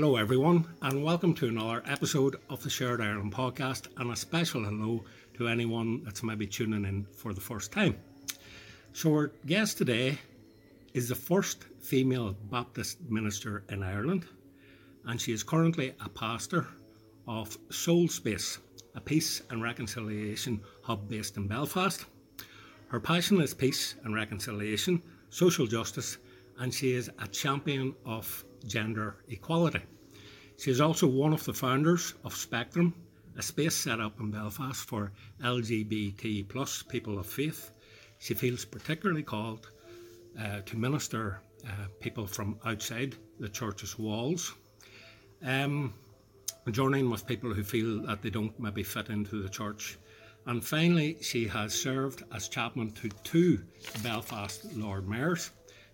Hello, 0.00 0.16
everyone, 0.16 0.66
and 0.80 1.04
welcome 1.04 1.34
to 1.34 1.48
another 1.48 1.82
episode 1.86 2.36
of 2.48 2.62
the 2.62 2.70
Shared 2.70 3.02
Ireland 3.02 3.34
podcast, 3.34 3.88
and 3.98 4.10
a 4.10 4.16
special 4.16 4.64
hello 4.64 5.04
to 5.34 5.46
anyone 5.46 6.02
that's 6.04 6.22
maybe 6.22 6.46
tuning 6.46 6.86
in 6.86 7.04
for 7.14 7.34
the 7.34 7.40
first 7.42 7.70
time. 7.70 7.98
So, 8.94 9.12
our 9.12 9.30
guest 9.44 9.76
today 9.76 10.18
is 10.94 11.10
the 11.10 11.14
first 11.14 11.64
female 11.82 12.34
Baptist 12.50 12.98
minister 13.10 13.62
in 13.68 13.82
Ireland, 13.82 14.24
and 15.04 15.20
she 15.20 15.32
is 15.34 15.42
currently 15.42 15.92
a 16.02 16.08
pastor 16.08 16.66
of 17.28 17.58
SoulSpace, 17.68 18.56
a 18.94 19.02
peace 19.02 19.42
and 19.50 19.62
reconciliation 19.62 20.62
hub 20.82 21.10
based 21.10 21.36
in 21.36 21.46
Belfast. 21.46 22.06
Her 22.88 23.00
passion 23.00 23.38
is 23.42 23.52
peace 23.52 23.96
and 24.04 24.14
reconciliation, 24.14 25.02
social 25.28 25.66
justice, 25.66 26.16
and 26.58 26.72
she 26.72 26.94
is 26.94 27.10
a 27.18 27.28
champion 27.28 27.94
of 28.06 28.46
gender 28.66 29.16
equality. 29.28 29.82
She 30.58 30.70
is 30.70 30.80
also 30.80 31.06
one 31.06 31.32
of 31.32 31.44
the 31.44 31.54
founders 31.54 32.14
of 32.24 32.34
Spectrum, 32.34 32.94
a 33.36 33.42
space 33.42 33.74
set 33.74 34.00
up 34.00 34.20
in 34.20 34.30
Belfast 34.30 34.86
for 34.86 35.12
LGBT 35.42 36.48
plus 36.48 36.82
people 36.82 37.18
of 37.18 37.26
faith. 37.26 37.70
She 38.18 38.34
feels 38.34 38.64
particularly 38.64 39.22
called 39.22 39.70
uh, 40.38 40.60
to 40.60 40.76
minister 40.76 41.40
uh, 41.66 41.86
people 42.00 42.26
from 42.26 42.58
outside 42.64 43.16
the 43.38 43.48
church's 43.48 43.98
walls. 43.98 44.54
Um, 45.42 45.94
joining 46.70 47.10
with 47.10 47.26
people 47.26 47.52
who 47.52 47.64
feel 47.64 48.02
that 48.02 48.22
they 48.22 48.30
don't 48.30 48.58
maybe 48.60 48.82
fit 48.82 49.08
into 49.08 49.42
the 49.42 49.48
church. 49.48 49.98
And 50.46 50.64
finally, 50.64 51.16
she 51.20 51.46
has 51.48 51.74
served 51.74 52.22
as 52.34 52.48
chaplain 52.48 52.92
to 52.92 53.08
two 53.24 53.62
Belfast 54.02 54.64
Lord 54.76 55.08
Mayors. 55.08 55.50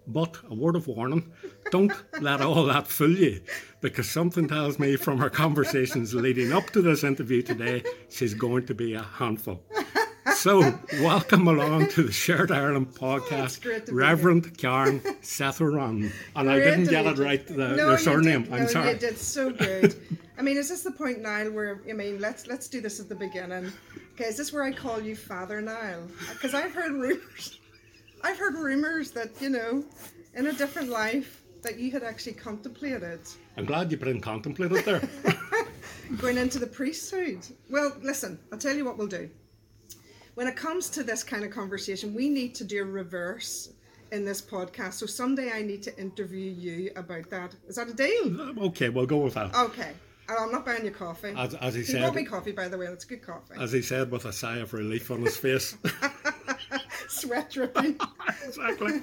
But 0.07 0.39
a 0.49 0.55
word 0.55 0.77
of 0.77 0.87
warning 0.87 1.33
don't 1.71 1.93
let 2.21 2.41
all 2.41 2.65
that 2.67 2.87
fool 2.87 3.11
you, 3.11 3.41
because 3.81 4.09
something 4.09 4.47
tells 4.47 4.79
me 4.79 4.97
from 4.97 5.19
her 5.19 5.31
conversations 5.31 6.15
leading 6.15 6.53
up 6.53 6.71
to 6.71 6.83
this 6.83 7.03
interview 7.03 7.43
today, 7.43 7.83
she's 8.09 8.35
going 8.35 8.67
to 8.67 8.75
be 8.75 8.95
a 8.95 9.03
handful. 9.03 9.63
So, 10.35 10.79
welcome 11.01 11.49
along 11.49 11.89
to 11.91 12.03
the 12.03 12.13
Shared 12.13 12.53
Ireland 12.53 12.95
podcast, 12.95 13.65
Reverend 13.91 14.59
Karen 14.59 15.01
Sethuran. 15.23 16.13
And 16.35 16.51
I 16.51 16.59
didn't 16.59 16.87
get 16.87 17.07
it 17.07 17.19
right, 17.19 17.47
the, 17.47 17.75
no, 17.75 17.91
the 17.91 17.99
surname. 17.99 18.43
Did, 18.43 18.53
I'm 18.53 18.61
no, 18.63 18.67
sorry. 18.69 18.91
You 18.93 18.99
did 18.99 19.19
so 19.19 19.51
good. 19.51 19.97
I 20.39 20.43
mean, 20.43 20.57
is 20.57 20.69
this 20.69 20.83
the 20.83 20.91
point, 20.91 21.21
Niall, 21.21 21.53
where, 21.53 21.81
I 21.89 21.95
mean, 21.95 22.21
let's 22.21 22.47
let's 22.47 22.69
do 22.69 22.81
this 22.81 23.01
at 23.01 23.09
the 23.09 23.15
beginning. 23.15 23.73
Okay, 24.15 24.25
is 24.25 24.37
this 24.37 24.53
where 24.53 24.63
I 24.63 24.73
call 24.73 25.01
you 25.01 25.17
Father 25.17 25.61
Niall? 25.61 26.07
Because 26.33 26.55
I've 26.55 26.75
heard 26.75 26.93
rumors, 26.93 27.59
I've 28.23 28.39
heard 28.39 28.55
rumors 28.55 29.11
that, 29.13 29.31
you 29.41 29.51
know, 29.51 29.85
in 30.35 30.47
a 30.47 30.53
different 30.53 30.89
life, 30.89 31.43
that 31.63 31.79
you 31.79 31.91
had 31.91 32.03
actually 32.05 32.35
contemplated 32.35 33.21
I'm 33.57 33.65
glad 33.65 33.91
you 33.91 33.97
put 33.97 34.09
in 34.09 34.21
contemplated 34.21 34.85
there. 34.85 35.03
going 36.19 36.37
into 36.37 36.59
the 36.59 36.67
priesthood. 36.67 37.39
Well, 37.71 37.97
listen, 38.03 38.39
I'll 38.53 38.59
tell 38.59 38.77
you 38.77 38.85
what 38.85 38.99
we'll 38.99 39.07
do. 39.07 39.31
When 40.35 40.47
it 40.47 40.57
comes 40.57 40.91
to 40.91 41.03
this 41.03 41.25
kind 41.25 41.43
of 41.45 41.51
conversation, 41.51 42.15
we 42.15 42.29
need 42.29 42.55
to 42.57 42.65
do 42.65 42.83
a 42.83 42.85
reverse 42.85 43.71
in 44.13 44.25
this 44.25 44.43
podcast. 44.43 44.95
So 44.95 45.07
someday 45.07 45.51
I 45.53 45.63
need 45.63 45.83
to 45.85 45.99
interview 45.99 46.51
you 46.51 46.91
about 46.97 47.31
that. 47.31 47.55
Is 47.67 47.77
that 47.77 47.89
a 47.89 47.95
deal? 47.95 48.41
Um, 48.41 48.59
okay, 48.59 48.91
we'll 48.91 49.07
go 49.07 49.19
with 49.19 49.35
that. 49.35 49.55
Okay. 49.57 49.93
And 50.29 50.39
I'm 50.39 50.53
not 50.53 50.67
buying 50.67 50.85
you 50.85 50.91
coffee. 50.91 51.33
As, 51.37 51.55
as 51.55 51.75
he 51.75 51.81
he 51.81 51.87
said, 51.87 52.03
bought 52.03 52.15
me 52.15 52.25
coffee, 52.25 52.53
by 52.53 52.69
the 52.69 52.77
way, 52.77 52.87
it's 52.87 53.05
good 53.05 53.23
coffee. 53.23 53.55
as 53.59 53.73
he 53.73 53.81
said 53.81 54.11
with 54.11 54.27
a 54.27 54.33
sigh 54.33 54.59
of 54.59 54.75
relief 54.75 55.11
on 55.11 55.23
his 55.23 55.37
face. 55.37 55.77
Sweat 57.11 57.51
dripping. 57.51 57.99
exactly. 58.45 59.01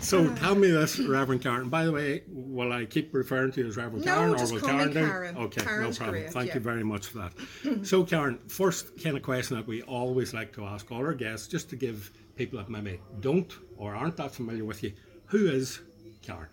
So 0.00 0.26
uh. 0.26 0.34
tell 0.36 0.54
me 0.54 0.70
this, 0.70 0.98
Reverend 0.98 1.42
Karen. 1.42 1.68
By 1.68 1.84
the 1.84 1.92
way, 1.92 2.22
will 2.28 2.72
I 2.72 2.84
keep 2.84 3.14
referring 3.14 3.52
to 3.52 3.60
you 3.60 3.68
as 3.68 3.76
Reverend 3.76 4.04
No, 4.04 4.14
Karen, 4.14 4.34
or 4.34 4.52
will 4.52 4.60
Karen 4.60 4.88
do? 4.88 4.94
Karen. 4.94 5.36
Okay, 5.36 5.62
Karen's 5.62 6.00
no 6.00 6.04
problem. 6.04 6.22
great, 6.22 6.32
Thank 6.32 6.48
yeah. 6.48 6.54
you 6.54 6.60
very 6.60 6.84
much 6.84 7.06
for 7.06 7.18
that. 7.18 7.32
so, 7.86 8.04
Karen, 8.04 8.38
first 8.48 9.02
kind 9.02 9.16
of 9.16 9.22
question 9.22 9.56
that 9.56 9.66
we 9.66 9.82
always 9.82 10.34
like 10.34 10.52
to 10.54 10.64
ask 10.64 10.90
all 10.90 10.98
our 10.98 11.14
guests, 11.14 11.46
just 11.46 11.70
to 11.70 11.76
give 11.76 12.10
people 12.36 12.58
that 12.58 12.68
maybe 12.68 13.00
don't 13.20 13.52
or 13.76 13.94
aren't 13.94 14.16
that 14.16 14.32
familiar 14.32 14.64
with 14.64 14.82
you, 14.82 14.92
who 15.26 15.48
is 15.48 15.80
Karen? 16.22 16.48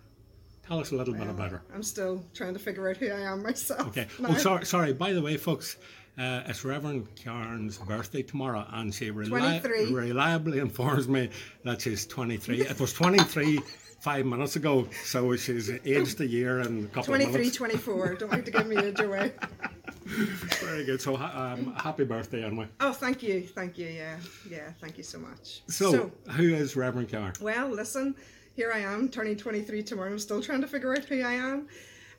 Tell 0.66 0.78
us 0.78 0.92
a 0.92 0.96
little 0.96 1.12
bit 1.14 1.26
about 1.26 1.50
her. 1.50 1.62
I'm 1.74 1.82
still 1.82 2.24
trying 2.34 2.54
to 2.54 2.60
figure 2.60 2.88
out 2.88 2.96
who 2.96 3.08
I 3.08 3.32
am 3.32 3.42
myself. 3.42 3.88
Okay. 3.88 4.06
now. 4.18 4.30
Oh, 4.30 4.34
sorry. 4.36 4.64
Sorry. 4.64 4.92
By 4.92 5.12
the 5.12 5.20
way, 5.20 5.36
folks, 5.36 5.76
uh, 6.18 6.42
it's 6.46 6.64
Reverend 6.64 7.08
Karen's 7.16 7.78
birthday 7.78 8.22
tomorrow, 8.22 8.66
and 8.72 8.94
she 8.94 9.10
reli- 9.10 9.92
reliably 9.94 10.58
informs 10.58 11.08
me 11.08 11.30
that 11.64 11.80
she's 11.80 12.06
23. 12.06 12.60
It 12.62 12.78
was 12.80 12.92
23 12.92 13.60
five 14.00 14.26
minutes 14.26 14.56
ago, 14.56 14.86
so 15.04 15.34
she's 15.36 15.70
aged 15.86 16.20
a 16.20 16.26
year 16.26 16.58
and 16.60 16.84
a 16.84 16.88
couple 16.88 17.04
23, 17.04 17.26
of 17.26 17.32
minutes. 17.38 17.56
24. 17.56 18.14
Don't 18.16 18.32
like 18.32 18.44
to 18.44 18.50
give 18.50 18.66
me 18.66 18.76
age 18.76 19.00
away. 19.00 19.32
Very 20.04 20.84
good. 20.84 21.00
So, 21.00 21.16
um, 21.16 21.74
happy 21.76 22.04
birthday, 22.04 22.44
anyway. 22.44 22.66
Oh, 22.80 22.92
thank 22.92 23.22
you. 23.22 23.42
Thank 23.46 23.78
you. 23.78 23.86
Yeah. 23.86 24.16
Yeah. 24.50 24.70
Thank 24.80 24.98
you 24.98 25.04
so 25.04 25.18
much. 25.18 25.62
So, 25.68 26.10
who 26.30 26.54
is 26.54 26.76
Reverend 26.76 27.08
Karen? 27.08 27.32
well, 27.40 27.68
listen, 27.68 28.14
here 28.54 28.72
I 28.74 28.80
am 28.80 29.08
turning 29.08 29.36
23 29.36 29.82
tomorrow. 29.82 30.10
I'm 30.10 30.18
still 30.18 30.42
trying 30.42 30.60
to 30.60 30.66
figure 30.66 30.92
out 30.92 31.04
who 31.04 31.22
I 31.22 31.34
am. 31.34 31.68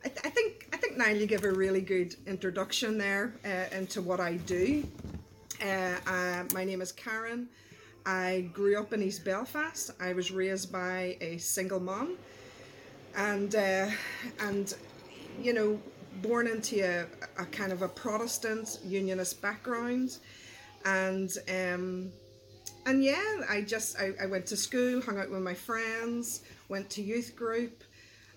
I, 0.04 0.10
th- 0.10 0.20
I 0.26 0.30
think 0.30 0.68
I 0.74 0.78
think 0.78 0.98
Niall, 0.98 1.16
you 1.16 1.26
give 1.26 1.46
a 1.46 1.52
really 1.52 1.82
good 1.82 2.16
introduction 2.28 2.98
there 2.98 3.34
uh, 3.46 3.76
into 3.76 4.02
what 4.02 4.20
I 4.20 4.36
do. 4.38 4.84
Uh, 5.62 5.96
uh, 6.06 6.44
my 6.54 6.66
name 6.66 6.82
is 6.82 6.92
Karen. 6.92 7.48
I 8.06 8.50
grew 8.52 8.78
up 8.78 8.92
in 8.92 9.02
East 9.02 9.24
Belfast. 9.24 9.92
I 10.02 10.12
was 10.12 10.30
raised 10.30 10.72
by 10.74 11.16
a 11.22 11.38
single 11.38 11.80
mom, 11.80 12.18
and 13.16 13.56
uh, 13.56 13.90
and 14.42 14.74
you 15.42 15.54
know, 15.54 15.80
born 16.22 16.48
into 16.48 16.82
a, 16.82 17.06
a 17.42 17.46
kind 17.46 17.72
of 17.72 17.82
a 17.82 17.88
Protestant 17.88 18.80
Unionist 18.84 19.42
background, 19.42 20.18
and 20.84 21.32
um, 21.48 22.12
and 22.86 23.02
yeah, 23.02 23.42
I 23.50 23.62
just 23.62 23.98
I, 23.98 24.12
I 24.22 24.26
went 24.26 24.48
to 24.48 24.58
school, 24.58 25.02
hung 25.02 25.18
out 25.18 25.30
with 25.32 25.42
my 25.42 25.54
friends, 25.54 26.42
went 26.68 26.90
to 26.92 27.02
youth 27.02 27.38
group, 27.38 27.86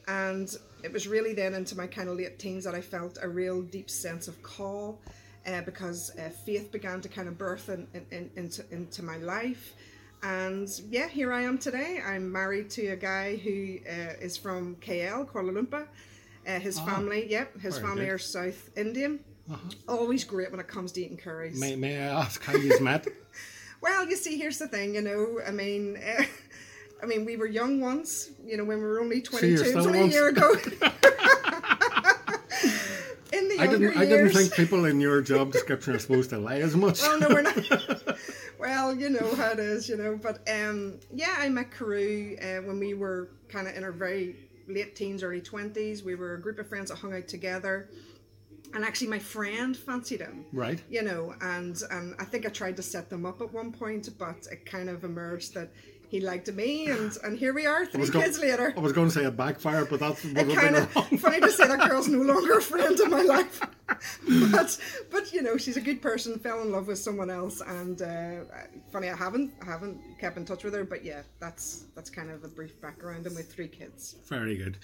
and 0.06 0.54
it 0.82 0.92
was 0.92 1.06
really 1.08 1.34
then 1.34 1.54
into 1.54 1.76
my 1.76 1.86
kind 1.86 2.08
of 2.08 2.16
late 2.16 2.38
teens 2.38 2.64
that 2.64 2.74
I 2.74 2.80
felt 2.80 3.18
a 3.22 3.28
real 3.28 3.62
deep 3.62 3.90
sense 3.90 4.28
of 4.28 4.42
call, 4.42 5.00
uh, 5.46 5.62
because 5.62 6.12
uh, 6.18 6.28
faith 6.44 6.70
began 6.72 7.00
to 7.00 7.08
kind 7.08 7.28
of 7.28 7.38
birth 7.38 7.68
in, 7.68 7.86
in, 7.94 8.06
in, 8.10 8.30
into 8.36 8.64
into 8.70 9.02
my 9.02 9.16
life, 9.18 9.74
and 10.22 10.68
yeah, 10.90 11.08
here 11.08 11.32
I 11.32 11.42
am 11.42 11.58
today. 11.58 12.00
I'm 12.04 12.30
married 12.30 12.70
to 12.70 12.88
a 12.88 12.96
guy 12.96 13.36
who 13.36 13.78
uh, 13.88 14.14
is 14.20 14.36
from 14.36 14.76
KL, 14.76 15.26
Kuala 15.28 15.52
Lumpur. 15.52 15.86
Uh, 16.46 16.60
his 16.60 16.78
family, 16.78 17.26
yep, 17.28 17.58
his 17.60 17.76
family 17.76 18.04
good. 18.04 18.12
are 18.12 18.18
South 18.18 18.70
Indian. 18.76 19.18
Always 19.88 20.24
great 20.24 20.50
when 20.50 20.60
it 20.60 20.68
comes 20.68 20.92
to 20.92 21.00
eating 21.00 21.16
curries. 21.16 21.60
May, 21.60 21.76
may 21.76 21.96
I 21.98 22.22
ask 22.22 22.42
how 22.42 22.54
you 22.54 22.78
met? 22.80 23.06
Well, 23.82 24.08
you 24.08 24.16
see, 24.16 24.38
here's 24.38 24.58
the 24.58 24.66
thing, 24.66 24.94
you 24.94 25.02
know. 25.02 25.38
I 25.46 25.50
mean, 25.50 25.98
uh, 25.98 26.24
I 27.02 27.06
mean, 27.06 27.24
we 27.24 27.36
were 27.36 27.46
young 27.46 27.80
once, 27.80 28.30
you 28.44 28.56
know, 28.56 28.64
when 28.64 28.78
we 28.78 28.84
were 28.84 29.00
only 29.00 29.16
you're 29.16 29.24
22, 29.24 29.46
it 29.46 29.60
was 29.60 29.68
still 29.68 29.86
only 29.86 30.00
a 30.00 30.06
year 30.06 30.28
ago. 30.28 30.54
In 33.32 33.48
the 33.48 33.56
I 33.58 33.66
didn't. 33.66 33.96
I 33.96 34.04
didn't 34.06 34.30
think 34.30 34.54
people 34.54 34.84
in 34.84 35.00
your 35.00 35.20
job 35.20 35.52
description 35.52 35.94
are 35.94 35.98
supposed 35.98 36.30
to 36.30 36.38
lie 36.38 36.60
as 36.60 36.76
much. 36.76 37.02
Well, 37.02 37.18
no, 37.18 37.28
we're 37.28 37.42
not. 37.42 38.16
well, 38.58 38.94
you 38.94 39.10
know 39.10 39.34
how 39.34 39.50
it 39.50 39.58
is, 39.58 39.88
you 39.88 39.96
know. 39.96 40.16
But 40.16 40.48
um, 40.48 41.00
yeah, 41.12 41.34
I 41.38 41.48
met 41.48 41.72
Carew 41.72 42.36
uh, 42.40 42.62
when 42.62 42.78
we 42.78 42.94
were 42.94 43.30
kind 43.48 43.66
of 43.66 43.74
in 43.74 43.82
our 43.82 43.92
very 43.92 44.36
late 44.68 44.94
teens, 44.94 45.24
early 45.24 45.40
twenties. 45.40 46.04
We 46.04 46.14
were 46.14 46.34
a 46.34 46.40
group 46.40 46.60
of 46.60 46.68
friends 46.68 46.90
that 46.90 46.98
hung 46.98 47.14
out 47.14 47.26
together, 47.26 47.90
and 48.74 48.84
actually, 48.84 49.08
my 49.08 49.18
friend 49.18 49.76
fancied 49.76 50.20
him. 50.20 50.44
Right. 50.52 50.80
you 50.88 51.02
know, 51.02 51.34
and 51.40 51.80
um, 51.90 52.14
I 52.20 52.24
think 52.24 52.46
I 52.46 52.50
tried 52.50 52.76
to 52.76 52.82
set 52.82 53.10
them 53.10 53.26
up 53.26 53.40
at 53.40 53.52
one 53.52 53.72
point, 53.72 54.08
but 54.18 54.46
it 54.50 54.64
kind 54.64 54.88
of 54.88 55.02
emerged 55.02 55.54
that 55.54 55.70
he 56.08 56.20
liked 56.20 56.52
me, 56.52 56.86
and 56.86 57.16
and 57.24 57.38
here 57.38 57.52
we 57.52 57.66
are, 57.66 57.86
three 57.92 58.08
go- 58.08 58.20
kids 58.20 58.38
later. 58.38 58.72
I 58.76 58.80
was 58.80 58.92
going 58.92 59.08
to 59.08 59.14
say 59.14 59.24
it 59.24 59.36
backfired, 59.36 59.88
but 59.90 60.00
that's 60.00 60.22
would 60.24 60.36
It 60.36 60.56
kind 60.56 60.76
of 60.76 60.90
funny 61.20 61.40
to 61.40 61.50
say 61.50 61.66
that 61.66 61.88
girl's 61.88 62.08
no 62.08 62.22
longer 62.22 62.58
a 62.58 62.62
friend 62.62 62.98
in 62.98 63.10
my 63.10 63.22
life, 63.36 63.60
but 64.52 64.78
but 65.10 65.32
you 65.32 65.42
know 65.42 65.56
she's 65.56 65.76
a 65.76 65.80
good 65.80 66.00
person. 66.02 66.38
Fell 66.38 66.60
in 66.62 66.70
love 66.72 66.86
with 66.88 66.98
someone 66.98 67.30
else, 67.30 67.60
and 67.60 68.00
uh, 68.02 68.44
funny 68.92 69.08
I 69.10 69.16
haven't 69.16 69.52
I 69.62 69.64
haven't 69.66 69.98
kept 70.20 70.36
in 70.36 70.44
touch 70.44 70.64
with 70.64 70.74
her, 70.74 70.84
but 70.84 71.04
yeah, 71.04 71.22
that's 71.40 71.84
that's 71.94 72.10
kind 72.10 72.30
of 72.30 72.44
a 72.44 72.48
brief 72.48 72.80
background, 72.80 73.26
and 73.26 73.34
with 73.36 73.52
three 73.52 73.68
kids. 73.68 74.16
Very 74.28 74.56
good. 74.56 74.78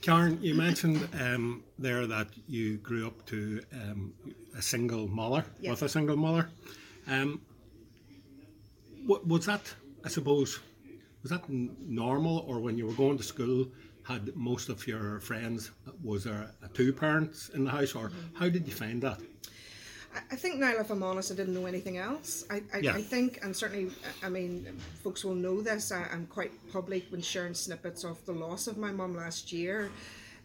Karen, 0.00 0.38
you 0.40 0.54
mentioned 0.54 1.08
um, 1.20 1.64
there 1.76 2.06
that 2.06 2.28
you 2.46 2.76
grew 2.76 3.04
up 3.04 3.26
to 3.26 3.60
um, 3.72 4.12
a 4.56 4.62
single 4.62 5.08
mother, 5.08 5.44
Yeah. 5.60 5.70
with 5.70 5.82
a 5.82 5.88
single 5.88 6.16
mother. 6.16 6.48
Um, 7.08 7.40
wa- 9.06 9.18
was 9.26 9.46
that, 9.46 9.62
I 10.08 10.10
suppose, 10.10 10.58
was 11.22 11.30
that 11.32 11.44
normal, 11.50 12.38
or 12.48 12.60
when 12.60 12.78
you 12.78 12.86
were 12.86 12.94
going 12.94 13.18
to 13.18 13.22
school, 13.22 13.66
had 14.04 14.34
most 14.34 14.70
of 14.70 14.86
your 14.86 15.20
friends, 15.20 15.70
was 16.02 16.24
there 16.24 16.50
two 16.72 16.94
parents 16.94 17.50
in 17.50 17.64
the 17.64 17.70
house, 17.70 17.94
or 17.94 18.10
how 18.32 18.48
did 18.48 18.66
you 18.66 18.72
find 18.72 19.02
that? 19.02 19.20
I- 20.32 20.36
think 20.36 20.60
now, 20.60 20.72
if 20.80 20.88
I'm 20.90 21.02
honest, 21.02 21.30
I 21.30 21.34
didn't 21.34 21.52
know 21.52 21.66
anything 21.66 21.98
else. 21.98 22.46
I, 22.48 22.62
I, 22.72 22.78
Yeah. 22.78 22.94
I 22.94 23.02
think, 23.02 23.40
and 23.42 23.54
certainly, 23.54 23.90
I 24.22 24.30
mean, 24.30 24.80
folks 25.04 25.26
will 25.26 25.34
know 25.34 25.60
this. 25.60 25.92
I, 25.92 26.04
I'm 26.10 26.26
quite 26.26 26.52
public 26.72 27.04
when 27.10 27.20
sharing 27.20 27.52
snippets 27.52 28.02
of 28.02 28.24
the 28.24 28.32
loss 28.32 28.66
of 28.66 28.78
my 28.78 28.90
mum 28.90 29.14
last 29.14 29.52
year. 29.52 29.90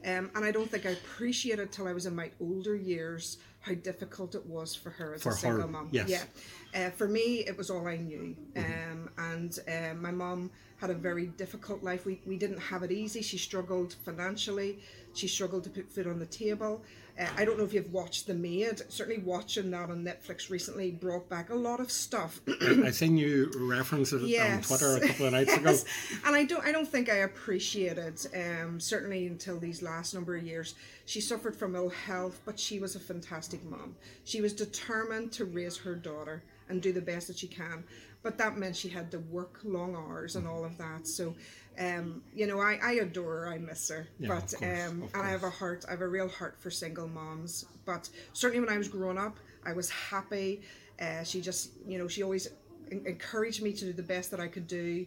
Um, 0.06 0.30
and 0.36 0.44
I 0.44 0.52
don't 0.52 0.70
think 0.70 0.86
I 0.86 0.90
appreciated 0.90 1.72
till 1.72 1.88
I 1.88 1.94
was 1.94 2.06
in 2.06 2.14
my 2.14 2.32
older 2.42 2.76
years 2.76 3.38
how 3.64 3.74
difficult 3.76 4.36
it 4.36 4.46
was 4.46 4.76
for 4.76 4.90
her 4.90 5.14
as 5.14 5.24
For 5.24 5.30
a 5.30 5.34
single 5.34 5.62
her, 5.62 5.68
mom. 5.68 5.90
yes. 5.92 6.10
Yeah. 6.10 6.88
Uh, 6.88 6.90
for 6.92 7.08
me, 7.08 7.46
it 7.48 7.58
was 7.58 7.70
all 7.70 7.88
I 7.88 7.96
knew. 7.96 8.36
Um, 8.58 9.10
and 9.18 9.58
uh, 9.68 9.94
my 9.96 10.12
mom 10.12 10.52
had 10.78 10.90
a 10.90 10.94
very 10.94 11.28
difficult 11.28 11.82
life. 11.82 12.06
We, 12.06 12.20
we 12.26 12.36
didn't 12.38 12.60
have 12.60 12.84
it 12.84 12.92
easy. 12.92 13.22
She 13.22 13.38
struggled 13.38 13.94
financially. 14.04 14.80
She 15.14 15.30
struggled 15.30 15.64
to 15.64 15.70
put 15.70 15.90
food 15.90 16.08
on 16.08 16.20
the 16.20 16.26
table. 16.26 16.84
Uh, 17.20 17.28
I 17.38 17.46
don't 17.46 17.60
know 17.60 17.64
if 17.64 17.74
you've 17.74 17.94
watched 17.94 18.26
The 18.26 18.34
Maid. 18.34 18.82
Certainly, 18.90 19.22
watching 19.22 19.70
that 19.72 19.90
on 19.90 20.04
Netflix 20.04 20.50
recently 20.50 20.92
brought 20.92 21.30
back 21.30 21.52
a 21.52 21.56
lot 21.56 21.80
of 21.80 21.92
stuff. 21.92 22.42
I 22.62 22.90
seen 22.90 23.18
you 23.18 23.52
reference 23.56 24.14
it 24.14 24.24
on 24.40 24.62
Twitter 24.62 24.98
a 24.98 25.08
couple 25.08 25.28
of 25.28 25.34
nights 25.34 25.54
ago. 25.56 25.70
Yes. 25.72 25.86
And 26.26 26.36
I 26.36 26.44
don't 26.44 26.66
I 26.66 26.72
don't 26.72 26.88
think 26.88 27.10
I 27.10 27.18
appreciated 27.18 28.20
um 28.36 28.80
certainly 28.80 29.28
until 29.28 29.60
these 29.60 29.82
last 29.82 30.14
number 30.14 30.36
of 30.36 30.44
years. 30.44 30.74
She 31.06 31.22
suffered 31.22 31.56
from 31.56 31.76
ill 31.76 31.90
health, 31.90 32.42
but 32.46 32.60
she 32.60 32.80
was 32.80 32.96
a 32.96 33.00
fantastic 33.00 33.64
mom. 33.66 33.96
She 34.24 34.42
was 34.42 34.54
determined 34.54 35.32
to 35.34 35.46
raise 35.46 35.78
her 35.78 35.96
daughter 35.96 36.44
and 36.70 36.82
do 36.82 36.92
the 36.92 37.02
best 37.02 37.28
that 37.28 37.38
she 37.38 37.48
can. 37.48 37.84
But 38.24 38.38
that 38.38 38.58
meant 38.58 38.76
she 38.76 38.88
had 38.88 39.12
to 39.12 39.20
work 39.20 39.60
long 39.66 39.96
hours 39.96 40.38
and 40.38 40.48
all 40.48 40.64
of 40.64 40.78
that. 40.78 41.08
So 41.08 41.36
um, 41.80 42.24
you 42.34 42.48
know, 42.48 42.60
I, 42.60 42.80
I 42.84 42.92
adore 42.94 43.42
her, 43.42 43.48
I 43.50 43.58
miss 43.58 43.90
her. 43.90 44.08
Yeah, 44.20 44.30
but 44.30 44.54
course, 44.58 44.62
um 44.62 44.68
and 44.68 45.10
I 45.16 45.30
have 45.30 45.44
a 45.44 45.50
heart 45.50 45.86
I 45.88 45.92
have 45.92 46.02
a 46.02 46.08
real 46.08 46.30
heart 46.30 46.58
for 46.60 46.70
single 46.70 47.08
moms. 47.08 47.66
But 47.86 48.10
certainly 48.34 48.66
when 48.66 48.74
I 48.74 48.78
was 48.78 48.88
growing 48.88 49.18
up, 49.18 49.38
I 49.66 49.74
was 49.74 49.90
happy. 49.90 50.62
Uh, 51.02 51.24
she 51.24 51.42
just 51.42 51.72
you 51.88 51.98
know, 51.98 52.08
she 52.08 52.24
always 52.24 52.48
en- 52.92 53.04
encouraged 53.06 53.62
me 53.62 53.74
to 53.74 53.86
do 53.86 53.94
the 53.94 54.04
best 54.04 54.32
that 54.32 54.40
I 54.40 54.48
could 54.48 54.68
do 54.68 55.06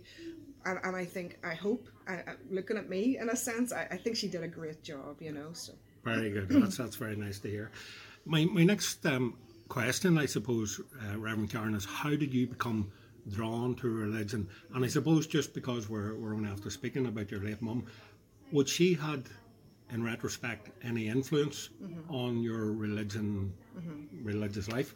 and, 0.65 0.81
and 0.83 0.97
I 0.97 1.05
think 1.05 1.39
I 1.45 1.55
hope 1.55 1.89
I, 2.09 2.15
I, 2.15 2.23
looking 2.51 2.77
at 2.77 2.89
me 2.89 3.19
in 3.19 3.31
a 3.31 3.37
sense 3.37 3.73
I, 3.73 3.87
I 3.91 3.97
think 3.97 4.17
she 4.17 4.29
did 4.29 4.43
a 4.43 4.49
great 4.49 4.83
job 4.83 5.23
you 5.23 5.33
know 5.33 5.51
so 5.53 5.73
Very 6.05 6.31
good. 6.31 6.49
That's 6.63 6.77
that's 6.77 6.97
very 6.97 7.17
nice 7.17 7.39
to 7.41 7.49
hear. 7.49 7.71
My 8.25 8.45
my 8.45 8.65
next 8.65 9.05
um, 9.07 9.35
question, 9.69 10.19
I 10.19 10.27
suppose, 10.27 10.81
uh, 11.03 11.19
Reverend 11.19 11.51
Karen, 11.51 11.75
is 11.75 11.85
how 11.85 12.11
did 12.11 12.33
you 12.33 12.47
become 12.47 12.91
drawn 13.31 13.75
to 13.77 13.89
religion? 13.89 14.49
And 14.75 14.85
I 14.85 14.89
suppose 14.89 15.27
just 15.27 15.55
because 15.55 15.89
we're 15.89 16.15
we're 16.15 16.35
only 16.35 16.51
after 16.51 16.71
speaking 16.71 17.07
about 17.07 17.31
your 17.31 17.41
late 17.41 17.63
mum, 17.63 17.87
would 18.53 18.69
she 18.69 18.95
had, 18.95 19.25
in 19.91 20.03
retrospect, 20.05 20.71
any 20.83 21.09
influence 21.09 21.71
mm-hmm. 21.83 22.13
on 22.13 22.43
your 22.43 22.73
religion, 22.73 23.53
mm-hmm. 23.77 24.25
religious 24.25 24.69
life? 24.69 24.95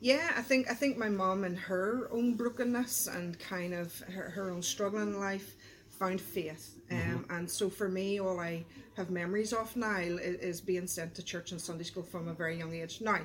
yeah 0.00 0.32
I 0.36 0.42
think 0.42 0.70
I 0.70 0.74
think 0.74 0.96
my 0.96 1.08
mom 1.08 1.44
and 1.44 1.56
her 1.58 2.08
own 2.10 2.34
brokenness 2.34 3.06
and 3.06 3.38
kind 3.38 3.74
of 3.74 3.96
her, 4.00 4.30
her 4.30 4.50
own 4.50 4.62
struggle 4.62 5.00
in 5.00 5.20
life 5.20 5.56
found 5.90 6.20
faith. 6.20 6.80
Mm-hmm. 6.90 7.16
Um, 7.16 7.26
and 7.30 7.50
so 7.50 7.68
for 7.68 7.88
me 7.88 8.18
all 8.18 8.40
I 8.40 8.64
have 8.96 9.10
memories 9.10 9.52
of 9.52 9.76
now 9.76 9.98
is, 9.98 10.18
is 10.18 10.60
being 10.60 10.86
sent 10.86 11.14
to 11.16 11.22
church 11.22 11.52
and 11.52 11.60
Sunday 11.60 11.84
school 11.84 12.02
from 12.02 12.28
a 12.28 12.34
very 12.34 12.58
young 12.58 12.74
age. 12.74 13.00
Now 13.00 13.20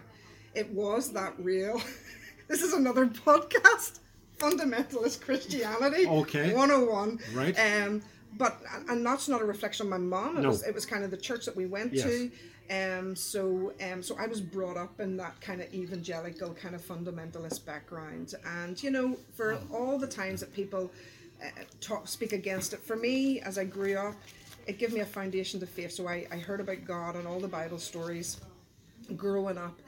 it 0.53 0.69
was 0.71 1.11
that 1.13 1.33
real 1.39 1.81
this 2.47 2.61
is 2.61 2.73
another 2.73 3.05
podcast 3.25 3.99
fundamentalist 4.37 5.21
Christianity 5.21 6.05
Okay. 6.07 6.53
101 6.53 7.19
Right. 7.33 7.57
um 7.59 8.01
but 8.37 8.61
and 8.89 9.05
that's 9.05 9.27
not 9.29 9.41
a 9.41 9.45
reflection 9.45 9.85
on 9.85 9.89
my 9.89 9.97
mom 9.97 10.37
it 10.37 10.41
No. 10.41 10.49
was 10.49 10.63
it 10.63 10.73
was 10.75 10.85
kind 10.85 11.03
of 11.03 11.11
the 11.11 11.17
church 11.17 11.45
that 11.45 11.55
we 11.55 11.65
went 11.65 11.93
Yes. 11.93 12.03
to 12.05 12.31
um 12.69 13.15
so 13.15 13.73
um 13.81 14.01
so 14.03 14.15
I 14.19 14.27
was 14.27 14.41
brought 14.41 14.77
up 14.77 14.99
in 14.99 15.15
that 15.17 15.39
kind 15.41 15.61
of 15.61 15.73
evangelical 15.73 16.53
kind 16.53 16.75
of 16.75 16.81
fundamentalist 16.81 17.65
background 17.65 18.33
and 18.45 18.81
you 18.81 18.91
know 18.91 19.17
for 19.35 19.57
all 19.71 19.97
the 19.97 20.07
times 20.07 20.39
that 20.41 20.53
people 20.53 20.91
uh, 21.43 21.47
talk 21.81 22.07
speak 22.07 22.33
against 22.33 22.73
it 22.73 22.79
for 22.79 22.95
me 22.95 23.39
as 23.41 23.57
I 23.57 23.63
grew 23.65 23.95
up 23.97 24.15
it 24.67 24.79
gave 24.79 24.91
me 24.93 25.01
a 25.01 25.05
foundation 25.05 25.59
to 25.59 25.67
faith 25.67 25.91
so 25.91 26.07
I, 26.07 26.25
I 26.31 26.37
heard 26.37 26.59
about 26.59 26.83
God 26.85 27.15
and 27.15 27.27
all 27.27 27.39
the 27.39 27.47
Bible 27.47 27.77
stories 27.79 28.41
growing 29.15 29.57
up. 29.57 29.79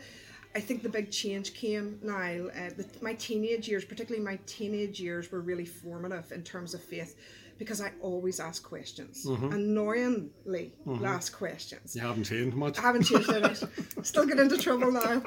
I 0.57 0.59
think 0.59 0.81
the 0.81 0.89
big 0.89 1.11
change 1.11 1.53
came 1.53 1.99
now. 2.01 2.15
Uh, 2.15 2.69
the, 2.75 2.85
my 3.01 3.13
teenage 3.13 3.67
years, 3.67 3.85
particularly 3.85 4.25
my 4.25 4.39
teenage 4.47 4.99
years, 4.99 5.31
were 5.31 5.41
really 5.41 5.65
formative 5.65 6.31
in 6.31 6.41
terms 6.41 6.73
of 6.73 6.81
faith 6.83 7.15
because 7.59 7.79
I 7.79 7.91
always 8.01 8.39
ask 8.39 8.63
questions. 8.63 9.23
Annoyingly, 9.25 10.73
ask 11.05 11.37
questions. 11.37 11.95
You 11.95 12.01
haven't 12.01 12.23
changed 12.23 12.55
much. 12.57 12.79
I 12.79 12.81
haven't 12.81 13.03
changed 13.03 13.29
it. 13.29 13.63
Still 14.03 14.25
get 14.25 14.39
into 14.39 14.57
trouble 14.57 14.91
now. 14.91 15.21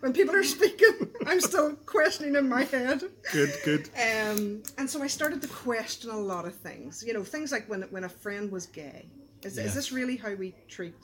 When 0.00 0.12
people 0.12 0.34
are 0.34 0.42
speaking, 0.42 1.08
I'm 1.24 1.40
still 1.40 1.76
questioning 1.86 2.34
in 2.34 2.48
my 2.48 2.64
head. 2.64 3.02
Good, 3.32 3.52
good. 3.64 3.88
Um, 3.94 4.62
and 4.76 4.90
so 4.90 5.02
I 5.02 5.06
started 5.06 5.40
to 5.42 5.48
question 5.48 6.10
a 6.10 6.18
lot 6.18 6.46
of 6.46 6.54
things. 6.54 7.04
You 7.06 7.14
know, 7.14 7.22
things 7.22 7.52
like 7.52 7.68
when 7.68 7.82
when 7.94 8.04
a 8.04 8.08
friend 8.08 8.50
was 8.50 8.66
gay. 8.66 9.06
Is, 9.42 9.56
Yes. 9.56 9.66
is 9.66 9.74
this 9.74 9.92
really 9.92 10.16
how 10.16 10.34
we 10.34 10.54
treat, 10.68 10.94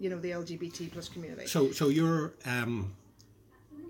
you 0.00 0.10
know, 0.10 0.18
the 0.18 0.32
LGBT 0.32 0.90
plus 0.92 1.08
community? 1.08 1.46
So, 1.46 1.72
so 1.72 1.88
your 1.88 2.34
um, 2.46 2.92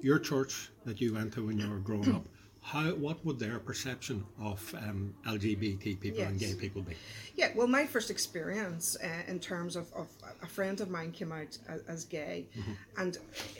your 0.02 0.19
church 0.19 0.70
that 0.84 1.00
you 1.00 1.14
went 1.14 1.32
to 1.34 1.46
when 1.46 1.58
you 1.58 1.69
were 1.69 1.78
growing 1.78 2.14
up, 2.14 2.25
how 2.64 2.84
what 2.94 3.25
would 3.26 3.40
their 3.40 3.58
perception 3.58 4.25
of 4.40 4.72
um, 4.78 5.12
LGBT 5.26 5.99
people 5.99 6.22
and 6.22 6.38
gay 6.38 6.54
people 6.54 6.81
be? 6.82 6.94
Yeah, 7.34 7.49
well, 7.56 7.66
my 7.66 7.87
first 7.87 8.08
experience 8.08 8.96
uh, 9.02 9.08
in 9.26 9.40
terms 9.40 9.75
of, 9.75 9.93
of 9.94 10.06
a 10.43 10.46
friend 10.46 10.81
of 10.81 10.88
mine 10.88 11.10
came 11.10 11.32
out 11.32 11.58
as, 11.69 11.82
as 11.88 12.04
gay, 12.04 12.46
Mm-hmm. 12.56 12.72
and 13.00 13.19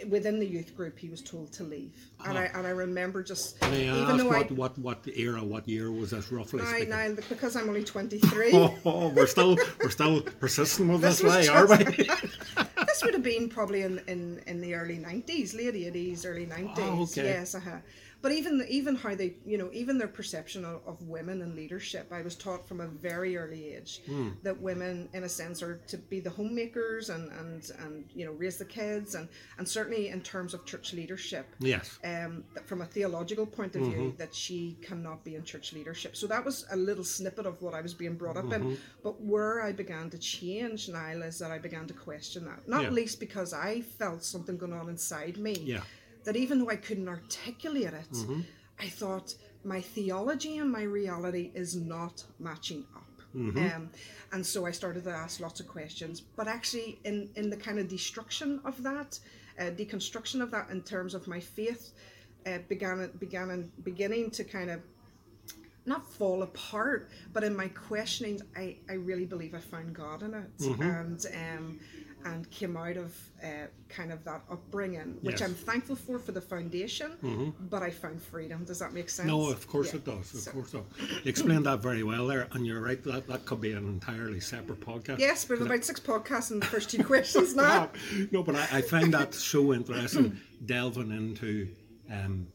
within 0.09 0.39
the 0.39 0.47
youth 0.47 0.77
group, 0.77 0.97
he 0.99 1.09
was 1.09 1.21
told 1.21 1.53
to 1.55 1.65
leave. 1.65 1.97
And 2.25 2.39
I 2.39 2.45
and 2.55 2.65
I 2.65 2.71
remember 2.71 3.25
just 3.25 3.61
May 3.63 3.89
I 3.91 3.97
even 4.03 4.15
ask 4.15 4.19
though 4.19 4.29
what, 4.29 4.51
I 4.51 4.55
what 4.55 4.79
what 4.79 4.99
era, 5.17 5.43
what 5.43 5.69
year 5.69 5.91
was 5.91 6.11
this 6.13 6.31
roughly? 6.31 6.63
I 6.63 6.85
now 6.85 7.17
because 7.29 7.57
I'm 7.57 7.69
only 7.69 7.83
23. 7.97 8.53
Oh, 8.55 8.75
oh, 8.85 9.09
we're 9.09 9.27
still 9.27 9.57
we're 9.83 9.91
still 9.91 10.23
persisting 10.23 10.87
with 10.87 11.01
this, 11.01 11.19
This 11.19 11.25
was 11.25 11.49
lie, 11.49 11.55
are 11.55 11.67
we? 11.67 12.09
this 13.03 13.05
would 13.07 13.15
have 13.15 13.23
been 13.23 13.49
probably 13.49 13.83
in, 13.83 14.01
in, 14.07 14.41
in 14.47 14.61
the 14.61 14.75
early 14.75 14.97
90s, 14.99 15.55
late 15.57 15.75
80s, 15.75 16.25
early 16.27 16.47
90s. 16.47 16.75
Oh, 16.79 17.03
okay. 17.03 17.25
Yes, 17.25 17.55
uh-huh. 17.55 17.79
But 18.23 18.31
even 18.31 18.65
even 18.69 18.95
how 18.95 19.17
they, 19.17 19.35
you 19.45 19.59
know, 19.59 19.69
even 19.73 19.99
their 19.99 20.07
perception 20.07 20.65
of, 20.65 20.81
of 20.87 21.03
women 21.09 21.43
and 21.43 21.57
leadership, 21.57 22.07
I 22.13 22.23
was 22.23 22.37
taught 22.37 22.69
from 22.69 22.81
a 22.81 22.87
very 22.87 23.37
early 23.37 23.75
age 23.75 24.01
Hmm. 24.07 24.29
that 24.45 24.61
women, 24.61 25.09
in 25.13 25.25
a 25.25 25.29
sense, 25.29 25.61
are 25.61 25.81
to 25.89 25.97
be 25.99 26.21
the 26.21 26.31
homemakers 26.31 27.11
and, 27.11 27.33
and, 27.33 27.69
and 27.81 28.05
you 28.15 28.25
know, 28.25 28.31
raise 28.31 28.59
the 28.59 28.65
kids. 28.65 29.17
And, 29.17 29.29
and 29.59 29.69
certainly 29.69 30.11
in 30.11 30.21
terms 30.21 30.55
of 30.55 30.65
church 30.65 30.93
leadership, 30.93 31.47
yes. 31.59 31.99
um, 32.05 32.45
that 32.55 32.69
from 32.69 32.83
a 32.83 32.87
theological 32.87 33.45
point 33.45 33.75
of 33.75 33.83
Mm-hmm. 33.83 33.91
view, 33.91 34.15
that 34.19 34.33
she 34.33 34.77
cannot 34.83 35.25
be 35.25 35.35
in 35.35 35.43
church 35.43 35.73
leadership. 35.73 36.17
So 36.17 36.29
that 36.29 36.45
was 36.45 36.65
a 36.71 36.77
little 36.77 37.03
snippet 37.03 37.45
of 37.45 37.61
what 37.61 37.75
I 37.75 37.81
was 37.81 37.93
being 37.93 38.15
brought 38.15 38.37
up 38.37 38.45
Mm-hmm. 38.45 38.71
in. 38.71 38.79
But 39.03 39.21
where 39.21 39.63
I 39.65 39.73
began 39.73 40.11
to 40.11 40.19
change, 40.19 40.89
Niall, 40.89 41.23
is 41.23 41.41
that 41.41 41.51
I 41.51 41.59
began 41.59 41.89
to 41.89 41.95
question 41.95 42.45
that. 42.45 42.69
Not 42.69 42.83
Yeah. 42.85 42.91
Least 42.93 43.21
because 43.21 43.53
I 43.53 43.81
felt 43.81 44.23
something 44.25 44.57
going 44.57 44.73
on 44.73 44.89
inside 44.89 45.37
me. 45.37 45.55
Yeah. 45.65 45.81
That 46.25 46.37
even 46.37 46.59
though 46.61 46.71
I 46.71 46.77
couldn't 46.77 47.09
articulate 47.09 47.93
it, 47.95 48.13
Mm-hmm. 48.13 48.41
I 48.81 48.89
thought 48.89 49.35
my 49.65 49.81
theology 49.81 50.59
and 50.59 50.71
my 50.71 50.83
reality 50.83 51.53
is 51.55 51.77
not 51.77 52.25
matching 52.41 52.85
up. 52.97 53.05
Mm-hmm. 53.37 53.59
Um, 53.77 53.91
and 54.33 54.45
so 54.45 54.67
I 54.67 54.73
started 54.73 55.05
to 55.05 55.11
ask 55.11 55.41
lots 55.41 55.61
of 55.61 55.69
questions. 55.69 56.21
But 56.21 56.49
actually, 56.49 56.99
in, 57.05 57.29
in 57.37 57.49
the 57.49 57.57
kind 57.57 57.79
of 57.79 57.87
destruction 57.89 58.61
of 58.65 58.83
that, 58.83 59.19
uh, 59.59 59.65
deconstruction 59.65 60.41
of 60.43 60.51
that 60.51 60.71
in 60.71 60.83
terms 60.83 61.15
of 61.15 61.29
my 61.29 61.39
faith, 61.41 61.93
uh, 62.47 62.59
began 62.69 63.09
began 63.19 63.51
in, 63.51 63.71
beginning 63.85 64.31
to 64.33 64.43
kind 64.45 64.71
of 64.71 64.81
not 65.87 66.11
fall 66.13 66.43
apart, 66.43 67.11
but 67.33 67.43
in 67.45 67.57
my 67.57 67.69
questioning, 67.69 68.41
I, 68.57 68.77
I 68.89 68.95
really 68.95 69.25
believe 69.27 69.55
I 69.55 69.59
found 69.59 69.95
God 69.95 70.23
in 70.23 70.35
it, 70.35 70.59
Mm-hmm. 70.59 70.83
and 70.83 71.27
um, 71.59 71.81
and 72.25 72.49
came 72.51 72.77
out 72.77 72.97
of 72.97 73.17
uh, 73.43 73.67
kind 73.89 74.13
of 74.13 74.23
that 74.25 74.43
upbringing, 74.51 75.19
which 75.23 75.41
Yes. 75.41 75.49
I'm 75.49 75.55
thankful 75.55 75.97
for 75.97 76.19
for 76.19 76.33
the 76.33 76.41
foundation. 76.41 77.55
But 77.71 77.83
I 77.83 77.91
found 77.91 78.23
freedom. 78.23 78.65
Does 78.65 78.79
that 78.79 78.93
make 78.93 79.11
sense? 79.11 79.27
No, 79.27 79.51
of 79.51 79.67
course 79.67 79.89
Yeah. 79.91 79.97
it 79.97 80.05
does. 80.05 80.35
Of 80.35 80.41
So- 80.41 80.51
course 80.53 80.71
so. 80.71 80.87
You 81.25 81.29
explained 81.31 81.67
that 81.67 81.83
very 81.83 82.03
well 82.03 82.27
there, 82.27 82.49
and 82.53 82.67
you're 82.67 82.81
right. 82.81 83.03
That 83.05 83.27
that 83.29 83.45
could 83.47 83.61
be 83.61 83.73
an 83.73 83.87
entirely 83.87 84.41
separate 84.41 84.81
podcast. 84.81 85.19
Yes, 85.19 85.49
we 85.49 85.57
have 85.59 85.67
about 85.67 85.85
six 85.85 85.99
podcasts 86.01 86.51
in 86.51 86.61
the 86.61 86.67
first 86.67 86.91
two 86.91 87.03
questions 87.13 87.55
now. 87.57 87.91
No, 88.17 88.27
no, 88.33 88.43
but 88.43 88.55
I, 88.57 88.79
I 88.79 88.83
find 88.83 89.13
that 89.15 89.35
so 89.35 89.73
interesting 89.73 90.39
delving 90.65 91.11
into 91.11 91.69
um, 92.11 92.47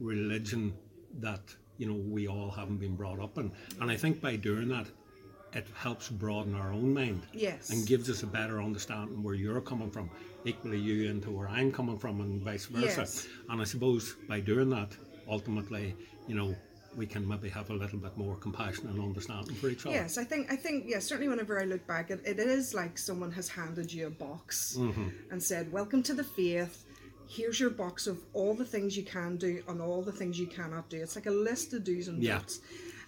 religion 0.00 0.72
that 1.20 1.40
you 1.78 1.86
know 1.86 1.94
we 1.94 2.26
all 2.28 2.50
haven't 2.50 2.78
been 2.78 2.96
brought 2.96 3.20
up 3.20 3.38
in, 3.38 3.52
and 3.80 3.90
I 3.90 3.96
think 3.96 4.20
by 4.20 4.36
doing 4.36 4.68
that, 4.68 4.86
it 5.54 5.66
helps 5.74 6.08
broaden 6.08 6.54
our 6.54 6.72
own 6.72 6.92
mind. 6.92 7.22
Yes. 7.32 7.70
And 7.70 7.86
gives 7.86 8.10
us 8.10 8.22
a 8.22 8.26
better 8.26 8.60
understanding 8.60 9.22
where 9.22 9.34
you're 9.34 9.60
coming 9.60 9.90
from, 9.90 10.10
equally 10.44 10.78
you 10.78 11.08
into 11.10 11.30
where 11.30 11.48
I'm 11.48 11.70
coming 11.72 11.98
from, 11.98 12.20
and 12.20 12.42
vice 12.42 12.66
versa. 12.66 13.00
Yes. 13.00 13.26
And 13.48 13.60
I 13.60 13.64
suppose 13.64 14.16
by 14.28 14.40
doing 14.40 14.70
that, 14.70 14.90
ultimately, 15.28 15.94
you 16.26 16.34
know, 16.34 16.54
we 16.96 17.06
can 17.06 17.26
maybe 17.26 17.48
have 17.48 17.70
a 17.70 17.74
little 17.74 17.98
bit 17.98 18.16
more 18.16 18.36
compassion 18.36 18.86
and 18.88 19.00
understanding 19.00 19.54
for 19.56 19.68
each 19.68 19.84
other. 19.84 19.94
Yes, 19.96 20.16
I 20.16 20.22
think 20.24 20.52
I 20.52 20.56
think 20.56 20.84
yeah. 20.86 21.00
Certainly, 21.00 21.28
whenever 21.28 21.60
I 21.60 21.64
look 21.64 21.84
back, 21.88 22.10
it, 22.10 22.20
it 22.24 22.38
is 22.38 22.72
like 22.72 22.98
someone 22.98 23.32
has 23.32 23.48
handed 23.48 23.92
you 23.92 24.06
a 24.06 24.10
box 24.10 24.76
Mm-hmm. 24.78 25.08
and 25.32 25.42
said, 25.42 25.72
"Welcome 25.72 26.02
to 26.04 26.14
the 26.14 26.22
faith. 26.22 26.84
Here's 27.28 27.58
your 27.58 27.70
box 27.70 28.06
of 28.06 28.18
all 28.32 28.54
the 28.54 28.64
things 28.64 28.96
you 28.96 29.02
can 29.02 29.36
do 29.38 29.60
and 29.66 29.80
all 29.82 30.02
the 30.02 30.12
things 30.12 30.38
you 30.38 30.46
cannot 30.46 30.88
do." 30.88 30.98
It's 31.02 31.16
like 31.16 31.26
a 31.26 31.32
list 31.32 31.72
of 31.74 31.82
do's 31.82 32.06
and 32.06 32.22
Yeah. 32.22 32.34
don'ts. 32.38 32.60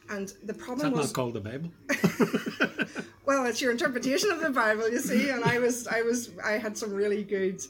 And 0.09 0.33
the 0.45 0.55
problem 0.55 0.93
was 0.93 1.09
not 1.09 1.15
called 1.15 1.35
the 1.35 1.41
Bible? 1.41 1.71
well, 3.27 3.47
it's 3.47 3.61
your 3.61 3.73
interpretation 3.73 4.31
of 4.31 4.41
the 4.41 4.51
Bible, 4.51 4.89
you 4.89 4.99
see. 4.99 5.31
And 5.31 5.45
I 5.45 5.59
was, 5.59 5.87
I 5.87 6.03
was, 6.03 6.31
I 6.45 6.53
had 6.53 6.77
some 6.77 6.93
really 6.93 7.25
good 7.25 7.63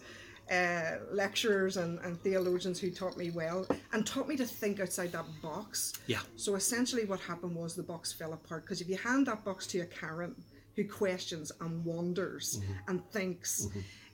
uh, 0.51 0.97
lecturers 1.11 1.77
and, 1.77 1.99
and 2.01 2.21
theologians 2.21 2.79
who 2.79 2.91
taught 2.91 3.17
me 3.17 3.31
well 3.31 3.67
and 3.93 4.07
taught 4.07 4.29
me 4.29 4.37
to 4.37 4.45
think 4.45 4.81
outside 4.81 5.13
that 5.13 5.27
box. 5.43 5.95
Yeah. 6.07 6.21
So 6.37 6.55
essentially, 6.55 7.05
what 7.05 7.21
happened 7.21 7.55
was 7.55 7.75
the 7.75 7.83
box 7.83 8.13
fell 8.13 8.33
apart 8.33 8.65
because 8.65 8.81
if 8.81 8.89
you 8.89 8.97
hand 8.97 9.27
that 9.27 9.45
box 9.45 9.67
to 9.69 9.81
a 9.81 9.87
Karen 9.87 10.35
who 10.77 10.85
questions 10.85 11.51
and 11.61 11.85
wonders 11.85 12.61
and 12.87 13.05
thinks. 13.11 13.69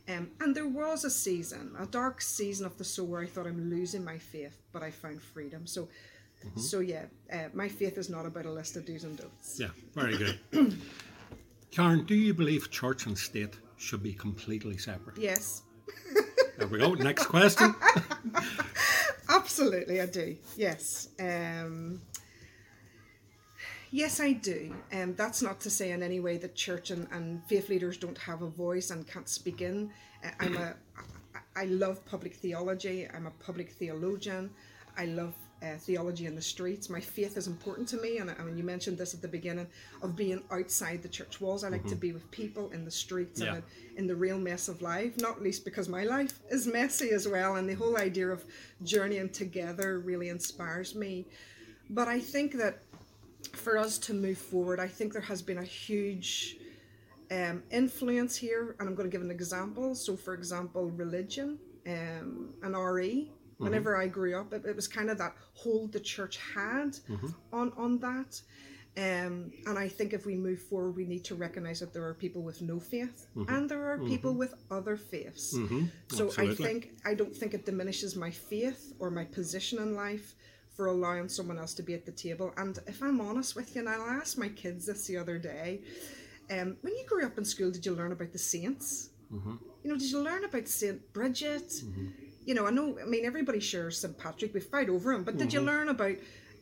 Um, 0.09 0.31
and 0.41 0.55
there 0.55 0.67
was 0.67 1.05
a 1.05 1.11
season, 1.11 1.75
a 1.79 1.87
dark 1.87 2.21
season 2.21 2.67
of 2.67 2.77
the 2.77 2.85
soul 2.85 3.07
where 3.07 3.23
I 3.23 3.27
thought 3.27 3.47
I'm 3.47 3.71
losing 3.71 4.05
my 4.05 4.19
faith, 4.19 4.57
but 4.73 4.83
I 4.83 4.91
found 4.91 5.23
freedom. 5.23 5.67
So, 5.67 5.89
so 6.57 6.81
yeah, 6.81 7.05
uh, 7.33 7.49
my 7.55 7.69
faith 7.69 7.99
is 7.99 8.09
not 8.09 8.27
about 8.27 8.47
a 8.47 8.53
list 8.53 8.77
of 8.77 8.85
do's 8.85 9.05
and 9.05 9.17
don'ts. 9.17 9.59
Yeah, 9.59 9.69
very 9.95 10.17
good. 10.17 10.39
Karen, 11.71 12.05
do 12.05 12.15
you 12.15 12.35
believe 12.35 12.71
church 12.71 13.07
and 13.07 13.17
state 13.17 13.57
should 13.77 14.03
be 14.03 14.13
completely 14.13 14.77
separate? 14.77 15.17
Yes, 15.19 15.63
There 16.59 16.69
we 16.69 16.79
go. 16.79 16.95
Next 17.11 17.27
question. 17.27 17.75
absolutely, 19.29 20.01
I 20.01 20.07
do. 20.07 20.37
Yes. 20.57 21.09
Um, 21.19 22.01
yes, 23.91 24.21
I 24.21 24.33
do. 24.33 24.75
Um, 24.93 25.15
that's 25.15 25.43
not 25.43 25.61
to 25.61 25.71
say 25.71 25.93
in 25.93 26.03
any 26.03 26.21
way 26.21 26.37
that 26.39 26.55
church 26.55 26.91
and, 26.91 27.09
and 27.11 27.43
faith 27.47 27.69
leaders 27.69 27.97
don't 27.97 28.19
have 28.19 28.43
a 28.43 28.49
voice 28.49 28.91
and 28.91 29.07
can't 29.07 29.29
speak 29.29 29.63
in. 29.63 29.91
Uh, 30.25 30.29
I'm 30.41 30.57
a, 30.57 30.75
I 31.57 31.65
love 31.65 32.05
public 32.07 32.35
theology. 32.35 33.09
I'm 33.13 33.27
a 33.27 33.33
public 33.45 33.73
theologian. 33.73 34.51
I 34.97 35.07
love 35.07 35.35
uh, 35.63 35.77
theology 35.79 36.27
in 36.27 36.35
the 36.35 36.43
streets. 36.43 36.91
My 36.91 37.01
faith 37.01 37.37
is 37.37 37.47
important 37.47 37.87
to 37.89 37.97
me, 37.99 38.19
and 38.19 38.31
I, 38.31 38.35
I 38.39 38.43
mean, 38.43 38.57
you 38.57 38.65
mentioned 38.65 38.99
this 38.99 39.15
at 39.15 39.23
the 39.23 39.29
beginning 39.29 39.67
of 40.03 40.17
being 40.17 40.43
outside 40.51 41.03
the 41.03 41.09
church 41.09 41.41
walls. 41.41 41.63
I 41.65 41.69
like 41.69 41.87
to 41.87 41.95
be 41.95 42.13
with 42.13 42.29
people 42.31 42.71
in 42.73 42.85
the 42.85 42.91
streets 42.91 43.41
Yeah. 43.41 43.55
and 43.55 43.63
in, 43.93 43.99
in 43.99 44.07
the 44.09 44.17
real 44.17 44.39
mess 44.39 44.69
of 44.69 44.83
life. 44.83 45.17
Not 45.19 45.41
least 45.43 45.65
because 45.65 45.89
my 45.89 46.05
life 46.05 46.41
is 46.51 46.67
messy 46.67 47.11
as 47.11 47.29
well, 47.29 47.57
and 47.57 47.69
the 47.69 47.75
whole 47.75 47.97
idea 47.97 48.29
of 48.29 48.45
journeying 48.83 49.29
together 49.31 50.01
really 50.01 50.29
inspires 50.31 50.95
me. 50.95 51.27
But 51.91 52.09
I 52.09 52.19
think 52.19 52.55
that 52.55 52.83
for 53.53 53.77
us 53.79 53.99
to 53.99 54.15
move 54.15 54.39
forward, 54.39 54.81
I 54.81 54.89
think 54.89 55.13
there 55.13 55.23
has 55.23 55.43
been 55.43 55.59
a 55.59 55.65
huge 55.65 56.57
um, 57.31 57.63
influence 57.71 58.37
here, 58.37 58.75
and 58.79 58.89
I'm 58.89 58.95
going 58.95 59.09
to 59.09 59.13
give 59.13 59.23
an 59.23 59.31
example. 59.31 59.95
So, 59.95 60.17
for 60.17 60.35
example, 60.35 60.91
religion 60.91 61.59
um, 61.87 62.55
and 62.63 62.77
RE. 62.77 63.31
Whenever 63.65 63.97
I 63.97 64.07
grew 64.09 64.39
up, 64.41 64.53
it, 64.53 64.65
it 64.65 64.77
was 64.77 64.89
kind 64.89 65.11
of 65.11 65.19
that 65.19 65.35
hold 65.55 65.93
the 65.93 66.01
church 66.01 66.39
had 66.55 66.97
on 67.53 67.73
on 67.77 67.99
that. 68.01 68.41
Um, 68.95 69.51
and 69.67 69.79
I 69.79 69.89
think 69.89 70.13
if 70.13 70.27
we 70.27 70.35
move 70.37 70.61
forward, 70.61 70.97
we 70.97 71.07
need 71.07 71.25
to 71.25 71.35
recognize 71.35 71.81
that 71.81 71.95
there 71.95 72.05
are 72.05 72.13
people 72.13 72.43
with 72.43 72.61
no 72.61 72.79
faith 72.79 73.27
and 73.49 73.67
there 73.71 73.85
are 73.91 73.97
people 74.11 74.35
with 74.35 74.53
other 74.71 74.97
faiths. 74.99 75.55
So 76.09 76.29
I 76.37 76.45
Mm-hmm. 76.45 76.63
Think 76.63 76.91
I 77.05 77.15
don't 77.15 77.35
think 77.35 77.55
it 77.55 77.65
diminishes 77.65 78.17
my 78.17 78.31
faith 78.31 78.93
or 78.99 79.11
my 79.11 79.25
position 79.25 79.79
in 79.79 79.95
life 79.95 80.35
for 80.77 80.87
allowing 80.87 81.29
someone 81.29 81.59
else 81.59 81.75
to 81.75 81.83
be 81.83 81.95
at 81.95 82.05
the 82.05 82.13
table. 82.13 82.53
And 82.57 82.79
if 82.87 83.03
I'm 83.03 83.21
honest 83.21 83.57
with 83.57 83.75
you, 83.75 83.81
and 83.81 83.89
I 83.89 83.95
asked 83.95 84.37
my 84.39 84.49
kids 84.49 84.87
this 84.87 85.07
the 85.07 85.17
other 85.17 85.39
day, 85.39 85.81
um, 86.51 86.77
when 86.83 86.95
you 86.99 87.05
grew 87.07 87.25
up 87.25 87.39
in 87.39 87.45
school, 87.45 87.71
did 87.71 87.85
you 87.87 87.95
learn 87.95 88.13
about 88.13 88.33
the 88.33 88.39
saints? 88.39 89.11
Mm-hmm. 89.33 89.55
You 89.83 89.91
know, 89.91 89.99
did 89.99 90.11
you 90.11 90.21
learn 90.21 90.45
about 90.45 90.69
Saint 90.69 91.13
Bridget? 91.13 91.73
You 92.45 92.55
know, 92.55 92.67
I 92.67 92.71
know. 92.71 92.99
I 93.01 93.05
mean, 93.07 93.25
everybody 93.25 93.61
shares 93.61 93.99
Saint 93.99 94.19
Patrick. 94.19 94.53
We 94.55 94.61
fight 94.61 94.89
over 94.89 95.13
him, 95.13 95.25
but 95.25 95.37
did 95.39 95.53
you 95.53 95.61
Mm-hmm. 95.61 95.69
learn 95.69 95.89
about 95.91 96.17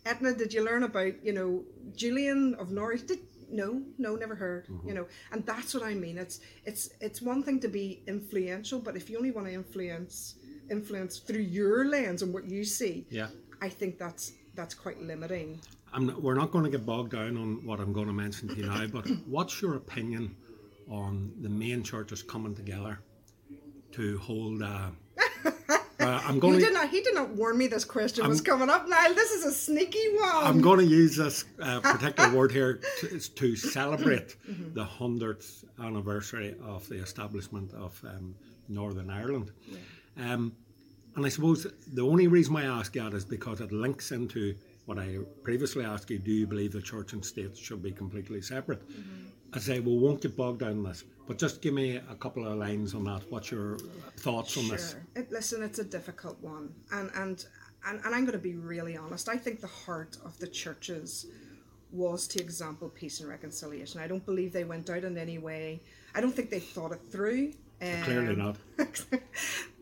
Etna? 0.06 0.34
Did 0.34 0.52
you 0.52 0.64
learn 0.64 0.82
about 0.82 1.24
you 1.24 1.32
know 1.32 1.64
Julian 1.96 2.54
of 2.58 2.70
Norwich? 2.70 3.06
Did 3.06 3.20
no, 3.52 3.82
no, 3.98 4.14
never 4.14 4.34
heard. 4.36 4.66
Mm-hmm. 4.68 4.88
You 4.88 4.94
know, 4.94 5.06
and 5.32 5.44
that's 5.44 5.74
what 5.74 5.82
I 5.82 5.94
mean. 5.94 6.18
It's 6.18 6.40
it's 6.64 6.90
it's 7.00 7.20
one 7.22 7.42
thing 7.42 7.60
to 7.60 7.68
be 7.68 8.02
influential, 8.06 8.78
but 8.78 8.96
if 8.96 9.08
you 9.10 9.16
only 9.18 9.30
want 9.30 9.46
to 9.48 9.52
influence 9.54 10.34
influence 10.70 11.18
through 11.18 11.40
your 11.42 11.84
lens 11.86 12.22
and 12.22 12.32
what 12.32 12.44
you 12.44 12.64
see, 12.64 13.06
Yeah. 13.10 13.28
I 13.60 13.68
think 13.68 13.98
that's 13.98 14.32
that's 14.54 14.74
quite 14.74 15.00
limiting. 15.02 15.60
I'm 15.92 16.06
not, 16.06 16.22
we're 16.22 16.34
not 16.34 16.52
going 16.52 16.64
to 16.64 16.70
get 16.70 16.86
bogged 16.86 17.12
down 17.12 17.36
on 17.36 17.64
what 17.66 17.80
I'm 17.80 17.92
going 17.92 18.06
to 18.06 18.12
mention 18.12 18.48
to 18.48 18.54
you 18.54 18.66
now, 18.66 18.86
but 18.86 19.08
what's 19.26 19.60
your 19.60 19.74
opinion 19.76 20.36
on 20.88 21.32
the 21.40 21.48
main 21.48 21.82
churches 21.82 22.22
coming 22.22 22.54
together 22.54 23.00
to 23.92 24.18
hold? 24.18 24.62
Uh, 24.62 24.90
uh, 26.10 26.22
I'm 26.26 26.34
He 26.34 26.40
going 26.40 26.58
did 26.58 26.68
to. 26.68 26.72
not. 26.72 26.88
He 26.90 27.00
did 27.00 27.14
not 27.14 27.30
warn 27.30 27.56
me 27.58 27.66
this 27.66 27.84
question 27.84 28.26
was 28.28 28.40
coming 28.40 28.68
up. 28.70 28.88
Niall, 28.88 29.14
this 29.14 29.30
is 29.30 29.44
a 29.44 29.52
sneaky 29.52 30.06
one. 30.18 30.44
I'm 30.48 30.60
going 30.60 30.78
to 30.78 30.84
use 31.02 31.16
this 31.16 31.44
uh, 31.60 31.80
particular 31.92 32.30
word 32.34 32.52
here 32.52 32.80
to, 33.00 33.18
to 33.18 33.56
celebrate 33.56 34.36
Mm-hmm. 34.50 34.74
the 34.74 34.84
hundredth 34.84 35.64
anniversary 35.82 36.56
of 36.64 36.88
the 36.88 36.96
establishment 36.96 37.72
of 37.74 38.00
um, 38.04 38.34
Northern 38.68 39.10
Ireland. 39.10 39.52
Um, 40.18 40.52
and 41.16 41.26
I 41.26 41.28
suppose 41.28 41.66
the 41.92 42.02
only 42.02 42.26
reason 42.26 42.54
why 42.54 42.62
I 42.62 42.66
ask 42.80 42.92
that 42.94 43.14
is 43.14 43.24
because 43.24 43.60
it 43.60 43.70
links 43.72 44.10
into 44.12 44.54
what 44.86 44.98
I 44.98 45.18
previously 45.42 45.84
asked 45.84 46.10
you: 46.10 46.18
Do 46.18 46.32
you 46.32 46.46
believe 46.46 46.72
the 46.72 46.82
church 46.82 47.12
and 47.12 47.24
state 47.24 47.56
should 47.56 47.82
be 47.82 47.92
completely 47.92 48.40
separate? 48.40 48.86
Mm-hmm. 48.88 49.26
I 49.52 49.58
say, 49.58 49.80
well, 49.80 49.98
won't 49.98 50.20
get 50.20 50.36
bogged 50.36 50.60
down 50.60 50.70
in 50.72 50.82
this, 50.84 51.02
but 51.26 51.36
just 51.36 51.60
give 51.60 51.74
me 51.74 51.96
a 51.96 52.14
couple 52.14 52.46
of 52.46 52.56
lines 52.56 52.94
on 52.94 53.02
that. 53.04 53.22
What's 53.30 53.50
your 53.50 53.78
thoughts 54.18 54.56
on 54.56 54.68
this? 54.68 54.92
Sure. 54.92 55.02
It, 55.16 55.32
listen, 55.32 55.62
it's 55.62 55.80
a 55.80 55.84
difficult 55.84 56.40
one, 56.40 56.72
and 56.92 57.10
and 57.16 57.44
and, 57.86 58.00
and 58.04 58.14
I'm 58.14 58.24
going 58.24 58.32
to 58.32 58.38
be 58.38 58.54
really 58.54 58.96
honest. 58.96 59.28
I 59.28 59.36
think 59.36 59.60
the 59.60 59.66
heart 59.66 60.18
of 60.24 60.38
the 60.38 60.46
churches 60.46 61.26
was 61.92 62.28
to 62.28 62.40
example 62.40 62.88
peace 62.88 63.20
and 63.20 63.28
reconciliation. 63.28 64.00
I 64.00 64.06
don't 64.06 64.24
believe 64.24 64.52
they 64.52 64.64
went 64.64 64.88
out 64.90 65.02
in 65.02 65.18
any 65.18 65.38
way. 65.38 65.80
I 66.14 66.20
don't 66.20 66.32
think 66.32 66.50
they 66.50 66.60
thought 66.60 66.92
it 66.92 67.00
through. 67.10 67.52
Clearly 67.80 68.34
Um, 68.34 68.38
not. 68.38 68.56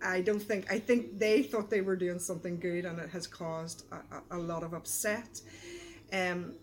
I 0.02 0.20
don't 0.20 0.40
think. 0.42 0.70
I 0.70 0.78
think 0.78 1.18
they 1.18 1.42
thought 1.42 1.70
they 1.70 1.80
were 1.80 1.96
doing 1.96 2.18
something 2.18 2.58
good, 2.58 2.84
and 2.84 2.98
it 2.98 3.10
has 3.10 3.26
caused 3.26 3.84
a, 3.92 3.96
a, 4.16 4.38
a 4.38 4.40
lot 4.40 4.62
of 4.62 4.72
upset. 4.72 5.40
Um, 6.12 6.54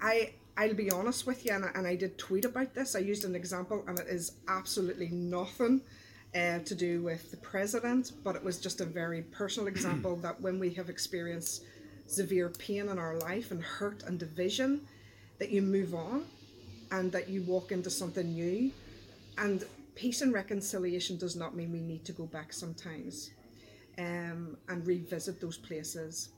I 0.00 0.32
I'll 0.56 0.74
be 0.74 0.90
honest 0.90 1.26
with 1.26 1.46
you, 1.46 1.52
and 1.52 1.64
I, 1.64 1.70
and 1.74 1.86
I 1.86 1.96
did 1.96 2.18
tweet 2.18 2.44
about 2.44 2.74
this. 2.74 2.94
I 2.94 2.98
used 3.00 3.24
an 3.24 3.34
example, 3.34 3.84
and 3.86 3.98
it 3.98 4.06
is 4.08 4.32
absolutely 4.48 5.08
nothing 5.08 5.80
uh, 6.34 6.58
to 6.60 6.74
do 6.74 7.02
with 7.02 7.30
the 7.30 7.36
president, 7.38 8.12
but 8.22 8.36
it 8.36 8.44
was 8.44 8.58
just 8.58 8.80
a 8.80 8.84
very 8.84 9.22
personal 9.22 9.66
example 9.74 10.16
that 10.16 10.40
when 10.40 10.58
we 10.58 10.70
have 10.74 10.90
experienced 10.90 11.64
severe 12.06 12.50
pain 12.50 12.88
in 12.88 12.98
our 12.98 13.16
life 13.16 13.50
and 13.50 13.62
hurt 13.62 14.02
and 14.02 14.18
division, 14.18 14.82
that 15.38 15.50
you 15.50 15.62
move 15.62 15.94
on, 15.94 16.26
and 16.90 17.10
that 17.12 17.28
you 17.28 17.42
walk 17.42 17.72
into 17.72 17.90
something 17.90 18.34
new, 18.34 18.70
and 19.38 19.64
peace 19.94 20.22
and 20.22 20.32
reconciliation 20.32 21.16
does 21.16 21.36
not 21.36 21.54
mean 21.54 21.72
we 21.72 21.80
need 21.80 22.04
to 22.04 22.12
go 22.12 22.26
back 22.26 22.52
sometimes 22.52 23.32
um, 23.98 24.56
and 24.68 24.86
revisit 24.86 25.40
those 25.40 25.58
places. 25.58 26.30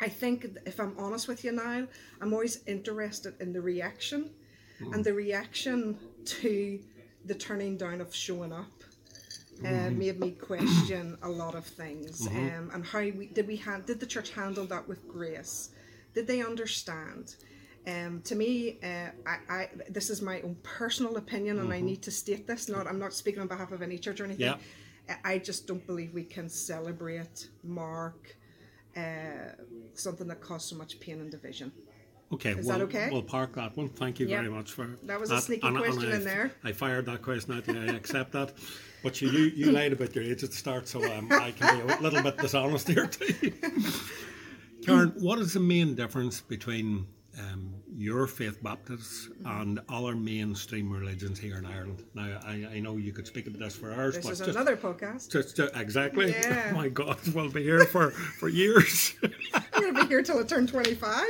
I 0.00 0.08
think, 0.08 0.46
if 0.66 0.80
I'm 0.80 0.94
honest 0.98 1.28
with 1.28 1.44
you, 1.44 1.52
Niall, 1.52 1.86
I'm 2.20 2.32
always 2.32 2.60
interested 2.66 3.34
in 3.40 3.52
the 3.52 3.60
reaction 3.60 4.30
and 4.92 5.04
the 5.04 5.12
reaction 5.14 5.96
to 6.24 6.80
the 7.24 7.34
turning 7.34 7.76
down 7.76 8.00
of 8.00 8.14
showing 8.14 8.52
up. 8.52 8.72
Uh, 9.64 9.88
made 9.90 10.18
me 10.18 10.32
question 10.32 11.16
a 11.22 11.28
lot 11.28 11.54
of 11.54 11.64
things 11.64 12.26
um, 12.26 12.72
and 12.74 12.84
how 12.84 12.98
we 12.98 13.30
did 13.32 13.46
we 13.46 13.54
hand 13.54 13.86
did 13.86 14.00
the 14.00 14.04
church 14.04 14.30
handle 14.30 14.64
that 14.66 14.86
with 14.88 15.06
grace 15.06 15.70
did 16.12 16.26
they 16.26 16.42
understand 16.42 17.36
um, 17.86 18.20
to 18.22 18.34
me 18.34 18.78
uh, 18.82 19.10
I, 19.26 19.36
I 19.48 19.68
this 19.88 20.10
is 20.10 20.22
my 20.22 20.40
own 20.42 20.56
personal 20.62 21.16
opinion 21.16 21.58
and 21.58 21.72
I 21.72 21.80
need 21.80 22.02
to 22.02 22.10
state 22.10 22.46
this 22.46 22.68
not 22.68 22.86
I'm 22.86 22.98
not 22.98 23.12
speaking 23.12 23.40
on 23.40 23.48
behalf 23.48 23.72
of 23.72 23.82
any 23.82 23.98
church 23.98 24.20
or 24.20 24.24
anything 24.24 24.46
Yeah. 24.46 24.56
I- 25.08 25.32
I 25.34 25.38
just 25.38 25.66
don't 25.66 25.86
believe 25.86 26.14
we 26.14 26.24
can 26.24 26.48
celebrate 26.48 27.48
mark 27.62 28.36
uh, 28.96 29.52
something 29.94 30.26
that 30.28 30.40
caused 30.40 30.68
so 30.68 30.76
much 30.76 30.98
pain 31.00 31.20
and 31.20 31.30
division 31.30 31.72
Okay, 32.32 32.52
Is 32.52 32.66
well, 32.66 32.78
that 32.78 32.84
okay? 32.84 33.08
We'll 33.12 33.22
park 33.22 33.54
that 33.54 33.76
one. 33.76 33.90
Thank 33.90 34.18
you 34.18 34.26
Yeah. 34.26 34.38
very 34.38 34.48
much 34.50 34.72
for 34.72 34.96
That 35.04 35.20
was 35.20 35.30
a 35.30 35.40
sneaky 35.40 35.70
question 35.70 36.10
I, 36.10 36.16
in 36.16 36.24
there. 36.24 36.52
I 36.64 36.72
fired 36.72 37.06
that 37.06 37.22
question 37.22 37.52
out. 37.54 37.68
I 37.68 37.94
accept 37.94 38.32
that. 38.32 38.54
But 39.04 39.20
you, 39.20 39.28
you, 39.30 39.44
you 39.54 39.70
lied 39.70 39.92
about 39.92 40.14
your 40.16 40.24
age 40.24 40.42
at 40.42 40.50
the 40.50 40.56
start, 40.56 40.88
so 40.88 41.04
um, 41.12 41.28
I 41.30 41.52
can 41.52 41.76
be 41.86 41.92
a 41.92 42.00
little 42.00 42.22
bit 42.22 42.38
dishonest 42.38 42.88
here 42.88 43.06
too. 43.06 43.52
Karen, 44.84 45.12
what 45.18 45.38
is 45.38 45.52
the 45.52 45.60
main 45.60 45.94
difference 45.94 46.40
between 46.40 47.06
um, 47.38 47.73
your 47.96 48.26
faith 48.26 48.62
Baptists 48.62 49.28
and 49.44 49.80
other 49.88 50.14
mainstream 50.14 50.90
religions 50.90 51.38
here 51.38 51.58
in 51.58 51.66
Ireland? 51.66 52.04
Now, 52.14 52.40
I, 52.44 52.66
I 52.74 52.80
know 52.80 52.96
you 52.96 53.12
could 53.12 53.26
speak 53.26 53.46
about 53.46 53.60
this 53.60 53.76
for 53.76 53.92
hours, 53.92 54.16
this 54.16 54.24
but 54.24 54.32
is 54.32 54.38
just, 54.38 54.50
another 54.50 54.76
podcast 54.76 55.30
just, 55.30 55.56
just 55.56 55.74
exactly. 55.76 56.30
Yeah. 56.32 56.72
my 56.74 56.88
God, 56.88 57.18
we'll 57.34 57.50
be 57.50 57.62
here 57.62 57.84
for 57.84 58.10
for 58.10 58.48
years. 58.48 59.14
I'm 59.54 59.62
going 59.80 59.94
to 59.94 60.02
be 60.02 60.08
here 60.08 60.22
till 60.22 60.38
I 60.38 60.42
turn 60.42 60.66
25 60.66 61.24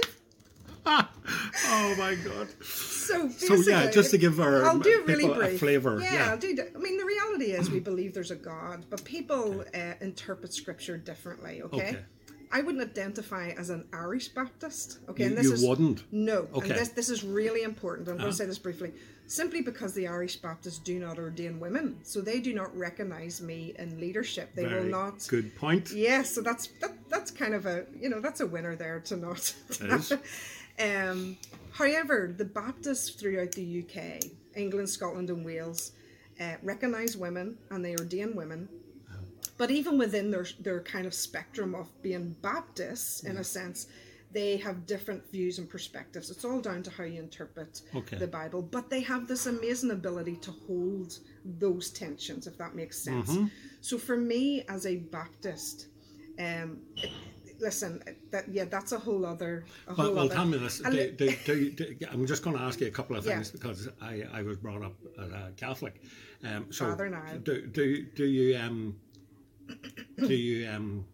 oh 0.87 1.95
my 1.97 2.15
God. 2.15 2.49
So, 2.63 3.29
So, 3.31 3.55
yeah, 3.55 3.91
just 3.91 4.11
to 4.11 4.19
give 4.19 4.39
our 4.39 4.65
I'll 4.67 4.79
do 4.79 4.91
it 5.01 5.07
really 5.07 5.25
people 5.25 5.41
a 5.41 5.57
flavour, 5.57 5.99
Yeah, 6.01 6.15
yeah. 6.15 6.31
I'll 6.31 6.39
do. 6.39 6.55
that. 6.57 6.73
I 6.75 6.79
mean, 6.79 6.99
the 6.99 7.05
reality 7.05 7.53
is 7.53 7.71
we 7.71 7.81
believe 7.81 8.13
there's 8.13 8.31
a 8.31 8.37
God, 8.37 8.85
but 8.91 9.03
people 9.05 9.65
uh, 9.75 9.95
interpret 10.03 10.53
Scripture 10.53 10.99
differently. 10.99 11.63
Okay. 11.63 11.77
Okay. 11.77 11.99
I 12.55 12.63
wouldn't 12.63 12.83
identify 12.89 13.49
as 13.59 13.69
an 13.69 13.85
Irish 13.93 14.29
Baptist. 14.29 15.01
Okay, 15.09 15.25
You, 15.25 15.29
and 15.31 15.37
this 15.39 15.47
you 15.47 15.53
is 15.55 15.65
wouldn't. 15.67 16.05
no, 16.13 16.49
Okay. 16.55 16.71
and 16.71 16.79
this 16.79 16.91
this 16.91 17.09
is 17.11 17.25
really 17.25 17.63
important. 17.65 18.09
I'm 18.09 18.17
going 18.17 18.31
to 18.31 18.37
say 18.37 18.47
this 18.47 18.59
briefly. 18.61 18.93
Simply 19.27 19.61
because 19.63 19.93
the 19.95 20.07
Irish 20.07 20.37
Baptists 20.37 20.79
do 20.79 20.99
not 21.01 21.19
ordain 21.19 21.59
women, 21.59 21.99
so 22.05 22.21
they 22.21 22.39
do 22.41 22.53
not 22.55 22.71
recognise 22.77 23.41
me 23.41 23.75
in 23.79 23.99
leadership. 23.99 24.55
They 24.55 24.67
Very 24.67 24.83
will 24.85 24.91
not. 24.91 25.27
Good 25.29 25.57
point. 25.57 25.91
Yes, 25.93 26.31
so 26.35 26.43
that's 26.43 26.69
that, 26.81 26.93
that's 27.09 27.31
kind 27.33 27.55
of 27.55 27.67
a 27.67 27.87
you 28.03 28.09
know 28.09 28.21
that's 28.21 28.41
a 28.41 28.47
winner 28.47 28.77
there 28.77 29.01
to 29.01 29.17
not. 29.17 29.55
It 29.71 29.81
is. 29.99 30.13
um, 30.79 31.37
however, 31.73 32.33
the 32.37 32.45
Baptists 32.45 33.11
throughout 33.11 33.53
the 33.53 33.67
UK, 33.83 33.97
England, 34.55 34.89
Scotland, 34.89 35.29
and 35.31 35.45
Wales 35.45 35.93
uh, 36.41 36.55
recognise 36.63 37.17
women 37.17 37.57
and 37.71 37.85
they 37.85 37.97
ordain 37.97 38.37
women. 38.37 38.69
But 39.57 39.71
even 39.71 39.99
within 39.99 40.31
their 40.31 40.47
their 40.61 40.81
kind 40.83 41.07
of 41.07 41.15
spectrum 41.15 41.75
of 41.75 41.87
being 42.03 42.35
Baptists, 42.43 43.25
in 43.25 43.37
a 43.37 43.45
sense, 43.45 43.87
they 44.33 44.57
have 44.57 44.85
different 44.87 45.23
views 45.31 45.59
and 45.59 45.71
perspectives. 45.71 46.29
It's 46.31 46.45
all 46.45 46.61
down 46.61 46.83
to 46.83 46.91
how 46.91 47.05
you 47.05 47.21
interpret 47.21 47.83
Okay. 47.95 48.17
the 48.17 48.27
Bible. 48.27 48.63
But 48.63 48.91
they 48.91 49.01
have 49.03 49.29
this 49.29 49.47
amazing 49.47 49.93
ability 49.93 50.37
to 50.39 50.51
hold 50.67 51.19
those 51.45 51.91
tensions, 51.91 52.47
if 52.49 52.59
that 52.59 52.75
makes 52.75 52.99
sense. 52.99 53.31
Mm-hmm. 53.31 53.47
So 53.81 53.97
for 53.99 54.17
me, 54.17 54.65
as 54.69 54.87
a 54.87 54.97
Baptist, 54.97 55.87
um, 56.41 56.79
it, 57.03 57.13
listen, 57.61 58.03
that 58.33 58.49
yeah, 58.49 58.65
that's 58.65 58.91
a 58.91 58.99
whole 58.99 59.25
other. 59.25 59.65
A 59.87 59.95
Well, 59.95 60.07
whole 60.07 60.15
well 60.17 60.25
other 60.25 60.35
tell 60.35 60.47
me 60.47 60.59
this. 60.59 60.81
and 60.81 60.93
Do, 61.17 61.31
do, 61.45 61.71
do, 61.71 61.97
I'm 62.11 62.27
just 62.27 62.43
going 62.43 62.57
to 62.57 62.63
ask 62.63 62.81
you 62.81 62.89
a 62.89 62.91
couple 62.91 63.15
of 63.17 63.25
Yeah. 63.25 63.35
things 63.35 63.53
because 63.53 63.89
I, 64.03 64.25
I 64.33 64.43
was 64.43 64.57
brought 64.57 64.83
up 64.83 64.97
as 65.23 65.31
a 65.31 65.53
Catholic. 65.57 66.03
Um, 66.43 66.73
so 66.73 66.87
Father 66.87 67.09
now. 67.09 67.23
do, 67.45 67.67
do, 67.69 68.05
do 68.17 68.25
you 68.25 68.59
um, 68.59 68.97
do 70.19 70.35
you 70.35 70.69
um, 70.71 71.07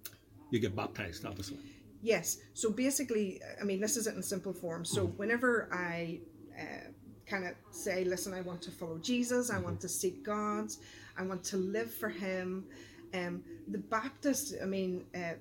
you 0.51 0.59
get 0.61 0.75
baptized? 0.77 1.25
Obviously. 1.25 1.59
Yes. 2.03 2.39
So 2.55 2.71
basically, 2.71 3.41
I 3.61 3.65
mean, 3.65 3.81
this 3.81 3.97
is 3.97 4.07
it 4.07 4.15
in 4.15 4.23
simple 4.23 4.53
form. 4.55 4.85
So 4.85 5.07
Mm-hmm. 5.07 5.17
whenever 5.17 5.69
I 5.73 6.21
uh, 6.59 6.91
kind 7.27 7.47
of 7.47 7.55
say, 7.71 8.05
listen, 8.05 8.33
I 8.35 8.41
want 8.41 8.63
to 8.63 8.71
follow 8.71 8.99
Jesus, 8.99 9.51
I 9.51 9.55
Mm-hmm. 9.57 9.65
want 9.65 9.81
to 9.83 9.89
seek 9.89 10.25
God, 10.25 10.71
I 11.17 11.23
want 11.23 11.45
to 11.45 11.57
live 11.59 11.93
for 11.93 12.09
Him. 12.09 12.65
Um, 13.13 13.43
the 13.69 13.79
Baptist, 13.79 14.55
I 14.63 14.67
mean, 14.67 15.05
uh, 15.15 15.35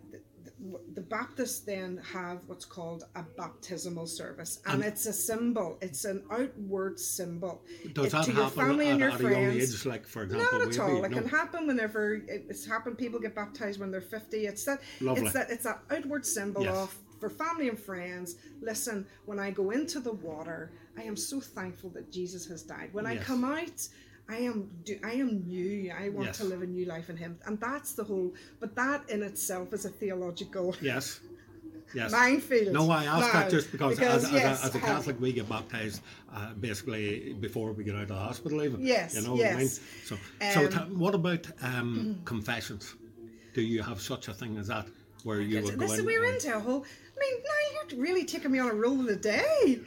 the, 0.94 1.02
Baptists 1.02 1.62
then 1.62 2.02
have 2.14 2.40
what's 2.48 2.66
called 2.66 3.06
a 3.16 3.24
baptismal 3.38 4.06
service, 4.08 4.62
and, 4.66 4.76
And- 4.76 4.84
it's 4.84 5.06
a 5.06 5.14
symbol. 5.14 5.78
It's 5.82 6.06
an 6.06 6.24
outward 6.32 7.00
symbol. 7.00 7.64
Does 7.94 8.08
It- 8.08 8.12
that 8.12 8.26
to 8.26 8.32
your 8.34 8.44
happen 8.44 8.58
family 8.60 8.88
at, 8.88 8.92
and 8.92 9.00
your 9.00 9.10
at 9.12 9.20
a 9.20 9.24
young 9.24 9.32
friends. 9.32 9.74
age? 9.76 9.86
Like 9.86 10.06
for 10.06 10.24
example, 10.24 10.60
Not 10.60 10.68
at 10.70 10.80
all. 10.80 11.04
It 11.06 11.12
no? 11.12 11.18
can 11.20 11.28
happen 11.30 11.68
whenever 11.68 12.16
it- 12.16 12.46
it's 12.50 12.66
happened. 12.66 12.98
People 12.98 13.20
get 13.20 13.34
baptized 13.36 13.80
when 13.80 13.90
they're 13.92 14.02
fifty. 14.02 14.46
It's 14.48 14.64
that. 14.66 14.82
Lovely. 15.02 15.24
It's 15.26 15.34
that. 15.34 15.50
It's 15.50 15.64
that 15.64 15.84
outward 15.90 16.26
symbol 16.26 16.64
Yes. 16.64 16.76
of 16.76 16.98
for 17.20 17.30
family 17.30 17.68
and 17.70 17.80
friends. 17.80 18.36
Listen, 18.62 19.06
when 19.26 19.40
I 19.40 19.52
go 19.52 19.72
into 19.72 20.00
the 20.00 20.14
water, 20.14 20.72
I 20.98 21.04
am 21.04 21.16
so 21.16 21.40
thankful 21.42 21.90
that 21.92 22.12
Jesus 22.12 22.46
has 22.48 22.64
died. 22.64 22.90
When 22.94 23.06
I 23.06 23.18
come 23.18 23.44
out. 23.44 23.88
I 24.30 24.38
am 24.38 24.70
do 24.86 24.98
I 25.04 25.14
am 25.14 25.44
new. 25.48 25.92
I 25.92 26.10
want 26.10 26.28
Yes. 26.28 26.38
to 26.38 26.44
live 26.46 26.62
a 26.62 26.66
new 26.68 26.86
life 26.86 27.10
in 27.10 27.18
Him, 27.18 27.38
and 27.46 27.60
that's 27.60 27.94
the 27.94 28.04
whole. 28.04 28.34
But 28.60 28.76
that 28.76 29.10
in 29.10 29.24
itself 29.24 29.74
is 29.74 29.86
a 29.86 29.90
theological 29.90 30.76
Yes. 30.82 31.20
Yes. 31.96 32.12
minefield. 32.12 32.72
No, 32.74 32.92
I 32.92 33.06
ask 33.06 33.34
now, 33.34 33.40
that 33.40 33.50
just 33.50 33.72
because, 33.72 33.98
because, 33.98 34.26
as, 34.26 34.32
yes, 34.32 34.64
as, 34.64 34.64
a, 34.64 34.68
as 34.68 34.76
a 34.76 34.80
Catholic, 34.80 35.20
we 35.20 35.34
get 35.34 35.50
baptized 35.50 36.02
uh, 36.32 36.54
basically 36.54 37.34
before 37.34 37.72
we 37.72 37.84
get 37.84 37.96
out 37.96 38.04
of 38.04 38.08
the 38.10 38.14
hospital, 38.14 38.64
even. 38.64 38.80
Yes, 38.86 39.16
You 39.16 39.24
know 39.24 39.34
what 39.34 39.46
I 39.48 39.50
mean? 39.54 39.60
yes. 39.62 39.80
So, 40.06 40.16
so 40.54 40.66
Um, 40.66 40.70
t- 40.70 40.94
what 40.96 41.16
about 41.16 41.48
um, 41.64 42.22
confessions? 42.26 42.94
Do 43.56 43.64
you 43.64 43.82
have 43.82 44.00
such 44.00 44.28
a 44.28 44.34
thing 44.36 44.56
as 44.58 44.68
that, 44.68 44.86
where 45.24 45.42
you 45.42 45.64
will 45.64 45.72
go 45.72 45.78
This 45.78 45.98
in? 45.98 46.06
we're 46.06 46.26
into 46.32 46.56
a 46.56 46.60
whole. 46.60 46.86
I 47.16 47.20
mean, 47.20 47.42
now 47.44 47.82
you're 47.90 48.00
really 48.00 48.24
taking 48.24 48.52
me 48.52 48.60
on 48.60 48.70
a 48.70 48.76
roll 48.76 49.00
of 49.00 49.08
the 49.08 49.16
day. 49.16 49.80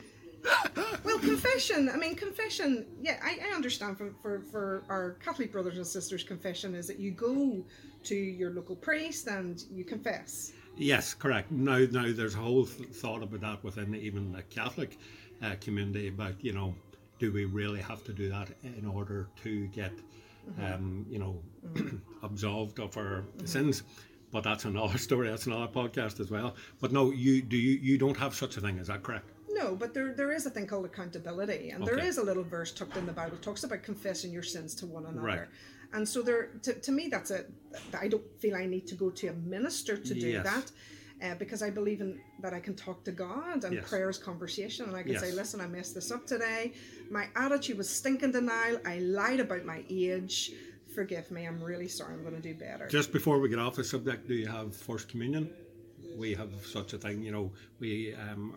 Well, 1.04 1.18
confession. 1.18 1.88
I 1.92 1.96
mean, 1.96 2.14
confession. 2.14 2.86
Yeah, 3.00 3.18
I, 3.22 3.38
I 3.50 3.54
understand 3.54 3.98
for, 3.98 4.12
for 4.22 4.40
for 4.50 4.82
our 4.88 5.12
Catholic 5.24 5.52
brothers 5.52 5.76
and 5.76 5.86
sisters, 5.86 6.22
confession 6.24 6.74
is 6.74 6.86
that 6.88 6.98
you 6.98 7.10
go 7.10 7.64
to 8.04 8.14
your 8.14 8.50
local 8.50 8.76
priest 8.76 9.26
and 9.28 9.62
you 9.70 9.84
confess. 9.84 10.52
Yes, 10.76 11.14
correct. 11.14 11.50
Now, 11.52 11.78
now 11.90 12.06
there's 12.12 12.34
a 12.34 12.38
whole 12.38 12.64
th- 12.66 12.88
thought 12.90 13.22
about 13.22 13.40
that 13.42 13.62
within 13.64 13.94
even 13.94 14.32
the 14.32 14.42
Catholic 14.42 14.98
uh, 15.42 15.54
community 15.60 16.08
about 16.08 16.42
you 16.42 16.52
know, 16.52 16.74
do 17.18 17.30
we 17.32 17.44
really 17.44 17.80
have 17.80 18.02
to 18.04 18.12
do 18.12 18.28
that 18.30 18.48
in 18.62 18.86
order 18.86 19.28
to 19.44 19.66
get, 19.68 19.92
Mm-hmm. 20.50 20.74
um, 20.74 21.06
you 21.08 21.20
know, 21.20 21.40
absolved 22.24 22.80
of 22.80 22.96
our 22.96 23.22
sins? 23.44 23.84
But 24.32 24.42
that's 24.42 24.64
another 24.64 24.98
story. 25.08 25.28
That's 25.28 25.46
another 25.46 25.70
podcast 25.72 26.18
as 26.18 26.30
well. 26.32 26.56
But 26.80 26.90
no, 26.90 27.12
you 27.12 27.42
do 27.42 27.56
you 27.56 27.78
you 27.78 27.96
don't 27.98 28.16
have 28.16 28.34
such 28.34 28.56
a 28.56 28.60
thing. 28.60 28.78
Is 28.78 28.88
that 28.88 29.04
correct? 29.04 29.28
No, 29.52 29.74
but 29.76 29.92
there 29.94 30.14
there 30.14 30.32
is 30.32 30.46
a 30.46 30.50
thing 30.50 30.66
called 30.66 30.86
accountability, 30.86 31.70
and 31.70 31.86
there 31.86 31.94
Okay. 31.98 32.06
is 32.06 32.18
a 32.18 32.22
little 32.22 32.42
verse 32.44 32.72
tucked 32.72 32.96
in 32.96 33.06
the 33.06 33.12
Bible 33.12 33.36
talks 33.38 33.64
about 33.64 33.82
confessing 33.82 34.32
your 34.32 34.42
sins 34.42 34.74
to 34.76 34.86
one 34.86 35.04
another. 35.06 35.26
Right. 35.26 35.48
And 35.92 36.08
so 36.08 36.22
there, 36.22 36.46
to, 36.62 36.72
to 36.72 36.90
me, 36.92 37.08
that's 37.08 37.30
a. 37.30 37.44
I 38.00 38.08
don't 38.08 38.24
feel 38.40 38.56
I 38.56 38.66
need 38.66 38.86
to 38.88 38.94
go 38.94 39.10
to 39.10 39.26
a 39.28 39.32
minister 39.34 39.96
to 39.96 40.14
do 40.14 40.28
Yes. 40.28 40.44
that, 40.44 40.72
uh, 41.22 41.34
because 41.34 41.62
I 41.62 41.68
believe 41.68 42.00
in 42.00 42.18
that 42.40 42.54
I 42.54 42.60
can 42.60 42.74
talk 42.74 43.04
to 43.04 43.12
God 43.12 43.64
and 43.64 43.74
Yes. 43.74 43.88
prayer 43.90 44.08
is 44.08 44.16
conversation, 44.16 44.86
and 44.86 44.96
I 44.96 45.02
can 45.02 45.18
say, 45.18 45.32
listen, 45.32 45.60
I 45.60 45.66
messed 45.66 45.94
this 45.94 46.10
up 46.10 46.26
today. 46.26 46.72
My 47.10 47.28
attitude 47.36 47.76
was 47.76 47.90
stinking 47.90 48.32
denial. 48.32 48.80
I 48.86 49.00
lied 49.00 49.40
about 49.40 49.66
my 49.66 49.84
age. 49.90 50.52
Forgive 50.94 51.30
me. 51.30 51.46
I'm 51.46 51.62
really 51.62 51.88
sorry. 51.88 52.14
I'm 52.14 52.22
going 52.22 52.34
to 52.36 52.40
do 52.40 52.54
better. 52.54 52.86
Just 52.88 53.12
before 53.12 53.38
we 53.38 53.48
get 53.50 53.58
off 53.58 53.76
the 53.76 53.84
subject, 53.84 54.28
do 54.28 54.34
you 54.34 54.46
have 54.46 54.74
First 54.74 55.08
Communion? 55.10 55.50
We 56.16 56.34
have 56.34 56.52
such 56.66 56.92
a 56.94 56.98
thing. 56.98 57.22
You 57.22 57.32
know, 57.32 57.52
we 57.80 58.14
um, 58.14 58.56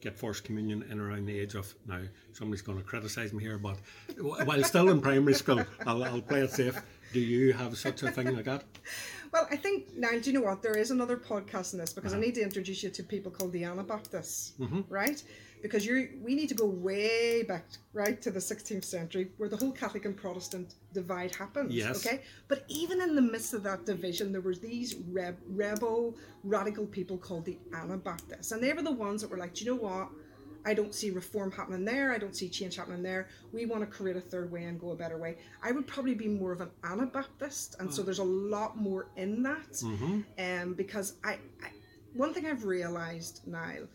get 0.00 0.16
First 0.16 0.44
Communion 0.44 0.84
in 0.90 1.00
around 1.00 1.26
the 1.26 1.38
age 1.38 1.54
of 1.54 1.74
now. 1.86 2.00
Somebody's 2.32 2.62
going 2.62 2.78
to 2.78 2.84
criticise 2.84 3.32
me 3.32 3.42
here, 3.42 3.58
but 3.58 3.76
while 4.20 4.62
still 4.64 4.90
in 4.90 5.00
primary 5.00 5.34
school, 5.34 5.64
I'll, 5.86 6.04
I'll 6.04 6.20
play 6.20 6.40
it 6.40 6.50
safe. 6.50 6.80
Do 7.12 7.20
you 7.20 7.52
have 7.52 7.76
such 7.78 8.02
a 8.02 8.10
thing 8.10 8.34
like 8.34 8.44
that? 8.44 8.64
Well, 9.32 9.46
I 9.50 9.56
think 9.56 9.96
now, 9.96 10.10
do 10.10 10.30
you 10.30 10.32
know 10.32 10.44
what? 10.44 10.62
There 10.62 10.76
is 10.76 10.90
another 10.90 11.16
podcast 11.16 11.72
in 11.72 11.78
this 11.78 11.92
because 11.92 12.12
I 12.12 12.16
uh-huh. 12.16 12.26
need 12.26 12.34
to 12.36 12.42
introduce 12.42 12.82
you 12.82 12.90
to 12.90 13.02
people 13.02 13.30
called 13.30 13.52
the 13.52 13.64
Anabaptists, 13.64 14.52
mm-hmm. 14.60 14.82
right? 14.88 15.22
Because 15.62 15.86
you're, 15.86 16.08
we 16.22 16.34
need 16.34 16.48
to 16.48 16.54
go 16.54 16.66
way 16.66 17.42
back, 17.42 17.64
right, 17.92 18.20
to 18.22 18.30
the 18.30 18.38
16th 18.38 18.84
century 18.84 19.30
where 19.36 19.48
the 19.48 19.56
whole 19.56 19.72
Catholic 19.72 20.04
and 20.04 20.16
Protestant 20.16 20.74
divide 20.92 21.34
happened. 21.34 21.72
Yes. 21.72 22.06
Okay. 22.06 22.22
But 22.48 22.64
even 22.68 23.00
in 23.00 23.14
the 23.14 23.22
midst 23.22 23.54
of 23.54 23.62
that 23.64 23.86
division, 23.86 24.32
there 24.32 24.40
were 24.40 24.54
these 24.54 24.94
reb, 25.10 25.36
rebel, 25.48 26.16
radical 26.44 26.86
people 26.86 27.18
called 27.18 27.44
the 27.44 27.58
Anabaptists, 27.74 28.52
and 28.52 28.62
they 28.62 28.72
were 28.72 28.82
the 28.82 28.92
ones 28.92 29.22
that 29.22 29.30
were 29.30 29.38
like, 29.38 29.54
do 29.54 29.64
you 29.64 29.70
know 29.72 29.80
what? 29.80 30.08
I 30.66 30.74
don't 30.74 30.92
see 30.92 31.10
reform 31.10 31.52
happening 31.52 31.84
there. 31.84 32.12
I 32.12 32.18
don't 32.18 32.34
see 32.34 32.48
change 32.48 32.74
happening 32.74 33.00
there. 33.02 33.28
We 33.52 33.66
want 33.66 33.82
to 33.82 33.86
create 33.86 34.16
a 34.16 34.20
third 34.20 34.50
way 34.50 34.64
and 34.64 34.80
go 34.80 34.90
a 34.90 34.96
better 34.96 35.16
way. 35.16 35.36
I 35.62 35.70
would 35.70 35.86
probably 35.86 36.14
be 36.14 36.26
more 36.26 36.50
of 36.50 36.60
an 36.60 36.70
Anabaptist, 36.82 37.76
and 37.78 37.92
so 37.94 38.02
there's 38.02 38.18
a 38.18 38.24
lot 38.24 38.76
more 38.76 39.06
in 39.16 39.44
that. 39.44 39.80
Um, 40.38 40.74
because 40.74 41.14
I, 41.24 41.34
I, 41.62 41.70
one 42.14 42.34
thing 42.34 42.46
I've 42.46 42.64
realized, 42.64 43.42
Niall, 43.46 43.86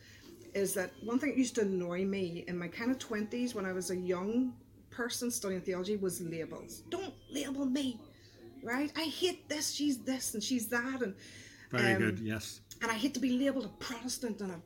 is 0.54 0.74
that 0.74 0.92
one 1.04 1.20
thing 1.20 1.30
that 1.30 1.38
used 1.38 1.56
to 1.56 1.62
annoy 1.62 2.06
me 2.06 2.44
in 2.48 2.58
my 2.58 2.68
kind 2.68 2.92
of 2.92 3.00
twenties 3.00 3.56
when 3.56 3.66
I 3.66 3.74
was 3.74 3.92
a 3.92 3.96
young 3.96 4.54
person 4.90 5.32
studying 5.32 5.62
theology 5.62 5.96
was 5.96 6.22
labels. 6.22 6.84
Don't 6.90 7.14
label 7.32 7.66
me, 7.66 8.00
right? 8.64 8.92
I 8.98 9.04
hate 9.04 9.48
this. 9.48 9.72
She's 9.72 9.98
this 10.00 10.34
and 10.34 10.44
she's 10.44 10.68
that, 10.68 11.02
and 11.02 11.16
Very 11.72 11.94
Um, 11.94 12.02
good. 12.02 12.20
Yes. 12.20 12.60
and 12.82 12.92
I 12.92 12.96
hate 12.96 13.14
to 13.14 13.20
be 13.22 13.38
labeled 13.38 13.66
a 13.66 13.70
Protestant 13.84 14.42
and 14.42 14.52
a 14.52 14.62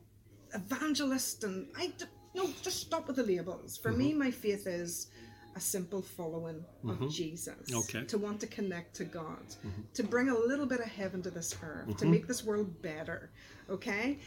evangelist, 0.54 1.44
and 1.44 1.68
I 1.76 1.88
d- 1.98 2.04
no, 2.34 2.50
just 2.62 2.80
stop 2.80 3.06
with 3.06 3.16
the 3.16 3.22
labels. 3.22 3.76
For 3.76 3.92
me, 3.92 4.10
mm-hmm. 4.10 4.18
my 4.18 4.30
faith 4.30 4.66
is 4.66 5.08
a 5.54 5.60
simple 5.60 6.02
following 6.02 6.64
of 6.84 6.90
mm-hmm. 6.90 7.08
Jesus. 7.08 7.54
Okay. 7.72 8.04
To 8.04 8.18
want 8.18 8.40
to 8.40 8.46
connect 8.46 8.94
to 8.96 9.04
God, 9.04 9.46
mm-hmm. 9.48 9.82
to 9.94 10.02
bring 10.02 10.28
a 10.28 10.38
little 10.38 10.66
bit 10.66 10.80
of 10.80 10.86
heaven 10.86 11.22
to 11.22 11.30
this 11.30 11.54
earth, 11.62 11.96
to 11.96 12.06
make 12.06 12.26
this 12.26 12.44
world 12.44 12.82
better. 12.82 13.30
Okay, 13.70 14.18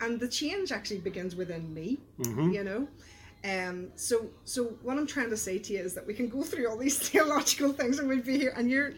and 0.00 0.18
the 0.20 0.28
change 0.28 0.72
actually 0.72 0.98
begins 1.00 1.34
within 1.36 1.72
me. 1.74 1.98
You 2.52 2.64
know. 2.64 2.88
Um, 3.42 3.88
so, 3.96 4.26
so 4.44 4.64
what 4.82 4.98
I'm 4.98 5.06
trying 5.06 5.30
to 5.30 5.36
say 5.36 5.58
to 5.58 5.72
you 5.72 5.78
is 5.80 5.94
that 5.94 6.06
we 6.06 6.12
can 6.12 6.28
go 6.28 6.42
through 6.42 6.68
all 6.68 6.76
these 6.76 6.98
theological 7.08 7.72
things 7.72 7.98
and 7.98 8.08
we'd 8.08 8.24
be 8.24 8.38
here. 8.38 8.52
And 8.54 8.70
you're, 8.70 8.92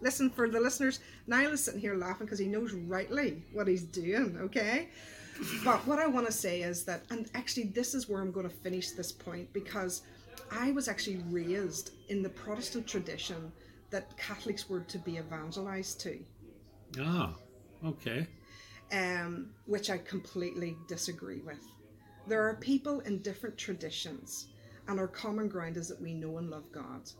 listen, 0.00 0.30
for 0.30 0.48
the 0.48 0.60
listeners, 0.60 1.00
Niall 1.26 1.52
is 1.52 1.62
sitting 1.62 1.80
here 1.80 1.94
laughing 1.94 2.26
because 2.26 2.38
he 2.38 2.46
knows 2.46 2.72
rightly 2.72 3.42
what 3.52 3.68
he's 3.68 3.82
doing, 3.82 4.38
okay? 4.40 4.88
But 5.62 5.86
what 5.86 5.98
I 5.98 6.06
want 6.06 6.26
to 6.26 6.32
say 6.32 6.62
is 6.62 6.84
that, 6.84 7.02
and 7.10 7.30
actually, 7.34 7.64
this 7.64 7.94
is 7.94 8.08
where 8.08 8.20
I'm 8.22 8.32
going 8.32 8.48
to 8.48 8.54
finish 8.54 8.92
this 8.92 9.12
point 9.12 9.52
because 9.52 10.02
I 10.50 10.72
was 10.72 10.88
actually 10.88 11.22
raised 11.30 11.92
in 12.08 12.22
the 12.22 12.28
Protestant 12.30 12.86
tradition 12.86 13.52
that 13.90 14.16
Catholics 14.16 14.70
were 14.70 14.80
to 14.80 14.98
be 14.98 15.18
evangelized 15.18 16.00
to, 16.00 16.18
Ah. 16.98 17.34
Okay. 17.84 18.26
Um, 18.92 19.50
which 19.66 19.90
I 19.90 19.98
completely 19.98 20.76
disagree 20.88 21.40
with. 21.40 21.64
There 22.28 22.42
are 22.48 22.54
people 22.56 23.00
in 23.00 23.18
different 23.22 23.56
traditions, 23.58 24.48
and 24.88 25.00
our 25.00 25.08
common 25.08 25.48
ground 25.48 25.76
is 25.76 25.88
that 25.88 26.00
we 26.00 26.14
know 26.14 26.38
and 26.38 26.50
love 26.50 26.70
God. 26.72 27.10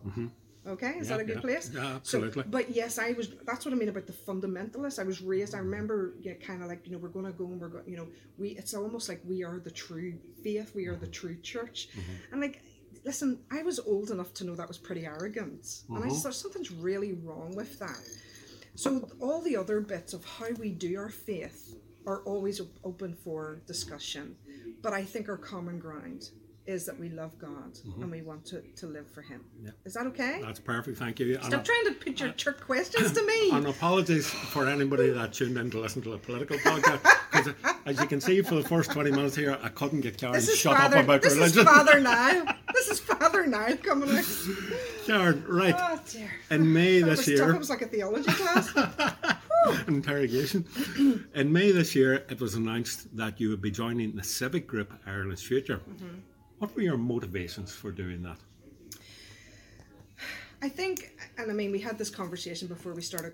Okay, 0.64 0.90
is 0.98 1.10
Yeah, 1.10 1.16
that 1.16 1.22
a 1.22 1.24
good 1.26 1.36
yeah. 1.36 1.40
place? 1.40 1.70
Yeah, 1.74 1.80
So- 1.82 1.96
absolutely. 1.96 2.44
but 2.44 2.70
yes, 2.70 2.96
I 2.98 3.12
was. 3.12 3.30
That's 3.46 3.64
what 3.64 3.74
I 3.74 3.76
mean 3.76 3.88
about 3.88 4.06
the 4.06 4.12
fundamentalists. 4.12 5.00
I 5.00 5.02
was 5.02 5.20
raised. 5.20 5.56
I 5.56 5.58
remember, 5.58 6.14
yeah, 6.20 6.34
kind 6.34 6.62
of 6.62 6.68
like 6.68 6.86
you 6.86 6.92
know, 6.92 6.98
we're 6.98 7.08
going 7.08 7.26
to 7.26 7.32
go 7.32 7.46
and 7.46 7.60
we're 7.60 7.68
going. 7.68 7.88
You 7.88 7.96
know, 7.96 8.08
we. 8.38 8.50
It's 8.50 8.72
almost 8.72 9.08
like 9.08 9.20
we 9.26 9.42
are 9.42 9.58
the 9.58 9.72
true 9.72 10.14
faith. 10.44 10.72
We 10.72 10.86
are 10.86 10.94
the 10.94 11.08
true 11.08 11.36
church. 11.42 11.88
Mm-hmm. 11.90 12.12
And 12.32 12.40
like, 12.40 12.62
listen, 13.04 13.40
I 13.50 13.64
was 13.64 13.80
old 13.80 14.12
enough 14.12 14.32
to 14.34 14.44
know 14.44 14.54
that 14.54 14.68
was 14.68 14.78
pretty 14.78 15.04
arrogant, 15.04 15.82
and 15.88 16.04
I 16.04 16.08
just 16.08 16.22
thought 16.22 16.34
something's 16.36 16.70
really 16.70 17.14
wrong 17.14 17.56
with 17.56 17.80
that. 17.80 17.98
So 18.74 19.08
all 19.20 19.42
the 19.42 19.56
other 19.56 19.80
bits 19.80 20.12
of 20.14 20.24
how 20.24 20.50
we 20.58 20.70
do 20.70 20.96
our 20.98 21.10
faith 21.10 21.76
are 22.06 22.22
always 22.22 22.60
open 22.84 23.14
for 23.14 23.62
discussion, 23.66 24.36
but 24.82 24.92
I 24.92 25.04
think 25.04 25.28
our 25.28 25.36
common 25.36 25.78
ground 25.78 26.30
is 26.66 26.86
that 26.86 26.98
we 26.98 27.08
love 27.08 27.36
God 27.38 27.76
and 28.00 28.08
we 28.10 28.22
want 28.22 28.44
to, 28.46 28.60
to 28.76 28.86
live 28.86 29.10
for 29.10 29.20
Him. 29.22 29.40
Mm-hmm. 29.56 29.66
Yeah. 29.66 29.72
Is 29.84 29.94
that 29.94 30.06
okay? 30.06 30.40
That's 30.42 30.60
perfect. 30.60 30.96
Thank 30.98 31.18
you. 31.18 31.34
And, 31.34 31.44
Stop 31.44 31.64
trying 31.64 31.84
to 31.86 31.92
put 31.94 32.20
your 32.20 32.30
trick 32.30 32.60
questions 32.60 33.10
to 33.12 33.26
me. 33.26 33.50
and 33.50 33.66
apologies 33.66 34.28
for 34.28 34.68
anybody 34.68 35.10
that 35.10 35.32
tuned 35.32 35.58
in 35.58 35.70
to 35.72 35.80
listen 35.80 36.02
to 36.02 36.12
a 36.12 36.18
political 36.18 36.56
podcast. 36.58 37.02
'cause 37.32 37.48
as 37.86 37.98
you 38.00 38.06
can 38.06 38.20
see, 38.20 38.42
for 38.42 38.54
the 38.54 38.62
first 38.62 38.92
20 38.92 39.10
minutes 39.10 39.34
here, 39.34 39.58
I 39.62 39.70
couldn't 39.70 40.02
get 40.02 40.18
Karen 40.18 40.40
shut 40.40 40.76
Father. 40.76 40.98
up 40.98 41.04
about 41.04 41.22
this 41.22 41.34
religion. 41.34 41.58
is 41.60 41.64
Father 41.64 42.00
Niall. 42.00 42.46
This 42.72 42.88
is 42.88 43.00
Father 43.00 43.46
Niall 43.46 43.76
coming 43.76 44.16
out. 44.16 44.24
Karen, 45.06 45.44
right. 45.46 45.74
Oh 45.78 46.00
dear. 46.10 46.30
In 46.50 46.72
May 46.72 47.00
That 47.00 47.10
this 47.10 47.18
was 47.18 47.26
tough. 47.38 47.46
year, 47.48 47.54
It 47.54 47.58
was 47.58 47.70
like 47.70 47.82
a 47.82 47.86
theology 47.86 48.30
class. 48.32 48.70
interrogation. 49.88 50.64
In 51.34 51.52
May 51.52 51.70
this 51.72 51.94
year, 51.94 52.24
it 52.28 52.40
was 52.40 52.54
announced 52.54 53.14
that 53.16 53.40
you 53.40 53.50
would 53.50 53.60
be 53.62 53.70
joining 53.70 54.16
the 54.16 54.22
civic 54.24 54.66
group 54.66 54.92
Ireland's 55.06 55.42
Future. 55.42 55.80
Mm-hmm. 55.88 56.06
What 56.62 56.76
were 56.76 56.82
your 56.82 56.96
motivations 56.96 57.74
for 57.74 57.90
doing 57.90 58.22
that? 58.22 58.36
I 60.62 60.68
think, 60.68 61.10
and 61.36 61.50
I 61.50 61.54
mean, 61.54 61.72
we 61.72 61.80
had 61.80 61.98
this 61.98 62.08
conversation 62.08 62.68
before 62.68 62.94
we 62.94 63.02
started, 63.02 63.32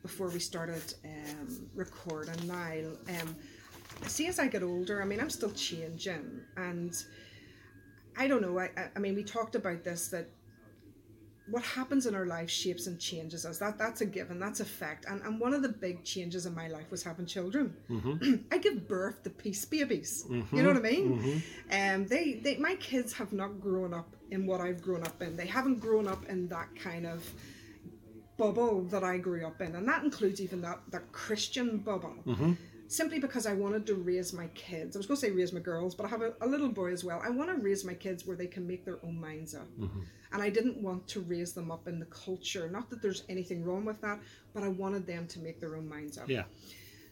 before 0.00 0.30
we 0.30 0.38
started 0.38 0.94
um, 1.04 1.68
recording. 1.74 2.34
Niall, 2.46 2.96
um, 3.20 3.36
see, 4.06 4.28
as 4.28 4.38
I 4.38 4.46
get 4.46 4.62
older, 4.62 5.02
I 5.02 5.04
mean, 5.04 5.20
I'm 5.20 5.28
still 5.28 5.50
changing, 5.50 6.40
and 6.56 6.94
I 8.16 8.26
don't 8.28 8.40
know. 8.40 8.58
I, 8.58 8.70
I, 8.78 8.88
I 8.96 8.98
mean, 8.98 9.14
we 9.14 9.24
talked 9.24 9.56
about 9.56 9.84
this 9.84 10.08
that 10.08 10.30
what 11.46 11.62
happens 11.62 12.06
in 12.06 12.14
our 12.14 12.24
life 12.24 12.48
shapes 12.48 12.86
and 12.86 12.98
changes 12.98 13.44
us. 13.44 13.58
That 13.58 13.76
that's 13.78 14.00
a 14.00 14.06
given. 14.06 14.38
That's 14.38 14.60
a 14.60 14.64
fact. 14.64 15.04
And 15.08 15.20
and 15.22 15.38
one 15.38 15.52
of 15.52 15.62
the 15.62 15.68
big 15.68 16.02
changes 16.04 16.46
in 16.46 16.54
my 16.54 16.68
life 16.68 16.90
was 16.90 17.02
having 17.02 17.26
children. 17.26 17.76
Mm-hmm. 17.90 18.34
I 18.52 18.58
give 18.58 18.88
birth 18.88 19.22
to 19.24 19.30
peace 19.30 19.64
babies. 19.64 20.24
You 20.28 20.36
mm-hmm. 20.36 20.56
know 20.56 20.68
what 20.68 20.76
I 20.76 20.80
mean? 20.80 21.18
Mm-hmm. 21.18 22.00
Um, 22.00 22.06
they 22.06 22.34
they 22.34 22.56
my 22.56 22.76
kids 22.76 23.12
have 23.14 23.32
not 23.32 23.60
grown 23.60 23.92
up 23.92 24.16
in 24.30 24.46
what 24.46 24.60
I've 24.60 24.80
grown 24.80 25.02
up 25.02 25.20
in. 25.20 25.36
They 25.36 25.46
haven't 25.46 25.80
grown 25.80 26.08
up 26.08 26.24
in 26.26 26.48
that 26.48 26.68
kind 26.76 27.06
of 27.06 27.28
bubble 28.36 28.82
that 28.84 29.04
I 29.04 29.18
grew 29.18 29.46
up 29.46 29.60
in, 29.60 29.76
and 29.76 29.86
that 29.86 30.02
includes 30.02 30.40
even 30.40 30.62
that 30.62 30.80
that 30.90 31.12
Christian 31.12 31.78
bubble. 31.78 32.14
Simply 32.86 33.18
because 33.18 33.46
I 33.46 33.54
wanted 33.54 33.86
to 33.86 33.94
raise 33.94 34.34
my 34.34 34.46
kids. 34.48 34.94
I 34.94 34.98
was 34.98 35.06
going 35.06 35.16
to 35.16 35.20
say 35.26 35.30
raise 35.30 35.54
my 35.54 35.58
girls, 35.58 35.94
but 35.94 36.04
I 36.04 36.08
have 36.10 36.20
a, 36.20 36.34
a 36.42 36.46
little 36.46 36.68
boy 36.68 36.92
as 36.92 37.02
well. 37.02 37.20
I 37.24 37.30
want 37.30 37.48
to 37.48 37.56
raise 37.56 37.82
my 37.82 37.94
kids 37.94 38.26
where 38.26 38.36
they 38.36 38.46
can 38.46 38.66
make 38.66 38.84
their 38.84 38.98
own 39.02 39.18
minds 39.18 39.54
up. 39.54 39.66
And 40.34 40.42
I 40.42 40.50
didn't 40.50 40.76
want 40.76 41.08
to 41.08 41.20
raise 41.20 41.52
them 41.54 41.70
up 41.70 41.88
in 41.88 41.98
the 41.98 42.06
culture. 42.06 42.68
Not 42.68 42.90
that 42.90 43.00
there's 43.00 43.22
anything 43.30 43.64
wrong 43.64 43.86
with 43.86 44.00
that, 44.02 44.18
but 44.52 44.62
I 44.62 44.68
wanted 44.68 45.06
them 45.06 45.26
to 45.28 45.38
make 45.38 45.60
their 45.60 45.76
own 45.76 45.88
minds 45.88 46.18
up. 46.18 46.28
Yeah. 46.28 46.42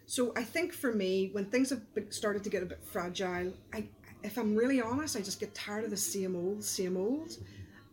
So 0.04 0.32
I 0.36 0.42
think 0.42 0.74
for 0.74 0.92
me, 0.92 1.30
when 1.32 1.46
things 1.46 1.70
have 1.70 1.82
started 2.10 2.42
to 2.44 2.50
get 2.50 2.62
a 2.62 2.66
bit 2.66 2.82
fragile, 2.84 3.54
I, 3.72 3.88
if 4.22 4.36
I'm 4.36 4.54
really 4.54 4.82
honest, 4.82 5.16
I 5.16 5.20
just 5.20 5.40
get 5.40 5.54
tired 5.54 5.84
of 5.84 5.90
the 5.90 5.96
same 5.96 6.36
old, 6.36 6.62
same 6.62 6.96
old, 6.96 7.38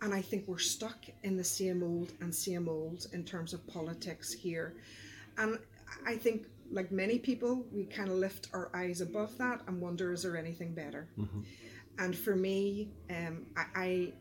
and 0.01 0.13
I 0.13 0.21
think 0.21 0.47
we're 0.47 0.57
stuck 0.57 1.05
in 1.23 1.37
the 1.37 1.43
same 1.43 1.83
old 1.83 2.13
and 2.21 2.33
same 2.33 2.67
old 2.67 3.07
in 3.13 3.23
terms 3.23 3.53
of 3.53 3.65
politics 3.67 4.33
here, 4.33 4.73
and 5.37 5.59
I 6.05 6.15
think 6.15 6.47
like 6.71 6.91
many 6.91 7.17
people, 7.19 7.65
we 7.71 7.85
kind 7.85 8.09
of 8.09 8.15
lift 8.15 8.49
our 8.53 8.69
eyes 8.75 9.01
above 9.01 9.37
that 9.37 9.61
and 9.67 9.81
wonder, 9.81 10.11
is 10.11 10.23
there 10.23 10.37
anything 10.37 10.73
better? 10.73 11.07
And 11.97 12.15
for 12.15 12.35
me, 12.35 12.89
um, 13.09 13.45
I, 13.57 13.65
I 13.75 14.13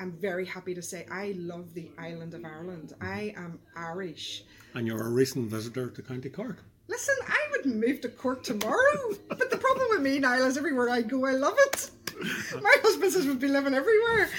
I'm 0.00 0.12
very 0.12 0.46
happy 0.46 0.74
to 0.74 0.80
say 0.80 1.06
I 1.12 1.34
love 1.36 1.74
the 1.74 1.90
island 1.98 2.32
of 2.32 2.44
Ireland. 2.44 2.94
I 3.02 3.34
am 3.36 3.60
Irish. 3.76 4.44
And 4.74 4.86
you're 4.86 5.06
a 5.06 5.10
recent 5.10 5.50
visitor 5.50 5.90
to 5.90 6.02
County 6.02 6.30
Cork. 6.30 6.64
Listen, 6.88 7.14
I 7.28 7.38
would 7.52 7.66
move 7.66 8.00
to 8.00 8.08
Cork 8.08 8.42
tomorrow, 8.42 9.12
but 9.28 9.50
the 9.50 9.58
problem 9.58 9.88
with 9.90 10.00
me, 10.00 10.18
Niall, 10.18 10.46
is 10.46 10.56
everywhere 10.56 10.88
I 10.88 11.02
go, 11.02 11.26
I 11.26 11.32
love 11.32 11.54
it. 11.58 11.90
My 12.62 12.76
husband 12.82 13.12
says 13.12 13.26
we'd 13.26 13.38
be 13.38 13.48
living 13.48 13.74
everywhere. 13.74 14.30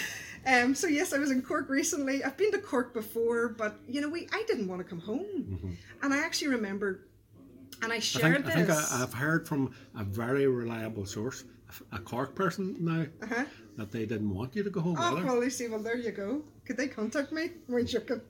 Um, 0.47 0.74
so 0.74 0.88
yes, 0.88 1.13
I 1.13 1.19
was 1.19 1.30
in 1.30 1.43
Cork 1.43 1.69
recently. 1.69 2.24
I've 2.24 2.38
been 2.38 2.52
to 2.54 2.58
Cork 2.58 2.93
before, 2.93 3.50
but 3.50 3.76
you 3.88 4.02
know, 4.02 4.10
we 4.10 4.28
I 4.34 4.43
didn't 4.47 4.67
want 4.67 4.82
to 4.82 4.88
come 4.88 5.00
home, 5.00 5.78
and 6.02 6.13
I 6.13 6.17
actually 6.17 6.47
remember, 6.50 7.08
and 7.84 7.93
I 7.93 7.97
I 7.97 8.00
shared 8.00 8.45
think, 8.45 8.47
I 8.47 8.52
think 8.56 8.67
this. 8.67 8.91
I, 8.91 9.04
I've 9.04 9.13
heard 9.13 9.47
from 9.47 9.71
a 9.95 10.04
very 10.04 10.47
reliable 10.47 11.06
source, 11.06 11.43
a 11.91 12.00
Cork 12.00 12.36
person 12.36 12.76
now, 12.80 13.06
uh-huh. 13.21 13.45
That 13.78 13.92
they 13.92 14.06
didn't 14.06 14.34
want 14.34 14.56
you 14.56 14.64
to 14.64 14.70
go 14.70 14.82
home 14.82 14.98
Oh, 15.00 15.18
either. 15.18 15.26
well, 15.26 15.44
you 15.44 15.50
see, 15.50 15.68
well, 15.68 15.80
there 15.82 15.98
you 15.98 16.12
go. 16.12 16.44
Could 16.66 16.78
they 16.78 16.88
contact 16.88 17.32
me? 17.32 17.52
We're 17.68 17.84
joking. 17.84 18.22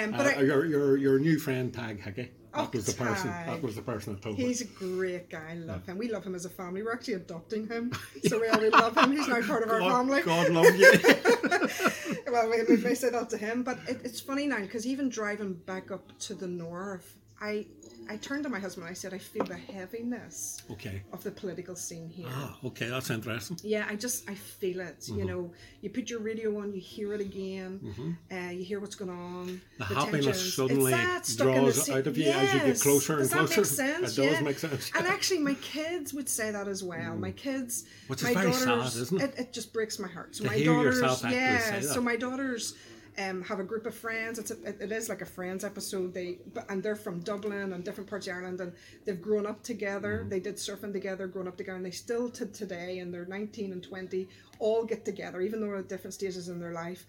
Um, 0.00 0.12
but 0.12 0.20
Uh, 0.26 0.38
I, 0.38 0.42
your, 0.42 0.64
your, 0.66 0.96
your 0.96 1.18
new 1.18 1.38
friend 1.38 1.72
Tadhg 1.72 2.00
Hickey. 2.00 2.30
That 2.54 2.60
Oh, 2.60 2.70
was 2.72 2.84
the 2.86 2.92
person. 2.92 3.30
Tag. 3.30 3.46
That 3.46 3.62
was 3.62 3.76
the 3.76 3.82
person 3.82 4.12
that 4.14 4.22
told 4.22 4.38
me. 4.38 4.44
He's 4.44 4.60
a 4.60 4.66
great 4.66 5.30
guy. 5.30 5.52
I 5.52 5.54
love 5.54 5.86
him. 5.86 5.96
We 5.98 6.10
love 6.10 6.22
him 6.24 6.34
as 6.34 6.44
a 6.44 6.50
family. 6.50 6.82
We're 6.82 6.92
actually 6.92 7.14
adopting 7.14 7.66
him, 7.66 7.92
so 8.26 8.38
we 8.40 8.46
already 8.48 8.68
love 8.68 8.96
him. 8.96 9.12
He's 9.16 9.26
now 9.26 9.40
part 9.40 9.62
of 9.62 9.70
our 9.70 9.80
family. 9.80 10.20
God 10.22 10.50
love 10.50 10.76
you. 10.76 10.92
well, 12.30 12.50
we, 12.50 12.62
we 12.68 12.76
may 12.82 12.92
say 12.94 13.08
that 13.10 13.30
to 13.30 13.38
him, 13.38 13.62
but 13.62 13.78
it, 13.88 14.02
it's 14.04 14.20
funny 14.20 14.46
now 14.46 14.60
because 14.60 14.86
even 14.86 15.08
driving 15.08 15.54
back 15.54 15.90
up 15.90 16.16
to 16.20 16.34
the 16.34 16.46
north, 16.46 17.16
I 17.42 17.66
I 18.08 18.16
turned 18.16 18.42
to 18.44 18.48
my 18.50 18.58
husband. 18.58 18.86
and 18.86 18.90
I 18.90 18.94
said, 18.94 19.14
I 19.14 19.18
feel 19.18 19.44
the 19.44 19.56
heaviness 19.56 20.60
okay. 20.70 21.02
of 21.12 21.22
the 21.22 21.30
political 21.30 21.76
scene 21.76 22.08
here. 22.08 22.26
Ah, 22.28 22.56
okay, 22.64 22.88
that's 22.88 23.10
interesting. 23.10 23.58
Yeah, 23.62 23.86
I 23.88 23.94
just 23.96 24.28
I 24.28 24.34
feel 24.34 24.80
it. 24.80 25.00
Mm-hmm. 25.00 25.18
You 25.18 25.24
know, 25.24 25.52
you 25.82 25.90
put 25.90 26.10
your 26.10 26.20
radio 26.20 26.58
on, 26.60 26.72
you 26.74 26.80
hear 26.80 27.14
it 27.14 27.20
again, 27.20 28.16
uh, 28.30 28.50
you 28.50 28.64
hear 28.64 28.80
what's 28.80 28.96
going 28.96 29.10
on. 29.10 29.46
Mm-hmm. 29.46 29.78
The, 29.78 29.84
tensions. 29.84 30.04
happiness 30.04 30.54
suddenly 30.54 30.92
It's 30.92 31.02
that, 31.02 31.26
stuck 31.26 31.48
in 31.48 31.54
the 31.54 31.72
draws 31.72 31.90
out 31.90 32.06
of 32.06 32.18
you 32.18 32.30
as 32.30 32.52
you 32.54 32.58
get 32.60 32.68
Yes. 32.68 32.82
closer 32.82 33.12
and 33.20 33.22
Does 33.22 33.30
that 33.30 33.50
closer. 33.50 33.82
Make 33.82 33.92
sense? 33.92 34.18
It 34.18 34.22
does 34.22 34.32
yeah. 34.32 34.40
make 34.40 34.58
sense. 34.58 34.90
And 34.96 35.06
actually, 35.06 35.40
my 35.40 35.54
kids 35.54 36.12
would 36.14 36.28
say 36.28 36.50
that 36.50 36.68
as 36.68 36.82
well. 36.82 37.16
My 37.16 37.32
kids, 37.32 37.84
Mm. 37.84 38.10
Which 38.10 38.22
is 38.22 38.34
my 38.34 38.42
very 38.42 38.52
sad, 38.52 38.66
daughters, 38.68 38.96
isn't 38.96 39.20
it? 39.22 39.34
It, 39.38 39.52
just 39.52 39.72
breaks 39.72 39.98
my 39.98 40.08
heart. 40.08 40.36
So 40.36 40.44
To 40.44 40.50
my 40.50 40.56
hear 40.56 40.66
daughters, 40.66 40.96
yourself 40.96 41.24
actually 41.24 41.40
yeah. 41.40 41.80
So 41.80 42.00
my 42.00 42.16
daughters. 42.16 42.74
Um, 43.18 43.42
have 43.42 43.60
a 43.60 43.64
group 43.64 43.84
of 43.84 43.94
friends. 43.94 44.38
It's 44.38 44.50
a, 44.52 44.56
it, 44.64 44.90
is 44.90 45.10
like 45.10 45.20
a 45.20 45.26
friends 45.26 45.64
episode. 45.64 46.14
They 46.14 46.38
and 46.70 46.82
they're 46.82 46.96
from 46.96 47.20
Dublin 47.20 47.74
and 47.74 47.84
different 47.84 48.08
parts 48.08 48.26
of 48.26 48.34
Ireland, 48.34 48.60
and 48.60 48.72
they've 49.04 49.20
grown 49.20 49.46
up 49.46 49.62
together. 49.62 50.20
Mm-hmm. 50.20 50.30
They 50.30 50.40
did 50.40 50.56
surfing 50.56 50.94
together, 50.94 51.26
grown 51.26 51.46
up 51.46 51.58
together, 51.58 51.76
and 51.76 51.84
they 51.84 51.90
still 51.90 52.30
to 52.30 52.46
today, 52.46 53.00
and 53.00 53.12
they're 53.12 53.26
nineteen 53.26 53.72
and 53.72 53.82
twenty, 53.82 54.28
all 54.60 54.84
get 54.84 55.04
together, 55.04 55.42
even 55.42 55.60
though 55.60 55.66
they're 55.66 55.76
at 55.76 55.88
different 55.90 56.14
stages 56.14 56.48
in 56.48 56.58
their 56.58 56.72
life. 56.72 57.04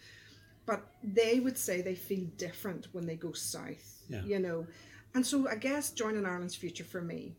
But 0.65 0.85
they 1.03 1.39
would 1.39 1.57
say 1.57 1.81
they 1.81 1.95
feel 1.95 2.25
different 2.37 2.87
when 2.91 3.05
they 3.05 3.15
go 3.15 3.31
south. 3.31 4.01
Yeah. 4.09 4.23
You 4.25 4.39
know, 4.39 4.67
and 5.15 5.25
so 5.25 5.47
I 5.47 5.55
guess 5.55 5.91
joining 5.91 6.25
Ireland's 6.25 6.55
future 6.55 6.83
for 6.83 7.01
me 7.01 7.33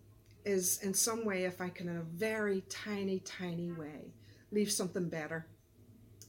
is 0.46 0.82
in 0.82 0.94
some 0.94 1.24
way, 1.24 1.44
if 1.44 1.60
I 1.60 1.68
can, 1.68 1.88
in 1.88 1.98
a 1.98 2.02
very 2.02 2.62
tiny, 2.70 3.20
tiny 3.20 3.72
way, 3.72 4.14
leave 4.52 4.70
something 4.70 5.08
better. 5.08 5.46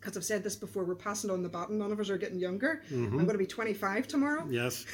Because 0.06 0.18
I've 0.18 0.24
said 0.24 0.44
this 0.44 0.56
before, 0.56 0.84
we're 0.84 0.94
passing 0.94 1.32
on 1.32 1.42
the 1.42 1.50
baton. 1.50 1.80
None 1.80 1.92
of 1.92 2.00
us 2.00 2.12
are 2.12 2.18
getting 2.20 2.40
younger. 2.40 2.84
I'm 2.92 3.10
going 3.12 3.30
to 3.30 3.40
be 3.40 3.48
25 3.48 4.08
tomorrow, 4.08 4.46
Yes, 4.52 4.86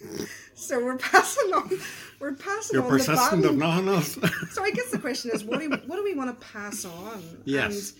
so 0.54 0.84
we're 0.84 0.98
passing 0.98 1.52
on. 1.54 1.70
We're 2.18 2.34
passing 2.34 2.74
you're 2.74 2.82
on 2.82 2.90
persistent 2.90 3.42
the 3.42 3.50
of 3.50 3.58
baton. 3.60 3.86
nothing 3.86 3.88
else. 4.24 4.52
So 4.52 4.64
I 4.64 4.72
guess 4.72 4.90
the 4.90 4.98
question 4.98 5.30
is, 5.32 5.44
what 5.44 5.60
do 5.60 5.70
we, 5.70 5.76
what 5.76 5.94
do 5.96 6.02
we 6.02 6.14
want 6.14 6.38
to 6.38 6.46
pass 6.48 6.84
on? 6.84 7.22
Yes. 7.44 7.92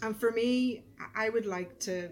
And, 0.00 0.06
and 0.06 0.16
for 0.16 0.30
me, 0.30 0.84
I 1.14 1.28
would 1.28 1.44
like 1.44 1.78
to 1.80 2.08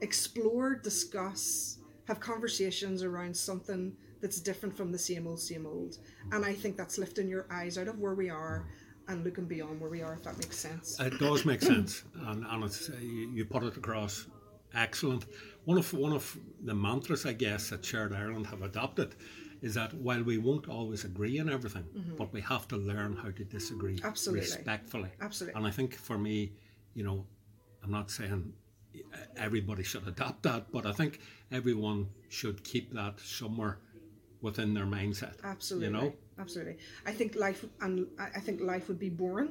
explore, 0.00 0.74
discuss, 0.74 1.78
have 2.08 2.18
conversations 2.18 3.04
around 3.04 3.36
something 3.36 3.92
that's 4.20 4.40
different 4.40 4.76
from 4.76 4.90
the 4.90 4.98
same 4.98 5.28
old, 5.28 5.40
same 5.40 5.64
old. 5.64 5.98
And 6.32 6.44
I 6.44 6.52
think 6.54 6.76
that's 6.76 6.98
lifting 6.98 7.28
your 7.28 7.46
eyes 7.52 7.78
out 7.78 7.86
of 7.86 8.00
where 8.00 8.14
we 8.14 8.30
are 8.30 8.66
and 9.12 9.24
looking 9.24 9.44
beyond 9.44 9.80
where 9.80 9.90
we 9.90 10.02
are, 10.02 10.14
if 10.14 10.22
that 10.24 10.36
makes 10.38 10.58
sense. 10.58 10.98
it 11.00 11.18
does 11.18 11.44
make 11.44 11.62
sense, 11.62 12.02
and, 12.26 12.44
and 12.46 12.64
it's, 12.64 12.88
you, 13.00 13.30
you 13.36 13.44
put 13.44 13.62
it 13.62 13.76
across 13.76 14.26
excellent. 14.74 15.26
One 15.64 15.78
of 15.78 15.92
one 15.92 16.12
of 16.12 16.36
the 16.64 16.74
mantras, 16.74 17.24
I 17.26 17.34
guess, 17.34 17.70
that 17.70 17.84
Shared 17.84 18.12
Ireland 18.14 18.46
have 18.48 18.62
adopted 18.62 19.14
is 19.60 19.74
that 19.74 19.94
while 19.94 20.22
we 20.24 20.38
won't 20.38 20.68
always 20.68 21.04
agree 21.04 21.38
on 21.38 21.48
everything, 21.48 21.84
but 22.18 22.32
we 22.32 22.40
have 22.40 22.66
to 22.68 22.76
learn 22.76 23.14
how 23.22 23.30
to 23.30 23.44
disagree 23.44 23.96
Mm-hmm. 23.96 24.06
Absolutely. 24.06 24.40
respectfully. 24.46 25.10
Absolutely. 25.20 25.56
And 25.58 25.66
I 25.68 25.70
think 25.70 25.94
for 25.94 26.18
me, 26.18 26.52
you 26.94 27.04
know, 27.04 27.24
I'm 27.84 27.92
not 27.92 28.10
saying 28.10 28.52
everybody 29.36 29.82
should 29.84 30.06
adopt 30.08 30.42
that, 30.42 30.72
but 30.72 30.84
I 30.86 30.92
think 30.92 31.20
everyone 31.52 32.08
should 32.28 32.64
keep 32.64 32.92
that 32.94 33.20
somewhere 33.20 33.78
within 34.42 34.74
their 34.74 34.84
mindset. 34.84 35.34
Absolutely. 35.44 35.86
You 35.88 35.92
know? 35.94 36.12
Absolutely. 36.38 36.76
I 37.06 37.12
think 37.12 37.36
life 37.36 37.64
and 37.80 38.06
I 38.18 38.40
think 38.40 38.60
life 38.60 38.88
would 38.88 38.98
be 38.98 39.08
boring 39.08 39.50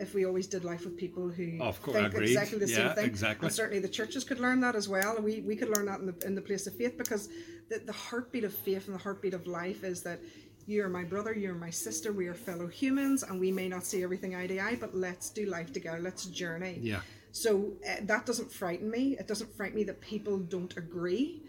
if 0.00 0.14
we 0.14 0.24
always 0.24 0.46
did 0.46 0.64
life 0.64 0.84
with 0.84 0.96
people 0.96 1.28
who 1.28 1.60
Of 1.60 1.80
course, 1.82 1.96
think 1.96 2.14
agreed. 2.14 2.30
exactly 2.30 2.58
the 2.58 2.68
Yeah, 2.68 2.88
same 2.88 2.94
thing. 2.96 3.04
exactly. 3.04 3.46
And 3.46 3.54
certainly 3.54 3.80
the 3.80 3.88
churches 3.88 4.24
could 4.24 4.40
learn 4.40 4.60
that 4.60 4.74
as 4.74 4.88
well. 4.88 5.16
And 5.16 5.24
we, 5.24 5.42
we 5.42 5.54
could 5.54 5.68
learn 5.68 5.86
that 5.86 6.00
in 6.00 6.06
the, 6.06 6.26
in 6.26 6.34
the 6.34 6.40
place 6.40 6.66
of 6.66 6.74
faith 6.74 6.96
because 6.96 7.28
the, 7.68 7.78
the 7.78 7.92
heartbeat 7.92 8.44
of 8.44 8.54
faith 8.54 8.86
and 8.86 8.94
the 8.94 9.02
heartbeat 9.02 9.34
of 9.34 9.46
life 9.46 9.84
is 9.84 10.02
that 10.02 10.18
you 10.66 10.82
are 10.84 10.88
my 10.88 11.04
brother, 11.04 11.32
you're 11.34 11.54
my 11.54 11.70
sister, 11.70 12.12
we 12.12 12.26
are 12.26 12.34
fellow 12.34 12.66
humans, 12.68 13.22
and 13.24 13.38
we 13.38 13.50
may 13.50 13.68
not 13.68 13.84
see 13.84 14.02
everything 14.02 14.34
eye 14.34 14.46
to 14.46 14.58
eye, 14.60 14.76
but 14.80 14.94
let's 14.94 15.28
do 15.28 15.44
life 15.46 15.72
together, 15.72 15.98
let's 16.00 16.24
journey. 16.26 16.78
Yeah. 16.80 17.00
So 17.32 17.72
uh, 17.88 17.96
that 18.02 18.26
doesn't 18.26 18.52
frighten 18.52 18.90
me. 18.90 19.16
It 19.18 19.26
doesn't 19.26 19.54
frighten 19.56 19.76
me 19.76 19.84
that 19.84 20.00
people 20.00 20.38
don't 20.38 20.74
agree. 20.76 21.42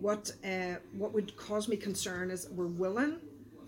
What 0.00 0.32
uh, 0.44 0.76
what 0.92 1.12
would 1.12 1.36
cause 1.36 1.68
me 1.68 1.76
concern 1.76 2.30
is 2.30 2.48
we're 2.50 2.66
willing 2.66 3.18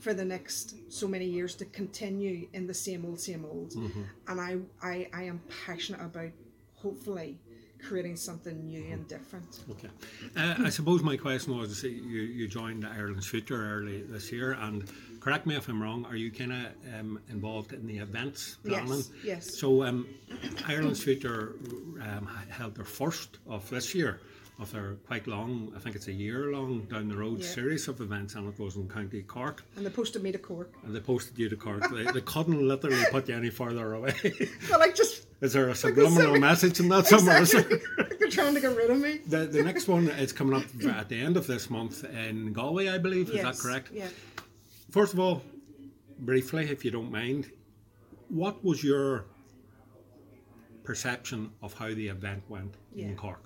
for 0.02 0.12
the 0.12 0.24
next 0.24 0.74
so 0.92 1.06
many 1.06 1.24
years 1.24 1.54
to 1.54 1.64
continue 1.66 2.48
in 2.52 2.66
the 2.66 2.74
same 2.74 3.04
old, 3.06 3.20
same 3.20 3.44
old. 3.44 3.72
And 4.26 4.40
I, 4.40 4.56
I, 4.82 5.08
I 5.14 5.22
am 5.22 5.40
passionate 5.64 6.00
about 6.00 6.30
hopefully 6.74 7.38
creating 7.80 8.16
something 8.16 8.64
new 8.64 8.84
and 8.90 9.06
different. 9.06 9.60
Okay. 9.70 9.88
Uh, 10.36 10.54
I 10.66 10.70
suppose 10.70 11.02
my 11.02 11.16
question 11.16 11.56
was 11.56 11.82
you, 11.84 11.90
you 11.90 12.48
joined 12.48 12.84
Ireland's 12.84 13.26
Future 13.26 13.76
early 13.76 14.02
this 14.02 14.32
year, 14.32 14.52
and 14.52 14.88
correct 15.20 15.46
me 15.46 15.56
if 15.56 15.68
I'm 15.68 15.80
wrong, 15.80 16.04
are 16.06 16.16
you 16.16 16.30
kind 16.30 16.52
of 16.52 16.66
um, 16.98 17.20
involved 17.28 17.72
in 17.72 17.86
the 17.86 17.98
events 17.98 18.58
planning? 18.64 18.88
Yes, 18.88 19.10
yes. 19.24 19.58
So 19.58 19.84
um, 19.84 20.08
Ireland's 20.66 21.02
Future 21.02 21.54
um, 22.00 22.28
held 22.50 22.74
their 22.74 22.84
first 22.84 23.38
of 23.48 23.68
this 23.70 23.94
year 23.94 24.20
of 24.62 24.72
their 24.72 24.94
quite 25.06 25.26
long, 25.26 25.72
I 25.76 25.78
think 25.80 25.96
it's 25.96 26.08
a 26.08 26.12
year 26.12 26.52
long 26.52 26.82
down 26.84 27.08
the 27.08 27.16
road 27.16 27.40
Yeah. 27.40 27.46
series 27.48 27.88
of 27.88 28.00
events, 28.00 28.34
and 28.34 28.48
it 28.48 28.58
was 28.58 28.76
in 28.76 28.88
County 28.88 29.22
Cork. 29.22 29.64
And 29.76 29.84
they 29.84 29.90
posted 29.90 30.22
me 30.22 30.32
to 30.32 30.38
Cork. 30.38 30.72
And 30.84 30.94
they 30.94 31.00
posted 31.00 31.38
you 31.38 31.48
to 31.48 31.56
Cork. 31.56 31.82
they, 31.94 32.04
they 32.10 32.20
couldn't 32.22 32.66
literally 32.66 33.04
put 33.10 33.28
you 33.28 33.36
any 33.36 33.50
further 33.50 33.94
away. 33.94 34.14
Well, 34.70 34.78
like 34.80 34.94
just 34.94 35.26
is 35.40 35.52
there 35.52 35.68
a 35.68 35.74
subliminal 35.74 36.38
message 36.38 36.78
in 36.80 36.88
that 36.90 37.06
somewhere? 37.06 37.38
Exactly. 37.40 37.78
They're 38.18 38.30
trying 38.30 38.54
to 38.54 38.60
get 38.60 38.76
rid 38.76 38.90
of 38.90 38.98
me. 38.98 39.18
The, 39.26 39.46
the 39.46 39.62
next 39.62 39.88
one 39.88 40.08
is 40.08 40.32
coming 40.32 40.54
up 40.54 40.64
at 40.96 41.08
the 41.08 41.20
end 41.20 41.36
of 41.36 41.46
this 41.48 41.68
month 41.68 42.04
in 42.04 42.52
Galway, 42.52 42.88
I 42.88 42.98
believe. 42.98 43.28
Is 43.28 43.34
that 43.36 43.44
Yes, 43.44 43.60
correct? 43.62 43.90
Yeah. 43.92 44.06
First 44.90 45.12
of 45.14 45.18
all, 45.20 45.42
briefly, 46.20 46.66
if 46.70 46.84
you 46.84 46.90
don't 46.92 47.10
mind, 47.10 47.50
what 48.28 48.64
was 48.64 48.84
your 48.84 49.24
perception 50.84 51.50
of 51.62 51.74
how 51.74 51.88
the 51.88 52.08
event 52.08 52.42
went 52.48 52.74
Yeah. 52.94 53.06
in 53.06 53.16
Cork? 53.16 53.42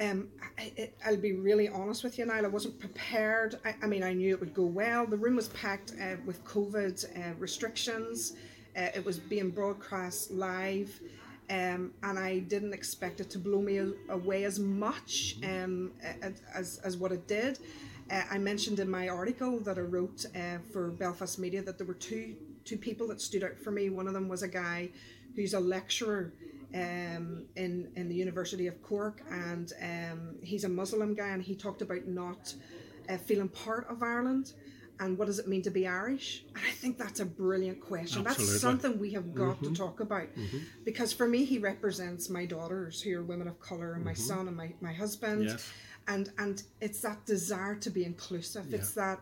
Um, 0.00 0.28
I, 0.58 0.72
I, 0.78 0.90
I'll 1.06 1.16
be 1.16 1.32
really 1.32 1.68
honest 1.68 2.02
with 2.02 2.18
you, 2.18 2.26
Niall. 2.26 2.44
I 2.44 2.48
wasn't 2.48 2.78
prepared. 2.80 3.58
I, 3.64 3.74
I 3.82 3.86
mean, 3.86 4.02
I 4.02 4.12
knew 4.12 4.34
it 4.34 4.40
would 4.40 4.54
go 4.54 4.64
well. 4.64 5.06
The 5.06 5.16
room 5.16 5.36
was 5.36 5.48
packed 5.48 5.92
uh, 6.00 6.16
with 6.26 6.44
COVID 6.44 7.04
uh, 7.16 7.34
restrictions. 7.38 8.32
Uh, 8.76 8.88
it 8.94 9.04
was 9.04 9.20
being 9.20 9.50
broadcast 9.50 10.32
live, 10.32 11.00
um, 11.48 11.92
and 12.02 12.18
I 12.18 12.40
didn't 12.40 12.72
expect 12.72 13.20
it 13.20 13.30
to 13.30 13.38
blow 13.38 13.62
me 13.62 13.92
away 14.08 14.44
as 14.44 14.58
much 14.58 15.36
um, 15.44 15.92
as, 16.52 16.78
as 16.78 16.96
what 16.96 17.12
it 17.12 17.28
did. 17.28 17.60
Uh, 18.10 18.22
I 18.30 18.38
mentioned 18.38 18.80
in 18.80 18.90
my 18.90 19.08
article 19.08 19.60
that 19.60 19.78
I 19.78 19.82
wrote 19.82 20.26
uh, 20.34 20.58
for 20.72 20.88
Belfast 20.90 21.38
Media 21.38 21.62
that 21.62 21.78
there 21.78 21.86
were 21.86 21.94
two 21.94 22.34
two 22.64 22.76
people 22.78 23.06
that 23.08 23.20
stood 23.20 23.44
out 23.44 23.58
for 23.58 23.70
me. 23.70 23.90
One 23.90 24.06
of 24.08 24.14
them 24.14 24.26
was 24.26 24.42
a 24.42 24.48
guy 24.48 24.88
who's 25.36 25.52
a 25.54 25.60
lecturer 25.60 26.32
um, 26.74 27.44
in 27.56 27.90
in 27.96 28.08
the 28.08 28.14
University 28.14 28.66
of 28.66 28.82
Cork, 28.82 29.22
and 29.30 29.72
um, 29.80 30.36
he's 30.42 30.64
a 30.64 30.68
Muslim 30.68 31.14
guy, 31.14 31.28
and 31.28 31.42
he 31.42 31.54
talked 31.54 31.82
about 31.82 32.06
not 32.06 32.54
uh, 33.08 33.16
feeling 33.16 33.48
part 33.48 33.86
of 33.88 34.02
Ireland. 34.02 34.52
And 35.00 35.18
what 35.18 35.26
does 35.26 35.40
it 35.40 35.48
mean 35.48 35.62
to 35.62 35.70
be 35.70 35.88
Irish? 35.88 36.44
And 36.54 36.64
I 36.64 36.70
think 36.70 36.98
that's 36.98 37.18
a 37.18 37.24
brilliant 37.24 37.80
question. 37.80 38.24
Absolutely. 38.24 38.52
That's 38.52 38.62
something 38.62 38.98
we 39.00 39.10
have 39.12 39.34
got 39.34 39.60
to 39.64 39.74
talk 39.74 39.98
about. 39.98 40.28
Because 40.84 41.12
for 41.12 41.26
me, 41.26 41.44
he 41.44 41.58
represents 41.58 42.30
my 42.30 42.46
daughters, 42.46 43.02
who 43.02 43.18
are 43.18 43.22
women 43.24 43.48
of 43.48 43.58
colour, 43.60 43.94
and 43.94 44.04
my 44.04 44.14
son 44.14 44.46
and 44.46 44.56
my, 44.56 44.72
my 44.80 44.92
husband. 44.92 45.46
Yes. 45.46 45.72
And 46.06 46.30
and 46.38 46.62
it's 46.80 47.00
that 47.00 47.26
desire 47.26 47.74
to 47.76 47.90
be 47.90 48.04
inclusive. 48.04 48.72
It's 48.72 48.92
that 48.92 49.18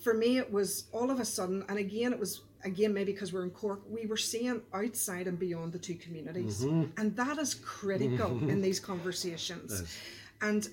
for 0.00 0.14
me 0.14 0.38
it 0.38 0.52
was 0.52 0.84
all 0.92 1.10
of 1.10 1.20
a 1.20 1.24
sudden, 1.24 1.64
and 1.68 1.78
again 1.78 2.12
it 2.12 2.20
was 2.20 2.42
again 2.64 2.92
maybe 2.92 3.12
because 3.12 3.32
we're 3.32 3.44
in 3.44 3.50
Cork, 3.50 3.82
we 3.88 4.06
were 4.06 4.16
seeing 4.16 4.62
outside 4.72 5.26
and 5.26 5.38
beyond 5.38 5.72
the 5.72 5.78
two 5.78 5.94
communities. 5.94 6.64
Mm-hmm. 6.64 6.98
And 7.00 7.16
that 7.16 7.38
is 7.38 7.54
critical 7.54 8.30
mm-hmm. 8.30 8.50
in 8.50 8.60
these 8.60 8.80
conversations. 8.80 9.96
And 10.40 10.68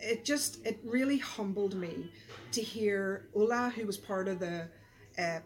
it 0.00 0.24
just 0.24 0.64
it 0.66 0.80
really 0.84 1.18
humbled 1.18 1.74
me 1.74 2.10
to 2.52 2.62
hear 2.62 3.28
Ola, 3.34 3.72
who 3.74 3.86
was 3.86 3.96
part 3.96 4.28
of 4.28 4.38
the 4.38 4.68
uh, 5.18 5.40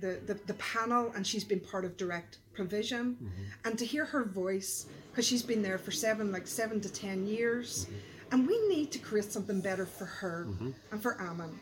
the, 0.00 0.20
the, 0.26 0.34
the 0.46 0.54
panel 0.54 1.12
and 1.14 1.24
she's 1.24 1.44
been 1.44 1.60
part 1.60 1.84
of 1.84 1.96
direct 1.96 2.38
provision 2.52 3.14
mm-hmm. 3.14 3.42
and 3.64 3.78
to 3.78 3.84
hear 3.84 4.04
her 4.04 4.24
voice 4.24 4.86
because 5.10 5.24
she's 5.24 5.42
been 5.42 5.62
there 5.62 5.78
for 5.78 5.92
seven 5.92 6.32
like 6.32 6.46
seven 6.46 6.80
to 6.80 6.92
ten 6.92 7.26
years. 7.26 7.86
And 8.32 8.48
we 8.48 8.68
need 8.68 8.90
to 8.92 8.98
create 8.98 9.30
something 9.30 9.60
better 9.60 9.86
for 9.86 10.06
her 10.06 10.48
and 10.90 11.00
for 11.00 11.20
Ammon 11.20 11.60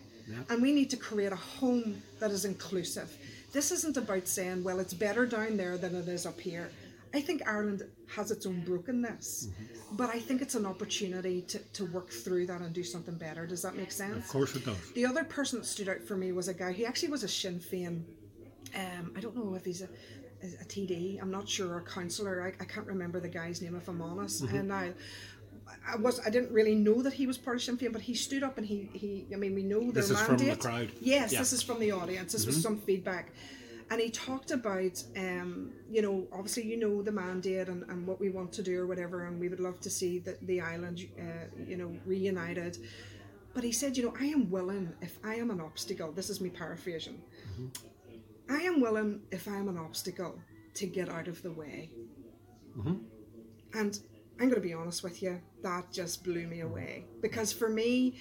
and 0.49 0.63
we 0.63 0.73
need 0.73 0.91
to 0.91 0.97
create 0.97 1.33
a 1.33 1.37
home 1.37 2.01
that 2.21 2.31
is 2.31 2.45
inclusive 2.45 3.17
this 3.53 3.71
isn't 3.71 3.97
about 3.97 4.27
saying 4.27 4.63
well 4.65 4.79
it's 4.81 4.95
better 4.95 5.27
down 5.27 5.57
there 5.57 5.77
than 5.77 5.95
it 5.95 6.09
is 6.09 6.27
up 6.27 6.41
here 6.41 6.71
I 7.15 7.21
think 7.21 7.47
Ireland 7.47 7.83
has 8.17 8.31
its 8.31 8.47
own 8.47 8.63
brokenness 8.65 9.49
but 9.93 10.09
I 10.09 10.19
think 10.19 10.41
it's 10.41 10.55
an 10.55 10.65
opportunity 10.65 11.43
to, 11.43 11.59
to 11.59 11.85
work 11.87 12.09
through 12.09 12.47
that 12.47 12.63
and 12.63 12.73
do 12.73 12.83
something 12.83 13.17
better 13.17 13.47
does 13.47 13.63
that 13.63 13.77
make 13.77 13.93
sense 13.93 14.25
Of 14.25 14.29
course 14.29 14.57
it 14.57 14.65
does. 14.65 14.93
the 14.95 15.05
other 15.07 15.25
person 15.25 15.59
that 15.59 15.67
stood 15.67 15.89
out 15.89 16.03
for 16.03 16.17
me 16.17 16.33
was 16.33 16.49
a 16.49 16.55
guy 16.55 16.73
he 16.73 16.87
actually 16.87 17.11
was 17.11 17.23
a 17.25 17.29
Sinn 17.29 17.61
Féin. 17.61 18.03
Um, 18.75 19.13
I 19.17 19.21
don't 19.21 19.37
know 19.37 19.55
if 19.55 19.65
he's 19.67 19.83
a, 19.83 19.89
a 20.43 20.65
TD. 20.65 21.21
I'm 21.21 21.31
not 21.31 21.47
sure, 21.47 21.77
a 21.79 21.83
councillor. 21.83 22.43
I, 22.43 22.63
I 22.63 22.65
can't 22.67 22.87
remember 22.87 23.21
the 23.21 23.29
guy's 23.29 23.61
name 23.61 23.77
if 23.77 23.87
I'm 23.87 24.01
honest. 24.01 24.45
Mm-hmm. 24.45 24.57
And 24.57 24.73
I, 24.73 24.93
I 25.87 25.97
was 25.97 26.21
I 26.21 26.31
didn't 26.31 26.53
really 26.53 26.75
know 26.75 27.03
that 27.03 27.13
he 27.13 27.27
was 27.27 27.39
part 27.39 27.57
of 27.57 27.63
Sinn 27.63 27.77
Féin, 27.79 27.93
but 27.93 28.03
he 28.03 28.15
stood 28.15 28.43
up 28.43 28.59
and 28.59 28.67
he 28.67 28.89
he. 28.93 29.27
I 29.33 29.37
mean, 29.37 29.55
we 29.55 29.63
know 29.63 29.81
their 29.81 29.93
This 30.03 30.11
is 30.11 30.21
from 30.21 30.37
mandate. 30.37 30.61
the 30.61 30.69
crowd? 30.69 30.93
Yes, 31.01 31.33
Yeah. 31.33 31.37
Mm-hmm. 31.37 31.43
this 31.43 31.53
is 31.53 31.63
from 31.63 31.81
the 31.81 31.93
audience. 31.93 32.33
This 32.33 32.47
was 32.47 32.61
some 32.63 32.79
feedback. 32.79 33.33
And 33.91 34.01
he 34.01 34.09
talked 34.09 34.53
about, 34.53 35.03
um, 35.19 35.71
you 35.91 36.01
know, 36.01 36.27
obviously 36.33 36.65
you 36.65 36.79
know 36.79 37.03
the 37.03 37.13
mandate 37.13 37.69
and, 37.69 37.83
and 37.91 38.07
what 38.07 38.19
we 38.19 38.31
want 38.31 38.51
to 38.55 38.63
do 38.63 38.81
or 38.81 38.87
whatever, 38.87 39.27
and 39.27 39.39
we 39.39 39.49
would 39.51 39.61
love 39.61 39.81
to 39.81 39.91
see 39.91 40.19
that 40.21 40.41
the 40.47 40.63
island, 40.63 41.07
uh, 41.21 41.23
you 41.67 41.77
know, 41.77 41.95
reunited. 42.07 42.79
But 43.53 43.65
he 43.65 43.73
said, 43.73 43.99
you 43.99 44.05
know, 44.05 44.15
I 44.19 44.27
am 44.27 44.51
willing 44.51 44.95
if 45.03 45.19
I 45.23 45.35
am 45.35 45.51
an 45.51 45.61
obstacle. 45.61 46.11
This 46.11 46.31
is 46.31 46.41
me 46.41 46.49
paraphrasing. 46.49 47.21
I 48.49 48.61
am 48.63 48.81
willing 48.81 49.21
if 49.31 49.47
I 49.47 49.57
am 49.57 49.69
an 49.69 49.77
obstacle 49.77 50.39
to 50.75 50.87
get 50.87 51.11
out 51.11 51.29
of 51.29 51.43
the 51.43 51.53
way. 51.53 51.91
And 53.75 53.99
I'm 54.43 54.49
going 54.49 54.61
to 54.61 54.69
be 54.69 54.75
honest 54.75 55.05
with 55.05 55.23
you, 55.23 55.41
that 55.63 55.93
just 55.93 56.25
blew 56.25 56.49
me 56.49 56.61
away. 56.61 57.05
Because 57.21 57.53
for 57.53 57.69
me, 57.69 58.17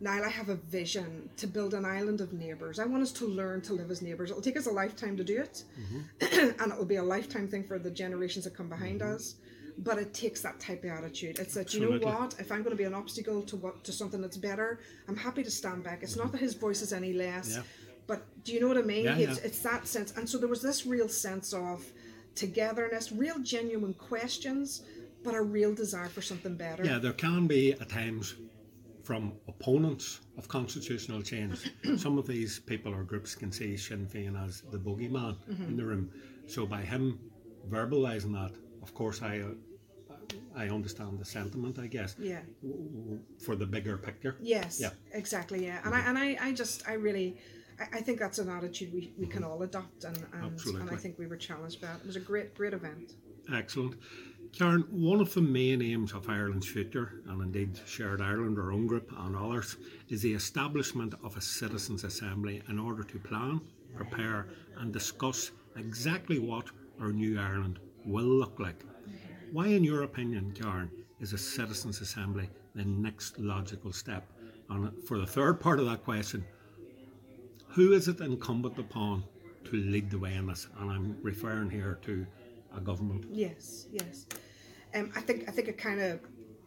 Niall, 0.00 0.24
I 0.24 0.30
have 0.30 0.48
a 0.48 0.54
vision 0.54 1.28
to 1.36 1.46
build 1.46 1.74
an 1.74 1.84
island 1.84 2.22
of 2.22 2.32
neighbours. 2.32 2.78
I 2.78 2.86
want 2.86 3.02
us 3.02 3.12
to 3.12 3.26
learn 3.26 3.60
to 3.62 3.74
live 3.74 3.90
as 3.90 4.00
neighbours. 4.00 4.30
It'll 4.30 4.40
take 4.40 4.56
us 4.56 4.66
a 4.66 4.70
lifetime 4.70 5.14
to 5.18 5.24
do 5.24 5.42
it, 5.42 5.64
mm-hmm. 5.78 6.50
and 6.62 6.72
it'll 6.72 6.86
be 6.86 6.96
a 6.96 7.02
lifetime 7.02 7.48
thing 7.48 7.64
for 7.64 7.78
the 7.78 7.90
generations 7.90 8.46
that 8.46 8.56
come 8.56 8.70
behind 8.70 9.02
mm-hmm. 9.02 9.14
us. 9.14 9.34
But 9.76 9.98
it 9.98 10.14
takes 10.14 10.40
that 10.40 10.58
type 10.58 10.84
of 10.84 10.90
attitude. 10.90 11.38
It's 11.38 11.52
that 11.54 11.74
you 11.74 11.80
know 11.80 11.98
what? 11.98 12.34
If 12.38 12.50
I'm 12.50 12.62
going 12.62 12.70
to 12.70 12.76
be 12.76 12.84
an 12.84 12.94
obstacle 12.94 13.42
to 13.42 13.56
what 13.56 13.84
to 13.84 13.92
something 13.92 14.22
that's 14.22 14.38
better, 14.38 14.80
I'm 15.06 15.16
happy 15.16 15.42
to 15.44 15.50
stand 15.50 15.84
back. 15.84 16.02
It's 16.02 16.16
not 16.16 16.32
that 16.32 16.40
his 16.40 16.54
voice 16.54 16.80
is 16.80 16.94
any 16.94 17.12
less, 17.12 17.56
Yeah. 17.56 17.62
but 18.06 18.22
do 18.42 18.54
you 18.54 18.60
know 18.60 18.68
what 18.68 18.78
I 18.78 18.82
mean? 18.82 19.04
Yeah, 19.04 19.18
it's, 19.18 19.38
yeah. 19.38 19.46
it's 19.46 19.58
that 19.60 19.86
sense, 19.86 20.14
and 20.16 20.26
so 20.26 20.38
there 20.38 20.48
was 20.48 20.62
this 20.62 20.86
real 20.86 21.08
sense 21.10 21.52
of 21.52 21.84
togetherness, 22.34 23.12
real 23.12 23.38
genuine 23.40 23.94
questions, 23.94 24.82
but 25.28 25.36
a 25.36 25.42
real 25.42 25.74
desire 25.74 26.08
for 26.08 26.22
something 26.22 26.56
better. 26.56 26.82
Yeah, 26.82 26.98
there 26.98 27.12
can 27.12 27.46
be 27.46 27.72
at 27.74 27.90
times 27.90 28.34
from 29.02 29.34
opponents 29.46 30.20
of 30.38 30.48
constitutional 30.48 31.20
change. 31.20 31.70
Some 31.98 32.16
of 32.16 32.26
these 32.26 32.60
people 32.60 32.94
or 32.94 33.02
groups 33.02 33.34
can 33.34 33.52
see 33.52 33.76
Sinn 33.76 34.06
Féin 34.06 34.42
as 34.42 34.62
the 34.70 34.78
boogeyman 34.78 35.36
in 35.46 35.76
the 35.76 35.82
mm-hmm. 35.82 35.82
room. 35.82 36.10
So 36.46 36.64
by 36.64 36.80
him 36.80 37.18
verbalising 37.68 38.32
that, 38.40 38.52
of 38.82 38.94
course, 38.94 39.20
I 39.20 39.42
I 40.56 40.68
understand 40.70 41.18
the 41.18 41.26
sentiment. 41.26 41.78
I 41.78 41.88
guess 41.88 42.16
Yeah. 42.18 42.40
for 43.44 43.54
the 43.54 43.66
bigger 43.66 43.98
picture. 43.98 44.36
Yes. 44.40 44.80
Yeah. 44.80 44.92
Exactly. 45.12 45.66
Yeah. 45.66 45.80
And 45.84 45.94
I 45.94 46.00
mm-hmm. 46.00 46.08
and 46.08 46.18
I, 46.18 46.38
I 46.40 46.52
just 46.52 46.88
I 46.88 46.94
really 46.94 47.36
I, 47.78 47.98
I 47.98 48.00
think 48.00 48.18
that's 48.18 48.38
an 48.38 48.48
attitude 48.48 48.94
we, 48.94 49.12
we 49.18 49.26
can 49.26 49.42
mm-hmm. 49.42 49.50
all 49.50 49.62
adopt 49.62 50.04
and 50.04 50.16
and, 50.32 50.58
and 50.80 50.90
I 50.90 50.96
think 50.96 51.18
we 51.18 51.26
were 51.26 51.36
challenged 51.36 51.82
by 51.82 51.88
that. 51.88 52.00
It 52.00 52.06
was 52.06 52.16
a 52.16 52.26
great 52.30 52.54
great 52.54 52.72
event. 52.72 53.12
Excellent. 53.52 53.94
Karen, 54.52 54.82
one 54.90 55.20
of 55.20 55.32
the 55.34 55.40
main 55.40 55.82
aims 55.82 56.12
of 56.12 56.28
Ireland's 56.28 56.66
future, 56.66 57.22
and 57.28 57.40
indeed 57.42 57.78
Shared 57.86 58.20
Ireland, 58.20 58.58
our 58.58 58.72
own 58.72 58.86
group, 58.86 59.12
and 59.16 59.36
others, 59.36 59.76
is 60.08 60.22
the 60.22 60.32
establishment 60.32 61.14
of 61.22 61.36
a 61.36 61.40
citizens' 61.40 62.04
assembly 62.04 62.62
in 62.68 62.78
order 62.78 63.02
to 63.04 63.18
plan, 63.18 63.60
prepare, 63.94 64.48
and 64.78 64.92
discuss 64.92 65.50
exactly 65.76 66.38
what 66.38 66.66
our 67.00 67.12
new 67.12 67.38
Ireland 67.38 67.78
will 68.04 68.24
look 68.24 68.58
like. 68.58 68.84
Why, 69.52 69.68
in 69.68 69.84
your 69.84 70.02
opinion, 70.02 70.52
Karen, 70.52 70.90
is 71.20 71.32
a 71.32 71.38
citizens' 71.38 72.00
assembly 72.00 72.48
the 72.74 72.84
next 72.84 73.38
logical 73.38 73.92
step? 73.92 74.26
And 74.70 74.92
for 75.04 75.18
the 75.18 75.26
third 75.26 75.60
part 75.60 75.78
of 75.78 75.86
that 75.86 76.04
question, 76.04 76.44
who 77.68 77.92
is 77.92 78.08
it 78.08 78.20
incumbent 78.20 78.78
upon 78.78 79.24
to 79.64 79.76
lead 79.76 80.10
the 80.10 80.18
way 80.18 80.34
in 80.34 80.46
this, 80.46 80.66
and 80.80 80.90
I'm 80.90 81.16
referring 81.22 81.70
here 81.70 81.98
to 82.02 82.26
a 82.76 82.80
government. 82.80 83.26
Yes, 83.30 83.86
yes. 83.92 84.26
Um, 84.94 85.10
I 85.16 85.20
think 85.20 85.48
I 85.48 85.52
think 85.52 85.68
it 85.68 85.78
kind 85.78 86.00
of 86.00 86.20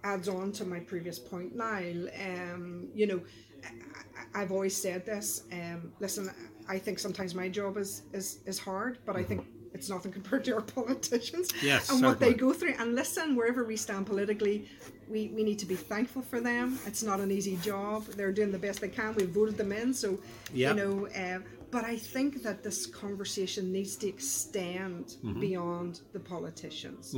adds 0.03 0.27
on 0.27 0.51
to 0.53 0.65
my 0.65 0.79
previous 0.79 1.19
point, 1.19 1.55
Niall. 1.55 2.07
Um, 2.19 2.87
you 2.93 3.07
know, 3.07 3.21
I, 3.63 4.41
I've 4.41 4.51
always 4.51 4.75
said 4.75 5.05
this. 5.05 5.43
Um, 5.51 5.91
listen, 5.99 6.29
I 6.67 6.77
think 6.77 6.99
sometimes 6.99 7.35
my 7.35 7.49
job 7.49 7.77
is 7.77 8.03
is, 8.13 8.39
is 8.45 8.59
hard, 8.59 8.99
but 9.05 9.15
I 9.15 9.23
think 9.23 9.45
it's 9.73 9.89
nothing 9.89 10.11
compared 10.11 10.43
to 10.45 10.55
our 10.55 10.61
politicians 10.77 11.51
Yes, 11.63 11.89
and 11.89 12.03
what 12.03 12.19
they 12.19 12.33
go 12.33 12.53
through. 12.53 12.75
And 12.77 12.93
listen, 12.95 13.35
wherever 13.35 13.63
we 13.63 13.77
stand 13.77 14.05
politically, 14.05 14.67
we, 15.09 15.29
we 15.29 15.43
need 15.43 15.59
to 15.59 15.65
be 15.65 15.75
thankful 15.75 16.21
for 16.21 16.39
them. 16.41 16.77
It's 16.85 17.03
not 17.03 17.19
an 17.19 17.31
easy 17.31 17.55
job. 17.57 18.05
They're 18.05 18.33
doing 18.33 18.51
the 18.51 18.59
best 18.59 18.81
they 18.81 18.89
can. 18.89 19.15
We 19.15 19.25
voted 19.25 19.57
them 19.57 19.71
in, 19.71 19.93
so 19.93 20.19
Yep. 20.53 20.75
you 20.75 20.83
know. 20.83 21.07
Um, 21.15 21.43
but 21.71 21.85
I 21.85 21.95
think 21.95 22.43
that 22.43 22.63
this 22.63 22.85
conversation 22.85 23.71
needs 23.71 23.95
to 23.97 24.07
extend 24.07 25.15
beyond 25.39 26.01
the 26.13 26.19
politicians. 26.19 27.15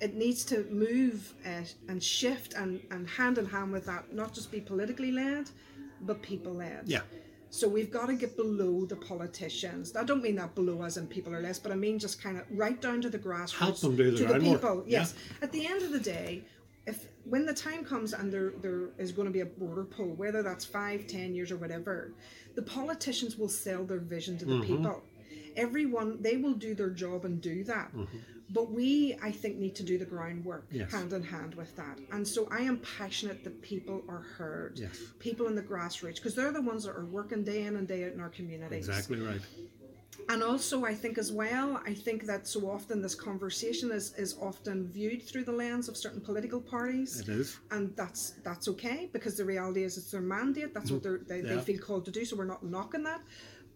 It 0.00 0.14
needs 0.14 0.44
to 0.46 0.64
move 0.70 1.34
uh, 1.44 1.62
and 1.88 2.02
shift 2.02 2.54
and, 2.54 2.80
and 2.90 3.08
hand 3.08 3.38
in 3.38 3.46
hand 3.46 3.72
with 3.72 3.86
that, 3.86 4.14
not 4.14 4.32
just 4.32 4.52
be 4.52 4.60
politically 4.60 5.10
led, 5.10 5.50
but 6.02 6.22
people 6.22 6.54
led. 6.54 6.82
Yeah. 6.86 7.00
So 7.50 7.66
we've 7.66 7.90
got 7.90 8.06
to 8.06 8.14
get 8.14 8.36
below 8.36 8.84
the 8.84 8.96
politicians. 8.96 9.96
I 9.96 10.04
don't 10.04 10.22
mean 10.22 10.36
that 10.36 10.54
below 10.54 10.82
as 10.82 10.98
in 10.98 11.06
people 11.06 11.34
are 11.34 11.40
less, 11.40 11.58
but 11.58 11.72
I 11.72 11.76
mean 11.76 11.98
just 11.98 12.22
kind 12.22 12.36
of 12.36 12.44
right 12.50 12.80
down 12.80 13.00
to 13.02 13.10
the 13.10 13.18
grassroots. 13.18 13.58
Help 13.58 13.80
them 13.80 13.96
do 13.96 14.10
the 14.10 14.18
to 14.18 14.26
the 14.34 14.40
people. 14.40 14.84
Yeah. 14.86 15.00
Yes. 15.00 15.14
At 15.40 15.50
the 15.50 15.66
end 15.66 15.82
of 15.82 15.90
the 15.90 16.00
day, 16.00 16.44
if 16.86 17.06
when 17.24 17.44
the 17.46 17.54
time 17.54 17.84
comes 17.84 18.12
and 18.12 18.32
there 18.32 18.52
there 18.62 18.90
is 18.98 19.12
going 19.12 19.26
to 19.26 19.32
be 19.32 19.40
a 19.40 19.46
border 19.46 19.84
poll, 19.84 20.14
whether 20.14 20.42
that's 20.42 20.64
five, 20.64 21.06
ten 21.06 21.34
years 21.34 21.50
or 21.50 21.56
whatever, 21.56 22.12
the 22.58 22.62
politicians 22.62 23.38
will 23.38 23.48
sell 23.66 23.84
their 23.84 24.00
vision 24.16 24.36
to 24.38 24.44
the 24.44 24.54
Mm-hmm. 24.54 24.76
people. 24.78 25.02
Everyone 25.56 26.08
they 26.20 26.36
will 26.36 26.54
do 26.54 26.74
their 26.80 26.90
job 26.90 27.24
and 27.24 27.40
do 27.40 27.62
that. 27.72 27.88
Mm-hmm. 27.94 28.18
But 28.50 28.66
we, 28.72 29.14
I 29.22 29.30
think, 29.30 29.58
need 29.58 29.74
to 29.76 29.82
do 29.90 29.96
the 29.98 30.06
groundwork 30.14 30.64
Yes. 30.72 30.90
hand 30.90 31.12
in 31.12 31.22
hand 31.22 31.54
with 31.54 31.72
that. 31.76 31.96
And 32.14 32.26
so 32.26 32.48
I 32.50 32.60
am 32.70 32.78
passionate 32.98 33.44
that 33.44 33.60
people 33.62 34.02
are 34.08 34.24
heard. 34.38 34.72
Yes. 34.76 34.98
People 35.20 35.46
in 35.50 35.54
the 35.54 35.62
grassroots, 35.62 36.16
because 36.16 36.34
they're 36.34 36.50
the 36.60 36.62
ones 36.72 36.82
that 36.84 36.96
are 36.96 37.04
working 37.04 37.44
day 37.44 37.60
in 37.68 37.76
and 37.76 37.86
day 37.86 38.00
out 38.06 38.12
in 38.16 38.20
our 38.20 38.30
communities. 38.30 38.88
Exactly 38.88 39.20
right. 39.20 39.40
And 40.30 40.42
also, 40.42 40.84
I 40.84 40.94
think 40.94 41.16
as 41.16 41.32
well, 41.32 41.80
I 41.86 41.94
think 41.94 42.24
that 42.26 42.46
so 42.46 42.70
often 42.70 43.00
this 43.00 43.14
conversation 43.14 43.90
is, 43.90 44.14
is 44.18 44.36
often 44.40 44.86
viewed 44.88 45.22
through 45.22 45.44
the 45.44 45.52
lens 45.52 45.88
of 45.88 45.96
certain 45.96 46.20
political 46.20 46.60
parties. 46.60 47.20
It 47.20 47.28
is. 47.30 47.58
And 47.70 47.96
that's 47.96 48.34
that's 48.42 48.68
okay 48.68 49.08
because 49.12 49.36
the 49.38 49.44
reality 49.44 49.84
is 49.84 49.96
it's 49.96 50.10
their 50.10 50.20
mandate. 50.20 50.74
That's 50.74 50.90
what 50.90 51.02
mm-hmm. 51.02 51.24
they're, 51.28 51.42
they, 51.42 51.48
Yeah. 51.48 51.56
they 51.56 51.62
feel 51.62 51.78
called 51.78 52.04
to 52.06 52.10
do. 52.10 52.24
So 52.26 52.36
we're 52.36 52.44
not 52.44 52.62
knocking 52.62 53.04
that. 53.04 53.22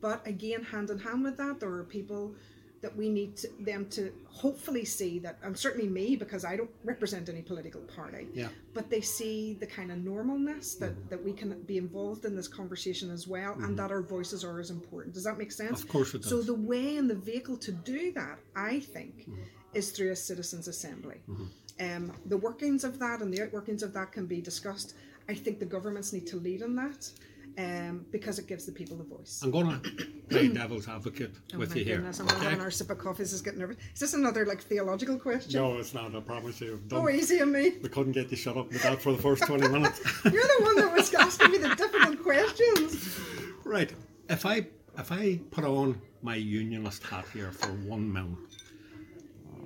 But 0.02 0.26
again, 0.26 0.62
hand 0.64 0.90
in 0.90 0.98
hand 0.98 1.24
with 1.24 1.36
that, 1.38 1.60
there 1.60 1.70
are 1.70 1.84
people 1.84 2.34
that 2.82 2.94
we 2.96 3.08
need 3.08 3.36
to, 3.36 3.48
them 3.60 3.86
to 3.90 4.12
hopefully 4.26 4.84
see 4.84 5.20
that, 5.20 5.38
and 5.42 5.56
certainly 5.56 5.88
me 5.88 6.16
because 6.16 6.44
I 6.44 6.56
don't 6.56 6.70
represent 6.84 7.28
any 7.28 7.40
political 7.40 7.80
party. 7.82 8.26
Yeah. 8.34 8.48
But 8.74 8.90
they 8.90 9.00
see 9.00 9.56
the 9.60 9.66
kind 9.66 9.92
of 9.92 9.98
normalness 9.98 10.78
that, 10.80 11.08
that 11.08 11.22
we 11.22 11.32
can 11.32 11.62
be 11.62 11.78
involved 11.78 12.24
in 12.24 12.34
this 12.34 12.48
conversation 12.48 13.10
as 13.10 13.28
well, 13.28 13.52
and 13.52 13.62
mm-hmm. 13.62 13.76
that 13.76 13.92
our 13.92 14.02
voices 14.02 14.42
are 14.42 14.58
as 14.58 14.70
important. 14.70 15.14
Does 15.14 15.24
that 15.24 15.38
make 15.38 15.52
sense? 15.52 15.82
Of 15.82 15.88
course 15.88 16.12
it 16.12 16.22
does. 16.22 16.30
So 16.30 16.42
the 16.42 16.54
way 16.54 16.96
and 16.96 17.08
the 17.08 17.14
vehicle 17.14 17.56
to 17.58 17.72
do 17.72 18.12
that, 18.12 18.38
I 18.56 18.80
think, 18.80 19.20
mm-hmm. 19.20 19.42
is 19.74 19.92
through 19.92 20.10
a 20.10 20.16
citizens' 20.16 20.66
assembly. 20.66 21.20
Mm-hmm. 21.30 21.44
Um, 21.80 22.12
the 22.26 22.36
workings 22.36 22.82
of 22.84 22.98
that 22.98 23.22
and 23.22 23.32
the 23.32 23.38
outworkings 23.38 23.82
of 23.82 23.92
that 23.94 24.12
can 24.12 24.26
be 24.26 24.40
discussed. 24.40 24.94
I 25.28 25.34
think 25.34 25.60
the 25.60 25.66
governments 25.66 26.12
need 26.12 26.26
to 26.28 26.36
lead 26.36 26.62
on 26.62 26.74
that 26.76 27.08
um, 27.58 28.06
because 28.10 28.38
it 28.38 28.46
gives 28.46 28.64
the 28.66 28.72
people 28.72 28.96
the 28.96 29.04
voice. 29.04 29.40
I'm 29.42 29.50
going 29.50 29.80
to 29.80 29.90
play 30.30 30.48
devil's 30.48 30.88
advocate 30.88 31.34
Oh 31.54 31.58
with 31.58 31.70
my 31.70 31.76
you 31.76 31.84
here. 31.84 31.96
goodness, 31.96 32.20
I'm 32.20 32.28
having 32.28 32.60
our 32.60 32.70
sip 32.70 32.90
of 32.90 32.98
coffee. 32.98 33.22
This 33.22 33.32
is 33.32 33.42
getting 33.42 33.60
nervous. 33.60 33.76
Is 33.94 34.00
this 34.00 34.14
another 34.14 34.46
like 34.46 34.62
theological 34.62 35.18
question? 35.18 35.60
No, 35.60 35.76
it's 35.78 35.94
not. 35.94 36.14
I 36.14 36.20
promise 36.20 36.60
you. 36.60 36.80
Oh, 36.84 36.88
Don't, 36.88 37.14
easy 37.14 37.40
on 37.42 37.52
me. 37.52 37.74
we 37.82 37.88
couldn't 37.88 38.12
get 38.12 38.30
you 38.30 38.36
shut 38.36 38.56
up 38.56 38.68
with 38.72 38.82
that 38.82 39.02
for 39.02 39.12
the 39.12 39.18
first 39.22 39.42
20 39.46 39.68
minutes. 39.68 40.00
You're 40.24 40.32
the 40.42 40.58
one 40.62 40.76
that 40.76 40.92
was 40.92 41.12
asking 41.14 41.50
me 41.52 41.58
the 41.58 41.74
difficult 41.74 42.22
questions. 42.22 43.18
right. 43.64 43.92
If 44.30 44.46
I 44.46 44.66
if 44.98 45.10
I 45.12 45.40
put 45.50 45.64
on 45.64 46.00
my 46.22 46.36
unionist 46.36 47.02
hat 47.04 47.24
here 47.32 47.50
for 47.52 47.68
one 47.88 48.10
minute, 48.12 48.36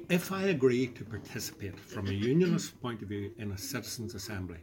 if 0.08 0.30
I 0.32 0.44
agree 0.44 0.86
to 0.88 1.04
participate 1.04 1.78
from 1.78 2.06
a 2.08 2.12
unionist 2.12 2.80
point 2.80 3.02
of 3.02 3.08
view 3.08 3.32
in 3.38 3.50
a 3.52 3.58
citizens' 3.58 4.14
assembly, 4.14 4.58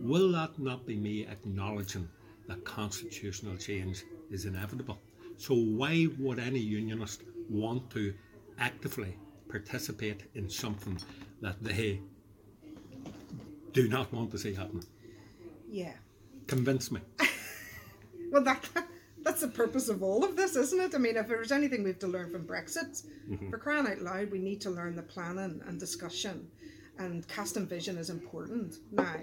will 0.00 0.30
that 0.32 0.58
not 0.58 0.86
be 0.86 0.96
me 0.96 1.26
acknowledging 1.26 2.08
that 2.48 2.64
constitutional 2.64 3.56
change 3.56 4.04
is 4.30 4.44
inevitable? 4.44 4.98
So 5.36 5.54
why 5.54 6.06
would 6.18 6.38
any 6.38 6.60
unionist 6.60 7.22
want 7.50 7.90
to 7.90 8.14
actively 8.58 9.16
participate 9.48 10.24
in 10.34 10.48
something 10.48 10.98
that 11.40 11.62
they 11.62 12.00
do 13.72 13.88
not 13.88 14.12
want 14.12 14.30
to 14.32 14.38
see 14.38 14.54
happen? 14.54 14.82
Yeah. 15.68 15.92
Convince 16.46 16.90
me. 16.90 17.00
Well, 18.34 18.42
that 18.42 18.68
that's 19.22 19.42
the 19.42 19.48
purpose 19.48 19.88
of 19.88 20.02
all 20.02 20.24
of 20.24 20.34
this, 20.34 20.56
isn't 20.56 20.80
it? 20.80 20.94
I 20.96 20.98
mean, 20.98 21.16
if 21.16 21.28
there's 21.28 21.52
anything 21.52 21.84
we 21.84 21.90
have 21.90 22.00
to 22.00 22.08
learn 22.08 22.32
from 22.32 22.44
Brexit, 22.44 23.06
mm-hmm. 23.30 23.48
for 23.48 23.58
crying 23.58 23.86
out 23.86 24.00
loud, 24.00 24.32
we 24.32 24.40
need 24.40 24.60
to 24.62 24.70
learn 24.70 24.96
the 24.96 25.04
planning 25.04 25.62
and 25.68 25.78
discussion, 25.78 26.48
and 26.98 27.26
casting 27.28 27.64
vision 27.68 27.96
is 27.96 28.10
important 28.10 28.74
now. 28.90 29.14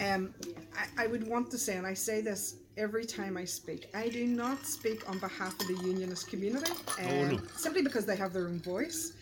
Um, 0.00 0.34
I, 0.76 1.04
I 1.04 1.06
would 1.06 1.26
want 1.26 1.50
to 1.50 1.58
say, 1.58 1.76
and 1.76 1.86
I 1.86 1.94
say 1.94 2.20
this 2.20 2.56
every 2.76 3.04
time 3.04 3.36
I 3.36 3.44
speak, 3.44 3.88
I 3.94 4.08
do 4.08 4.26
not 4.26 4.64
speak 4.66 5.08
on 5.08 5.18
behalf 5.18 5.58
of 5.60 5.66
the 5.66 5.74
unionist 5.84 6.28
community, 6.28 6.70
um, 6.70 7.06
Oh, 7.08 7.24
no. 7.32 7.40
simply 7.56 7.82
because 7.82 8.06
they 8.06 8.16
have 8.16 8.32
their 8.32 8.46
own 8.46 8.60
voice. 8.60 9.12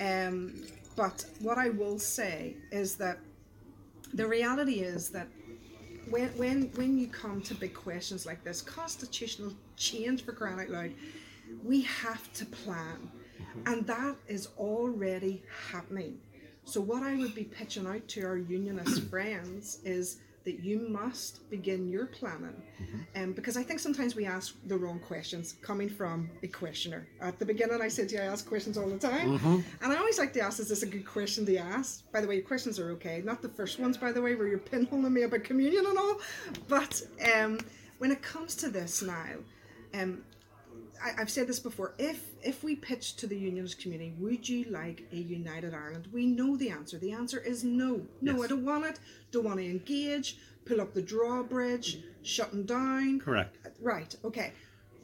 Um, 0.00 0.62
but 0.94 1.26
what 1.40 1.58
I 1.58 1.68
will 1.70 1.98
say 1.98 2.56
is 2.72 2.96
that 2.96 3.18
the 4.14 4.26
reality 4.26 4.80
is 4.80 5.10
that 5.10 5.28
when 6.08 6.28
when 6.38 6.70
when 6.76 6.96
you 6.96 7.08
come 7.08 7.42
to 7.42 7.54
big 7.54 7.74
questions 7.74 8.24
like 8.24 8.42
this, 8.44 8.62
constitutional 8.62 9.52
change 9.76 10.24
for 10.24 10.32
crying 10.32 10.60
out 10.60 10.70
loud, 10.70 10.92
we 11.64 11.82
have 11.82 12.32
to 12.34 12.46
plan, 12.46 13.10
and 13.66 13.86
that 13.86 14.16
is 14.28 14.48
already 14.58 15.42
happening. 15.70 16.18
So 16.66 16.80
what 16.80 17.04
I 17.04 17.14
would 17.14 17.34
be 17.34 17.44
pitching 17.44 17.86
out 17.86 18.06
to 18.08 18.24
our 18.24 18.36
unionist 18.36 19.04
friends 19.10 19.78
is 19.84 20.18
that 20.44 20.60
you 20.60 20.88
must 20.88 21.48
begin 21.50 21.88
your 21.88 22.06
planning, 22.06 22.54
um, 23.16 23.32
because 23.32 23.56
I 23.56 23.62
think 23.64 23.80
sometimes 23.80 24.14
we 24.14 24.26
ask 24.26 24.54
the 24.66 24.76
wrong 24.76 25.00
questions 25.00 25.56
coming 25.60 25.88
from 25.88 26.28
a 26.44 26.48
questioner. 26.48 27.06
At 27.20 27.38
the 27.40 27.44
beginning, 27.44 27.80
I 27.82 27.88
said 27.88 28.08
to 28.10 28.16
you, 28.16 28.20
I 28.20 28.26
ask 28.26 28.46
questions 28.48 28.76
all 28.78 28.88
the 28.88 28.98
time, 28.98 29.40
and 29.80 29.92
I 29.92 29.96
always 29.96 30.18
like 30.18 30.32
to 30.34 30.40
ask, 30.40 30.60
is 30.60 30.68
this 30.68 30.82
a 30.84 30.86
good 30.86 31.06
question 31.06 31.44
to 31.46 31.56
ask? 31.56 32.10
By 32.12 32.20
the 32.20 32.28
way, 32.28 32.36
your 32.36 32.44
questions 32.44 32.78
are 32.78 32.90
okay, 32.92 33.22
not 33.24 33.42
the 33.42 33.48
first 33.48 33.80
ones, 33.80 33.96
by 33.96 34.12
the 34.12 34.22
way, 34.22 34.36
where 34.36 34.46
you're 34.46 34.58
pinholing 34.58 35.12
me 35.12 35.22
about 35.22 35.42
communion 35.42 35.86
and 35.86 35.98
all, 35.98 36.20
but 36.68 37.02
um, 37.34 37.58
when 37.98 38.12
it 38.12 38.22
comes 38.22 38.54
to 38.56 38.68
this 38.68 39.02
now, 39.02 39.34
um, 39.94 40.22
I, 41.04 41.20
I've 41.20 41.30
said 41.30 41.46
this 41.46 41.58
before. 41.60 41.94
If 41.98 42.24
if 42.42 42.62
we 42.64 42.76
pitch 42.76 43.16
to 43.16 43.26
the 43.26 43.36
unionist 43.36 43.80
community, 43.80 44.14
would 44.18 44.48
you 44.48 44.64
like 44.70 45.02
a 45.12 45.16
united 45.16 45.74
Ireland? 45.74 46.08
We 46.12 46.26
know 46.26 46.56
the 46.56 46.70
answer. 46.70 46.98
The 46.98 47.12
answer 47.12 47.38
is 47.40 47.64
no. 47.64 48.02
No, 48.20 48.32
Yes. 48.36 48.44
I 48.44 48.46
don't 48.48 48.64
want 48.64 48.84
it. 48.86 49.00
Don't 49.30 49.44
want 49.44 49.58
to 49.58 49.64
engage. 49.64 50.38
Pull 50.64 50.80
up 50.80 50.94
the 50.94 51.02
drawbridge. 51.02 52.00
Shutting 52.22 52.64
down. 52.64 53.20
Correct. 53.20 53.56
Right. 53.80 54.14
Okay. 54.24 54.52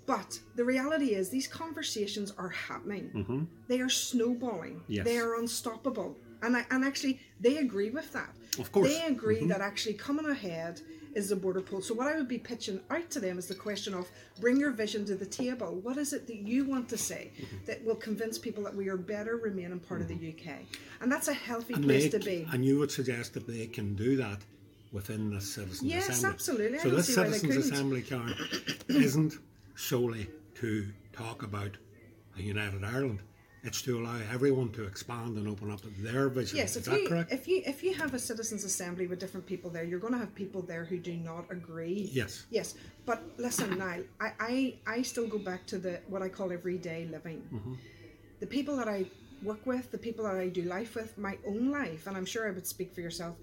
But 0.05 0.40
the 0.57 0.64
reality 0.64 1.14
is, 1.14 1.28
these 1.31 1.46
conversations 1.46 2.33
are 2.37 2.48
happening. 2.48 3.11
Mhm. 3.14 3.46
They 3.68 3.81
are 3.81 3.88
snowballing. 3.88 4.74
Mm-hmm. 4.81 4.92
Yes. 4.92 5.05
They 5.05 5.18
are 5.18 5.37
unstoppable. 5.38 6.16
And 6.42 6.57
I, 6.57 6.66
and 6.72 6.85
actually, 6.85 7.20
they 7.40 7.59
agree 7.59 7.90
with 7.90 8.12
that. 8.12 8.31
Of 8.59 8.72
course. 8.72 8.88
Mm-hmm. 8.90 8.98
They 9.00 9.07
agree 9.14 9.46
that 9.46 9.61
actually 9.61 9.94
coming 9.94 10.26
ahead 10.26 10.81
is 11.14 11.29
the 11.29 11.37
border 11.37 11.61
poll. 11.61 11.81
So 11.83 11.94
what 11.94 12.07
I 12.07 12.16
would 12.16 12.29
be 12.29 12.38
pitching 12.38 12.81
out 12.90 13.11
to 13.11 13.20
them 13.20 13.38
is 13.38 13.46
the 13.46 13.55
question 13.55 13.92
of 13.94 14.09
bring 14.40 14.57
your 14.59 14.70
vision 14.70 15.05
to 15.07 15.14
the 15.14 15.27
table. 15.27 15.75
What 15.83 15.96
is 15.98 16.12
it 16.12 16.27
that 16.27 16.37
you 16.37 16.64
want 16.64 16.88
to 16.90 16.96
say 16.98 17.31
Mm-hmm. 17.40 17.64
that 17.66 17.85
will 17.85 17.94
convince 17.96 18.38
people 18.38 18.62
that 18.64 18.75
we 18.75 18.88
are 18.88 18.96
better 18.96 19.37
remaining 19.37 19.81
part 19.81 20.01
of 20.01 20.09
the 20.09 20.14
UK? 20.14 20.55
And 21.01 21.11
that's 21.12 21.29
a 21.29 21.35
healthy 21.35 21.75
And, 21.75 21.85
place 21.85 22.05
they, 22.11 22.18
to 22.18 22.25
be. 22.25 22.48
and 22.53 22.64
you 22.64 22.79
would 22.79 22.90
suggest 22.90 23.35
that 23.35 23.46
they 23.46 23.66
can 23.66 23.94
do 23.94 24.16
that 24.16 24.38
within 24.92 25.31
the 25.31 25.40
Citizens 25.40 25.83
Yes, 25.83 26.08
Assembly. 26.08 26.23
Yes, 26.23 26.33
absolutely. 26.35 26.79
So 26.79 26.90
this 26.90 27.06
see 27.06 27.21
why 27.21 27.27
they 27.29 27.38
Citizens. 27.38 27.71
Assembly, 27.71 28.02
Karen, 28.02 28.35
isn't 28.88 29.35
solely 29.75 30.27
to 30.56 30.87
talk 31.13 31.42
about 31.42 31.77
a 32.38 32.42
united 32.42 32.85
Ireland. 32.85 33.21
It's 33.65 33.81
to 33.83 34.00
allow 34.00 34.19
everyone 34.33 34.71
to 34.73 34.85
expand 34.85 35.37
and 35.37 35.46
open 35.46 35.71
up 35.71 35.81
their 35.98 36.29
vision. 36.29 36.56
Yes, 36.58 36.71
Is 36.71 36.79
if 36.79 36.85
that 36.92 37.00
you 37.00 37.08
correct? 37.08 37.33
if 37.33 37.46
you 37.46 37.63
if 37.65 37.83
you 37.85 37.94
have 37.94 38.13
a 38.13 38.19
citizens 38.19 38.65
assembly 38.65 39.06
with 39.06 39.21
different 39.21 39.46
people 39.46 39.71
there, 39.71 39.85
you're 39.85 40.00
going 40.00 40.13
to 40.15 40.19
have 40.19 40.35
people 40.35 40.63
there 40.63 40.85
who 40.85 40.98
do 40.98 41.15
not 41.15 41.44
agree. 41.50 42.10
Yes. 42.13 42.44
Yes, 42.50 42.75
but 43.06 43.23
listen, 43.38 43.79
Niall, 43.79 44.02
I, 44.21 44.33
I 44.40 44.75
I 44.87 45.02
still 45.02 45.29
go 45.29 45.38
back 45.38 45.65
to 45.67 45.79
the 45.79 46.00
what 46.08 46.23
I 46.23 46.29
call 46.29 46.50
everyday 46.52 47.06
living. 47.06 47.40
Mm-hmm. 47.54 47.75
The 48.40 48.46
people 48.46 48.77
that 48.79 48.88
I 48.88 49.06
work 49.44 49.65
with, 49.65 49.92
the 49.92 49.98
people 49.98 50.25
that 50.25 50.37
I 50.37 50.48
do 50.48 50.63
life 50.63 50.96
with, 50.96 51.17
my 51.17 51.38
own 51.46 51.71
life, 51.71 52.06
and 52.08 52.17
I'm 52.17 52.27
sure 52.27 52.48
I 52.48 52.50
would 52.50 52.67
speak 52.67 52.92
for 52.94 53.00
yourself. 53.00 53.37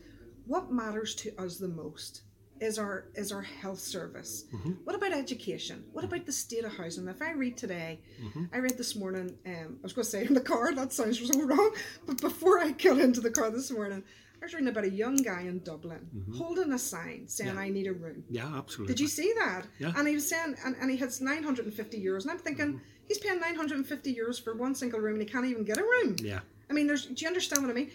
What 0.47 0.71
matters 0.71 1.15
to 1.15 1.31
us 1.41 1.57
the 1.57 1.67
most? 1.69 2.21
Is 2.61 2.77
our 2.79 3.05
is 3.15 3.31
our 3.31 3.41
health 3.41 3.79
service. 3.79 4.45
Mm-hmm. 4.53 4.71
What 4.83 4.95
about 4.95 5.13
education? 5.13 5.83
What 5.93 6.03
about 6.03 6.25
the 6.25 6.31
state 6.31 6.63
of 6.65 6.73
housing? 6.75 7.07
If 7.07 7.21
I 7.21 7.31
read 7.31 7.57
today, 7.57 7.99
Mm-hmm. 8.23 8.45
I 8.53 8.57
read 8.57 8.77
this 8.77 8.95
morning. 8.95 9.35
Um, 9.45 9.77
I 9.79 9.83
was 9.83 9.93
going 9.93 10.03
to 10.05 10.09
say 10.09 10.25
in 10.25 10.33
the 10.33 10.41
car. 10.41 10.73
That 10.73 10.91
sounds 10.93 11.19
so 11.25 11.41
wrong. 11.45 11.71
But 12.05 12.19
before 12.21 12.59
I 12.59 12.71
got 12.71 12.97
into 12.99 13.21
the 13.21 13.31
car 13.31 13.49
this 13.49 13.71
morning, 13.71 14.03
I 14.41 14.45
was 14.45 14.53
reading 14.53 14.69
about 14.69 14.83
a 14.85 14.89
young 14.89 15.15
guy 15.17 15.41
in 15.41 15.59
Dublin 15.59 16.07
holding 16.37 16.71
a 16.73 16.79
sign 16.79 17.27
saying, 17.27 17.49
Mm-hmm. 17.51 17.57
Yeah. 17.59 17.63
"I 17.63 17.69
need 17.69 17.87
a 17.87 17.93
room." 17.93 18.23
Yeah, 18.29 18.51
absolutely. 18.57 18.93
Did 18.93 18.99
you 19.01 19.07
see 19.07 19.33
that? 19.39 19.63
Yeah. 19.79 19.93
And 19.95 20.07
he 20.07 20.15
was 20.15 20.27
saying, 20.27 20.55
and, 20.65 20.75
and 20.81 20.89
he 20.91 20.97
has 20.97 21.21
950 21.21 22.03
euros. 22.03 22.21
And 22.23 22.31
I'm 22.31 22.37
thinking, 22.39 22.67
Mm-hmm. 22.73 23.05
he's 23.07 23.17
paying 23.19 23.39
950 23.39 24.15
euros 24.15 24.41
for 24.43 24.53
one 24.55 24.75
single 24.75 24.99
room 24.99 25.13
and 25.15 25.23
he 25.23 25.27
can't 25.27 25.45
even 25.45 25.63
get 25.63 25.77
a 25.77 25.83
room. 25.83 26.15
Yeah. 26.21 26.39
I 26.69 26.73
mean, 26.73 26.87
there's. 26.87 27.05
Do 27.05 27.15
you 27.17 27.27
understand 27.27 27.63
what 27.63 27.71
I 27.71 27.73
mean? 27.73 27.89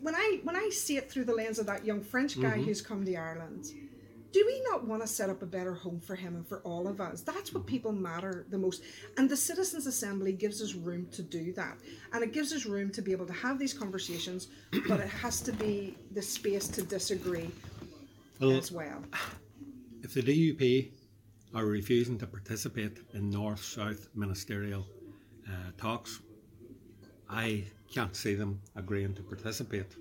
When 0.00 0.14
I 0.14 0.40
when 0.44 0.56
I 0.56 0.68
see 0.70 0.96
it 0.96 1.10
through 1.10 1.24
the 1.24 1.34
lens 1.34 1.58
of 1.58 1.66
that 1.66 1.84
young 1.84 2.02
French 2.02 2.40
guy 2.40 2.52
Mm-hmm. 2.52 2.62
who's 2.64 2.80
come 2.82 3.04
to 3.04 3.14
Ireland, 3.16 3.66
do 4.32 4.44
we 4.46 4.62
not 4.70 4.86
want 4.86 5.02
to 5.02 5.08
set 5.08 5.28
up 5.28 5.42
a 5.42 5.46
better 5.46 5.74
home 5.74 6.00
for 6.00 6.14
him 6.14 6.36
and 6.36 6.46
for 6.46 6.60
all 6.60 6.86
of 6.88 7.00
us? 7.00 7.20
That's 7.20 7.52
what 7.52 7.66
people 7.66 7.92
matter 7.92 8.46
the 8.50 8.58
most. 8.58 8.82
And 9.18 9.28
the 9.28 9.36
Citizens 9.36 9.86
Assembly 9.86 10.32
gives 10.32 10.62
us 10.62 10.74
room 10.74 11.08
to 11.12 11.22
do 11.22 11.52
that. 11.54 11.76
And 12.12 12.22
it 12.22 12.32
gives 12.32 12.52
us 12.52 12.64
room 12.64 12.90
to 12.92 13.02
be 13.02 13.10
able 13.12 13.26
to 13.26 13.32
have 13.32 13.58
these 13.58 13.74
conversations, 13.74 14.48
but 14.88 15.00
it 15.00 15.08
has 15.08 15.40
to 15.42 15.52
be 15.52 15.96
the 16.12 16.22
space 16.22 16.68
to 16.68 16.82
disagree 16.82 17.50
Well, 18.40 18.52
as 18.52 18.70
well. 18.70 19.02
if 20.02 20.14
the 20.14 20.22
DUP 20.22 20.92
are 21.52 21.66
refusing 21.66 22.16
to 22.18 22.26
participate 22.28 22.98
in 23.12 23.28
North 23.30 23.62
South 23.64 24.08
ministerial 24.14 24.86
uh, 25.48 25.72
talks, 25.76 26.20
I 27.28 27.64
can't 27.92 28.14
see 28.16 28.34
them 28.34 28.60
agreeing 28.76 29.14
to 29.14 29.22
participate 29.22 29.92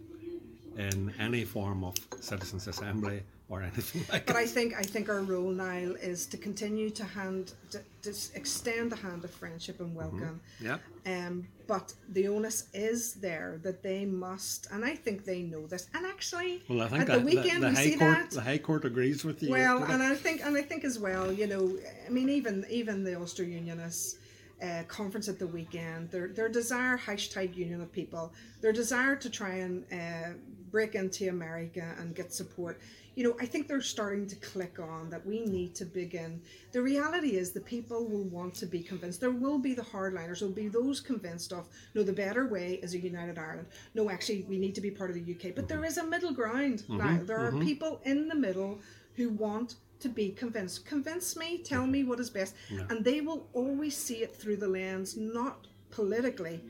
in 0.77 1.13
any 1.19 1.43
form 1.43 1.83
of 1.83 1.95
citizens' 2.21 2.67
assembly 2.67 3.23
or 3.49 3.61
anything 3.71 4.01
like 4.11 4.27
But 4.27 4.35
that. 4.35 4.39
I 4.39 4.45
think 4.45 4.75
I 4.77 4.83
think 4.83 5.09
our 5.09 5.21
role, 5.21 5.49
Niall, 5.49 5.95
is 5.95 6.27
to 6.27 6.37
continue 6.37 6.89
to 6.91 7.03
hand 7.03 7.53
to, 7.71 7.81
to 8.03 8.11
extend 8.35 8.91
the 8.91 8.95
hand 8.95 9.23
of 9.23 9.31
friendship 9.31 9.79
and 9.79 9.95
welcome. 9.95 10.39
Yeah. 10.61 10.77
Um, 11.05 11.47
but 11.67 11.93
the 12.09 12.27
onus 12.27 12.69
is 12.73 13.13
there 13.15 13.59
that 13.63 13.81
they 13.83 14.05
must, 14.05 14.67
and 14.71 14.85
I 14.85 14.95
think 14.95 15.25
they 15.25 15.41
know 15.41 15.65
this. 15.65 15.87
And 15.95 16.05
actually, 16.05 16.63
Well, 16.69 16.81
I 16.83 16.87
think 16.87 17.09
at 17.09 17.19
the 17.19 17.25
weekend 17.25 17.63
the, 17.63 17.69
we 17.69 17.75
High 17.75 17.83
see 17.83 17.97
Court, 17.97 18.17
that. 18.17 18.31
the 18.31 18.41
High 18.41 18.57
Court 18.59 18.85
agrees 18.85 19.25
with 19.25 19.41
you. 19.41 19.49
Well, 19.49 19.79
yesterday. 19.79 19.93
and 19.93 20.03
I 20.03 20.15
think, 20.15 20.45
and 20.45 20.55
I 20.55 20.61
think 20.61 20.83
as 20.85 20.99
well, 20.99 21.31
you 21.31 21.47
know, 21.47 21.75
I 22.05 22.09
mean, 22.11 22.29
even 22.29 22.65
even 22.69 23.03
the 23.03 23.15
Ulster 23.15 23.43
Unionists 23.43 24.18
uh, 24.61 24.83
conference 24.87 25.27
at 25.27 25.39
the 25.39 25.47
weekend, 25.47 26.11
their 26.11 26.27
their 26.27 26.49
desire 26.49 26.97
hashtag 26.97 27.55
union 27.55 27.81
of 27.81 27.91
people, 27.91 28.33
their 28.61 28.73
desire 28.73 29.15
to 29.15 29.29
try 29.29 29.55
and 29.55 29.85
uh, 29.91 30.33
break 30.71 30.95
into 30.95 31.29
America 31.29 31.95
and 31.99 32.15
get 32.15 32.33
support. 32.33 32.79
You 33.15 33.23
know, 33.25 33.35
I 33.41 33.45
think 33.45 33.67
they're 33.67 33.81
starting 33.81 34.27
to 34.27 34.35
click 34.37 34.79
on 34.79 35.09
that 35.09 35.25
we 35.25 35.41
need 35.41 35.75
to 35.75 35.85
begin. 35.85 36.41
The 36.71 36.81
reality 36.81 37.35
is, 37.35 37.51
the 37.51 37.59
people 37.59 38.05
will 38.07 38.23
want 38.23 38.53
to 38.55 38.65
be 38.65 38.81
convinced. 38.81 39.19
There 39.19 39.31
will 39.31 39.59
be 39.59 39.73
the 39.73 39.81
hardliners. 39.81 40.39
There 40.39 40.47
will 40.47 40.55
be 40.55 40.69
those 40.69 41.01
convinced 41.01 41.51
of 41.51 41.67
no, 41.95 42.03
the 42.03 42.13
better 42.13 42.47
way 42.47 42.79
is 42.81 42.93
a 42.93 42.99
united 42.99 43.37
Ireland. 43.37 43.67
No, 43.93 44.09
actually, 44.09 44.45
we 44.47 44.57
need 44.57 44.75
to 44.75 44.81
be 44.81 44.91
part 44.91 45.09
of 45.09 45.15
the 45.15 45.33
UK. 45.33 45.55
But 45.55 45.67
there 45.67 45.83
is 45.83 45.97
a 45.97 46.05
middle 46.05 46.31
ground 46.31 46.83
now. 46.87 47.19
There 47.23 47.39
are 47.39 47.51
people 47.51 47.99
in 48.05 48.27
the 48.27 48.35
middle 48.35 48.79
who 49.15 49.29
want 49.29 49.75
to 49.99 50.09
be 50.09 50.29
convinced. 50.29 50.85
Convince 50.85 51.35
me, 51.35 51.57
tell 51.57 51.85
me 51.85 52.03
what 52.03 52.19
is 52.19 52.29
best. 52.29 52.55
And 52.89 53.03
they 53.03 53.21
will 53.21 53.47
always 53.53 53.95
see 53.95 54.23
it 54.23 54.35
through 54.35 54.57
the 54.57 54.67
lens, 54.67 55.17
not 55.17 55.67
politically, 55.91 56.61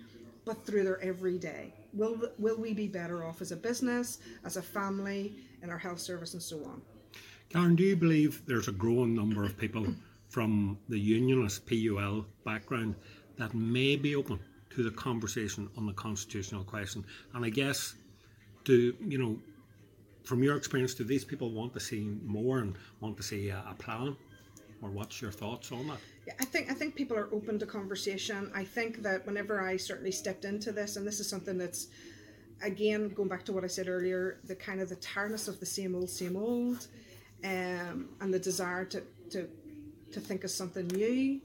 but 0.46 0.66
through 0.66 0.84
their 0.84 1.02
everyday. 1.02 1.74
Will, 1.94 2.22
will 2.38 2.58
we 2.58 2.74
be 2.74 2.88
better 2.88 3.24
off 3.24 3.42
as 3.42 3.52
a 3.52 3.56
business, 3.56 4.20
as 4.46 4.58
a 4.58 4.62
family, 4.62 5.36
in 5.62 5.70
our 5.70 5.78
health 5.78 6.00
service, 6.00 6.34
and 6.34 6.42
so 6.42 6.64
on? 6.66 6.82
Karen, 7.50 7.76
do 7.76 7.84
you 7.84 7.96
believe 7.96 8.46
there's 8.46 8.68
a 8.68 8.72
growing 8.72 9.16
number 9.16 9.44
of 9.44 9.58
people 9.58 9.86
from 10.30 10.78
the 10.88 11.00
unionist 11.00 11.66
PUL 11.66 12.26
background 12.46 12.96
that 13.38 13.54
may 13.54 13.96
be 13.96 14.16
open 14.16 14.40
to 14.72 14.84
the 14.84 14.92
conversation 14.92 15.70
on 15.78 15.86
the 15.86 15.94
constitutional 15.94 16.64
question? 16.64 17.04
And 17.34 17.44
I 17.44 17.50
guess, 17.50 17.96
do 18.66 18.96
you 19.02 19.18
know, 19.18 19.40
from 20.24 20.44
your 20.44 20.56
experience, 20.56 20.94
do 20.94 21.04
these 21.04 21.26
people 21.26 21.52
want 21.52 21.74
to 21.74 21.80
see 21.80 22.18
more 22.26 22.60
and 22.60 22.76
want 23.00 23.18
to 23.18 23.24
see 23.24 23.50
a, 23.50 23.64
a 23.70 23.74
plan? 23.76 24.16
Or 24.82 24.90
what's 24.90 25.22
your 25.22 25.32
thoughts 25.32 25.72
on 25.72 25.88
that? 25.88 25.98
Yeah, 26.26 26.34
I 26.40 26.46
think 26.46 26.72
I 26.72 26.74
think 26.74 26.96
people 26.96 27.18
are 27.18 27.28
open 27.34 27.60
to 27.60 27.66
conversation. 27.66 28.50
I 28.56 28.64
think 28.64 29.02
that 29.04 29.26
whenever 29.26 29.62
I 29.62 29.76
certainly 29.76 30.12
stepped 30.12 30.46
into 30.46 30.72
this, 30.72 30.96
and 30.96 31.06
this 31.06 31.20
is 31.20 31.28
something 31.28 31.58
that's 31.58 31.88
again 32.62 33.10
going 33.10 33.28
back 33.28 33.44
to 33.46 33.54
what 33.54 33.64
I 33.64 33.68
said 33.68 33.90
earlier, 33.90 34.40
the 34.46 34.56
kind 34.56 34.80
of 34.80 34.88
the 34.88 34.96
tiredness 34.98 35.48
of 35.50 35.60
the 35.60 35.66
same 35.66 35.96
old, 35.96 36.10
same 36.10 36.38
old, 36.38 36.88
um, 37.44 38.10
and 38.22 38.34
the 38.34 38.40
desire 38.40 38.86
to 38.86 39.04
to 39.32 39.50
to 40.12 40.20
think 40.20 40.46
of 40.46 40.52
something 40.52 40.88
new. 40.88 41.42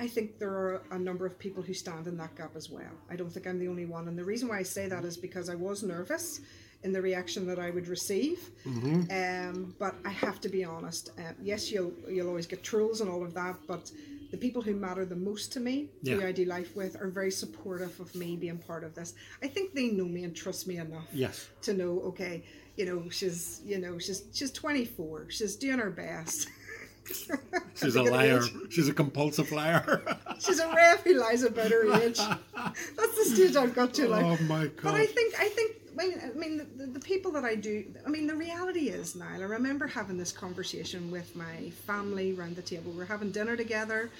I 0.00 0.08
think 0.08 0.40
there 0.40 0.50
are 0.50 0.82
a 0.90 0.98
number 0.98 1.24
of 1.24 1.38
people 1.38 1.62
who 1.62 1.74
stand 1.74 2.08
in 2.08 2.16
that 2.16 2.34
gap 2.34 2.56
as 2.56 2.68
well. 2.68 2.90
I 3.08 3.14
don't 3.14 3.30
think 3.32 3.46
I'm 3.46 3.60
the 3.60 3.68
only 3.68 3.84
one, 3.84 4.08
and 4.08 4.18
the 4.18 4.24
reason 4.24 4.48
why 4.48 4.58
I 4.58 4.64
say 4.64 4.88
that 4.88 5.04
is 5.04 5.16
because 5.16 5.48
I 5.48 5.54
was 5.54 5.84
nervous 5.84 6.40
in 6.84 6.92
the 6.92 7.02
reaction 7.02 7.46
that 7.46 7.58
I 7.58 7.70
would 7.70 7.88
receive. 7.88 8.38
Um, 8.66 9.74
but 9.78 9.94
I 10.04 10.10
have 10.10 10.40
to 10.42 10.48
be 10.48 10.64
honest. 10.64 11.10
Uh, 11.18 11.32
yes, 11.42 11.70
you'll 11.72 11.92
you'll 12.08 12.28
always 12.28 12.46
get 12.46 12.62
trolls 12.62 13.00
and 13.00 13.10
all 13.10 13.22
of 13.24 13.32
that, 13.34 13.56
but 13.66 13.90
the 14.30 14.36
people 14.36 14.62
who 14.62 14.74
matter 14.74 15.04
the 15.04 15.16
most 15.16 15.52
to 15.54 15.60
me, 15.60 15.88
who 16.04 16.20
I 16.24 16.32
do 16.32 16.44
life 16.44 16.74
with, 16.76 16.92
are 17.00 17.08
very 17.08 17.30
supportive 17.30 17.98
of 18.00 18.14
me 18.14 18.36
being 18.36 18.58
part 18.58 18.82
of 18.84 18.94
this. 18.94 19.14
I 19.42 19.48
think 19.48 19.74
they 19.74 19.88
know 19.88 20.04
me 20.16 20.24
and 20.24 20.34
trust 20.34 20.66
me 20.66 20.76
enough 20.78 21.06
Yes. 21.12 21.48
to 21.62 21.72
know. 21.74 22.00
Okay, 22.10 22.42
you 22.76 22.84
know 22.86 23.08
she's 23.10 23.60
you 23.64 23.78
know 23.78 23.98
she's 23.98 24.24
she's 24.32 24.50
24. 24.52 25.30
She's 25.30 25.56
doing 25.56 25.78
her 25.78 25.90
best. 25.90 26.48
She's 27.74 27.96
a 27.96 28.02
liar. 28.02 28.40
age- 28.42 28.52
She's 28.72 28.88
a 28.88 28.94
compulsive 28.94 29.52
liar. 29.52 30.02
She's 30.38 30.58
a 30.58 30.68
Rev 30.74 31.00
who 31.02 31.14
lies 31.20 31.42
about 31.42 31.70
her 31.70 31.84
age. 32.00 32.16
That's 32.16 33.14
the 33.18 33.24
stage 33.34 33.56
I've 33.56 33.74
got 33.74 33.92
to. 33.94 34.08
Like, 34.08 34.24
oh 34.24 34.42
my 34.44 34.64
god! 34.68 34.82
But 34.84 34.94
I 34.94 35.04
think 35.04 35.34
I 35.38 35.48
think 35.50 35.72
mean, 35.96 36.20
I 36.22 36.38
mean 36.38 36.66
the, 36.76 36.86
the 36.86 37.00
people 37.00 37.32
that 37.32 37.44
I 37.44 37.54
do. 37.54 37.84
I 38.06 38.08
mean, 38.08 38.26
the 38.26 38.34
reality 38.34 38.88
is, 38.88 39.14
Niall. 39.14 39.42
I 39.42 39.44
remember 39.44 39.86
having 39.86 40.16
this 40.16 40.32
conversation 40.32 41.10
with 41.10 41.34
my 41.36 41.70
family 41.86 42.34
around 42.36 42.56
the 42.56 42.62
table. 42.62 42.92
We 42.92 42.98
were 42.98 43.04
having 43.04 43.30
dinner 43.30 43.56
together, 43.56 44.10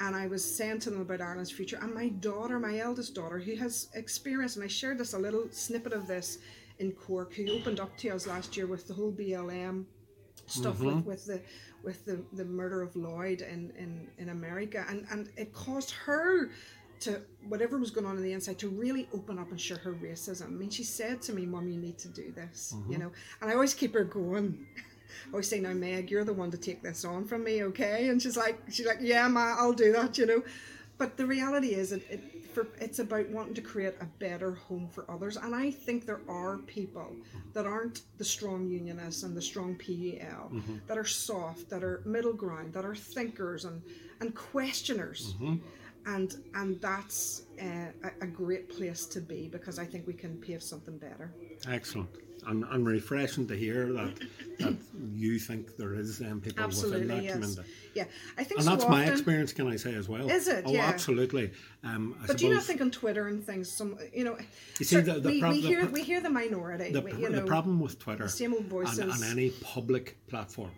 and 0.00 0.14
I 0.14 0.26
was 0.26 0.44
saying 0.44 0.80
to 0.80 0.90
them 0.90 1.00
about 1.00 1.20
Ireland's 1.20 1.50
future. 1.50 1.78
And 1.80 1.94
my 1.94 2.08
daughter, 2.08 2.58
my 2.58 2.78
eldest 2.78 3.14
daughter, 3.14 3.38
who 3.38 3.56
has 3.56 3.88
experience, 3.94 4.56
and 4.56 4.64
I 4.64 4.68
shared 4.68 4.98
this 4.98 5.14
a 5.14 5.18
little 5.18 5.48
snippet 5.50 5.92
of 5.92 6.06
this 6.06 6.38
in 6.78 6.92
Cork, 6.92 7.34
who 7.34 7.50
opened 7.52 7.80
up 7.80 7.96
to 7.98 8.10
us 8.10 8.26
last 8.26 8.56
year 8.56 8.66
with 8.66 8.86
the 8.86 8.94
whole 8.94 9.12
BLM 9.12 9.84
stuff 10.46 10.80
with, 10.80 10.94
mm-hmm. 10.94 11.08
with 11.08 11.26
the 11.26 11.40
with 11.82 12.04
the, 12.04 12.20
the 12.32 12.44
murder 12.44 12.82
of 12.82 12.92
Floyd 12.92 13.42
in, 13.42 13.72
in, 13.78 14.08
in 14.18 14.30
America 14.30 14.84
and, 14.88 15.06
and 15.10 15.28
it 15.36 15.52
caused 15.52 15.92
her 15.92 16.50
to 17.00 17.20
whatever 17.48 17.78
was 17.78 17.90
going 17.90 18.06
on 18.06 18.16
in 18.16 18.22
the 18.22 18.32
inside 18.32 18.58
to 18.58 18.68
really 18.68 19.08
open 19.12 19.38
up 19.38 19.50
and 19.50 19.60
share 19.60 19.78
her 19.78 19.92
racism. 19.92 20.46
I 20.46 20.50
mean 20.50 20.70
she 20.70 20.84
said 20.84 21.22
to 21.22 21.32
me, 21.32 21.46
Mom, 21.46 21.68
you 21.68 21.78
need 21.78 21.98
to 21.98 22.08
do 22.08 22.32
this 22.32 22.74
you 22.74 22.82
mm-hmm. 22.82 23.02
know 23.02 23.12
and 23.40 23.50
I 23.50 23.54
always 23.54 23.74
keep 23.74 23.94
her 23.94 24.04
going. 24.04 24.66
I 25.26 25.30
always 25.30 25.48
say, 25.48 25.60
Now 25.60 25.72
Meg, 25.72 26.10
you're 26.10 26.24
the 26.24 26.32
one 26.32 26.50
to 26.50 26.58
take 26.58 26.82
this 26.82 27.04
on 27.04 27.24
from 27.24 27.44
me, 27.44 27.62
okay? 27.64 28.08
And 28.08 28.20
she's 28.20 28.36
like 28.36 28.60
she's 28.70 28.86
like, 28.86 28.98
Yeah, 29.00 29.28
Ma, 29.28 29.56
I'll 29.58 29.72
do 29.72 29.92
that, 29.92 30.18
you 30.18 30.26
know. 30.26 30.42
But 30.98 31.16
the 31.16 31.26
reality 31.26 31.74
is 31.74 31.92
it, 31.92 32.02
it 32.08 32.46
for 32.56 32.68
it's 32.80 33.00
about 33.00 33.28
wanting 33.28 33.52
to 33.52 33.60
create 33.60 33.94
a 34.00 34.06
better 34.18 34.54
home 34.54 34.88
for 34.90 35.04
others. 35.10 35.36
And 35.36 35.54
I 35.54 35.70
think 35.70 36.06
there 36.06 36.22
are 36.26 36.56
people 36.56 37.14
that 37.52 37.66
aren't 37.66 38.00
the 38.16 38.24
strong 38.24 38.66
unionists 38.66 39.24
and 39.24 39.36
the 39.36 39.42
strong 39.42 39.74
PUL, 39.74 40.50
mm-hmm. 40.50 40.76
that 40.86 40.96
are 40.96 41.04
soft, 41.04 41.68
that 41.68 41.84
are 41.84 42.00
middle 42.06 42.32
ground, 42.32 42.72
that 42.72 42.86
are 42.86 42.94
thinkers 42.94 43.66
and, 43.66 43.82
and 44.20 44.34
questioners. 44.34 45.34
Mm-hmm. 45.34 45.56
And 46.06 46.36
and 46.54 46.80
that's 46.80 47.42
uh, 47.60 47.90
a, 48.04 48.24
a 48.24 48.26
great 48.26 48.68
place 48.68 49.06
to 49.06 49.20
be 49.20 49.48
because 49.48 49.78
I 49.78 49.84
think 49.84 50.06
we 50.06 50.12
can 50.14 50.36
pave 50.36 50.62
something 50.62 50.98
better. 50.98 51.32
Excellent. 51.68 52.10
And, 52.46 52.64
and 52.70 52.86
refreshing 52.86 53.48
to 53.48 53.56
hear 53.56 53.92
that 53.94 54.14
that 54.60 54.74
you 55.12 55.38
think 55.38 55.76
there 55.76 55.94
is 55.94 56.20
um, 56.20 56.40
people 56.40 56.64
within 56.64 56.64
Absolutely, 56.64 57.06
that 57.08 57.22
yes. 57.24 57.32
community. 57.34 57.62
Yeah, 57.94 58.04
I 58.38 58.44
think 58.44 58.58
And 58.60 58.64
so 58.64 58.70
that's 58.70 58.84
often, 58.84 58.96
my 58.98 59.04
experience, 59.04 59.52
can 59.52 59.66
I 59.68 59.76
say 59.76 59.94
as 59.94 60.08
well? 60.08 60.30
Is 60.30 60.48
it? 60.48 60.62
Oh, 60.66 60.72
Yeah. 60.72 60.86
absolutely. 60.86 61.50
Um, 61.84 62.16
I 62.22 62.26
But 62.26 62.38
do 62.38 62.46
you 62.46 62.54
not 62.54 62.62
think 62.62 62.80
on 62.80 62.90
Twitter 62.90 63.26
and 63.28 63.44
things, 63.44 63.70
some 63.70 63.98
you 64.14 64.24
know, 64.24 64.38
You 64.78 64.84
see, 64.86 65.00
the- 65.00 65.20
the 65.20 65.28
we, 65.28 65.40
prob- 65.40 65.52
we 65.52 65.60
hear 65.60 65.80
pro- 65.82 65.90
we 65.92 66.02
hear 66.04 66.20
the 66.22 66.30
minority. 66.30 66.90
the, 66.92 67.02
you 67.18 67.28
know, 67.28 67.40
the 67.40 67.46
problem 67.46 67.80
with 67.80 67.98
Twitter 67.98 68.28
same 68.28 68.52
old 68.54 68.62
and, 68.62 68.70
voices. 68.70 68.98
and 69.20 69.24
any 69.24 69.50
public 69.50 70.16
platform, 70.28 70.70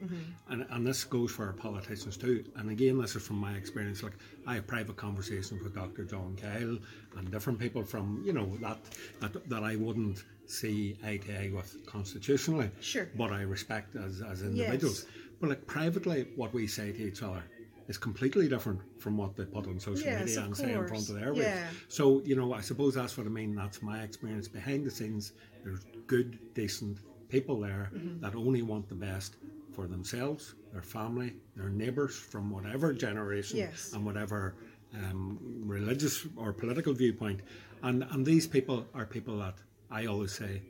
and, 0.49 0.67
and 0.71 0.87
this 0.87 1.05
goes 1.05 1.31
for 1.31 1.53
politicians 1.53 2.17
too. 2.17 2.45
And 2.57 2.71
again, 2.71 2.99
this 3.01 3.15
is 3.15 3.23
from 3.23 3.37
my 3.37 3.53
experience. 3.53 4.03
Like 4.03 4.17
I 4.47 4.55
have 4.57 4.67
private 4.67 4.97
conversations 4.97 5.63
with 5.63 5.75
Dr. 5.75 6.05
John 6.05 6.37
Kyle 6.41 6.79
and 7.17 7.31
different 7.31 7.59
people 7.61 7.85
from 7.85 8.23
you 8.25 8.33
know 8.33 8.57
that 8.63 8.79
that, 9.21 9.49
that 9.51 9.63
I 9.63 9.77
wouldn't 9.77 10.25
see 10.49 10.97
eye 11.05 11.19
to 11.19 11.33
eye 11.41 11.51
with 11.55 11.71
constitutionally, 11.87 12.71
Sure. 12.81 13.09
but 13.17 13.31
I 13.33 13.43
respect 13.43 13.95
as 13.97 14.23
as 14.23 14.43
individuals. 14.43 15.07
But 15.41 15.51
like 15.51 15.67
privately, 15.67 16.27
what 16.37 16.53
we 16.53 16.67
say 16.67 16.91
to 16.93 17.03
each 17.11 17.23
other. 17.23 17.43
Is 17.93 17.97
completely 17.97 18.49
different 18.55 18.81
from 18.99 19.17
what 19.17 19.35
they 19.35 19.47
put 19.47 19.67
on 19.67 19.81
social 19.81 20.05
Yes, 20.05 20.21
media 20.27 20.45
and 20.45 20.55
say 20.55 20.75
in 20.75 20.87
front 20.87 21.09
of 21.09 21.15
their. 21.15 21.33
Yeah. 21.33 21.67
So, 21.89 22.21
you 22.23 22.37
know, 22.37 22.53
I 22.53 22.61
suppose 22.61 22.93
that's 23.01 23.17
what 23.17 23.27
I 23.27 23.31
mean. 23.31 23.55
That's 23.55 23.81
my 23.81 24.03
experience. 24.03 24.47
Behind 24.47 24.85
the 24.85 24.91
scenes, 24.91 25.33
there's 25.65 25.87
good, 26.07 26.39
decent 26.53 26.99
people 27.31 27.59
there 27.69 27.91
Mm-hmm. 27.95 28.21
that 28.21 28.35
only 28.35 28.61
want 28.61 28.91
the 28.91 28.95
best 29.11 29.37
for 29.75 29.87
themselves, 29.87 30.55
their 30.71 30.83
family, 30.83 31.31
their 31.57 31.71
neighbours 31.71 32.15
from 32.15 32.51
whatever 32.51 32.93
generation 32.93 33.57
Yes. 33.57 33.93
and 33.95 34.05
whatever 34.05 34.41
um, 34.95 35.39
religious 35.65 36.27
or 36.37 36.53
political 36.53 36.93
viewpoint. 36.93 37.41
And, 37.83 38.05
and 38.11 38.21
these 38.27 38.47
people 38.47 38.87
are 38.95 39.07
people 39.07 39.39
that 39.39 39.55
I 39.91 40.07
always 40.07 40.33
say 40.33 40.63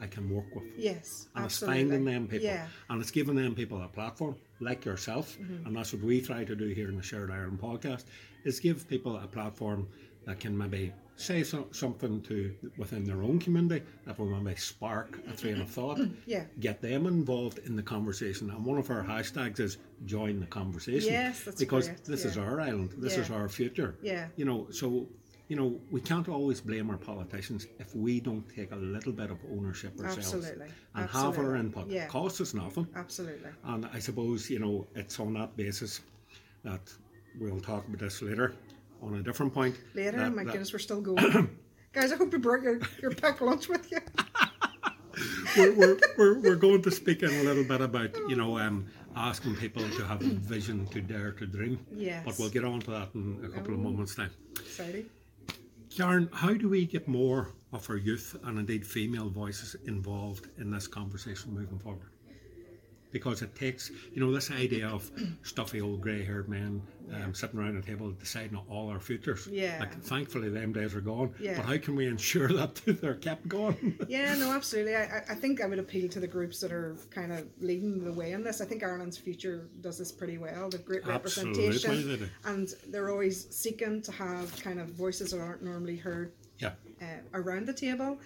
I 0.00 0.06
can 0.06 0.28
work 0.28 0.54
with. 0.54 0.64
Yes, 0.76 1.28
And 1.34 1.44
absolutely. 1.44 1.80
it's 1.82 1.88
finding 1.90 2.04
them 2.04 2.28
people. 2.28 2.46
Yeah, 2.46 2.64
Mm-hmm. 2.66 2.92
And 2.92 3.00
it's 3.02 3.10
giving 3.10 3.36
them 3.36 3.54
people 3.54 3.82
a 3.82 3.88
platform, 3.88 4.36
like 4.60 4.84
yourself. 4.84 5.36
And 5.64 5.74
that's 5.74 5.92
what 5.92 6.02
we 6.02 6.20
try 6.20 6.44
to 6.44 6.54
do 6.54 6.68
here 6.68 6.88
in 6.88 6.96
the 6.96 7.02
Shared 7.02 7.30
Ireland 7.30 7.60
podcast, 7.60 8.04
is 8.44 8.60
give 8.60 8.86
people 8.88 9.16
a 9.16 9.26
platform 9.26 9.88
that 10.26 10.38
can 10.40 10.56
maybe 10.56 10.92
say 11.18 11.42
so, 11.42 11.66
something 11.72 12.20
to 12.22 12.54
within 12.76 13.04
their 13.04 13.22
own 13.22 13.38
community 13.38 13.82
that 14.04 14.18
will 14.18 14.26
maybe 14.26 14.54
spark 14.58 15.18
a 15.32 15.34
train 15.34 15.60
of 15.62 15.70
thought. 15.70 15.98
Yeah. 16.26 16.44
Get 16.60 16.82
them 16.82 17.06
involved 17.06 17.58
in 17.64 17.74
the 17.74 17.82
conversation. 17.82 18.50
And 18.50 18.64
one 18.66 18.76
of 18.78 18.90
our 18.90 19.02
hashtags 19.02 19.60
is 19.60 19.78
join 20.04 20.40
the 20.40 20.46
conversation. 20.46 21.10
Yes, 21.12 21.42
that's 21.44 21.58
Because 21.58 21.88
this 22.04 22.24
is 22.26 22.36
our 22.36 22.60
island. 22.60 22.92
This 22.98 23.16
is 23.16 23.30
our 23.30 23.48
future. 23.48 23.96
Yeah. 24.02 24.28
You 24.36 24.44
know, 24.44 24.66
so 24.70 25.08
you 25.48 25.56
know, 25.56 25.78
we 25.90 26.00
can't 26.00 26.28
always 26.28 26.60
blame 26.60 26.90
our 26.90 26.96
politicians 26.96 27.66
if 27.78 27.94
we 27.94 28.20
don't 28.20 28.48
take 28.48 28.72
a 28.72 28.76
little 28.76 29.12
bit 29.12 29.30
of 29.30 29.38
ownership 29.52 29.92
ourselves 30.00 30.34
Absolutely. 30.34 30.66
and 30.94 31.08
have 31.10 31.22
our 31.24 31.28
Absolutely. 31.30 31.60
input. 31.60 31.88
Yeah. 31.88 32.06
Costs 32.06 32.40
us 32.40 32.54
nothing. 32.54 32.86
absolutely. 32.96 33.50
And 33.64 33.86
I 33.92 33.98
suppose, 34.00 34.50
you 34.50 34.58
know, 34.58 34.86
it's 34.94 35.20
on 35.20 35.34
that 35.34 35.56
basis 35.56 36.00
that 36.64 36.80
we'll 37.38 37.60
talk 37.60 37.86
about 37.86 38.00
this 38.00 38.22
later 38.22 38.54
on 39.02 39.14
a 39.14 39.22
different 39.22 39.54
point. 39.54 39.76
Later, 39.94 40.18
that- 40.18 40.34
my 40.34 40.42
that 40.44 40.50
goodness, 40.52 40.72
we're 40.72 40.78
still 40.80 41.00
going. 41.12 41.48
Guys, 41.92 42.12
I 42.12 42.16
hope 42.16 42.32
you 42.32 42.38
brought 42.40 42.62
your, 42.62 42.80
your 43.00 43.12
packed 43.12 43.40
lunch 43.40 43.68
with 43.68 43.90
you. 43.92 43.98
we're, 45.56 45.72
we're, 45.74 45.98
we're, 46.18 46.38
we're 46.40 46.56
going 46.56 46.82
to 46.82 46.90
speak 46.90 47.22
in 47.22 47.30
a 47.30 47.42
little 47.44 47.64
bit 47.64 47.80
about, 47.80 48.14
you 48.28 48.36
know, 48.36 48.58
um, 48.58 48.86
asking 49.14 49.54
people 49.56 49.82
to 49.82 50.04
have 50.04 50.20
a 50.20 50.24
vision 50.28 50.86
to 50.88 51.00
dare 51.00 51.32
to 51.32 51.46
dream. 51.46 51.78
Yes. 51.94 52.22
But 52.26 52.38
we'll 52.38 52.50
get 52.50 52.64
on 52.64 52.80
to 52.80 52.90
that 52.90 53.08
in 53.14 53.40
a 53.44 53.48
couple 53.48 53.72
of 53.74 53.80
moments' 53.80 54.14
time. 54.14 54.30
Exciting. 54.58 55.06
Karen, 55.96 56.28
how 56.30 56.52
do 56.52 56.68
we 56.68 56.84
get 56.84 57.08
more 57.08 57.54
of 57.72 57.88
our 57.88 57.96
youth 57.96 58.36
and 58.44 58.58
indeed 58.58 58.86
female 58.86 59.30
voices 59.30 59.76
involved 59.86 60.46
in 60.58 60.70
this 60.70 60.86
conversation 60.86 61.54
moving 61.54 61.78
forward? 61.78 62.10
Because 63.12 63.40
it 63.40 63.54
takes, 63.54 63.90
you 64.12 64.20
know, 64.20 64.32
this 64.32 64.50
idea 64.50 64.88
of 64.88 65.10
stuffy 65.42 65.80
old 65.80 66.00
grey 66.02 66.24
haired 66.24 66.48
men 66.48 66.82
um, 67.14 67.34
sitting 67.34 67.58
around 67.58 67.76
a 67.76 67.82
table 67.82 68.10
deciding 68.10 68.58
all 68.68 68.88
our 68.88 69.00
futures. 69.00 69.46
Yeah. 69.46 69.76
Like, 69.80 70.02
thankfully, 70.02 70.48
them 70.50 70.72
days 70.72 70.94
are 70.94 71.00
gone. 71.00 71.34
Yeah. 71.40 71.56
But 71.56 71.66
how 71.66 71.78
can 71.78 71.96
we 71.96 72.06
ensure 72.06 72.48
that 72.48 72.74
they're 72.86 73.14
kept 73.14 73.48
going? 73.48 73.98
Yeah, 74.08 74.34
no, 74.36 74.52
absolutely. 74.52 74.94
I, 74.96 75.22
I- 75.28 75.34
think 75.34 75.60
I 75.62 75.66
would 75.66 75.78
appeal 75.78 76.08
to 76.08 76.20
the 76.20 76.26
groups 76.26 76.60
that 76.60 76.72
are 76.72 76.96
kind 77.10 77.32
of 77.32 77.46
leading 77.60 78.02
the 78.04 78.12
way 78.12 78.32
in 78.32 78.42
this. 78.42 78.60
I 78.60 78.64
think 78.64 78.82
Ireland's 78.82 79.18
future 79.18 79.68
does 79.80 79.98
this 79.98 80.10
pretty 80.12 80.38
well. 80.38 80.70
They've 80.70 80.84
great 80.84 81.06
Absolutely, 81.06 81.68
representation, 81.68 82.18
do. 82.18 82.28
and 82.44 82.68
they're 82.88 83.10
always 83.10 83.46
seeking 83.54 84.00
to 84.02 84.12
have 84.12 84.60
kind 84.62 84.80
of 84.80 84.88
voices 84.88 85.32
that 85.32 85.40
aren't 85.40 85.62
normally 85.62 85.96
heard 85.96 86.32
yeah. 86.58 86.72
uh, 87.02 87.04
around 87.34 87.66
the 87.66 87.72
table, 87.72 88.18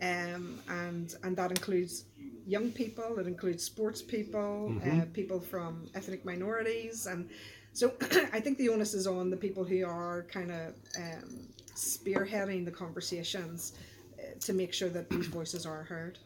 um, 0.00 0.60
and 0.68 1.14
and 1.22 1.36
that 1.36 1.50
includes 1.50 2.04
young 2.46 2.70
people, 2.70 3.18
it 3.18 3.26
includes 3.26 3.64
sports 3.64 4.02
people, 4.02 4.74
uh, 4.84 5.04
people 5.12 5.40
from 5.40 5.86
ethnic 5.94 6.24
minorities, 6.24 7.06
and 7.06 7.28
so 7.72 7.92
I 8.32 8.40
think 8.40 8.58
the 8.58 8.68
onus 8.68 8.94
is 8.94 9.06
on 9.06 9.30
the 9.30 9.36
people 9.36 9.64
who 9.64 9.84
are 9.84 10.26
kind 10.30 10.50
of 10.50 10.74
um, 10.96 11.48
spearheading 11.74 12.64
the 12.64 12.70
conversations 12.70 13.72
uh, 14.18 14.38
to 14.40 14.52
make 14.52 14.72
sure 14.72 14.90
that 14.90 15.08
these 15.08 15.26
voices 15.26 15.64
are 15.66 15.82
heard. 15.84 16.18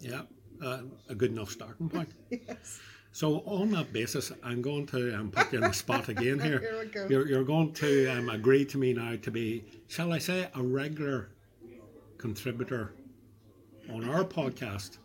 Yeah. 0.00 0.22
Uh, 0.62 0.82
a 1.08 1.14
good 1.14 1.32
enough 1.32 1.50
starting 1.50 1.88
point. 1.88 2.10
Yes. 2.30 2.80
So 3.12 3.38
on 3.46 3.70
that 3.70 3.94
basis, 3.94 4.30
I'm 4.42 4.60
going 4.60 4.84
to 4.88 5.14
um, 5.18 5.30
put 5.30 5.50
you 5.50 5.58
in 5.58 5.64
the 5.64 5.72
spot 5.72 6.08
again 6.10 6.38
here. 6.38 6.58
Here 6.58 6.78
we 6.78 6.86
go. 6.86 7.06
You're, 7.08 7.26
you're 7.26 7.44
going 7.44 7.72
to 7.74 8.08
um, 8.08 8.28
agree 8.28 8.66
to 8.66 8.76
me 8.76 8.92
now 8.92 9.16
to 9.16 9.30
be, 9.30 9.64
shall 9.88 10.12
I 10.12 10.18
say, 10.18 10.48
a 10.54 10.62
regular 10.62 11.30
contributor 12.18 12.92
on 13.90 14.06
our 14.06 14.22
podcast 14.22 14.98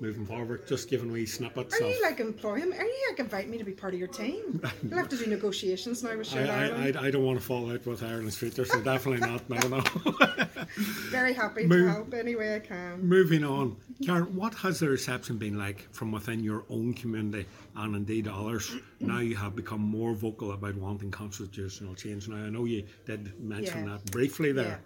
moving 0.00 0.26
forward, 0.26 0.66
just 0.66 0.88
giving 0.90 1.10
wee 1.10 1.26
snippets 1.26 1.80
Are 1.80 1.84
of. 1.84 1.90
you 1.90 2.02
like 2.02 2.20
employ 2.20 2.56
him? 2.56 2.72
Are 2.72 2.84
you 2.84 3.06
like 3.10 3.18
invite 3.20 3.48
me 3.48 3.58
to 3.58 3.64
be 3.64 3.72
part 3.72 3.92
of 3.94 3.98
your 3.98 4.08
team? 4.08 4.60
You'll 4.82 4.98
have 4.98 5.08
to 5.10 5.16
do 5.16 5.26
negotiations 5.26 6.02
now 6.02 6.16
with 6.16 6.34
I, 6.34 6.40
I, 6.44 6.66
I, 6.66 7.06
I 7.06 7.10
don't 7.10 7.24
want 7.24 7.38
to 7.38 7.44
fall 7.44 7.70
out 7.70 7.84
with 7.86 8.02
Ireland's 8.02 8.36
future, 8.36 8.64
so 8.64 8.80
definitely 8.80 9.26
not. 9.26 9.48
No, 9.48 9.56
no. 9.68 9.80
Very 11.10 11.32
happy 11.32 11.66
Move- 11.66 11.86
to 11.86 11.92
help 11.92 12.14
any 12.14 12.34
way 12.36 12.56
I 12.56 12.60
can. 12.60 13.06
Moving 13.06 13.44
on, 13.44 13.76
Karen, 14.04 14.34
what 14.34 14.54
has 14.54 14.80
the 14.80 14.88
reception 14.88 15.38
been 15.38 15.58
like 15.58 15.86
from 15.92 16.12
within 16.12 16.42
your 16.42 16.64
own 16.70 16.94
community 16.94 17.46
and 17.76 17.94
indeed 17.96 18.28
others? 18.28 18.74
Now 19.00 19.20
you 19.20 19.36
have 19.36 19.54
become 19.54 19.80
more 19.80 20.14
vocal 20.14 20.52
about 20.52 20.74
wanting 20.76 21.10
constitutional 21.10 21.94
change. 21.94 22.28
Now 22.28 22.36
I 22.36 22.50
know 22.50 22.64
you 22.64 22.84
did 23.06 23.38
mention 23.40 23.84
Yeah. 23.86 23.92
that 23.92 24.10
briefly 24.10 24.52
there. 24.52 24.80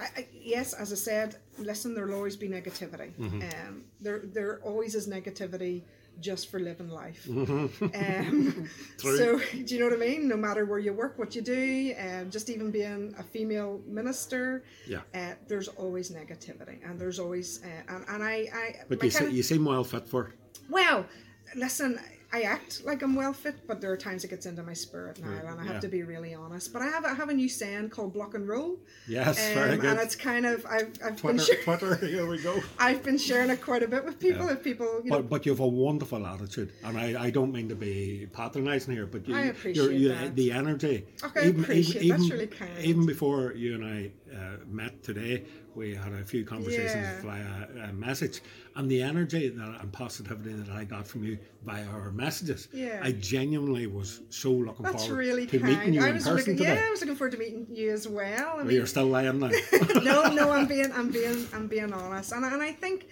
I, 0.00 0.04
I, 0.20 0.26
yes, 0.32 0.72
as 0.72 0.92
I 0.92 0.96
said, 0.96 1.36
listen, 1.58 1.94
there'll 1.94 2.14
always 2.14 2.36
be 2.36 2.48
negativity. 2.48 3.12
Mm-hmm. 3.18 3.42
Um, 3.42 3.84
there, 4.00 4.20
there 4.24 4.60
always 4.62 4.94
is 4.94 5.08
negativity 5.08 5.82
just 6.20 6.50
for 6.50 6.58
living 6.58 6.88
life. 6.88 7.26
Mm-hmm. 7.28 7.84
Um, 7.94 8.68
True. 8.98 9.16
so, 9.18 9.38
do 9.64 9.74
you 9.74 9.80
know 9.80 9.86
what 9.88 9.94
I 9.94 9.98
mean? 10.00 10.28
No 10.28 10.36
matter 10.36 10.64
where 10.64 10.78
you 10.78 10.92
work, 10.92 11.18
what 11.18 11.34
you 11.34 11.42
do, 11.42 11.94
um, 12.00 12.30
just 12.30 12.48
even 12.48 12.70
being 12.70 13.14
a 13.18 13.22
female 13.22 13.80
minister, 13.86 14.64
Yeah. 14.86 15.00
uh, 15.14 15.34
there's 15.46 15.68
always 15.68 16.10
negativity, 16.10 16.78
and 16.88 16.98
there's 16.98 17.18
always, 17.18 17.62
uh, 17.64 17.92
and, 17.94 18.04
and 18.08 18.22
I, 18.24 18.48
I, 18.52 18.76
But 18.88 19.02
you, 19.02 19.10
kind 19.10 19.26
of- 19.26 19.32
you 19.34 19.42
seem 19.42 19.64
well 19.64 19.84
fit 19.84 20.06
for 20.08 20.32
well, 20.68 21.06
listen, 21.54 22.00
I 22.36 22.42
act 22.42 22.84
like 22.84 23.00
I'm 23.02 23.14
well 23.14 23.32
fit, 23.32 23.66
but 23.66 23.80
there 23.80 23.90
are 23.90 23.96
times 23.96 24.22
it 24.22 24.28
gets 24.28 24.44
into 24.44 24.62
my 24.62 24.74
spirit 24.74 25.18
now, 25.24 25.30
and 25.50 25.58
I 25.58 25.64
have 25.64 25.80
to 25.80 25.88
be 25.88 26.02
really 26.02 26.34
honest. 26.34 26.70
But 26.70 26.82
I 26.82 26.86
have 26.94 27.04
I 27.06 27.14
have 27.14 27.30
a 27.30 27.34
new 27.34 27.48
saying 27.48 27.88
called 27.88 28.12
block 28.12 28.34
and 28.34 28.46
roll. 28.46 28.76
Yes, 29.08 29.38
Um, 29.48 29.54
very 29.54 29.72
and 29.88 29.98
it's 29.98 30.14
kind 30.14 30.44
of 30.44 30.66
I've, 30.66 30.92
I've 31.02 31.16
been 31.22 31.38
Twitter, 31.38 31.38
share, 31.38 31.62
Twitter, 31.62 31.94
here 32.14 32.26
we 32.26 32.38
go. 32.42 32.60
I've 32.78 33.02
been 33.02 33.16
sharing 33.16 33.48
it 33.48 33.62
quite 33.62 33.82
a 33.82 33.88
bit 33.88 34.04
with 34.04 34.18
people. 34.18 34.44
Yeah. 34.46 34.52
If 34.52 34.62
people, 34.62 35.00
you 35.02 35.10
know, 35.10 35.16
But, 35.22 35.30
but 35.30 35.46
you 35.46 35.52
have 35.52 35.60
a 35.60 35.66
wonderful 35.66 36.26
attitude, 36.26 36.72
and 36.84 36.98
I, 36.98 37.24
I 37.26 37.30
don't 37.30 37.52
mean 37.52 37.70
to 37.70 37.74
be 37.74 38.28
patronising 38.32 38.92
here, 38.94 39.06
but 39.06 39.26
you, 39.26 39.34
I 39.34 39.44
appreciate 39.54 39.92
you, 39.92 40.08
that. 40.10 40.36
the 40.36 40.52
energy. 40.52 41.06
Okay, 41.24 41.40
I 41.40 41.44
appreciate- 41.46 42.10
that's 42.10 42.30
really 42.30 42.48
kind. 42.48 42.70
Even 42.80 43.06
before 43.06 43.54
you 43.54 43.76
and 43.76 43.84
I 43.84 44.10
uh, 44.34 44.56
met 44.66 45.02
today, 45.02 45.44
we 45.76 45.94
had 45.94 46.12
a 46.12 46.24
few 46.24 46.42
conversations 46.44 47.06
Yeah. 47.06 47.20
via 47.22 47.88
uh, 47.88 47.92
message, 47.92 48.40
and 48.76 48.90
the 48.90 49.00
energy 49.02 49.48
that 49.50 49.80
and 49.80 49.92
positivity 49.92 50.52
that 50.60 50.70
I 50.70 50.84
got 50.84 51.06
from 51.06 51.22
you 51.24 51.38
via 51.64 51.86
our 51.86 52.10
messages, 52.10 52.68
Yeah. 52.72 53.00
I 53.08 53.12
genuinely 53.12 53.86
was 53.86 54.22
so 54.30 54.50
looking 54.52 54.84
that's 54.86 55.04
forward 55.06 55.18
really 55.18 55.46
to 55.46 55.58
kind. 55.58 55.70
meeting 55.76 55.94
you 55.94 56.02
I 56.02 56.08
in 56.08 56.14
was 56.14 56.24
person 56.24 56.36
looking, 56.38 56.56
today. 56.56 56.74
yeah, 56.80 56.86
I 56.88 56.90
was 56.90 57.00
looking 57.02 57.16
forward 57.16 57.32
to 57.32 57.38
meeting 57.38 57.66
you 57.70 57.92
as 57.92 58.08
well. 58.08 58.48
I 58.52 58.54
Well, 58.56 58.64
mean, 58.64 58.76
you're 58.76 58.86
still 58.86 59.06
lying 59.06 59.38
now. 59.38 59.50
no, 60.10 60.18
no, 60.40 60.50
I'm 60.50 60.66
being, 60.74 60.90
I'm 60.92 61.10
being, 61.10 61.46
I'm 61.54 61.66
being 61.68 61.92
honest, 61.92 62.32
and 62.32 62.44
and 62.44 62.62
I 62.62 62.72
think, 62.72 63.08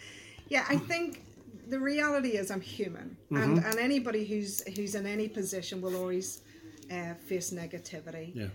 yeah, 0.48 0.64
I 0.68 0.76
think 0.90 1.22
the 1.68 1.78
reality 1.92 2.30
is 2.40 2.50
I'm 2.50 2.60
human, 2.60 3.08
and 3.30 3.38
Mm-hmm. 3.58 3.66
and 3.68 3.76
anybody 3.78 4.22
who's 4.30 4.52
who's 4.76 4.94
in 4.94 5.06
any 5.06 5.28
position 5.28 5.76
will 5.84 5.96
always 6.02 6.28
uh, 6.90 7.14
face 7.28 7.48
negativity. 7.62 8.26
yeah. 8.34 8.48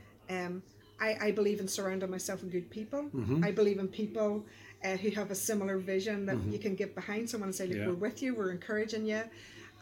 Um, 0.46 0.62
I, 1.02 1.18
I 1.28 1.32
believe 1.32 1.60
in 1.60 1.68
surrounding 1.68 2.10
myself 2.10 2.42
with 2.42 2.52
good 2.52 2.70
people. 2.70 3.04
Mm-hmm. 3.16 3.44
I 3.44 3.52
believe 3.52 3.80
in 3.80 3.88
people 3.88 4.46
uh, 4.84 4.98
who 4.98 5.10
have 5.12 5.32
a 5.32 5.36
similar 5.36 5.78
vision 5.78 6.26
that 6.26 6.38
you 6.50 6.60
can 6.60 6.76
get 6.76 6.96
behind 6.96 7.30
someone 7.30 7.50
and 7.50 7.56
say, 7.56 7.68
look, 7.68 7.78
Mm-hmm. 7.78 7.82
Yeah. 7.84 7.88
we're 7.90 7.96
with 8.10 8.22
you, 8.22 8.36
we're 8.36 8.52
encouraging 8.52 9.06
you. 9.06 9.24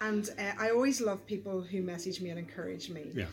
And 0.01 0.29
uh, 0.37 0.51
I 0.59 0.69
always 0.69 1.01
love 1.01 1.25
people 1.25 1.61
who 1.61 1.81
message 1.81 2.21
me 2.21 2.29
and 2.29 2.39
encourage 2.39 2.89
me. 2.89 3.07
Yeah. 3.15 3.25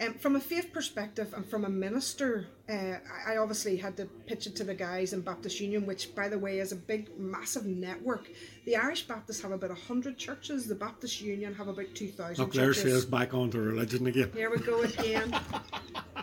Um, 0.00 0.14
from 0.14 0.34
a 0.34 0.40
faith 0.40 0.72
perspective 0.72 1.32
and 1.36 1.46
from 1.48 1.64
a 1.64 1.68
minister, 1.68 2.48
uh, 2.68 2.94
I 3.28 3.36
obviously 3.36 3.76
had 3.76 3.96
to 3.98 4.06
pitch 4.26 4.48
it 4.48 4.56
to 4.56 4.64
the 4.64 4.74
guys 4.74 5.12
in 5.12 5.20
Baptist 5.20 5.60
Union, 5.60 5.86
which, 5.86 6.12
by 6.16 6.28
the 6.28 6.36
way, 6.36 6.58
is 6.58 6.72
a 6.72 6.76
big, 6.76 7.16
massive 7.16 7.64
network. 7.66 8.28
The 8.66 8.74
Irish 8.74 9.06
Baptists 9.06 9.40
have 9.42 9.52
about 9.52 9.70
100 9.70 10.18
churches, 10.18 10.66
the 10.66 10.74
Baptist 10.74 11.20
Union 11.20 11.54
have 11.54 11.68
about 11.68 11.94
2,000 11.94 12.42
Look, 12.44 12.52
there 12.52 12.66
churches. 12.72 12.82
she 12.82 12.88
is 12.88 13.04
back 13.04 13.34
onto 13.34 13.60
religion 13.60 14.08
again. 14.08 14.30
Here 14.34 14.50
we 14.50 14.58
go 14.58 14.82
again. 14.82 15.32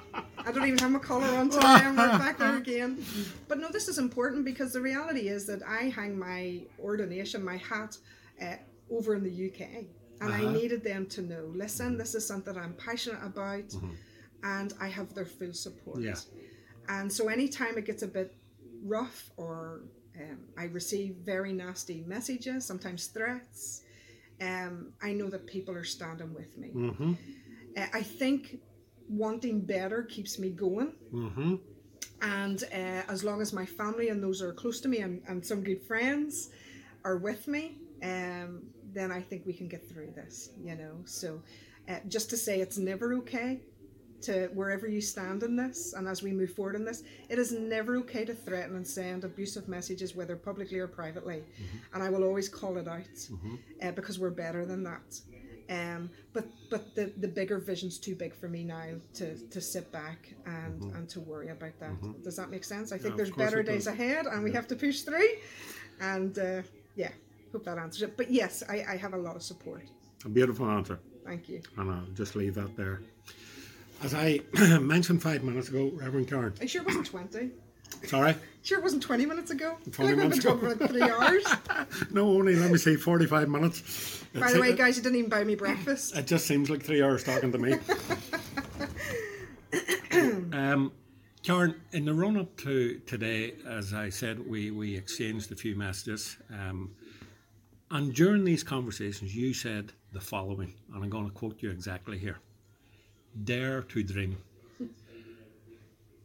I 0.45 0.51
don't 0.51 0.65
even 0.67 0.79
have 0.79 0.91
my 0.91 0.99
collar 0.99 1.27
on 1.37 1.49
today. 1.55 1.65
I'm 1.67 1.95
right 1.95 2.17
back 2.19 2.37
there 2.37 2.57
again. 2.57 3.03
But 3.47 3.59
no, 3.59 3.69
this 3.69 3.87
is 3.87 3.97
important 3.97 4.45
because 4.45 4.73
the 4.73 4.81
reality 4.81 5.27
is 5.29 5.45
that 5.47 5.61
I 5.67 5.83
hang 5.85 6.17
my 6.17 6.61
ordination, 6.79 7.43
my 7.43 7.57
hat, 7.57 7.97
uh, 8.41 8.55
over 8.89 9.15
in 9.15 9.23
the 9.23 9.47
UK. 9.47 9.85
And 10.21 10.31
I 10.31 10.43
Uh-huh. 10.43 10.51
needed 10.51 10.83
them 10.83 11.05
to 11.07 11.21
know 11.21 11.45
listen, 11.55 11.97
this 11.97 12.13
is 12.15 12.25
something 12.25 12.55
I'm 12.55 12.73
passionate 12.73 13.23
about, 13.23 13.73
and 14.43 14.73
I 14.79 14.87
have 14.87 15.13
their 15.15 15.25
full 15.25 15.53
support. 15.53 16.01
Yeah. 16.01 16.15
And 16.89 17.11
so 17.11 17.27
anytime 17.27 17.77
it 17.77 17.85
gets 17.85 18.03
a 18.03 18.07
bit 18.07 18.35
rough 18.83 19.31
or 19.37 19.81
um, 20.19 20.39
I 20.57 20.65
receive 20.65 21.15
very 21.25 21.53
nasty 21.53 22.03
messages, 22.05 22.65
sometimes 22.65 23.07
threats, 23.07 23.81
um, 24.41 24.93
I 25.01 25.13
know 25.13 25.29
that 25.29 25.47
people 25.47 25.75
are 25.75 25.83
standing 25.83 26.33
with 26.33 26.55
me. 26.57 26.69
Mm-hmm. 26.75 27.13
Uh, 27.77 27.85
I 27.93 28.03
think 28.03 28.59
wanting 29.09 29.61
better 29.61 30.03
keeps 30.03 30.39
me 30.39 30.49
going. 30.49 30.93
Mm-hmm. 31.13 31.55
And 32.21 32.63
uh, 32.71 33.03
as 33.09 33.23
long 33.23 33.41
as 33.41 33.51
my 33.51 33.65
family 33.65 34.09
and 34.09 34.21
those 34.21 34.41
are 34.41 34.53
close 34.53 34.79
to 34.81 34.87
me 34.87 34.99
and, 34.99 35.21
and 35.27 35.45
some 35.45 35.63
good 35.63 35.81
friends 35.81 36.49
are 37.03 37.17
with 37.17 37.47
me, 37.47 37.79
um, 38.03 38.63
then 38.93 39.11
I 39.11 39.21
think 39.21 39.45
we 39.45 39.53
can 39.53 39.67
get 39.67 39.87
through 39.89 40.11
this. 40.15 40.51
You 40.63 40.75
know, 40.75 40.95
so 41.05 41.41
uh, 41.89 41.97
just 42.07 42.29
to 42.29 42.37
say, 42.37 42.59
it's 42.59 42.77
never 42.77 43.13
okay 43.15 43.61
to 44.21 44.49
wherever 44.53 44.87
you 44.87 45.01
stand 45.01 45.41
in 45.41 45.55
this, 45.55 45.93
and 45.93 46.07
as 46.07 46.21
we 46.21 46.31
move 46.31 46.53
forward 46.53 46.75
in 46.75 46.85
this, 46.85 47.01
it 47.27 47.39
is 47.39 47.51
never 47.51 47.97
okay 47.97 48.23
to 48.23 48.35
threaten 48.35 48.75
and 48.75 48.85
send 48.85 49.23
abusive 49.23 49.67
messages, 49.67 50.15
whether 50.15 50.35
publicly 50.35 50.77
or 50.77 50.87
privately. 50.87 51.43
And 51.93 52.03
I 52.03 52.09
will 52.09 52.23
always 52.23 52.47
call 52.47 52.77
it 52.77 52.87
out 52.87 53.27
uh, 53.81 53.91
because 53.91 54.19
we're 54.19 54.29
better 54.29 54.63
than 54.63 54.83
that. 54.83 55.19
Um, 55.71 56.09
but 56.33 56.45
but 56.69 56.93
the, 56.95 57.13
the 57.17 57.27
bigger 57.29 57.57
vision's 57.57 57.97
too 57.97 58.13
big 58.13 58.35
for 58.35 58.49
me 58.49 58.65
now 58.65 58.89
to, 59.13 59.35
to 59.35 59.61
sit 59.61 59.89
back 59.91 60.33
and, 60.45 60.83
and 60.93 61.07
to 61.09 61.21
worry 61.21 61.47
about 61.47 61.79
that. 61.79 62.23
Does 62.23 62.35
that 62.35 62.49
make 62.49 62.65
sense? 62.65 62.91
I 62.91 62.97
think 62.97 63.11
of 63.11 63.17
there's 63.17 63.31
better 63.31 63.63
days 63.63 63.87
ahead, 63.87 64.25
and 64.25 64.43
we 64.43 64.51
have 64.51 64.67
to 64.67 64.75
push 64.75 65.01
through. 65.01 65.29
And 66.01 66.37
uh, 66.37 66.61
yeah, 66.95 67.11
hope 67.53 67.63
that 67.65 67.77
answers 67.77 68.01
it. 68.03 68.17
But 68.17 68.29
yes, 68.29 68.63
I, 68.67 68.83
I 68.89 68.97
have 68.97 69.13
a 69.13 69.17
lot 69.17 69.37
of 69.37 69.43
support. 69.43 69.83
A 70.25 70.29
beautiful 70.29 70.69
answer. 70.69 70.99
Thank 71.25 71.47
you. 71.47 71.61
And 71.77 71.89
I'll 71.89 72.05
just 72.15 72.35
leave 72.35 72.55
that 72.55 72.75
there. 72.75 73.01
As 74.03 74.13
I 74.13 74.41
mentioned 74.81 75.21
five 75.21 75.43
minutes 75.43 75.69
ago, 75.69 75.91
Reverend 75.93 76.27
Karen. 76.27 76.53
Are 76.59 76.63
you 76.63 76.67
sure 76.67 76.83
wasn't 76.83 77.05
20? 77.05 77.51
Sorry? 78.05 78.35
Sure 78.63 78.79
it 78.79 78.83
wasn't 78.83 79.03
20 79.03 79.25
minutes 79.25 79.51
ago? 79.51 79.77
I 79.79 79.89
20 79.89 79.91
feel 79.91 80.05
like 80.05 80.07
we've 80.07 80.09
been 80.09 80.17
minutes 80.29 80.45
ago. 80.45 80.53
talking 80.55 80.71
about 80.71 80.89
three 80.89 81.01
hours. 81.01 81.45
No, 82.13 82.29
only, 82.29 82.55
let 82.55 82.71
me 82.71 82.77
see, 82.77 82.95
45 82.95 83.49
minutes. 83.49 84.23
By 84.33 84.39
It's- 84.39 84.53
the 84.53 84.61
way, 84.61 84.69
it, 84.69 84.77
guys, 84.77 84.97
you 84.97 85.03
didn't 85.03 85.17
even 85.17 85.29
buy 85.29 85.43
me 85.43 85.55
breakfast. 85.55 86.15
it 86.15 86.27
just 86.27 86.45
seems 86.45 86.69
like 86.69 86.83
three 86.83 87.01
hours 87.01 87.23
talking 87.23 87.51
to 87.51 87.57
me. 87.57 87.71
um, 90.53 90.91
Karen, 91.43 91.75
in 91.91 92.05
the 92.05 92.13
run 92.13 92.37
up 92.37 92.55
to 92.57 92.99
today, 93.07 93.53
as 93.67 93.93
I 93.93 94.09
said, 94.09 94.47
we, 94.47 94.71
we 94.71 94.95
exchanged 94.95 95.51
a 95.51 95.55
few 95.55 95.75
messages. 95.75 96.37
Um, 96.51 96.91
and 97.89 98.13
during 98.13 98.45
these 98.45 98.63
conversations, 98.63 99.35
you 99.35 99.53
said 99.53 99.91
the 100.13 100.21
following, 100.21 100.73
and 100.93 101.03
I'm 101.03 101.09
going 101.09 101.25
to 101.25 101.31
quote 101.31 101.61
you 101.61 101.71
exactly 101.71 102.17
here 102.17 102.37
Dare 103.43 103.81
to 103.81 104.03
dream 104.03 104.37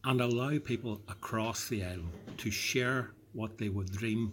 and 0.07 0.21
allow 0.21 0.57
people 0.59 1.01
across 1.09 1.69
the 1.69 1.85
island 1.85 2.13
to 2.39 2.51
share 2.51 3.11
what 3.33 3.59
they 3.59 3.69
would 3.69 3.91
dream 3.91 4.33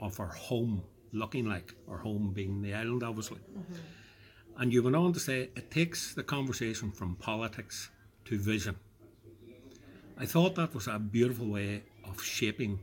of 0.00 0.18
our 0.20 0.28
home 0.28 0.82
looking 1.12 1.46
like, 1.46 1.74
our 1.90 1.98
home 1.98 2.30
being 2.32 2.62
the 2.62 2.72
island, 2.72 3.02
obviously. 3.02 3.38
Mm-hmm. 3.38 4.62
And 4.62 4.72
you 4.72 4.82
went 4.84 4.94
on 4.94 5.12
to 5.12 5.20
say 5.20 5.50
it 5.56 5.70
takes 5.70 6.14
the 6.14 6.22
conversation 6.22 6.92
from 6.92 7.16
politics 7.16 7.90
to 8.26 8.38
vision. 8.38 8.76
I 10.16 10.26
thought 10.26 10.54
that 10.54 10.74
was 10.74 10.86
a 10.86 10.98
beautiful 10.98 11.48
way 11.48 11.82
of 12.08 12.22
shaping 12.22 12.78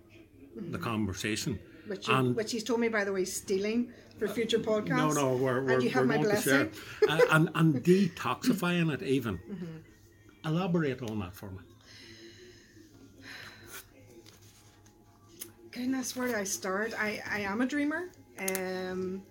the 0.55 0.61
mm-hmm. 0.61 0.83
conversation. 0.83 1.59
Which, 1.87 2.09
you, 2.09 2.13
And- 2.13 2.35
which 2.35 2.51
he's 2.51 2.63
told 2.65 2.81
me, 2.81 2.89
by 2.89 3.05
the 3.05 3.13
way, 3.13 3.23
stealing 3.23 3.93
for 4.19 4.27
future 4.27 4.59
podcasts. 4.59 4.97
No, 4.97 5.11
no, 5.11 5.33
we're, 5.37 5.63
we're, 5.63 5.73
and 5.73 5.83
you 5.83 5.89
have 5.91 6.01
we're 6.01 6.17
my 6.17 6.17
going 6.17 6.35
to 6.35 6.41
share. 6.41 6.65
blessing. 6.65 7.27
and, 7.31 7.47
and, 7.55 7.73
and 7.73 7.83
detoxifying 7.83 8.93
it 8.93 9.01
even. 9.01 9.39
Mm-hmm. 9.49 9.77
Elaborate 10.45 11.01
on 11.01 11.19
that 11.19 11.35
for 11.35 11.49
me. 11.49 11.59
Goodness, 15.77 16.15
where 16.15 16.27
do 16.27 16.35
I 16.35 16.43
start? 16.43 16.93
I, 16.99 17.21
I 17.29 17.41
am 17.41 17.61
a 17.61 17.65
dreamer. 17.67 18.09
Um, 18.39 19.21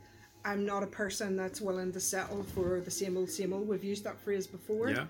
I'm 0.44 0.64
not 0.64 0.84
a 0.84 0.86
person 0.86 1.36
that's 1.36 1.61
willing 1.61 1.90
to 1.92 1.99
settle 1.99 2.44
for 2.44 2.80
the 2.80 2.90
same 2.90 3.16
old, 3.16 3.30
same 3.30 3.53
old. 3.53 3.66
We've 3.66 3.82
used 3.82 4.05
that 4.05 4.20
phrase 4.20 4.47
before. 4.47 4.90
Yeah. 4.90 5.07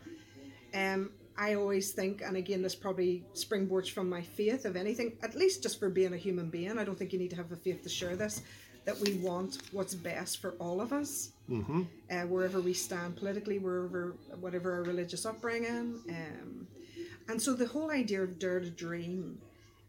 Um, 0.95 1.11
I 1.37 1.53
always 1.55 1.93
think, 1.93 2.23
and 2.23 2.39
again, 2.39 2.63
this 2.63 2.75
probably 2.75 3.23
springboards 3.35 3.91
from 3.91 4.09
my 4.09 4.23
faith 4.23 4.65
of 4.65 4.77
anything, 4.77 5.19
at 5.23 5.35
least 5.35 5.63
just 5.63 5.79
for 5.79 5.91
being 5.91 6.15
a 6.15 6.17
human 6.17 6.49
being. 6.49 6.79
I 6.79 6.85
don't 6.85 6.99
think 6.99 7.13
you 7.13 7.19
need 7.19 7.31
to 7.31 7.37
have 7.37 7.51
the 7.51 7.57
faith 7.57 7.83
to 7.83 7.91
share 7.91 8.17
this, 8.17 8.41
that 8.87 8.99
we 8.99 9.15
want 9.19 9.59
what's 9.73 9.95
best 9.95 10.39
for 10.41 10.53
all 10.53 10.81
of 10.81 10.95
us, 10.95 11.33
Mm-hmm. 11.51 11.83
uh, 12.11 12.23
wherever 12.23 12.61
we 12.61 12.73
stand 12.73 13.17
politically, 13.17 13.59
wherever, 13.59 14.17
whatever 14.41 14.73
our 14.73 14.83
religious 14.85 15.27
upbringing. 15.27 16.01
Um, 16.09 16.67
and 17.29 17.41
so 17.41 17.53
the 17.53 17.67
whole 17.67 17.91
idea 17.91 18.23
of 18.23 18.39
Dare 18.39 18.61
to 18.61 18.71
Dream 18.71 19.39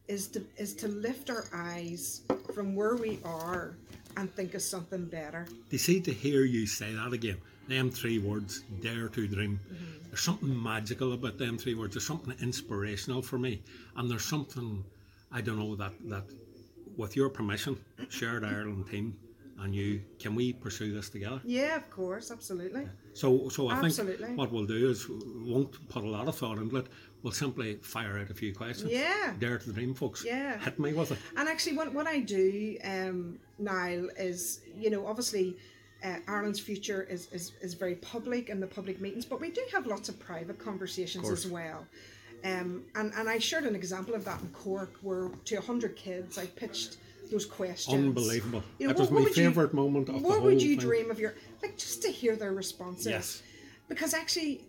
is 0.07 0.27
to, 0.29 0.43
is 0.57 0.73
to 0.75 0.87
lift 0.87 1.29
our 1.29 1.45
eyes 1.53 2.21
from 2.53 2.75
where 2.75 2.95
we 2.95 3.19
are 3.23 3.75
and 4.15 4.33
think 4.33 4.53
of 4.53 4.61
something 4.61 5.05
better. 5.05 5.47
They 5.69 5.77
see 5.77 5.99
to 6.01 6.11
hear 6.13 6.43
you 6.43 6.65
say 6.65 6.93
that 6.93 7.13
again. 7.13 7.37
Them 7.67 7.91
three 7.91 8.19
words, 8.19 8.63
dare 8.81 9.09
to 9.09 9.27
dream. 9.27 9.59
Mm-hmm. 9.65 10.09
There's 10.09 10.21
something 10.21 10.63
magical 10.63 11.13
about 11.13 11.37
them 11.37 11.57
three 11.57 11.75
words. 11.75 11.93
There's 11.93 12.07
something 12.07 12.33
inspirational 12.41 13.21
for 13.21 13.37
me. 13.37 13.61
And 13.97 14.09
there's 14.09 14.23
something, 14.23 14.83
I 15.31 15.41
don't 15.41 15.59
know, 15.59 15.75
that, 15.75 15.91
that 16.05 16.23
with 16.95 17.15
your 17.15 17.29
permission, 17.29 17.77
Shared 18.09 18.45
Ireland 18.45 18.89
team 18.89 19.17
and 19.59 19.73
you, 19.73 20.01
can 20.19 20.35
we 20.35 20.53
pursue 20.53 20.93
this 20.93 21.09
together? 21.09 21.41
Yeah, 21.43 21.75
of 21.75 21.89
course, 21.89 22.31
absolutely. 22.31 22.87
So, 23.13 23.49
so 23.49 23.69
I 23.69 23.73
Absolutely. 23.73 24.27
think 24.27 24.37
what 24.37 24.51
we'll 24.51 24.65
do 24.65 24.89
is 24.89 25.07
won't 25.09 25.89
put 25.89 26.03
a 26.03 26.07
lot 26.07 26.27
of 26.27 26.35
thought 26.35 26.59
into 26.59 26.77
it. 26.77 26.87
We'll 27.23 27.33
simply 27.33 27.77
fire 27.81 28.19
out 28.19 28.29
a 28.29 28.33
few 28.35 28.53
questions. 28.53 28.91
Yeah. 28.91 29.33
Dare 29.39 29.57
to 29.57 29.67
the 29.67 29.73
dream, 29.73 29.95
folks. 29.95 30.23
Yeah. 30.23 30.59
Hit 30.59 30.77
me 30.77 30.93
with 30.93 31.11
it. 31.11 31.17
And 31.35 31.49
actually, 31.49 31.75
what, 31.75 31.91
what 31.93 32.05
I 32.05 32.19
do, 32.19 32.77
um, 32.83 33.39
Niall, 33.57 34.09
is, 34.17 34.61
you 34.75 34.91
know, 34.91 35.07
obviously 35.07 35.57
uh, 36.03 36.17
Ireland's 36.27 36.59
future 36.59 37.07
is, 37.09 37.27
is, 37.31 37.53
is 37.61 37.73
very 37.73 37.95
public 37.95 38.49
in 38.49 38.59
the 38.59 38.67
public 38.67 39.01
meetings, 39.01 39.25
but 39.25 39.41
we 39.41 39.49
do 39.49 39.61
have 39.73 39.87
lots 39.87 40.09
of 40.09 40.19
private 40.19 40.59
conversations 40.59 41.23
course. 41.23 41.45
as 41.45 41.51
well. 41.51 41.87
Um, 42.45 42.83
and, 42.95 43.11
and 43.15 43.27
I 43.27 43.39
shared 43.39 43.63
an 43.63 43.75
example 43.75 44.13
of 44.13 44.23
that 44.25 44.39
in 44.41 44.49
Cork 44.49 44.93
where 45.01 45.31
to 45.45 45.55
100 45.55 45.95
kids 45.95 46.37
I 46.37 46.45
pitched 46.45 46.97
those 47.31 47.45
questions. 47.45 47.95
Unbelievable. 47.95 48.63
You 48.79 48.87
know, 48.87 48.93
it 48.93 48.99
was 48.99 49.11
my 49.11 49.25
favourite 49.25 49.73
moment 49.73 50.09
of 50.09 50.15
the 50.15 50.21
thing. 50.21 50.29
What 50.29 50.43
would 50.43 50.61
you 50.61 50.77
thing. 50.77 50.87
dream 50.87 51.11
of 51.11 51.19
your, 51.19 51.35
like 51.61 51.77
just 51.77 52.01
to 52.03 52.09
hear 52.11 52.35
their 52.35 52.53
responses? 52.53 53.07
Yes. 53.07 53.43
Because 53.89 54.13
actually, 54.13 54.65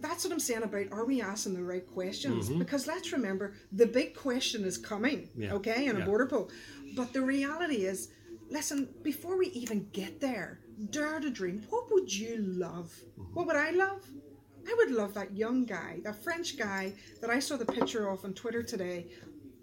that's 0.00 0.24
what 0.24 0.32
I'm 0.32 0.40
saying 0.40 0.62
about 0.62 0.92
are 0.92 1.04
we 1.04 1.20
asking 1.20 1.54
the 1.54 1.62
right 1.62 1.86
questions? 1.86 2.48
Mm-hmm. 2.48 2.58
Because 2.58 2.86
let's 2.86 3.12
remember, 3.12 3.54
the 3.72 3.86
big 3.86 4.14
question 4.14 4.64
is 4.64 4.78
coming, 4.78 5.28
Yeah. 5.36 5.54
okay, 5.54 5.86
in 5.86 5.96
Yeah. 5.96 6.02
a 6.02 6.06
border 6.06 6.26
poll. 6.26 6.50
But 6.96 7.12
the 7.12 7.22
reality 7.22 7.84
is, 7.86 8.08
listen, 8.50 8.88
before 9.02 9.36
we 9.36 9.46
even 9.48 9.88
get 9.92 10.20
there, 10.20 10.60
dare 10.90 11.20
to 11.20 11.30
dream. 11.30 11.64
What 11.70 11.90
would 11.90 12.12
you 12.14 12.36
love? 12.38 12.92
Mm-hmm. 13.18 13.34
What 13.34 13.46
would 13.46 13.56
I 13.56 13.70
love? 13.70 14.04
I 14.66 14.74
would 14.76 14.90
love 14.90 15.14
that 15.14 15.34
young 15.34 15.64
guy, 15.64 16.00
that 16.04 16.22
French 16.22 16.58
guy 16.58 16.92
that 17.20 17.30
I 17.30 17.38
saw 17.38 17.56
the 17.56 17.64
picture 17.64 18.08
of 18.10 18.24
on 18.24 18.34
Twitter 18.34 18.62
today, 18.62 19.06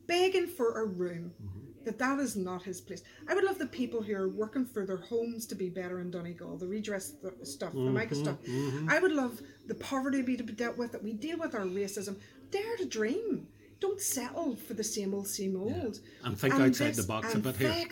begging 0.07 0.47
for 0.47 0.81
a 0.81 0.85
room. 0.85 1.31
Mm-hmm. 1.43 1.54
That 1.85 1.99
that 1.99 2.19
is 2.19 2.35
not 2.35 2.63
his 2.63 2.81
place. 2.81 3.03
I 3.27 3.35
would 3.35 3.43
love 3.43 3.59
the 3.59 3.67
people 3.67 4.01
who 4.01 4.15
are 4.15 4.27
working 4.27 4.65
for 4.65 4.85
their 4.85 4.97
homes 4.97 5.45
to 5.47 5.55
be 5.55 5.69
better 5.69 6.01
in 6.01 6.11
Donegal, 6.11 6.57
the 6.57 6.67
redress 6.67 7.13
th- 7.21 7.33
stuff, 7.43 7.73
the 7.73 7.79
MICA 7.79 8.15
mm-hmm, 8.15 8.23
stuff. 8.23 8.37
Mm-hmm. 8.43 8.89
I 8.89 8.99
would 8.99 9.11
love 9.11 9.41
the 9.67 9.75
poverty 9.75 10.23
to 10.35 10.43
be 10.43 10.53
dealt 10.53 10.77
with, 10.77 10.91
that 10.91 11.03
we 11.03 11.13
deal 11.13 11.37
with 11.37 11.53
our 11.55 11.61
racism. 11.61 12.15
Dare 12.51 12.77
to 12.77 12.85
dream. 12.85 13.47
Don't 13.79 14.01
settle 14.01 14.55
for 14.55 14.73
the 14.73 14.83
same 14.83 15.13
old, 15.13 15.27
same 15.27 15.55
old. 15.55 15.99
And 16.23 16.39
think 16.39 16.55
outside 16.55 16.95
the 16.95 17.03
box 17.03 17.31
a 17.31 17.35
and 17.35 17.43
bit 17.43 17.57
here. 17.57 17.87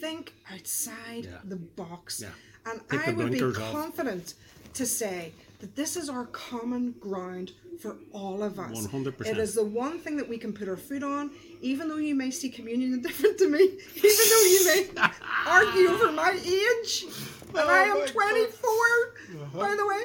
Think, 0.00 0.34
outside 0.52 1.24
Yeah. 1.24 1.38
the 1.44 1.56
box. 1.56 2.20
Yeah. 2.22 2.28
And 2.70 2.80
Take 2.88 3.08
I 3.08 3.12
would 3.12 3.30
be 3.32 3.38
blinkers 3.38 3.58
off. 3.58 3.72
confident 3.72 4.34
to 4.74 4.86
say 4.86 5.32
that 5.62 5.76
this 5.76 5.96
is 5.96 6.08
our 6.08 6.26
common 6.26 6.90
ground 6.98 7.52
for 7.80 7.96
all 8.10 8.42
of 8.42 8.58
us. 8.58 8.84
100%. 8.88 9.26
It 9.26 9.38
is 9.38 9.54
the 9.54 9.64
one 9.64 10.00
thing 10.00 10.16
that 10.16 10.28
we 10.28 10.36
can 10.36 10.52
put 10.52 10.68
our 10.68 10.76
foot 10.76 11.04
on, 11.04 11.30
even 11.60 11.88
though 11.88 11.98
you 11.98 12.16
may 12.16 12.32
see 12.32 12.50
communion 12.50 13.00
different 13.06 13.38
to 13.38 13.48
me, 13.48 13.60
even 13.60 14.02
though 14.02 14.42
you 14.42 14.64
may 14.66 14.88
argue 15.46 15.88
over 15.88 16.10
my 16.10 16.32
age, 16.32 17.04
and 17.50 17.58
I 17.58 17.90
Oh 17.90 18.02
am 18.02 18.08
24, 18.08 19.60
by 19.60 19.76
the 19.76 19.86
way. 19.86 20.02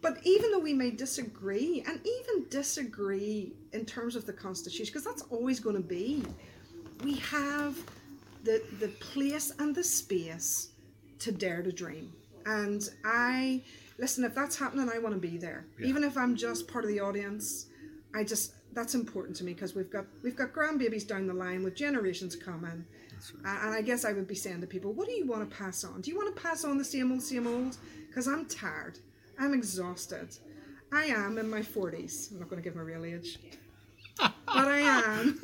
But 0.00 0.18
even 0.24 0.50
though 0.50 0.58
we 0.58 0.74
may 0.74 0.90
disagree, 0.90 1.84
and 1.86 2.00
even 2.04 2.48
disagree 2.50 3.52
in 3.72 3.84
terms 3.84 4.16
of 4.16 4.26
the 4.26 4.32
Constitution, 4.32 4.86
because 4.86 5.04
that's 5.04 5.22
always 5.30 5.60
going 5.60 5.76
to 5.76 5.82
be, 5.82 6.24
we 7.04 7.14
have 7.18 7.76
the 8.42 8.62
the 8.80 8.88
place 8.88 9.52
and 9.60 9.74
the 9.76 9.84
space 9.84 10.70
to 11.20 11.30
dare 11.30 11.62
to 11.62 11.70
dream. 11.70 12.12
And 12.46 12.88
I 13.04 13.62
listen, 13.98 14.24
if 14.24 14.34
that's 14.34 14.58
happening, 14.58 14.88
I 14.92 14.98
want 14.98 15.14
to 15.14 15.20
be 15.20 15.36
there. 15.38 15.66
Even 15.82 16.04
if 16.04 16.16
I'm 16.16 16.36
just 16.36 16.68
part 16.68 16.84
of 16.84 16.90
the 16.90 17.00
audience, 17.00 17.66
I 18.14 18.24
just 18.24 18.54
that's 18.74 18.94
important 18.94 19.36
to 19.38 19.44
me 19.44 19.54
because 19.54 19.74
we've 19.74 19.90
got 19.90 20.04
we've 20.22 20.36
got 20.36 20.52
grandbabies 20.52 21.06
down 21.06 21.26
the 21.26 21.34
line 21.34 21.62
with 21.62 21.74
generations 21.74 22.36
coming. 22.36 22.84
A- 23.44 23.48
And 23.48 23.74
I 23.74 23.82
guess 23.82 24.04
I 24.04 24.12
would 24.12 24.28
be 24.28 24.34
saying 24.34 24.60
to 24.60 24.66
people, 24.66 24.92
what 24.92 25.06
do 25.08 25.12
you 25.14 25.26
want 25.26 25.48
to 25.48 25.56
pass 25.56 25.84
on? 25.84 26.00
Do 26.02 26.10
you 26.10 26.16
want 26.16 26.34
to 26.34 26.40
pass 26.42 26.64
on 26.64 26.78
the 26.78 26.84
same 26.84 27.10
old, 27.12 27.22
same 27.22 27.46
old? 27.46 27.76
Because 28.08 28.28
I'm 28.28 28.46
tired. 28.46 28.98
I'm 29.38 29.54
exhausted. 29.54 30.28
I 30.92 31.04
am 31.06 31.36
in 31.38 31.50
my 31.50 31.60
40s. 31.60 32.30
I'm 32.30 32.38
not 32.38 32.48
going 32.48 32.62
to 32.62 32.66
give 32.68 32.76
my 32.76 32.82
real 32.82 33.04
age. 33.04 33.38
but 34.18 34.32
I 34.46 34.78
am. 34.80 35.40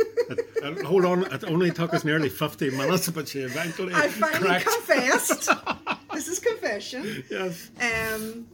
Hold 0.85 1.05
on, 1.05 1.25
it 1.33 1.45
only 1.45 1.71
took 1.71 1.93
us 1.95 2.05
nearly 2.05 2.29
50 2.29 2.71
minutes, 2.71 3.09
but 3.11 3.29
she 3.29 3.41
eventually 3.51 3.93
I 3.95 4.09
finally 4.09 4.41
cracked. 4.41 4.65
confessed. 4.67 5.49
this 6.25 6.39
is 6.39 6.39
confession. 6.39 7.25
Yes. 7.31 7.71
Um, 7.81 8.47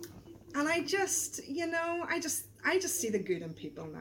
and 0.54 0.68
I 0.68 0.80
just, 0.82 1.46
you 1.48 1.66
know, 1.66 2.04
I 2.08 2.18
just, 2.18 2.46
I 2.64 2.78
just 2.78 3.00
see 3.00 3.08
the 3.08 3.18
good 3.18 3.42
in 3.42 3.54
people 3.54 3.86
now, 3.86 4.00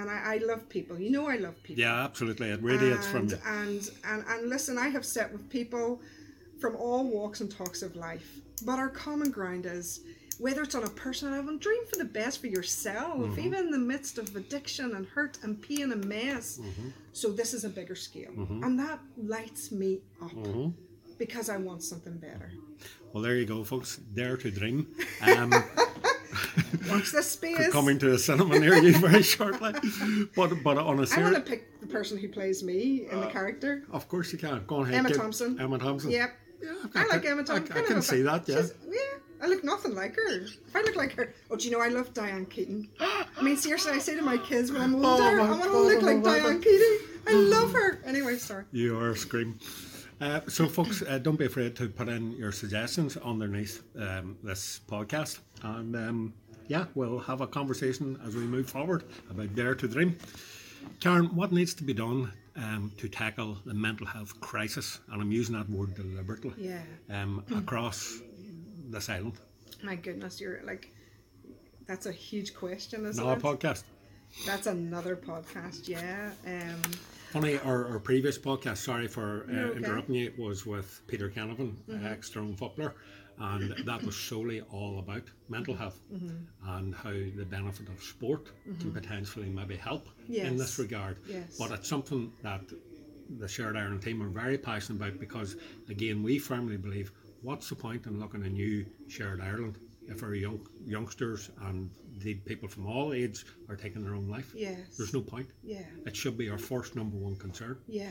and 0.00 0.10
I, 0.10 0.34
I 0.34 0.36
love 0.38 0.68
people. 0.68 0.98
You 0.98 1.10
know, 1.10 1.28
I 1.28 1.36
love 1.36 1.62
people. 1.62 1.82
Mm-hmm. 1.84 1.92
Yeah, 1.98 2.04
absolutely. 2.04 2.48
It 2.50 2.62
radiates 2.62 3.06
from 3.06 3.22
and, 3.22 3.30
you. 3.32 3.38
and 3.46 3.90
and 4.08 4.24
and 4.28 4.48
listen, 4.48 4.78
I 4.78 4.88
have 4.88 5.04
sat 5.04 5.30
with 5.32 5.48
people 5.50 6.00
from 6.60 6.74
all 6.76 7.04
walks 7.04 7.40
and 7.40 7.50
talks 7.50 7.82
of 7.82 7.94
life, 7.94 8.40
but 8.64 8.78
our 8.78 8.88
common 8.88 9.30
ground 9.30 9.66
is 9.66 10.00
whether 10.38 10.62
it's 10.62 10.74
on 10.74 10.82
a 10.82 10.88
personal 10.90 11.34
level, 11.34 11.56
dream 11.58 11.84
for 11.86 11.96
the 11.96 12.04
best 12.04 12.40
for 12.40 12.46
yourself, 12.48 13.18
Mm-hmm. 13.18 13.40
even 13.46 13.66
in 13.66 13.70
the 13.70 13.78
midst 13.78 14.18
of 14.18 14.34
addiction 14.34 14.96
and 14.96 15.06
hurt 15.06 15.38
and 15.44 15.60
pain 15.62 15.92
and 15.92 16.04
mess. 16.06 16.58
Mm-hmm. 16.58 16.88
So 17.12 17.30
this 17.30 17.52
is 17.54 17.64
a 17.64 17.68
bigger 17.68 17.94
scale, 17.94 18.32
and 18.64 18.78
that 18.80 18.98
lights 19.16 19.70
me 19.70 20.00
up 20.20 20.32
Mm-hmm. 20.32 20.70
Because 21.26 21.48
I 21.48 21.56
want 21.56 21.82
something 21.82 22.16
better. 22.18 22.52
Well, 23.12 23.22
there 23.22 23.36
you 23.36 23.46
go, 23.46 23.62
folks. 23.64 23.96
Dare 24.14 24.36
to 24.38 24.50
dream. 24.50 24.86
Um, 25.22 25.52
Watch 26.90 27.12
this 27.12 27.30
space. 27.38 27.70
coming 27.70 27.98
to 28.00 28.12
a 28.12 28.18
cinema 28.18 28.58
near 28.58 28.76
you 28.76 28.92
very 28.98 29.22
shortly. 29.22 29.72
But 30.34 30.50
but 30.64 30.76
on 30.78 30.98
a 30.98 31.06
I 31.16 31.22
want 31.22 31.34
to 31.36 31.40
pick 31.40 31.80
the 31.80 31.86
person 31.86 32.18
who 32.18 32.28
plays 32.28 32.62
me 32.64 33.06
in 33.10 33.20
the 33.20 33.28
character. 33.28 33.84
of 33.92 34.08
course 34.08 34.32
you 34.32 34.38
can. 34.38 34.64
Go 34.66 34.76
on 34.76 34.82
ahead. 34.82 34.94
Emma 34.96 35.08
give- 35.10 35.18
Thompson. 35.18 35.60
Emma 35.60 35.78
Thompson. 35.78 36.10
Yep. 36.10 36.30
Yeah, 36.62 36.74
I 36.94 37.06
like 37.06 37.24
Emma 37.24 37.44
Thompson. 37.44 37.72
I, 37.72 37.78
I 37.78 37.82
Kinda 37.82 37.88
can 37.94 38.02
see 38.02 38.22
that. 38.22 38.48
Yeah. 38.48 38.62
yeah. 38.88 38.98
I 39.42 39.46
look 39.46 39.62
nothing 39.64 39.94
like 39.94 40.14
her. 40.16 40.36
If 40.44 40.74
I 40.76 40.80
look 40.82 40.96
like 40.96 41.12
her, 41.14 41.34
oh, 41.50 41.56
do 41.56 41.64
you 41.66 41.72
know 41.72 41.80
I 41.80 41.88
love 41.88 42.12
Diane 42.14 42.46
Keaton? 42.46 42.88
I 43.00 43.42
mean, 43.42 43.56
seriously, 43.56 43.92
I 43.92 43.98
say 43.98 44.14
to 44.16 44.22
my 44.22 44.38
kids 44.38 44.70
when 44.72 44.80
I'm 44.80 44.94
older, 45.04 45.22
Oh 45.40 45.44
I 45.44 45.50
want 45.50 45.62
to 45.64 45.78
look 45.78 46.02
oh 46.02 46.06
like 46.06 46.22
Diane 46.22 46.60
Keaton. 46.60 46.98
I 47.28 47.32
love 47.34 47.72
her. 47.72 48.00
Anyway, 48.04 48.36
sorry. 48.36 48.64
You 48.72 48.98
are 48.98 49.10
a 49.10 49.16
scream. 49.16 49.58
Uh, 50.22 50.40
so, 50.46 50.68
folks, 50.68 51.02
uh, 51.02 51.18
don't 51.18 51.36
be 51.36 51.46
afraid 51.46 51.74
to 51.74 51.88
put 51.88 52.08
in 52.08 52.30
your 52.36 52.52
suggestions 52.52 53.16
underneath 53.16 53.82
um, 53.98 54.36
this 54.44 54.80
podcast. 54.88 55.40
And 55.64 55.96
um, 55.96 56.32
yeah, 56.68 56.84
we'll 56.94 57.18
have 57.18 57.40
a 57.40 57.46
conversation 57.46 58.16
as 58.24 58.36
we 58.36 58.42
move 58.42 58.70
forward 58.70 59.02
about 59.30 59.52
Dare 59.56 59.74
to 59.74 59.88
Dream. 59.88 60.16
Karen, 61.00 61.26
what 61.34 61.50
needs 61.50 61.74
to 61.74 61.82
be 61.82 61.92
done 61.92 62.30
um, 62.54 62.92
to 62.98 63.08
tackle 63.08 63.58
the 63.66 63.74
mental 63.74 64.06
health 64.06 64.38
crisis? 64.40 65.00
And 65.10 65.20
I'm 65.20 65.32
using 65.32 65.56
that 65.56 65.68
word 65.68 65.96
deliberately 65.96 66.52
Yeah. 66.56 66.82
um, 67.10 67.44
across 67.56 68.20
this 68.90 69.08
island. 69.08 69.34
My 69.82 69.96
goodness, 69.96 70.40
you're 70.40 70.60
like, 70.64 70.92
that's 71.88 72.06
a 72.06 72.12
huge 72.12 72.54
question, 72.54 73.06
isn't 73.06 73.20
Another 73.24 73.40
it? 73.40 73.42
podcast. 73.58 73.82
That's 74.46 74.68
another 74.68 75.16
podcast, 75.16 75.88
yeah. 75.88 76.30
Funny, 77.32 77.58
our, 77.60 77.88
our 77.88 77.98
previous 77.98 78.36
podcast, 78.36 78.76
sorry 78.76 79.08
for 79.08 79.46
uh, 79.50 79.54
okay. 79.54 79.78
interrupting 79.78 80.16
you, 80.16 80.34
was 80.36 80.66
with 80.66 81.00
Peter 81.06 81.30
Canavan, 81.30 81.76
uh, 81.88 81.92
mm-hmm. 81.92 82.06
ex-Tyrone 82.06 82.54
footballer, 82.54 82.94
and 83.38 83.74
that 83.86 84.02
was 84.02 84.14
solely 84.14 84.60
all 84.70 84.98
about 84.98 85.22
mental 85.48 85.74
health 85.74 85.98
mm-hmm. 86.12 86.28
and 86.76 86.94
how 86.94 87.10
the 87.10 87.46
benefit 87.48 87.88
of 87.88 88.02
sport 88.02 88.50
can 88.64 88.74
mm-hmm. 88.74 88.90
potentially 88.90 89.48
maybe 89.48 89.76
help 89.76 90.08
in 90.28 90.58
this 90.58 90.78
regard. 90.78 91.16
Yes. 91.26 91.56
But 91.58 91.70
it's 91.70 91.88
something 91.88 92.30
that 92.42 92.60
the 93.38 93.48
Shared 93.48 93.78
Ireland 93.78 94.02
team 94.02 94.22
are 94.22 94.28
very 94.28 94.58
passionate 94.58 95.00
about 95.00 95.18
because, 95.18 95.56
again, 95.88 96.22
we 96.22 96.38
firmly 96.38 96.76
believe 96.76 97.12
what's 97.40 97.70
the 97.70 97.76
point 97.76 98.04
in 98.04 98.20
looking 98.20 98.44
at 98.44 98.52
new 98.52 98.84
Shared 99.08 99.40
Ireland 99.40 99.78
if 100.08 100.22
our 100.22 100.34
young 100.34 100.66
youngsters 100.84 101.50
and 101.62 101.90
the 102.18 102.34
people 102.34 102.68
from 102.68 102.86
all 102.86 103.12
ages 103.12 103.44
are 103.68 103.76
taking 103.76 104.02
their 104.02 104.14
own 104.14 104.28
life? 104.28 104.52
yes. 104.54 104.96
There's 104.96 105.14
no 105.14 105.20
point. 105.20 105.48
Yeah. 105.62 105.82
It 106.06 106.16
should 106.16 106.36
be 106.36 106.50
our 106.50 106.58
first 106.58 106.96
number 106.96 107.16
one 107.16 107.36
concern. 107.36 107.78
Yeah. 107.86 108.10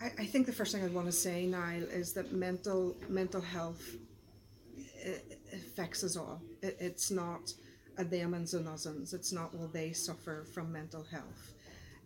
I, 0.00 0.06
I 0.18 0.26
think 0.26 0.46
the 0.46 0.52
first 0.52 0.72
thing 0.72 0.84
I'd 0.84 0.94
want 0.94 1.06
to 1.06 1.12
say, 1.12 1.46
Niall, 1.46 1.84
is 1.84 2.12
that 2.14 2.32
mental 2.32 2.96
mental 3.08 3.40
health 3.40 3.96
affects 5.52 6.04
us 6.04 6.16
all. 6.16 6.40
It, 6.62 6.76
it's 6.80 7.10
not 7.10 7.52
a 7.98 8.04
them 8.04 8.34
and 8.34 8.52
nothings. 8.64 9.12
It's 9.12 9.32
not 9.32 9.54
well 9.54 9.68
they 9.68 9.92
suffer 9.92 10.44
from 10.52 10.72
mental 10.72 11.04
health. 11.10 11.54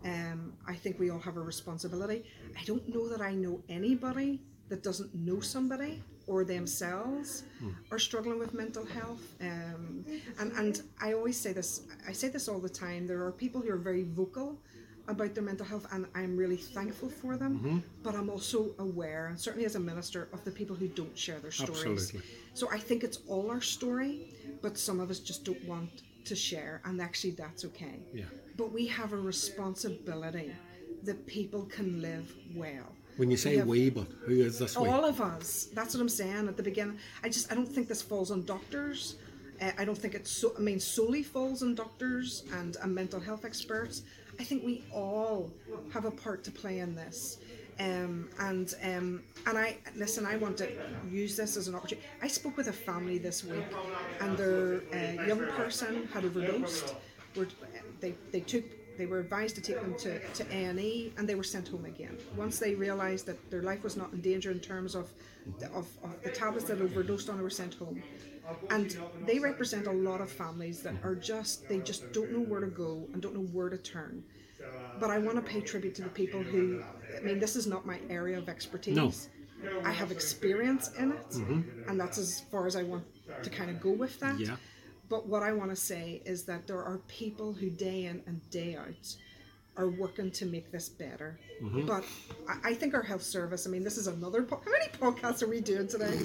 Um, 0.04 0.52
I 0.66 0.74
think 0.74 0.98
we 0.98 1.10
all 1.10 1.20
have 1.20 1.36
a 1.36 1.40
responsibility. 1.40 2.24
I 2.60 2.64
don't 2.64 2.86
know 2.88 3.08
that 3.08 3.22
I 3.22 3.32
know 3.32 3.62
anybody 3.68 4.40
that 4.68 4.82
doesn't 4.82 5.14
know 5.14 5.40
somebody 5.40 6.02
or 6.26 6.44
themselves 6.44 7.44
are 7.90 7.98
struggling 7.98 8.38
with 8.38 8.54
mental 8.54 8.84
health. 8.84 9.34
Um, 9.40 10.04
and, 10.38 10.52
and 10.52 10.82
I 11.00 11.12
always 11.12 11.38
say 11.38 11.52
this, 11.52 11.82
I 12.08 12.12
say 12.12 12.28
this 12.28 12.48
all 12.48 12.58
the 12.58 12.68
time. 12.68 13.06
There 13.06 13.22
are 13.24 13.32
people 13.32 13.60
who 13.60 13.70
are 13.70 13.76
very 13.76 14.04
vocal 14.04 14.58
about 15.06 15.34
their 15.34 15.44
mental 15.44 15.66
health, 15.66 15.86
and 15.92 16.06
I'm 16.14 16.34
really 16.36 16.56
thankful 16.56 17.10
for 17.10 17.36
them. 17.36 17.82
But 18.02 18.14
I'm 18.14 18.30
also 18.30 18.70
aware, 18.78 19.26
and 19.26 19.38
certainly 19.38 19.66
as 19.66 19.74
a 19.74 19.80
minister, 19.80 20.28
of 20.32 20.42
the 20.44 20.50
people 20.50 20.74
who 20.74 20.88
don't 20.88 21.16
share 21.16 21.38
their 21.40 21.50
stories. 21.50 21.76
Absolutely. 21.76 22.22
So 22.54 22.70
I 22.70 22.78
think 22.78 23.04
it's 23.04 23.18
all 23.28 23.50
our 23.50 23.60
story, 23.60 24.34
but 24.62 24.78
some 24.78 25.00
of 25.00 25.10
us 25.10 25.18
just 25.18 25.44
don't 25.44 25.62
want 25.64 26.02
to 26.24 26.34
share, 26.34 26.80
and 26.86 27.00
actually 27.02 27.32
that's 27.32 27.64
okay. 27.66 28.00
Yeah. 28.14 28.24
But 28.56 28.72
we 28.72 28.86
have 28.86 29.12
a 29.12 29.18
responsibility 29.18 30.52
that 31.02 31.26
people 31.26 31.64
can 31.64 32.00
live 32.00 32.32
well. 32.54 32.90
When 33.16 33.30
you 33.30 33.36
say 33.36 33.62
we, 33.62 33.90
but 33.90 34.06
who 34.26 34.40
is 34.40 34.58
this 34.58 34.76
we? 34.76 34.88
All 34.88 35.04
of 35.04 35.20
us. 35.20 35.68
That's 35.72 35.94
what 35.94 36.00
I'm 36.00 36.08
saying 36.08 36.48
at 36.48 36.56
the 36.56 36.62
beginning. 36.62 36.98
I 37.22 37.28
just 37.28 37.50
I 37.50 37.54
don't 37.54 37.68
think 37.68 37.88
this 37.88 38.02
falls 38.02 38.30
on 38.30 38.44
doctors. 38.44 39.16
Uh, 39.60 39.70
I 39.78 39.84
don't 39.84 39.96
think 39.96 40.14
it's 40.14 40.30
so. 40.30 40.52
I 40.58 40.60
mean, 40.60 40.80
solely 40.80 41.22
falls 41.22 41.62
on 41.62 41.74
doctors 41.74 42.42
and, 42.52 42.76
and 42.82 42.94
mental 42.94 43.20
health 43.20 43.44
experts. 43.44 44.02
I 44.40 44.44
think 44.44 44.64
we 44.64 44.84
all 44.92 45.52
have 45.92 46.06
a 46.06 46.10
part 46.10 46.42
to 46.44 46.50
play 46.50 46.80
in 46.80 46.94
this. 46.94 47.38
Um, 47.78 48.28
and 48.40 48.74
um, 48.82 49.22
and 49.46 49.58
I 49.58 49.76
listen. 49.96 50.26
I 50.26 50.36
want 50.36 50.56
to 50.58 50.68
use 51.08 51.36
this 51.36 51.56
as 51.56 51.68
an 51.68 51.74
opportunity. 51.74 52.06
I 52.22 52.28
spoke 52.28 52.56
with 52.56 52.68
a 52.68 52.72
family 52.72 53.18
this 53.18 53.44
week, 53.44 53.64
and 54.20 54.36
their 54.36 54.82
uh, 54.92 55.24
young 55.24 55.46
person 55.52 56.08
had 56.12 56.24
overdosed. 56.24 56.94
Were 57.36 57.48
they 58.00 58.14
they 58.32 58.40
took 58.40 58.64
they 58.96 59.06
were 59.06 59.20
advised 59.20 59.54
to 59.56 59.60
take 59.60 59.80
them 59.80 59.94
to, 59.98 60.18
to 60.28 60.44
A&E 60.50 61.12
and 61.16 61.28
they 61.28 61.34
were 61.34 61.44
sent 61.44 61.68
home 61.68 61.84
again. 61.84 62.16
Once 62.36 62.58
they 62.58 62.74
realised 62.74 63.26
that 63.26 63.50
their 63.50 63.62
life 63.62 63.82
was 63.82 63.96
not 63.96 64.12
in 64.12 64.20
danger 64.20 64.50
in 64.50 64.60
terms 64.60 64.94
of, 64.94 65.10
the- 65.58 65.66
of, 65.72 65.86
of 66.02 66.22
the 66.22 66.30
tablets 66.30 66.66
that 66.66 66.80
overdosed 66.80 67.28
on, 67.28 67.36
they 67.36 67.42
were 67.42 67.50
sent 67.50 67.74
home. 67.74 68.02
And 68.70 68.96
they 69.26 69.38
represent 69.38 69.86
a 69.86 69.92
lot 69.92 70.20
of 70.20 70.30
families 70.30 70.82
that 70.82 70.94
are 71.02 71.14
just, 71.14 71.68
they 71.68 71.78
just 71.80 72.12
don't 72.12 72.30
know 72.30 72.40
where 72.40 72.60
to 72.60 72.66
go 72.66 73.08
and 73.12 73.22
don't 73.22 73.34
know 73.34 73.48
where 73.52 73.70
to 73.70 73.78
turn. 73.78 74.22
But 75.00 75.10
I 75.10 75.18
want 75.18 75.36
to 75.36 75.42
pay 75.42 75.60
tribute 75.60 75.94
to 75.96 76.02
the 76.02 76.08
people 76.10 76.42
who, 76.42 76.82
I 77.16 77.20
mean, 77.20 77.38
this 77.38 77.56
is 77.56 77.66
not 77.66 77.84
my 77.86 77.98
area 78.08 78.38
of 78.38 78.48
expertise. 78.48 78.96
No. 78.96 79.12
I 79.84 79.92
have 79.92 80.10
experience 80.10 80.90
in 80.98 81.12
it, 81.12 81.30
mm-hmm. 81.30 81.88
and 81.88 81.98
that's 81.98 82.18
as 82.18 82.40
far 82.50 82.66
as 82.66 82.76
I 82.76 82.82
want 82.82 83.04
to 83.42 83.50
kind 83.50 83.70
of 83.70 83.80
go 83.80 83.90
with 83.90 84.20
that. 84.20 84.38
Yeah. 84.38 84.56
But 85.08 85.26
what 85.26 85.42
I 85.42 85.52
want 85.52 85.70
to 85.70 85.76
say 85.76 86.22
is 86.24 86.44
that 86.44 86.66
there 86.66 86.82
are 86.82 86.98
people 87.08 87.52
who 87.52 87.70
day 87.70 88.06
in 88.06 88.22
and 88.26 88.40
day 88.50 88.76
out 88.76 89.16
are 89.76 89.88
working 89.88 90.30
to 90.30 90.46
make 90.46 90.70
this 90.70 90.88
better. 90.88 91.38
Mm-hmm. 91.62 91.86
But 91.86 92.04
I, 92.48 92.70
I 92.70 92.74
think 92.74 92.94
our 92.94 93.02
health 93.02 93.22
service, 93.22 93.66
I 93.66 93.70
mean, 93.70 93.82
this 93.82 93.98
is 93.98 94.06
another, 94.06 94.42
po- 94.42 94.62
how 94.64 94.70
many 94.70 94.86
podcasts 94.92 95.42
are 95.42 95.48
we 95.48 95.60
doing 95.60 95.88
today? 95.88 96.18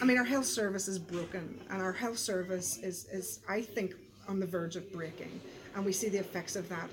I 0.00 0.04
mean, 0.04 0.16
our 0.16 0.24
health 0.24 0.46
service 0.46 0.88
is 0.88 0.98
broken, 0.98 1.60
and 1.70 1.82
our 1.82 1.92
health 1.92 2.18
service 2.18 2.78
is, 2.78 3.06
is, 3.12 3.40
I 3.48 3.60
think, 3.60 3.94
on 4.28 4.40
the 4.40 4.46
verge 4.46 4.76
of 4.76 4.90
breaking, 4.92 5.40
and 5.74 5.84
we 5.84 5.92
see 5.92 6.08
the 6.08 6.18
effects 6.18 6.56
of 6.56 6.68
that. 6.68 6.88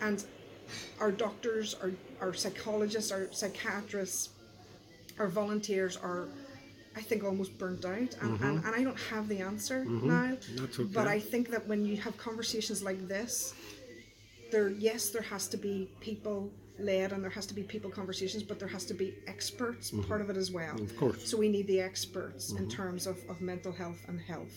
And 0.00 0.24
our 0.98 1.12
doctors, 1.12 1.76
our, 1.80 1.92
our 2.20 2.34
psychologists, 2.34 3.12
our 3.12 3.28
psychiatrists, 3.32 4.30
our 5.18 5.28
volunteers 5.28 5.96
are, 5.96 6.26
I 6.96 7.02
think, 7.02 7.22
almost 7.22 7.58
burnt 7.58 7.84
out, 7.84 7.94
and, 7.94 8.10
mm-hmm. 8.10 8.44
and, 8.44 8.64
and 8.64 8.74
I 8.74 8.82
don't 8.82 8.98
have 9.10 9.28
the 9.28 9.40
answer 9.40 9.84
mm-hmm. 9.84 10.08
now. 10.08 10.36
That's 10.54 10.80
okay. 10.80 10.88
But 10.92 11.06
I 11.06 11.20
think 11.20 11.50
that 11.50 11.66
when 11.68 11.84
you 11.84 11.96
have 11.98 12.16
conversations 12.16 12.82
like 12.82 13.06
this, 13.06 13.54
there, 14.50 14.70
yes, 14.70 15.10
there 15.10 15.22
has 15.22 15.46
to 15.48 15.58
be 15.58 15.90
people 16.00 16.50
led 16.78 17.12
and 17.12 17.22
there 17.24 17.30
has 17.30 17.46
to 17.46 17.54
be 17.54 17.62
people 17.62 17.90
conversations, 17.90 18.42
but 18.42 18.58
there 18.58 18.68
has 18.68 18.84
to 18.84 18.94
be 18.94 19.14
experts 19.26 19.90
mm-hmm. 19.90 20.08
part 20.08 20.20
of 20.20 20.30
it 20.30 20.36
as 20.36 20.50
well. 20.50 20.74
Of 20.80 20.96
course. 20.96 21.28
So 21.28 21.36
we 21.36 21.48
need 21.48 21.66
the 21.66 21.80
experts 21.80 22.52
in 22.52 22.68
terms 22.68 23.06
of, 23.06 23.18
of 23.28 23.40
mental 23.40 23.72
health 23.72 24.00
and 24.08 24.20
health, 24.20 24.54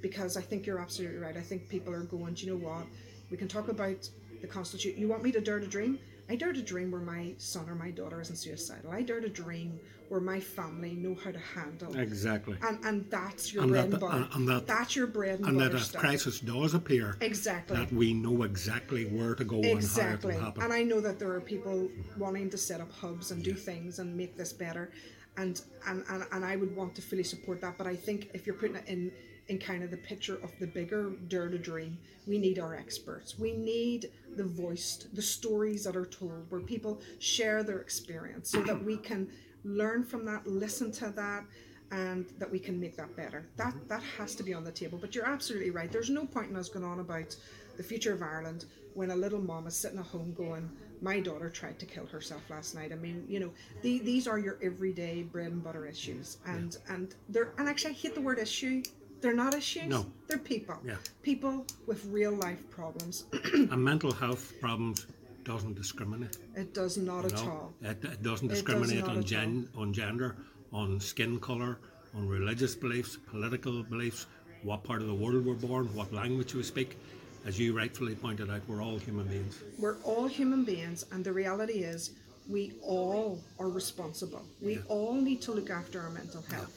because 0.00 0.36
I 0.36 0.42
think 0.42 0.66
you're 0.66 0.80
absolutely 0.80 1.18
right. 1.18 1.36
I 1.36 1.40
think 1.40 1.68
people 1.68 1.92
are 1.94 2.04
going, 2.04 2.34
do 2.34 2.46
you 2.46 2.52
know 2.52 2.58
what? 2.58 2.86
We 3.30 3.36
can 3.36 3.48
talk 3.48 3.68
about 3.68 4.08
the 4.40 4.46
Constitution. 4.46 5.00
You 5.00 5.08
want 5.08 5.22
me 5.22 5.32
to 5.32 5.40
dare 5.40 5.60
to 5.60 5.66
dream? 5.66 5.98
I 6.28 6.36
dare 6.36 6.52
to 6.52 6.62
dream 6.62 6.90
where 6.90 7.00
my 7.00 7.34
son 7.36 7.68
or 7.68 7.74
my 7.74 7.90
daughter 7.90 8.20
isn't 8.20 8.36
suicidal. 8.36 8.90
I 8.90 9.02
dare 9.02 9.20
to 9.20 9.28
dream 9.28 9.78
where 10.08 10.20
my 10.20 10.40
family 10.40 10.92
know 10.94 11.14
how 11.22 11.30
to 11.30 11.38
handle. 11.38 11.94
Exactly. 11.98 12.56
And, 12.62 12.82
and 12.84 13.10
that's 13.10 13.52
your 13.52 13.62
And 13.64 13.72
bread 13.72 13.90
that- 13.90 13.92
and 13.92 14.00
butter. 14.00 14.16
and- 14.16 14.34
and 14.34 14.48
that- 14.48 14.66
that's 14.66 14.94
your 14.94 15.06
bread 15.06 15.40
and, 15.40 15.48
And 15.48 15.60
that 15.60 15.64
butter 15.72 15.76
if 15.78 15.84
stuff. 15.84 16.00
crisis 16.00 16.40
does 16.40 16.74
appear, 16.74 17.16
Exactly. 17.20 17.76
that 17.76 17.92
we 17.92 18.12
know 18.14 18.42
exactly 18.44 19.04
where 19.06 19.34
to 19.34 19.44
go 19.44 19.60
Exactly. 19.60 20.34
and 20.34 20.42
how 20.42 20.48
it 20.48 20.54
will 20.56 20.62
happen. 20.62 20.62
And 20.64 20.72
I 20.72 20.82
know 20.82 21.00
that 21.00 21.18
there 21.18 21.32
are 21.32 21.40
people 21.40 21.90
wanting 22.18 22.50
to 22.50 22.58
set 22.58 22.80
up 22.80 22.92
hubs 22.92 23.30
and 23.30 23.42
do 23.42 23.54
things 23.54 23.98
and 23.98 24.16
make 24.16 24.36
this 24.36 24.52
better. 24.52 24.90
And, 25.38 25.60
and, 25.86 26.04
and, 26.10 26.24
and 26.30 26.44
I 26.44 26.56
would 26.56 26.76
want 26.76 26.94
to 26.96 27.02
fully 27.02 27.24
support 27.24 27.60
that. 27.62 27.78
But 27.78 27.86
I 27.86 27.96
think 27.96 28.30
if 28.34 28.46
you're 28.46 28.54
putting 28.56 28.76
it 28.76 28.84
in, 28.86 29.10
in 29.48 29.58
kind 29.58 29.82
of 29.82 29.90
the 29.90 29.96
picture 29.96 30.36
of 30.42 30.50
the 30.60 30.66
bigger 30.66 31.10
dare 31.28 31.48
to 31.48 31.58
dream, 31.58 31.98
we 32.26 32.38
need 32.38 32.58
our 32.58 32.74
experts. 32.74 33.38
We 33.38 33.52
need 33.52 34.10
the 34.36 34.44
voiced, 34.44 35.14
the 35.14 35.22
stories 35.22 35.84
that 35.84 35.96
are 35.96 36.06
told 36.06 36.46
where 36.50 36.60
people 36.60 37.00
share 37.18 37.62
their 37.62 37.80
experience 37.80 38.50
so 38.50 38.62
that 38.62 38.82
we 38.82 38.96
can 38.96 39.28
learn 39.64 40.04
from 40.04 40.24
that, 40.26 40.46
listen 40.46 40.92
to 40.92 41.10
that, 41.10 41.44
and 41.90 42.26
that 42.38 42.50
we 42.50 42.58
can 42.58 42.80
make 42.80 42.96
that 42.96 43.14
better. 43.16 43.46
That 43.56 43.74
that 43.88 44.02
has 44.16 44.34
to 44.36 44.42
be 44.42 44.54
on 44.54 44.64
the 44.64 44.72
table. 44.72 44.98
But 44.98 45.14
you're 45.14 45.28
absolutely 45.28 45.70
right. 45.70 45.92
There's 45.92 46.10
no 46.10 46.24
point 46.24 46.50
in 46.50 46.56
us 46.56 46.68
going 46.68 46.84
on 46.84 47.00
about 47.00 47.36
the 47.76 47.82
future 47.82 48.12
of 48.12 48.22
Ireland 48.22 48.64
when 48.94 49.10
a 49.10 49.16
little 49.16 49.40
mom 49.40 49.66
is 49.66 49.76
sitting 49.76 49.98
at 49.98 50.06
home 50.06 50.32
going, 50.32 50.70
"My 51.02 51.20
daughter 51.20 51.50
tried 51.50 51.78
to 51.80 51.86
kill 51.86 52.06
herself 52.06 52.42
last 52.48 52.74
night." 52.74 52.92
I 52.92 52.96
mean, 52.96 53.26
you 53.28 53.40
know, 53.40 53.50
the, 53.82 53.98
these 53.98 54.26
are 54.26 54.38
your 54.38 54.58
everyday 54.62 55.22
bread 55.22 55.52
and 55.52 55.62
butter 55.62 55.86
issues, 55.86 56.38
and 56.46 56.76
and 56.88 57.14
they're 57.28 57.52
and 57.58 57.68
actually 57.68 57.90
I 57.90 57.94
hate 57.94 58.14
the 58.14 58.22
word 58.22 58.38
issue. 58.38 58.82
They're 59.22 59.32
not 59.34 59.54
issues. 59.54 59.86
No. 59.86 60.04
They're 60.26 60.38
people. 60.38 60.76
Yeah. 60.84 60.96
People 61.22 61.64
with 61.86 62.04
real 62.06 62.32
life 62.32 62.68
problems. 62.70 63.24
and 63.54 63.82
mental 63.82 64.12
health 64.12 64.52
problems 64.60 65.06
doesn't 65.44 65.74
discriminate. 65.74 66.36
it 66.54 66.74
does 66.74 66.96
not 66.96 67.24
at 67.24 67.34
all. 67.38 67.72
it, 67.82 68.04
it 68.04 68.22
doesn't 68.22 68.48
does 68.48 68.58
discriminate 68.58 69.06
not 69.06 69.16
on, 69.16 69.24
gen, 69.24 69.68
on 69.76 69.92
gender, 69.92 70.36
on 70.72 71.00
skin 71.00 71.38
colour, 71.40 71.78
on 72.14 72.28
religious 72.28 72.74
beliefs, 72.74 73.16
political 73.16 73.82
beliefs, 73.84 74.26
what 74.62 74.84
part 74.84 75.00
of 75.00 75.08
the 75.08 75.14
world 75.14 75.44
we're 75.44 75.54
born, 75.54 75.92
what 75.94 76.12
language 76.12 76.54
we 76.54 76.62
speak. 76.62 76.96
As 77.44 77.58
you 77.58 77.76
rightfully 77.76 78.14
pointed 78.14 78.50
out, 78.50 78.60
we're 78.68 78.82
all 78.82 78.98
human 78.98 79.26
beings. 79.26 79.58
We're 79.78 79.96
all 80.04 80.26
human 80.28 80.64
beings, 80.64 81.04
and 81.10 81.24
the 81.24 81.32
reality 81.32 81.82
is, 81.82 82.12
we 82.48 82.72
all 82.82 83.40
are 83.58 83.68
responsible. 83.68 84.42
We 84.60 84.78
all 84.88 85.14
need 85.14 85.42
to 85.42 85.52
look 85.52 85.70
after 85.70 86.00
our 86.00 86.10
mental 86.10 86.42
health. 86.42 86.76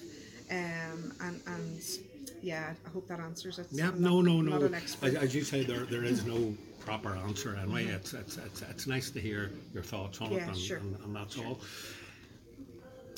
Um, 0.51 1.13
and 1.21 1.41
and 1.47 1.81
yeah, 2.45 2.73
I 2.85 2.89
hope 2.89 3.07
that 3.07 3.19
answers 3.19 3.57
it. 3.57 3.67
Yeah, 3.71 3.87
I'm 3.87 3.99
no, 3.99 4.21
not, 4.21 4.45
no, 4.45 4.67
no. 4.67 4.77
As, 5.01 5.15
as 5.15 5.33
you 5.33 5.43
say, 5.43 5.63
there 5.63 5.85
there 5.85 6.03
is 6.03 6.25
no 6.25 6.53
proper 6.79 7.15
answer 7.15 7.57
anyway. 7.59 7.85
It's, 7.85 8.13
it's 8.13 8.37
it's 8.37 8.61
it's 8.61 8.85
nice 8.85 9.09
to 9.11 9.19
hear 9.19 9.51
your 9.73 9.81
thoughts 9.81 10.21
on 10.21 10.31
it, 10.31 10.43
and, 10.43 10.55
sure. 10.55 10.77
and, 10.77 10.95
and 11.03 11.15
that's 11.15 11.39
all. 11.39 11.59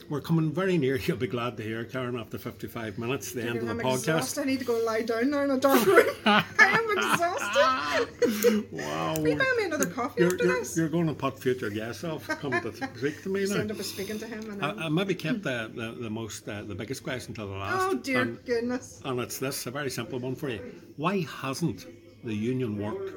We're 0.09 0.21
coming 0.21 0.51
very 0.53 0.77
near. 0.77 0.95
You'll 1.05 1.17
be 1.17 1.27
glad 1.27 1.57
to 1.57 1.63
hear, 1.63 1.83
Karen, 1.83 2.17
after 2.17 2.37
55 2.37 2.97
minutes, 2.97 3.33
the 3.33 3.41
end 3.43 3.57
of 3.57 3.65
the 3.65 3.71
I'm 3.71 3.79
podcast. 3.79 3.95
exhausted. 3.99 4.41
I 4.41 4.43
need 4.45 4.59
to 4.59 4.65
go 4.65 4.77
lie 4.85 5.01
down 5.01 5.29
now 5.31 5.41
in 5.41 5.51
a 5.51 5.57
dark 5.59 5.85
room. 5.85 6.05
I 6.25 6.43
am 6.59 6.97
exhausted. 6.97 8.67
Wow. 8.71 9.15
Will 9.17 9.29
you 9.29 9.35
buy 9.37 9.53
me 9.57 9.65
another 9.65 9.85
coffee 9.87 10.21
You're, 10.21 10.31
after 10.33 10.45
you're, 10.45 10.59
this? 10.59 10.77
you're 10.77 10.89
going 10.89 11.07
to 11.07 11.13
put 11.13 11.39
future 11.39 11.69
guests 11.69 12.03
off 12.03 12.27
coming 12.27 12.61
to 12.61 12.73
speak 12.97 13.23
to 13.23 13.29
me 13.29 13.41
Just 13.41 13.55
end 13.55 13.69
now. 13.69 13.75
up 13.75 13.81
speaking 13.81 14.19
to 14.19 14.27
him, 14.27 14.49
and 14.51 14.63
I, 14.63 14.85
I 14.85 14.89
maybe 14.89 15.15
kept 15.15 15.41
the, 15.43 15.71
the, 15.73 15.91
the 16.03 16.09
most 16.09 16.47
uh, 16.47 16.61
the 16.63 16.75
biggest 16.75 17.03
question 17.03 17.33
to 17.35 17.41
the 17.41 17.47
last. 17.51 17.81
oh 17.89 17.95
dear 17.95 18.21
And, 18.21 18.45
goodness. 18.45 19.01
and 19.05 19.19
it's 19.19 19.39
this 19.39 19.65
a 19.65 19.71
very 19.71 19.89
simple 19.89 20.19
one 20.19 20.35
for 20.35 20.49
you. 20.49 20.59
Why 20.97 21.21
hasn't 21.41 21.85
the 22.23 22.33
union 22.35 22.77
worked 22.77 23.13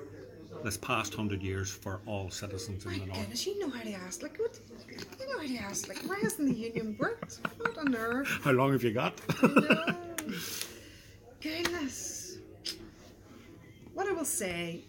this 0.64 0.76
past 0.78 1.14
hundred 1.14 1.42
years 1.42 1.70
for 1.70 2.00
all 2.06 2.30
citizens 2.30 2.84
in 2.86 2.92
My 2.92 2.98
the 2.98 3.06
north? 3.06 3.18
goodness, 3.20 3.46
you 3.46 3.58
know 3.58 3.68
how 3.70 3.82
to 3.82 3.92
ask. 3.92 4.22
Like, 4.22 4.38
what? 4.38 4.58
You 4.90 5.26
know 5.28 5.38
how 5.38 5.46
to 5.46 5.56
ask. 5.56 5.88
Like, 5.88 5.98
why 6.02 6.18
hasn't 6.20 6.48
the 6.48 6.54
union 6.54 6.96
worked? 6.98 7.40
What 7.58 7.76
on 7.78 7.94
earth? 7.94 8.28
How 8.42 8.52
long 8.52 8.72
have 8.72 8.82
you 8.82 8.92
got? 8.92 9.14
No. 9.42 9.84
Goodness. 11.40 12.38
What 13.94 14.06
I 14.06 14.12
will 14.12 14.24
say 14.24 14.82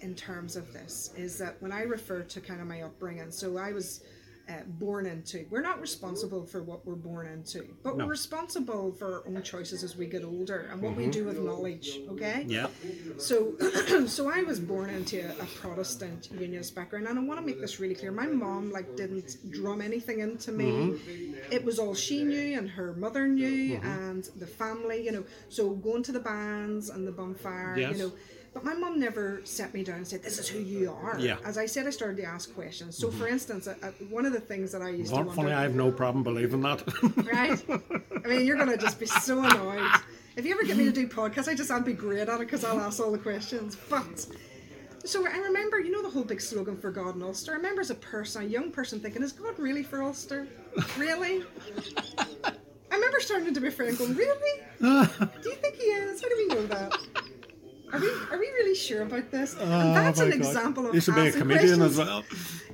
in 0.00 0.14
terms 0.14 0.56
of 0.56 0.72
this 0.72 1.12
is 1.16 1.38
that 1.38 1.60
when 1.60 1.70
I 1.72 1.82
refer 1.82 2.22
to 2.22 2.40
kind 2.40 2.60
of 2.60 2.66
my 2.66 2.82
upbringing, 2.82 3.30
so 3.30 3.56
I 3.58 3.72
was 3.72 4.02
uh, 4.48 4.52
born 4.66 5.06
into, 5.06 5.46
we're 5.50 5.62
not 5.62 5.80
responsible 5.80 6.44
for 6.44 6.62
what 6.62 6.86
we're 6.86 6.94
born 6.94 7.26
into, 7.26 7.66
but 7.82 7.96
No. 7.96 8.04
we're 8.04 8.10
responsible 8.10 8.92
for 8.92 9.14
our 9.14 9.28
own 9.28 9.42
choices 9.42 9.82
as 9.82 9.96
we 9.96 10.06
get 10.06 10.24
older 10.24 10.68
and 10.70 10.82
what 10.82 10.94
we 10.96 11.06
do 11.06 11.20
mm-hmm. 11.20 11.28
with 11.28 11.38
knowledge, 11.38 11.98
okay? 12.10 12.44
yeah. 12.46 12.66
So, 13.18 13.56
so 14.06 14.28
I 14.28 14.42
was 14.42 14.60
born 14.60 14.90
into 14.90 15.28
a 15.40 15.44
Protestant 15.60 16.28
unionist 16.32 16.74
background, 16.74 17.06
and 17.06 17.18
I 17.18 17.22
want 17.22 17.40
to 17.40 17.46
make 17.46 17.60
this 17.60 17.80
really 17.80 17.94
clear. 17.94 18.12
My 18.12 18.26
mom 18.26 18.70
like 18.70 18.96
didn't 18.96 19.36
drum 19.50 19.80
anything 19.80 20.20
into 20.20 20.52
me. 20.52 20.70
Mm-hmm. 20.70 21.52
It 21.52 21.64
was 21.64 21.78
all 21.78 21.94
she 21.94 22.24
knew, 22.24 22.58
and 22.58 22.68
her 22.68 22.92
mother 22.94 23.26
knew, 23.26 23.76
mm-hmm. 23.76 23.86
and 23.86 24.24
the 24.36 24.46
family. 24.46 25.04
You 25.04 25.12
know, 25.12 25.24
so 25.48 25.70
going 25.70 26.02
to 26.04 26.12
the 26.12 26.20
bands 26.20 26.90
and 26.90 27.06
the 27.06 27.12
bonfire. 27.12 27.76
Yes. 27.78 27.96
You 27.96 28.04
know. 28.04 28.12
But 28.54 28.64
my 28.64 28.72
mum 28.74 29.00
never 29.00 29.40
set 29.42 29.74
me 29.74 29.82
down 29.82 29.96
and 29.96 30.06
said, 30.06 30.22
"This 30.22 30.38
is 30.38 30.48
who 30.48 30.60
you 30.60 30.92
are." 30.92 31.18
Yeah. 31.18 31.38
As 31.44 31.58
I 31.58 31.66
said, 31.66 31.88
I 31.88 31.90
started 31.90 32.16
to 32.18 32.24
ask 32.24 32.54
questions. 32.54 32.96
So, 32.96 33.10
for 33.10 33.26
instance, 33.26 33.66
uh, 33.66 33.74
one 34.08 34.24
of 34.24 34.32
the 34.32 34.40
things 34.40 34.70
that 34.70 34.80
I 34.80 34.90
used 34.90 35.10
to 35.10 35.16
Fun- 35.16 35.26
wonder, 35.26 35.42
Funny, 35.42 35.52
I 35.52 35.62
have 35.62 35.74
no 35.74 35.90
problem 35.90 36.22
believing 36.22 36.60
that. 36.62 36.80
right? 37.16 37.60
I 38.24 38.28
mean, 38.28 38.46
you're 38.46 38.56
gonna 38.56 38.76
just 38.76 39.00
be 39.00 39.06
so 39.06 39.42
annoyed. 39.42 39.90
If 40.36 40.44
you 40.46 40.52
ever 40.52 40.62
get 40.62 40.76
me 40.76 40.84
to 40.84 40.92
do 40.92 41.08
podcasts, 41.08 41.48
I 41.48 41.54
just 41.54 41.70
I'll 41.70 41.80
be 41.80 41.92
great 41.92 42.28
at 42.28 42.28
it 42.28 42.38
because 42.38 42.64
I'll 42.64 42.80
ask 42.80 43.00
all 43.00 43.10
the 43.10 43.18
questions. 43.18 43.76
But 43.90 44.26
so 45.04 45.26
I 45.26 45.36
remember, 45.38 45.80
you 45.80 45.90
know, 45.90 46.02
the 46.02 46.10
whole 46.10 46.24
big 46.24 46.40
slogan 46.40 46.76
for 46.76 46.92
God 46.92 47.16
in 47.16 47.22
Ulster. 47.22 47.52
I 47.52 47.56
remember 47.56 47.80
as 47.80 47.90
a 47.90 47.96
person, 47.96 48.42
a 48.42 48.46
young 48.46 48.70
person, 48.70 49.00
thinking, 49.00 49.22
"Is 49.22 49.32
God 49.32 49.58
really 49.58 49.82
for 49.82 50.00
Ulster? 50.02 50.46
Really?" 50.96 51.42
I 52.46 52.94
remember 52.94 53.18
starting 53.18 53.52
to 53.52 53.60
be 53.60 53.66
afraid 53.68 53.90
and 53.90 53.98
going, 53.98 54.14
"Really? 54.14 54.60
Do 54.80 55.48
you 55.48 55.56
think 55.56 55.74
he 55.74 55.82
is? 55.86 56.22
How 56.22 56.28
do 56.28 56.36
we 56.36 56.46
know 56.54 56.66
that?" 56.66 56.96
Are 57.94 58.00
we, 58.00 58.08
are 58.32 58.38
we 58.38 58.46
really 58.58 58.74
sure 58.74 59.02
about 59.02 59.30
this? 59.30 59.54
and 59.54 59.94
that's 59.96 60.20
Oh 60.20 60.24
an 60.24 60.30
God. 60.30 60.36
example 60.38 60.86
of 60.88 60.94
You 60.94 61.00
should 61.00 61.14
be 61.14 61.28
a 61.28 61.32
comedian 61.32 61.78
questions. 61.78 61.82
as 61.82 61.96
well. 61.98 62.24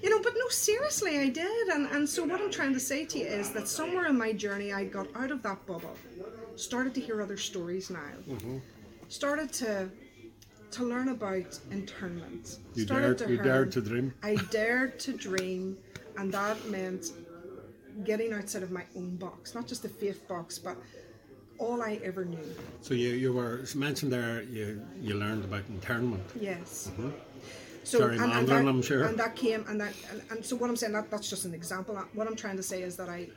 You 0.03 0.09
know, 0.11 0.21
but 0.23 0.33
no, 0.35 0.49
seriously, 0.49 1.19
I 1.19 1.29
did. 1.29 1.69
And, 1.69 1.87
and 1.89 2.09
so, 2.09 2.25
what 2.25 2.41
I'm 2.41 2.51
trying 2.51 2.73
to 2.73 2.81
say 2.81 3.05
to 3.05 3.19
you 3.19 3.27
is 3.27 3.51
that 3.51 3.69
somewhere 3.69 4.07
in 4.07 4.17
my 4.17 4.33
journey, 4.33 4.73
I 4.73 4.85
got 4.85 5.09
out 5.15 5.31
of 5.31 5.43
that 5.43 5.67
bubble, 5.67 5.95
started 6.57 6.95
to 6.95 7.01
hear 7.01 7.21
other 7.21 7.37
stories 7.37 7.91
now, 7.91 8.01
Mm-hmm. 8.29 8.59
started 9.09 9.53
to 9.55 9.91
to 10.71 10.85
learn 10.85 11.09
about 11.09 11.59
internment. 11.73 12.59
You 12.75 12.85
started 12.85 13.17
dared, 13.19 13.31
you 13.31 13.37
learn- 13.37 13.45
dared 13.47 13.73
to 13.73 13.81
dream. 13.83 14.15
I 14.23 14.37
dared 14.51 14.99
to 15.01 15.13
dream, 15.13 15.77
and 16.17 16.33
that 16.33 16.65
meant 16.69 17.07
getting 18.05 18.33
outside 18.33 18.63
of 18.63 18.71
my 18.71 18.85
own 18.97 19.17
box, 19.17 19.55
not 19.55 19.67
just 19.67 19.83
the 19.83 19.89
faith 19.89 20.27
box, 20.29 20.59
but 20.59 20.77
all 21.61 21.83
I 21.83 22.01
ever 22.03 22.25
knew. 22.25 22.49
So 22.81 22.95
you, 22.95 23.11
you 23.11 23.33
were 23.33 23.61
mentioned 23.75 24.13
there. 24.13 24.43
You 24.43 24.83
you 25.01 25.15
learned 25.15 25.45
about 25.45 25.65
internment. 25.69 26.25
Yes. 26.41 26.91
Mm-hmm. 26.93 27.11
So 27.85 28.01
Gerrymandering, 28.01 28.47
that, 28.47 28.69
I'm 28.69 28.83
sure. 28.83 29.05
And 29.05 29.19
that 29.19 29.37
came, 29.37 29.65
and 29.69 29.81
that, 29.81 29.93
and, 30.11 30.23
and 30.31 30.45
so 30.45 30.57
what 30.57 30.69
I'm 30.71 30.77
saying 30.77 30.93
that 30.93 31.11
that's 31.11 31.31
just 31.31 31.45
an 31.45 31.55
example. 31.55 31.95
What 32.15 32.27
I'm 32.27 32.37
trying 32.37 32.57
to 32.57 32.63
say 32.63 32.83
is 32.83 32.97
that 32.97 33.09
I, 33.09 33.29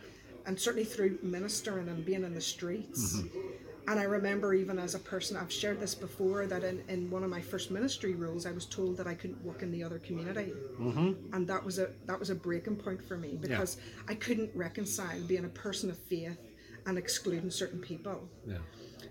and 0.46 0.60
certainly 0.60 0.86
through 0.86 1.20
ministering 1.22 1.88
and 1.88 2.06
being 2.06 2.24
in 2.24 2.34
the 2.34 2.42
streets, 2.42 3.18
Mm-hmm. 3.18 3.90
and 3.90 4.00
I 4.00 4.04
remember 4.04 4.54
even 4.54 4.80
as 4.80 4.96
a 4.96 5.00
person, 5.00 5.38
I've 5.38 5.52
shared 5.52 5.80
this 5.80 5.96
before 5.96 6.46
that 6.48 6.64
in, 6.64 6.84
in 6.90 7.10
one 7.10 7.24
of 7.24 7.30
my 7.30 7.42
first 7.42 7.72
ministry 7.72 8.16
roles, 8.16 8.46
I 8.46 8.52
was 8.52 8.66
told 8.66 8.98
that 8.98 9.08
I 9.08 9.16
couldn't 9.16 9.44
work 9.44 9.62
in 9.64 9.72
the 9.72 9.84
other 9.84 10.00
community, 10.00 10.52
mm-hmm. 10.80 11.34
and 11.34 11.48
that 11.48 11.64
was 11.64 11.80
a 11.80 11.90
that 12.06 12.20
was 12.20 12.30
a 12.30 12.36
breaking 12.36 12.76
point 12.76 13.02
for 13.08 13.18
me 13.18 13.38
because 13.40 13.78
I 14.08 14.16
couldn't 14.16 14.52
reconcile 14.54 15.22
being 15.22 15.46
a 15.46 15.50
person 15.50 15.90
of 15.90 15.98
faith 15.98 16.38
and 16.86 16.98
excluding 16.98 17.50
certain 17.50 17.80
people. 17.80 18.28
Yeah. 18.48 18.58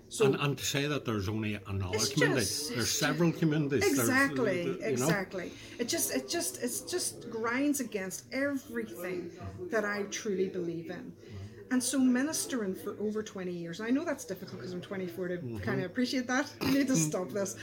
So 0.09 0.25
and, 0.25 0.35
and 0.35 0.57
to 0.57 0.63
say 0.65 0.85
that 0.85 1.05
there's 1.05 1.27
only 1.27 1.59
another 1.67 1.95
It's 1.95 2.09
community, 2.09 2.41
just- 2.41 2.75
there's 2.75 2.91
several 2.91 3.31
communities. 3.31 3.83
Exactly, 3.83 4.63
you 4.63 4.79
know? 4.79 4.85
exactly. 4.85 5.51
It 5.79 5.87
just, 5.87 6.13
it 6.13 6.29
just, 6.29 6.61
it's 6.61 6.81
just 6.81 7.29
grinds 7.31 7.79
against 7.79 8.25
everything 8.31 9.31
that 9.71 9.85
I 9.85 10.03
truly 10.11 10.49
believe 10.49 10.91
in. 10.91 11.13
And 11.71 11.83
so 11.83 11.97
ministering 11.97 12.75
for 12.75 12.95
over 12.99 13.23
20 13.23 13.51
years, 13.51 13.81
I 13.81 13.89
know 13.89 14.05
that's 14.05 14.25
difficult 14.25 14.59
because 14.59 14.73
I'm 14.73 14.81
24 14.81 15.27
to 15.29 15.37
mm-hmm. 15.37 15.57
kind 15.57 15.79
of 15.79 15.85
appreciate 15.87 16.27
that. 16.27 16.51
I 16.61 16.71
need 16.71 16.85
to 16.87 16.93
mm-hmm. 16.93 17.01
stop 17.01 17.29
this. 17.29 17.55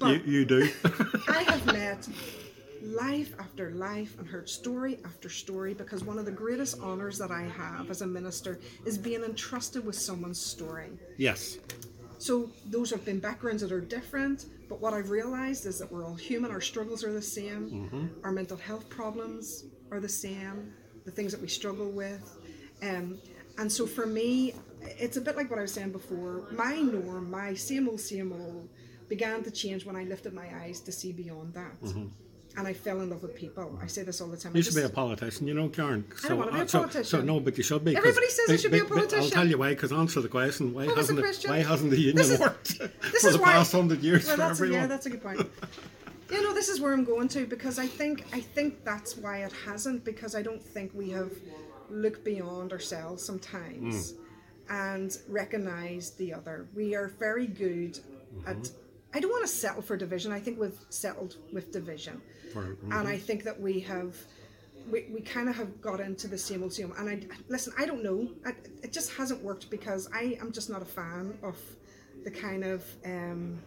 But 0.00 0.26
You, 0.26 0.38
you 0.40 0.44
do. 0.44 0.68
I 1.28 1.44
have 1.44 1.64
met 1.66 2.08
life 2.82 3.34
after 3.38 3.70
life 3.70 4.18
and 4.18 4.26
heard 4.28 4.48
story 4.48 4.98
after 5.04 5.28
story 5.28 5.74
because 5.74 6.04
one 6.04 6.18
of 6.18 6.24
the 6.24 6.32
greatest 6.32 6.80
honors 6.80 7.18
that 7.18 7.30
I 7.30 7.42
have 7.42 7.90
as 7.90 8.02
a 8.02 8.06
minister 8.06 8.58
is 8.84 8.98
being 8.98 9.22
entrusted 9.22 9.84
with 9.84 9.96
someone's 9.96 10.40
story. 10.40 10.90
yes. 11.16 11.58
So 12.18 12.50
those 12.66 12.88
have 12.90 13.04
been 13.04 13.18
backgrounds 13.18 13.62
that 13.62 13.72
are 13.72 13.80
different, 13.80 14.46
but 14.68 14.80
what 14.80 14.94
I've 14.94 15.10
realized 15.10 15.66
is 15.66 15.80
that 15.80 15.90
we're 15.90 16.06
all 16.06 16.14
human. 16.14 16.52
Our 16.52 16.60
struggles 16.60 17.02
are 17.02 17.12
the 17.12 17.20
same. 17.20 18.10
Our 18.22 18.30
mental 18.30 18.56
health 18.56 18.88
problems 18.88 19.64
are 19.90 19.98
the 19.98 20.08
same. 20.08 20.72
The 21.04 21.10
things 21.10 21.32
that 21.32 21.40
we 21.40 21.48
struggle 21.48 21.90
with, 21.90 22.38
um, 22.80 23.18
and 23.58 23.70
so 23.70 23.86
for 23.88 24.06
me, 24.06 24.54
it's 24.80 25.16
a 25.16 25.20
bit 25.20 25.36
like 25.36 25.50
what 25.50 25.58
I 25.58 25.62
was 25.62 25.72
saying 25.72 25.90
before. 25.90 26.46
My 26.52 26.76
norm, 26.76 27.28
my 27.28 27.54
same 27.54 27.88
old, 27.88 28.00
same 28.00 28.32
old, 28.32 28.68
began 29.08 29.42
to 29.42 29.50
change 29.50 29.84
when 29.84 29.96
I 29.96 30.04
lifted 30.04 30.32
my 30.32 30.46
eyes 30.62 30.78
to 30.82 30.92
see 30.92 31.12
beyond 31.12 31.54
that. 31.54 31.74
And 32.56 32.68
I 32.68 32.74
fell 32.74 33.00
in 33.00 33.08
love 33.08 33.22
with 33.22 33.34
people. 33.34 33.78
I 33.82 33.86
say 33.86 34.02
this 34.02 34.20
all 34.20 34.28
the 34.28 34.36
time. 34.36 34.52
I 34.54 34.58
You 34.58 34.62
should 34.62 34.74
be 34.74 34.82
a 34.82 34.88
politician, 34.90 35.46
you 35.48 35.54
know, 35.54 35.68
Karen. 35.70 36.04
So, 36.18 36.28
don't 36.28 36.38
wanna 36.38 36.52
be 36.52 36.58
a 36.58 36.62
uh, 36.64 36.66
so- 36.66 37.02
So, 37.02 37.20
no, 37.22 37.40
but 37.40 37.56
you 37.56 37.64
should 37.64 37.82
be. 37.84 37.96
Everybody 37.96 38.28
says 38.28 38.50
I 38.50 38.52
be- 38.52 38.58
should 38.58 38.72
be 38.72 38.78
a 38.80 38.84
be- 38.84 38.90
but 38.90 39.14
I'll 39.14 39.28
tell 39.30 39.48
you 39.48 39.56
why. 39.56 39.70
Because 39.70 39.90
answer 39.92 40.20
the 40.20 40.28
question: 40.28 40.74
Why 40.74 40.84
What 40.86 40.96
was 40.98 41.06
the 41.08 41.14
hasn't 41.14 41.18
it, 41.18 41.22
question? 41.22 41.50
why 41.50 41.58
hasn't 41.62 41.90
the 41.90 41.98
union 41.98 42.16
This 42.16 42.30
is- 42.30 42.40
worked 42.40 42.78
this 42.78 42.88
for 43.22 43.28
is 43.28 43.36
the 43.36 43.38
why- 43.40 43.52
past 43.52 43.72
hundred 43.72 44.02
years 44.02 44.26
Well, 44.26 44.36
for 44.36 44.40
that's 44.42 44.60
a, 44.60 44.62
everyone? 44.64 44.80
yeah, 44.82 44.86
that's 44.86 45.06
a 45.06 45.10
good 45.10 45.22
point. 45.22 45.50
You 46.30 46.42
know, 46.42 46.52
this 46.54 46.68
is 46.68 46.78
where 46.80 46.92
I'm 46.92 47.04
going 47.04 47.28
to 47.28 47.46
because 47.46 47.78
I 47.78 47.86
think 47.86 48.26
I 48.34 48.40
think 48.40 48.84
that's 48.84 49.16
why 49.16 49.44
it 49.44 49.52
hasn't 49.66 50.04
because 50.04 50.34
I 50.34 50.42
don't 50.42 50.62
think 50.62 50.90
we 50.94 51.08
have 51.10 51.32
looked 51.90 52.22
beyond 52.24 52.72
ourselves 52.72 53.24
sometimes 53.24 54.14
and 54.68 55.16
recognized 55.28 56.18
the 56.18 56.32
other. 56.34 56.68
We 56.74 56.94
are 56.94 57.08
very 57.18 57.46
good 57.46 57.98
at. 58.46 58.70
I 59.14 59.20
don't 59.20 59.30
want 59.30 59.42
to 59.46 59.52
settle 59.52 59.82
for 59.82 59.94
division. 59.96 60.32
I 60.32 60.40
think 60.40 60.58
we've 60.58 60.78
settled 60.88 61.36
with 61.52 61.70
division, 61.70 62.22
And 62.92 63.08
I 63.08 63.16
think 63.18 63.44
that 63.44 63.60
we 63.60 63.80
have 63.80 64.16
we, 64.90 65.06
we 65.12 65.20
kind 65.20 65.48
of 65.48 65.56
have 65.56 65.80
got 65.80 66.00
into 66.00 66.28
the 66.28 66.38
same 66.38 66.62
old 66.62 66.72
same. 66.72 66.92
And 66.98 67.08
I 67.08 67.20
listen, 67.48 67.72
I 67.78 67.86
don't 67.86 68.02
know. 68.02 68.28
I, 68.44 68.50
it 68.82 68.92
just 68.92 69.12
hasn't 69.12 69.42
worked 69.42 69.70
because 69.70 70.08
I 70.14 70.36
am 70.40 70.52
just 70.52 70.70
not 70.70 70.82
a 70.82 70.86
fan 70.86 71.38
of 71.42 71.56
the 72.24 72.30
kind 72.30 72.64
of 72.64 72.84
um, 73.04 73.60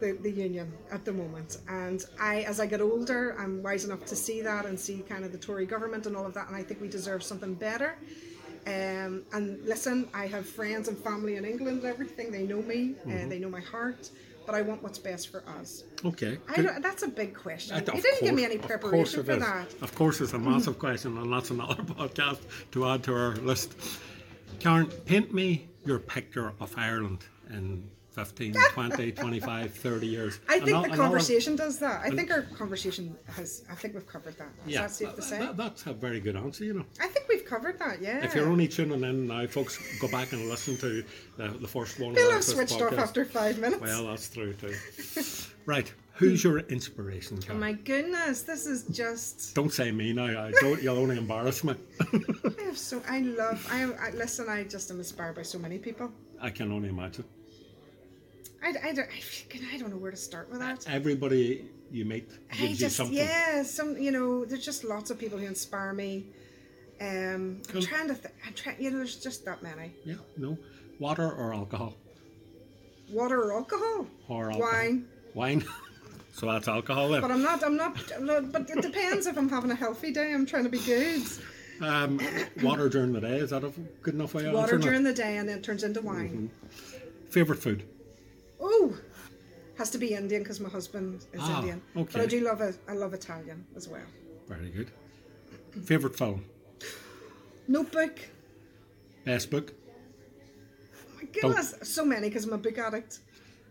the, 0.00 0.18
the 0.20 0.30
union 0.30 0.72
at 0.90 1.04
the 1.04 1.12
moment. 1.12 1.58
And 1.68 2.04
I, 2.20 2.42
as 2.42 2.60
I 2.60 2.66
get 2.66 2.80
older, 2.80 3.36
I'm 3.38 3.62
wise 3.62 3.84
enough 3.84 4.04
to 4.06 4.16
see 4.16 4.42
that 4.42 4.66
and 4.66 4.78
see 4.78 4.98
kind 5.08 5.24
of 5.24 5.32
the 5.32 5.38
Tory 5.38 5.64
government 5.64 6.06
and 6.06 6.16
all 6.16 6.26
of 6.26 6.34
that. 6.34 6.48
And 6.48 6.56
I 6.56 6.62
think 6.62 6.80
we 6.80 6.88
deserve 6.88 7.22
something 7.22 7.54
better. 7.54 7.96
Um, 8.66 9.24
and 9.32 9.64
listen, 9.64 10.08
I 10.14 10.26
have 10.26 10.46
friends 10.46 10.88
and 10.88 10.96
family 10.98 11.36
in 11.36 11.44
England 11.44 11.82
and 11.82 11.86
everything. 11.86 12.30
They 12.30 12.44
know 12.44 12.62
me 12.62 12.94
and 13.06 13.30
they 13.30 13.38
know 13.38 13.48
my 13.48 13.60
heart. 13.60 14.10
But 14.46 14.54
I 14.54 14.62
want 14.62 14.82
what's 14.82 14.98
best 14.98 15.28
for 15.28 15.44
us. 15.58 15.84
Okay. 16.04 16.38
I 16.48 16.62
don't, 16.62 16.82
that's 16.82 17.02
a 17.02 17.08
big 17.08 17.34
question. 17.34 17.76
You 17.76 18.02
didn't 18.02 18.22
give 18.22 18.34
me 18.34 18.44
any 18.44 18.58
preparation 18.58 19.24
for 19.24 19.32
is. 19.32 19.38
that. 19.38 19.74
Of 19.82 19.94
course, 19.94 20.20
it's 20.20 20.32
a 20.32 20.38
massive 20.38 20.78
question, 20.78 21.16
and 21.18 21.32
that's 21.32 21.50
another 21.50 21.74
podcast 21.82 22.40
to 22.72 22.88
add 22.88 23.02
to 23.04 23.14
our 23.14 23.36
list. 23.36 23.74
Karen, 24.58 24.86
paint 25.06 25.32
me 25.32 25.68
your 25.84 25.98
picture 25.98 26.52
of 26.60 26.76
Ireland 26.76 27.24
in 27.50 27.88
15, 28.12 28.54
20, 28.72 29.12
25, 29.12 29.72
30 29.74 30.06
years. 30.06 30.40
I 30.48 30.58
think 30.60 30.76
Ano- 30.76 30.88
the 30.90 30.96
conversation 30.96 31.56
does 31.56 31.78
that. 31.78 32.02
I 32.04 32.10
think 32.10 32.30
our 32.30 32.42
conversation 32.42 33.16
has. 33.26 33.64
I 33.70 33.74
think 33.74 33.94
we've 33.94 34.06
covered 34.06 34.36
that. 34.38 34.48
Is 34.66 34.74
Yeah, 34.74 34.82
that 34.82 34.90
safe 34.90 35.14
to 35.16 35.22
say? 35.22 35.38
that- 35.38 35.56
that's 35.56 35.86
a 35.86 35.92
very 35.92 36.20
good 36.20 36.36
answer, 36.36 36.64
you 36.64 36.74
know. 36.74 36.84
I 37.00 37.08
think 37.08 37.26
we've 37.28 37.44
covered 37.44 37.78
that. 37.78 38.02
Yeah. 38.02 38.24
If 38.24 38.34
you're 38.34 38.48
only 38.48 38.68
tuning 38.68 39.02
in 39.02 39.26
now, 39.26 39.46
folks, 39.46 39.78
go 39.98 40.08
back 40.08 40.32
and 40.32 40.48
listen 40.48 40.76
to 40.78 41.04
the, 41.36 41.48
the 41.48 41.68
first 41.68 41.98
one. 41.98 42.12
Of 42.12 42.32
have 42.32 42.44
switched 42.44 42.80
off 42.82 42.98
after 42.98 43.24
five 43.24 43.58
minutes. 43.58 43.80
Well, 43.80 44.06
that's 44.06 44.28
true 44.28 44.52
too. 44.54 44.74
right, 45.66 45.92
who's 46.14 46.44
your 46.44 46.58
inspiration, 46.60 47.38
Oh 47.50 47.54
my 47.54 47.72
goodness, 47.72 48.42
this 48.42 48.66
is 48.66 48.84
just. 48.84 49.54
Don't 49.54 49.72
say 49.72 49.90
me 49.90 50.12
now. 50.12 50.24
I 50.46 50.50
don't. 50.60 50.82
You'll 50.82 50.98
only 50.98 51.16
embarrass 51.16 51.64
me. 51.64 51.74
I 52.00 52.62
have 52.64 52.78
so. 52.78 53.02
I 53.08 53.20
love. 53.20 53.66
I, 53.70 53.84
I 54.06 54.10
listen. 54.10 54.48
I 54.48 54.64
just 54.64 54.90
am 54.90 54.98
inspired 54.98 55.36
by 55.36 55.42
so 55.42 55.58
many 55.58 55.78
people. 55.78 56.10
I 56.40 56.50
can 56.50 56.72
only 56.72 56.88
imagine. 56.90 57.24
I, 58.62 58.68
I, 58.68 58.92
don't, 58.92 59.08
I, 59.08 59.74
I 59.74 59.78
don't 59.78 59.90
know 59.90 59.96
where 59.96 60.10
to 60.10 60.16
start 60.16 60.50
with 60.50 60.60
that. 60.60 60.86
Everybody 60.88 61.64
you 61.90 62.04
meet 62.04 62.28
gives 62.58 62.80
you 62.80 62.88
something. 62.88 63.16
yeah, 63.16 63.62
some 63.62 63.98
you 63.98 64.10
know, 64.10 64.44
there's 64.44 64.64
just 64.64 64.84
lots 64.84 65.10
of 65.10 65.18
people 65.18 65.38
who 65.38 65.46
inspire 65.46 65.92
me. 65.92 66.26
Um, 67.00 67.60
I'm 67.74 67.82
trying 67.82 68.08
to. 68.08 68.14
Th- 68.14 68.34
I'm 68.46 68.52
trying. 68.54 68.80
You 68.80 68.90
know, 68.90 68.98
there's 68.98 69.16
just 69.16 69.44
that 69.44 69.62
many. 69.62 69.92
Yeah, 70.04 70.14
no. 70.36 70.56
Water 71.00 71.28
or 71.30 71.52
alcohol? 71.52 71.94
Water 73.10 73.42
or 73.42 73.52
alcohol? 73.52 74.06
Or 74.28 74.50
alcohol. 74.52 74.72
Wine. 74.72 75.08
Wine. 75.34 75.64
so 76.32 76.46
that's 76.46 76.68
alcohol 76.68 77.08
then. 77.10 77.20
But 77.20 77.30
I'm 77.32 77.42
not. 77.42 77.64
I'm 77.64 77.76
not. 77.76 78.12
I'm 78.16 78.26
not- 78.26 78.52
But 78.52 78.70
it 78.70 78.80
depends 78.82 79.26
if 79.26 79.36
I'm 79.36 79.48
having 79.48 79.70
a 79.72 79.74
healthy 79.74 80.12
day. 80.12 80.32
I'm 80.32 80.46
trying 80.46 80.64
to 80.64 80.70
be 80.70 80.78
good. 80.78 81.22
Um, 81.80 82.20
water 82.62 82.88
during 82.88 83.12
the 83.12 83.20
day, 83.20 83.38
is 83.38 83.50
that 83.50 83.64
a 83.64 83.72
good 84.02 84.14
enough 84.14 84.34
way 84.34 84.46
of 84.46 84.54
Water 84.54 84.78
during 84.78 85.02
the 85.02 85.12
day 85.12 85.38
and 85.38 85.48
then 85.48 85.58
it 85.58 85.64
turns 85.64 85.82
into 85.82 86.00
wine. 86.00 86.48
Favourite 87.30 87.60
food? 87.60 87.82
Oh, 88.62 88.94
has 89.76 89.90
to 89.90 89.98
be 89.98 90.14
Indian 90.14 90.42
because 90.42 90.60
my 90.60 90.68
husband 90.68 91.26
is 91.32 91.40
Ah, 91.42 91.58
Indian. 91.58 91.82
But. 91.94 92.16
I 92.16 92.26
do 92.26 92.40
love. 92.40 92.62
I 92.88 92.92
love 92.92 93.12
Italian 93.14 93.66
as 93.76 93.88
well. 93.88 94.06
Very 94.48 94.70
good. 94.70 94.90
Favourite 95.84 96.16
film? 96.16 96.44
Notebook. 97.68 98.18
Best 99.24 99.50
book? 99.50 99.72
Oh 100.94 101.16
my 101.16 101.24
goodness, 101.32 101.74
so 101.82 102.04
many 102.04 102.28
because 102.28 102.44
I'm 102.44 102.52
a 102.52 102.58
book 102.58 102.78
addict. 102.78 103.20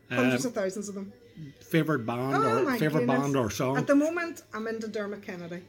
Hundreds 0.10 0.46
Um, 0.46 0.50
of 0.50 0.56
thousands 0.56 0.90
of 0.90 0.96
them. 0.96 1.12
Favourite 1.62 2.06
band 2.06 2.36
Oh 2.36 2.66
or 2.66 2.72
favourite 2.78 3.06
goodness. 3.06 3.22
band 3.22 3.36
or 3.36 3.50
song? 3.50 3.78
At 3.78 3.88
the 3.88 3.96
moment, 3.96 4.44
I'm 4.54 4.68
into 4.68 4.88
Dermot 4.88 5.22
Kennedy. 5.22 5.62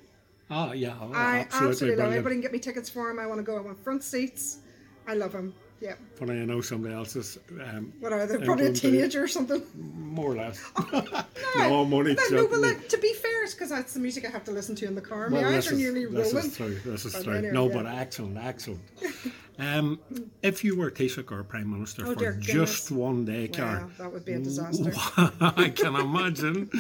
Oh 0.51 0.73
yeah, 0.73 0.97
oh, 1.01 1.13
I 1.15 1.39
absolutely, 1.41 1.69
absolutely 1.71 1.97
love 1.97 2.07
him. 2.09 2.13
Anybody 2.15 2.35
can 2.37 2.43
get 2.43 2.53
me 2.53 2.59
tickets 2.59 2.91
for 2.91 3.11
him. 3.11 3.19
I 3.19 3.27
want 3.27 3.39
to 3.39 3.45
go. 3.45 3.57
I 3.57 3.61
want 3.61 3.83
front 3.83 4.03
seats. 4.03 4.59
I 5.07 5.15
love 5.15 5.33
him. 5.33 5.55
Yeah. 5.83 5.95
Funny, 6.15 6.41
I 6.41 6.45
know 6.45 6.61
somebody 6.61 6.95
else's. 6.95 7.39
Um, 7.61 7.93
What 7.99 8.13
are 8.13 8.25
they? 8.25 8.39
Probably 8.45 8.67
a 8.67 8.73
teenager 8.73 9.25
or 9.25 9.27
something. 9.27 9.61
More 9.77 10.31
or 10.33 10.37
less. 10.37 10.61
No, 10.93 11.69
no, 11.69 11.83
I'm 11.85 11.93
only 11.93 12.15
no, 12.31 12.47
but 12.49 12.61
like, 12.61 12.89
to 12.89 12.97
be 12.99 13.13
fair, 13.13 13.45
it's 13.45 13.53
because 13.53 13.69
that's 13.69 13.93
the 13.93 14.01
music 14.01 14.25
I 14.25 14.31
have 14.31 14.45
to 14.45 14.53
listen 14.53 14.75
to 14.77 14.87
in 14.87 14.95
the 14.95 15.01
car. 15.03 15.29
My 15.29 15.45
eyes 15.45 15.65
this 15.65 15.73
are 15.73 15.77
nearly 15.77 16.07
this 16.07 16.33
rolling. 16.33 16.49
is 16.49 16.57
true. 16.57 16.79
This 16.85 17.05
is 17.05 17.13
But 17.13 17.25
true. 17.25 17.35
anyway, 17.35 17.53
no, 17.53 17.69
yeah. 17.69 17.75
but 17.83 17.87
excellent, 17.87 18.39
excellent. 18.39 18.81
Um, 19.59 20.01
if 20.43 20.65
you 20.65 20.77
were 20.79 20.91
Taoiseach 20.91 21.31
or 21.31 21.45
Prime 21.45 21.71
Minister 21.71 22.07
Oh, 22.07 22.15
for 22.15 22.33
just 22.33 22.91
one 22.91 23.27
day, 23.27 23.49
Karen, 23.49 23.83
Wow, 23.85 23.91
that 23.99 24.11
would 24.13 24.25
be 24.25 24.33
a 24.33 24.39
disaster. 24.39 24.93
I 25.43 25.71
can 25.77 25.95
imagine. 25.95 26.71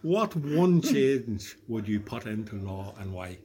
what 0.00 0.34
one 0.34 0.80
change 0.80 1.56
would 1.68 1.86
you 1.86 2.00
put 2.00 2.24
into 2.24 2.56
law 2.56 2.94
and 2.98 3.12
why? 3.12 3.36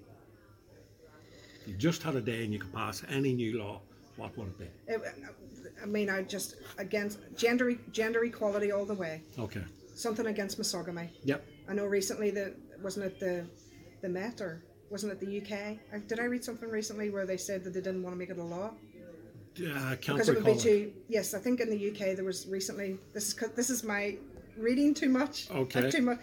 You 1.68 1.74
just 1.76 2.04
had 2.04 2.16
a 2.16 2.22
day 2.22 2.46
and 2.46 2.54
you 2.54 2.60
could 2.60 2.74
pass 2.74 3.04
any 3.10 3.34
new 3.34 3.60
law, 3.60 3.82
what 4.20 4.38
would 4.38 4.48
it 4.48 4.58
be? 4.60 4.68
It- 4.88 5.02
I 5.82 5.86
mean, 5.86 6.10
I 6.10 6.22
just 6.24 6.56
against 6.78 7.20
gender 7.38 7.74
gender 7.92 8.24
equality 8.26 8.72
all 8.72 8.86
the 8.86 8.94
way. 8.94 9.22
Okay. 9.38 9.64
Something 9.96 10.28
against 10.28 10.58
misogyny. 10.58 11.10
Yep. 11.24 11.46
I 11.70 11.74
know 11.74 11.86
recently 11.86 12.32
that 12.32 12.54
wasn't 12.82 13.06
it 13.06 13.20
the 13.20 13.46
the 14.02 14.10
Met 14.10 14.42
or 14.42 14.62
wasn't 14.90 15.12
it 15.14 15.20
the 15.20 15.32
UK? 15.42 15.78
I, 15.94 16.00
did 16.08 16.20
I 16.20 16.26
read 16.26 16.44
something 16.44 16.70
recently 16.70 17.10
where 17.10 17.26
they 17.26 17.38
said 17.38 17.64
that 17.64 17.74
they 17.74 17.82
didn't 17.82 18.04
want 18.04 18.14
to 18.16 18.18
make 18.18 18.30
it 18.30 18.38
a 18.38 18.44
law 18.44 18.72
Uh, 19.60 19.92
because 19.96 20.30
it 20.30 20.36
would 20.36 20.46
be 20.46 20.56
too? 20.58 20.92
Yes, 21.08 21.34
I 21.34 21.40
think 21.40 21.60
in 21.60 21.70
the 21.70 21.82
UK 21.92 22.16
there 22.16 22.26
was 22.26 22.48
recently. 22.48 22.98
This 23.14 23.26
is 23.30 23.36
this 23.56 23.70
is 23.70 23.84
my 23.84 24.18
reading 24.58 24.94
too 24.94 25.10
much. 25.10 25.36
Okay. 25.64 25.90
Too 25.92 26.02
much. 26.02 26.20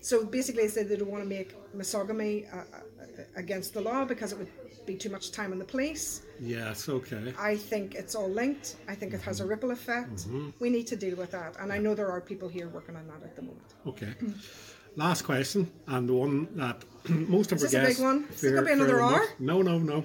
So 0.00 0.24
basically, 0.24 0.62
they 0.62 0.68
said 0.76 0.88
they 0.88 0.96
don't 0.96 1.10
want 1.16 1.22
to 1.22 1.28
make 1.28 1.50
misogyny 1.74 2.46
uh, 2.46 2.56
uh, 2.56 3.22
against 3.36 3.72
the 3.74 3.80
law 3.80 4.04
because 4.04 4.32
it 4.32 4.38
would 4.38 4.48
be 4.86 4.96
too 4.96 5.10
much 5.10 5.30
time 5.30 5.52
on 5.52 5.58
the 5.58 5.64
police. 5.64 6.22
Yes, 6.40 6.88
okay. 6.88 7.32
I 7.38 7.56
think 7.56 7.94
it's 7.94 8.14
all 8.14 8.28
linked. 8.28 8.76
I 8.88 8.94
think 8.94 9.14
it 9.14 9.20
has 9.22 9.38
Mm-hmm. 9.38 9.46
a 9.46 9.50
ripple 9.50 9.70
effect. 9.70 10.26
We 10.60 10.70
need 10.70 10.86
to 10.88 10.96
deal 10.96 11.16
with 11.16 11.30
that, 11.32 11.56
and 11.60 11.72
I 11.72 11.78
know 11.78 11.94
there 11.94 12.10
are 12.10 12.20
people 12.20 12.48
here 12.48 12.68
working 12.68 12.96
on 12.96 13.06
that 13.08 13.22
at 13.22 13.36
the 13.36 13.42
moment. 13.42 13.74
Okay. 13.86 14.12
Last 14.96 15.22
question, 15.22 15.70
and 15.86 16.08
the 16.08 16.12
one 16.14 16.48
that 16.56 16.84
most 17.08 17.52
of 17.52 17.58
Is 17.58 17.64
our 17.64 17.68
this 17.70 17.74
a 17.74 17.78
big 17.80 17.86
guests. 17.88 18.02
one? 18.02 18.26
Is 18.30 18.44
it 18.44 18.54
gonna 18.54 18.66
be 18.66 18.72
another 18.72 19.00
hour? 19.00 19.26
No, 19.38 19.62
no, 19.62 19.78
no. 19.78 20.04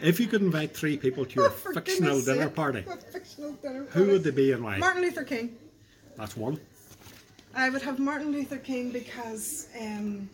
If 0.00 0.18
you 0.18 0.26
could 0.26 0.42
invite 0.42 0.74
three 0.74 0.96
people 0.96 1.24
to 1.26 1.34
your 1.34 1.46
Oh, 1.46 1.50
fictional 1.50 2.20
dinner 2.22 2.48
party, 2.48 2.84
fictional 3.12 3.52
dinner 3.52 3.84
who 3.84 3.86
party. 4.00 4.10
would 4.12 4.24
they 4.24 4.30
be 4.30 4.52
and 4.52 4.64
why? 4.64 4.78
Martin 4.78 5.02
Luther 5.02 5.24
King. 5.24 5.56
That's 6.16 6.36
one. 6.36 6.58
I 7.54 7.70
would 7.70 7.82
have 7.82 7.98
Martin 8.00 8.32
Luther 8.32 8.56
King 8.56 8.90
because, 8.90 9.68
um, 9.80 10.28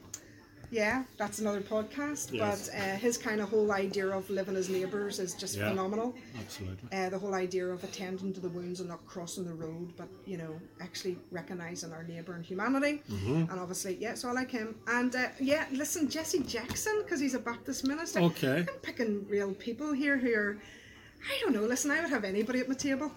yeah, 0.71 1.05
that's 1.17 1.39
another 1.41 1.61
podcast. 1.61 2.33
Yes. 2.33 2.69
But 2.69 2.77
uh, 2.79 2.97
his 2.97 3.19
kind 3.19 3.41
of 3.41 3.49
whole 3.49 3.73
idea 3.73 4.09
of 4.09 4.29
living 4.31 4.57
as 4.57 4.69
neighbours 4.69 5.19
is 5.19 5.35
just 5.35 5.57
Yeah. 5.57 5.69
phenomenal. 5.71 6.15
Absolutely. 6.39 6.89
Uh, 6.97 7.09
the 7.11 7.19
whole 7.19 7.35
idea 7.35 7.67
of 7.67 7.83
attending 7.83 8.33
to 8.33 8.41
the 8.41 8.49
wounds 8.49 8.81
and 8.81 8.89
not 8.89 9.05
crossing 9.07 9.45
the 9.45 9.53
road, 9.55 9.93
but 9.97 10.09
you 10.27 10.37
know, 10.37 10.61
actually 10.81 11.17
recognising 11.31 11.93
our 11.93 12.05
neighbour 12.05 12.35
and 12.35 12.45
humanity. 12.45 13.03
Mm-hmm. 13.11 13.51
And 13.51 13.61
obviously, 13.61 13.97
yeah, 14.01 14.15
so 14.15 14.29
I 14.29 14.33
like 14.33 14.51
him. 14.51 14.77
And 14.87 15.15
uh, 15.15 15.29
yeah, 15.41 15.67
listen, 15.73 16.09
Jesse 16.09 16.41
Jackson, 16.41 17.01
because 17.03 17.21
he's 17.21 17.35
a 17.35 17.41
Baptist 17.41 17.87
minister. 17.87 18.21
Okay. 18.21 18.59
I'm 18.61 18.79
picking 18.83 19.27
real 19.29 19.53
people 19.55 19.93
here 19.93 20.17
who 20.19 20.33
are, 20.35 20.59
I 21.29 21.39
don't 21.43 21.53
know, 21.53 21.63
listen, 21.63 21.91
I 21.91 22.01
would 22.01 22.11
have 22.11 22.25
anybody 22.25 22.61
at 22.61 22.69
my 22.69 22.75
table, 22.75 23.11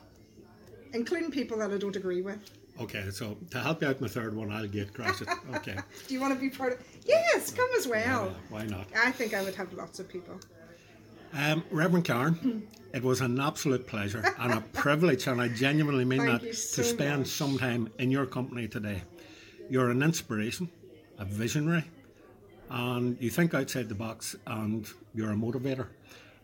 including 0.93 1.31
people 1.31 1.57
that 1.59 1.71
I 1.71 1.77
don't 1.77 1.95
agree 1.95 2.21
with. 2.21 2.39
Okay, 2.81 3.09
so 3.11 3.37
to 3.51 3.59
help 3.59 3.81
you 3.81 3.87
out 3.87 3.97
in 3.97 4.03
the 4.03 4.09
third 4.09 4.35
one, 4.35 4.51
I'll 4.51 4.67
get 4.67 4.89
it. 4.89 5.27
Okay. 5.55 5.77
Do 6.07 6.13
you 6.13 6.19
want 6.19 6.33
to 6.33 6.39
be 6.39 6.49
part 6.49 6.73
of? 6.73 6.79
Yes, 7.05 7.51
come 7.51 7.69
as 7.77 7.87
well. 7.87 8.25
Yeah, 8.25 8.33
why 8.49 8.65
not? 8.65 8.87
I 8.97 9.11
think 9.11 9.33
I 9.33 9.43
would 9.43 9.55
have 9.55 9.71
lots 9.73 9.99
of 9.99 10.09
people. 10.09 10.39
Um, 11.33 11.63
Reverend 11.71 12.05
Karen, 12.05 12.67
it 12.93 13.03
was 13.03 13.21
an 13.21 13.39
absolute 13.39 13.87
pleasure 13.87 14.23
and 14.39 14.53
a 14.53 14.61
privilege, 14.73 15.27
and 15.27 15.41
I 15.41 15.47
genuinely 15.49 16.05
mean 16.05 16.19
Thank 16.25 16.41
that, 16.41 16.55
so 16.55 16.81
to 16.81 16.87
spend 16.87 17.19
much. 17.19 17.27
some 17.27 17.57
time 17.57 17.89
in 17.99 18.11
your 18.11 18.25
company 18.25 18.67
today. 18.67 19.01
You're 19.69 19.89
an 19.89 20.03
inspiration, 20.03 20.69
a 21.17 21.25
visionary, 21.25 21.85
and 22.69 23.17
you 23.19 23.29
think 23.29 23.53
outside 23.53 23.89
the 23.89 23.95
box, 23.95 24.35
and 24.45 24.87
you're 25.15 25.31
a 25.31 25.35
motivator, 25.35 25.87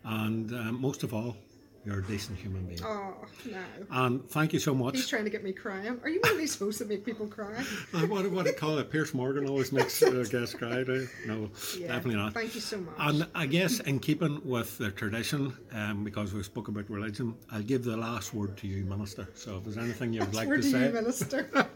and 0.04 0.52
um, 0.52 0.80
most 0.80 1.02
of 1.04 1.14
all, 1.14 1.36
you're 1.84 2.00
a 2.00 2.04
decent 2.04 2.38
human 2.38 2.64
being. 2.66 2.80
Oh 2.84 3.14
no, 3.50 3.58
And 3.90 4.28
thank 4.28 4.52
you 4.52 4.58
so 4.58 4.74
much. 4.74 4.96
he's 4.96 5.08
trying 5.08 5.24
to 5.24 5.30
get 5.30 5.42
me 5.42 5.52
crying. 5.52 5.98
Are 6.02 6.08
you 6.10 6.20
really 6.24 6.46
supposed 6.46 6.78
to 6.78 6.84
make 6.84 7.04
people 7.06 7.26
cry? 7.26 7.54
I 7.94 8.04
do 8.06 8.14
you 8.14 8.52
call 8.52 8.78
it? 8.78 8.90
Piers 8.90 9.14
Morgan 9.14 9.48
always 9.48 9.72
makes 9.72 10.02
uh, 10.02 10.10
guests 10.30 10.54
cry. 10.54 10.84
do 10.84 10.94
you? 10.94 11.08
No, 11.26 11.50
Yeah. 11.78 11.88
definitely 11.88 12.16
not. 12.16 12.34
Thank 12.34 12.54
you 12.54 12.60
so 12.60 12.78
much. 12.78 12.94
And 12.98 13.26
I 13.34 13.46
guess 13.46 13.80
in 13.80 13.98
keeping 13.98 14.40
with 14.44 14.76
the 14.78 14.90
tradition, 14.90 15.56
um, 15.72 16.04
because 16.04 16.34
we 16.34 16.42
spoke 16.42 16.68
about 16.68 16.90
religion, 16.90 17.34
I'll 17.50 17.62
give 17.62 17.84
the 17.84 17.96
last 17.96 18.34
word 18.34 18.56
to 18.58 18.66
you, 18.66 18.84
Minister. 18.84 19.26
So 19.34 19.56
if 19.56 19.64
there's 19.64 19.78
anything 19.78 20.12
you'd 20.12 20.34
like 20.34 20.48
to 20.48 20.56
do 20.56 20.62
say, 20.62 20.86
you, 20.88 20.92
Minister? 20.92 21.48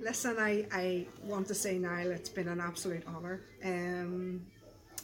Listen, 0.00 0.36
I, 0.38 0.66
I 0.72 1.06
want 1.24 1.46
to 1.48 1.54
say, 1.54 1.78
Niall, 1.78 2.10
it's 2.12 2.28
been 2.28 2.48
an 2.48 2.60
absolute 2.60 3.02
honour. 3.08 3.40
Um, 3.64 4.46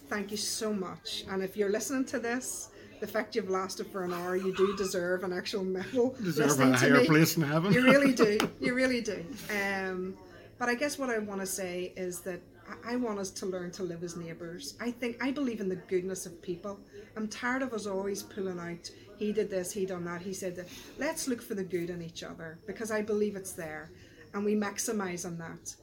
thank 0.09 0.31
you 0.31 0.37
so 0.37 0.73
much. 0.73 1.25
And 1.29 1.43
if 1.43 1.57
you're 1.57 1.71
listening 1.71 2.05
to 2.07 2.19
this, 2.19 2.69
the 3.03 3.09
fact 3.09 3.35
you've 3.35 3.51
lasted 3.51 3.89
for 3.89 4.05
an 4.05 4.15
hour, 4.15 4.37
you 4.37 4.55
do 4.55 4.77
deserve 4.77 5.25
an 5.25 5.33
actual 5.33 5.65
medal. 5.65 6.15
deserve 6.23 6.61
a 6.61 6.73
higher 6.73 7.01
me. 7.01 7.07
place 7.07 7.37
in 7.37 7.43
heaven. 7.43 7.73
You 7.73 7.83
really 7.83 8.15
do. 8.15 8.39
You 8.61 8.75
really 8.75 9.01
do. 9.01 9.25
Um, 9.51 10.15
but 10.57 10.69
I 10.69 10.77
guess 10.77 11.01
what 11.01 11.11
I 11.11 11.19
want 11.19 11.41
to 11.41 11.47
say 11.47 11.93
is 11.97 12.21
that 12.21 12.41
I- 12.85 12.95
want 12.95 13.19
us 13.19 13.31
to 13.31 13.47
learn 13.47 13.73
to 13.73 13.83
live 13.83 14.05
as 14.05 14.17
neighbours. 14.17 14.77
I 14.81 14.93
think 14.93 15.17
I 15.21 15.33
believe 15.33 15.61
in 15.61 15.69
the 15.69 15.81
goodness 15.93 16.27
of 16.27 16.41
people. 16.41 16.79
I'm 17.17 17.27
tired 17.27 17.63
of 17.63 17.73
us 17.73 17.87
always 17.87 18.23
pulling 18.23 18.61
out. 18.61 18.89
He 19.19 19.33
did 19.33 19.51
this, 19.51 19.73
he 19.73 19.85
done 19.85 20.05
that. 20.05 20.23
He 20.23 20.33
said 20.33 20.55
that. 20.55 20.69
Let's 20.97 21.27
look 21.27 21.43
for 21.43 21.55
the 21.57 21.65
good 21.65 21.91
in 21.91 22.03
each 22.03 22.23
other 22.23 22.61
because 22.69 22.93
I 22.93 23.03
believe 23.03 23.35
it's 23.35 23.53
there, 23.53 23.91
and 24.33 24.45
we 24.45 24.55
maximise 24.55 25.27
on 25.27 25.39
that. 25.39 25.75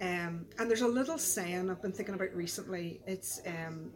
Um, 0.00 0.46
and 0.60 0.70
there's 0.70 0.82
a 0.82 0.94
little 1.00 1.18
saying 1.18 1.68
I've 1.70 1.82
been 1.82 1.90
thinking 1.92 2.14
about 2.14 2.32
recently. 2.36 3.00
It's 3.04 3.40
um, 3.46 3.90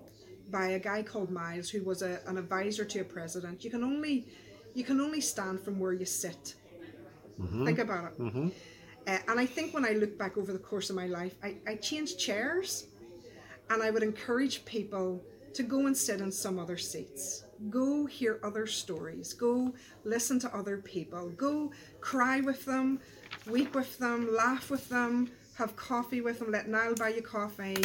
by 0.52 0.66
a 0.68 0.78
guy 0.78 1.02
called 1.02 1.30
Miles, 1.30 1.68
who 1.70 1.82
was 1.82 2.02
a, 2.02 2.20
an 2.26 2.36
advisor 2.38 2.84
to 2.84 3.00
a 3.00 3.04
president. 3.04 3.64
You 3.64 3.70
can 3.70 3.82
only 3.82 4.26
you 4.74 4.84
can 4.84 5.00
only 5.00 5.20
stand 5.20 5.60
from 5.64 5.78
where 5.80 5.92
you 5.92 6.06
sit. 6.06 6.54
Think 7.64 7.78
about 7.80 8.12
it. 8.12 8.14
Uh, 9.06 9.18
and 9.28 9.40
I 9.40 9.46
think 9.46 9.74
when 9.74 9.84
I 9.84 9.92
look 9.92 10.16
back 10.16 10.36
over 10.38 10.52
the 10.52 10.58
course 10.60 10.88
of 10.90 10.96
my 10.96 11.06
life, 11.06 11.34
I, 11.42 11.56
I 11.66 11.74
changed 11.76 12.18
chairs, 12.20 12.86
and 13.70 13.82
I 13.82 13.90
would 13.90 14.04
encourage 14.04 14.64
people 14.64 15.20
to 15.54 15.62
go 15.64 15.86
and 15.86 15.96
sit 15.96 16.20
in 16.20 16.30
some 16.30 16.58
other 16.58 16.78
seats. 16.78 17.44
Go 17.68 18.06
hear 18.06 18.38
other 18.42 18.66
stories. 18.66 19.32
Go 19.34 19.74
listen 20.04 20.38
to 20.40 20.56
other 20.56 20.78
people. 20.78 21.30
Go 21.30 21.72
cry 22.00 22.40
with 22.40 22.64
them, 22.64 23.00
weep 23.50 23.74
with 23.74 23.98
them, 23.98 24.32
laugh 24.34 24.70
with 24.70 24.88
them, 24.88 25.30
have 25.54 25.74
coffee 25.76 26.20
with 26.20 26.38
them. 26.38 26.50
Let 26.50 26.68
Niall 26.68 26.94
buy 26.94 27.10
you 27.10 27.22
coffee. 27.22 27.76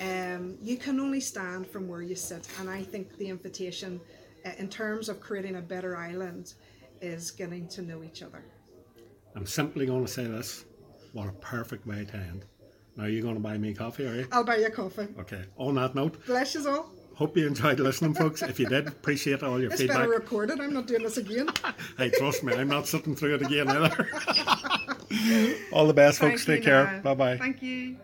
Um, 0.00 0.58
you 0.62 0.76
can 0.76 1.00
only 1.00 1.20
stand 1.20 1.66
from 1.66 1.88
where 1.88 2.02
you 2.02 2.14
sit, 2.14 2.46
and 2.60 2.68
I 2.68 2.82
think 2.82 3.16
the 3.16 3.28
invitation, 3.28 4.00
uh, 4.44 4.50
in 4.58 4.68
terms 4.68 5.08
of 5.08 5.20
creating 5.20 5.56
a 5.56 5.60
better 5.62 5.96
island, 5.96 6.54
is 7.00 7.30
getting 7.30 7.66
to 7.68 7.82
know 7.82 8.02
each 8.02 8.22
other. 8.22 8.44
I'm 9.34 9.46
simply 9.46 9.86
going 9.86 10.04
to 10.04 10.10
say 10.10 10.24
this. 10.24 10.64
What 11.12 11.28
a 11.28 11.32
perfect 11.32 11.86
way 11.86 12.04
to 12.04 12.16
end. 12.16 12.44
Now, 12.96 13.04
you're 13.04 13.22
going 13.22 13.34
to 13.34 13.40
buy 13.40 13.58
me 13.58 13.74
coffee, 13.74 14.06
are 14.06 14.14
you? 14.14 14.28
I'll 14.32 14.44
buy 14.44 14.56
you 14.56 14.70
coffee. 14.70 15.08
Okay. 15.18 15.44
On 15.58 15.74
that 15.74 15.94
note, 15.94 16.24
Bless 16.26 16.54
you 16.54 16.66
all. 16.68 16.90
hope 17.14 17.36
you 17.36 17.46
enjoyed 17.46 17.78
listening, 17.78 18.14
folks. 18.14 18.40
If 18.42 18.58
you 18.58 18.66
did, 18.66 18.86
appreciate 18.88 19.42
all 19.42 19.60
your 19.60 19.70
It's 19.70 19.80
feedback. 19.80 19.98
better 19.98 20.10
recorded. 20.10 20.60
I'm 20.60 20.72
not 20.72 20.86
doing 20.86 21.02
this 21.02 21.16
again. 21.18 21.48
Hey, 21.98 22.10
trust 22.10 22.42
me, 22.44 22.52
I'm 22.54 22.68
not 22.68 22.86
sitting 22.86 23.14
through 23.16 23.36
it 23.36 23.42
again 23.42 23.68
either. 23.68 24.08
all 25.72 25.86
the 25.86 25.94
best, 25.94 26.18
folks. 26.20 26.44
Thank 26.44 26.60
Take 26.62 26.66
you, 26.66 26.70
care. 26.70 27.00
Bye 27.02 27.14
bye. 27.14 27.36
Thank 27.38 27.62
you. 27.62 27.96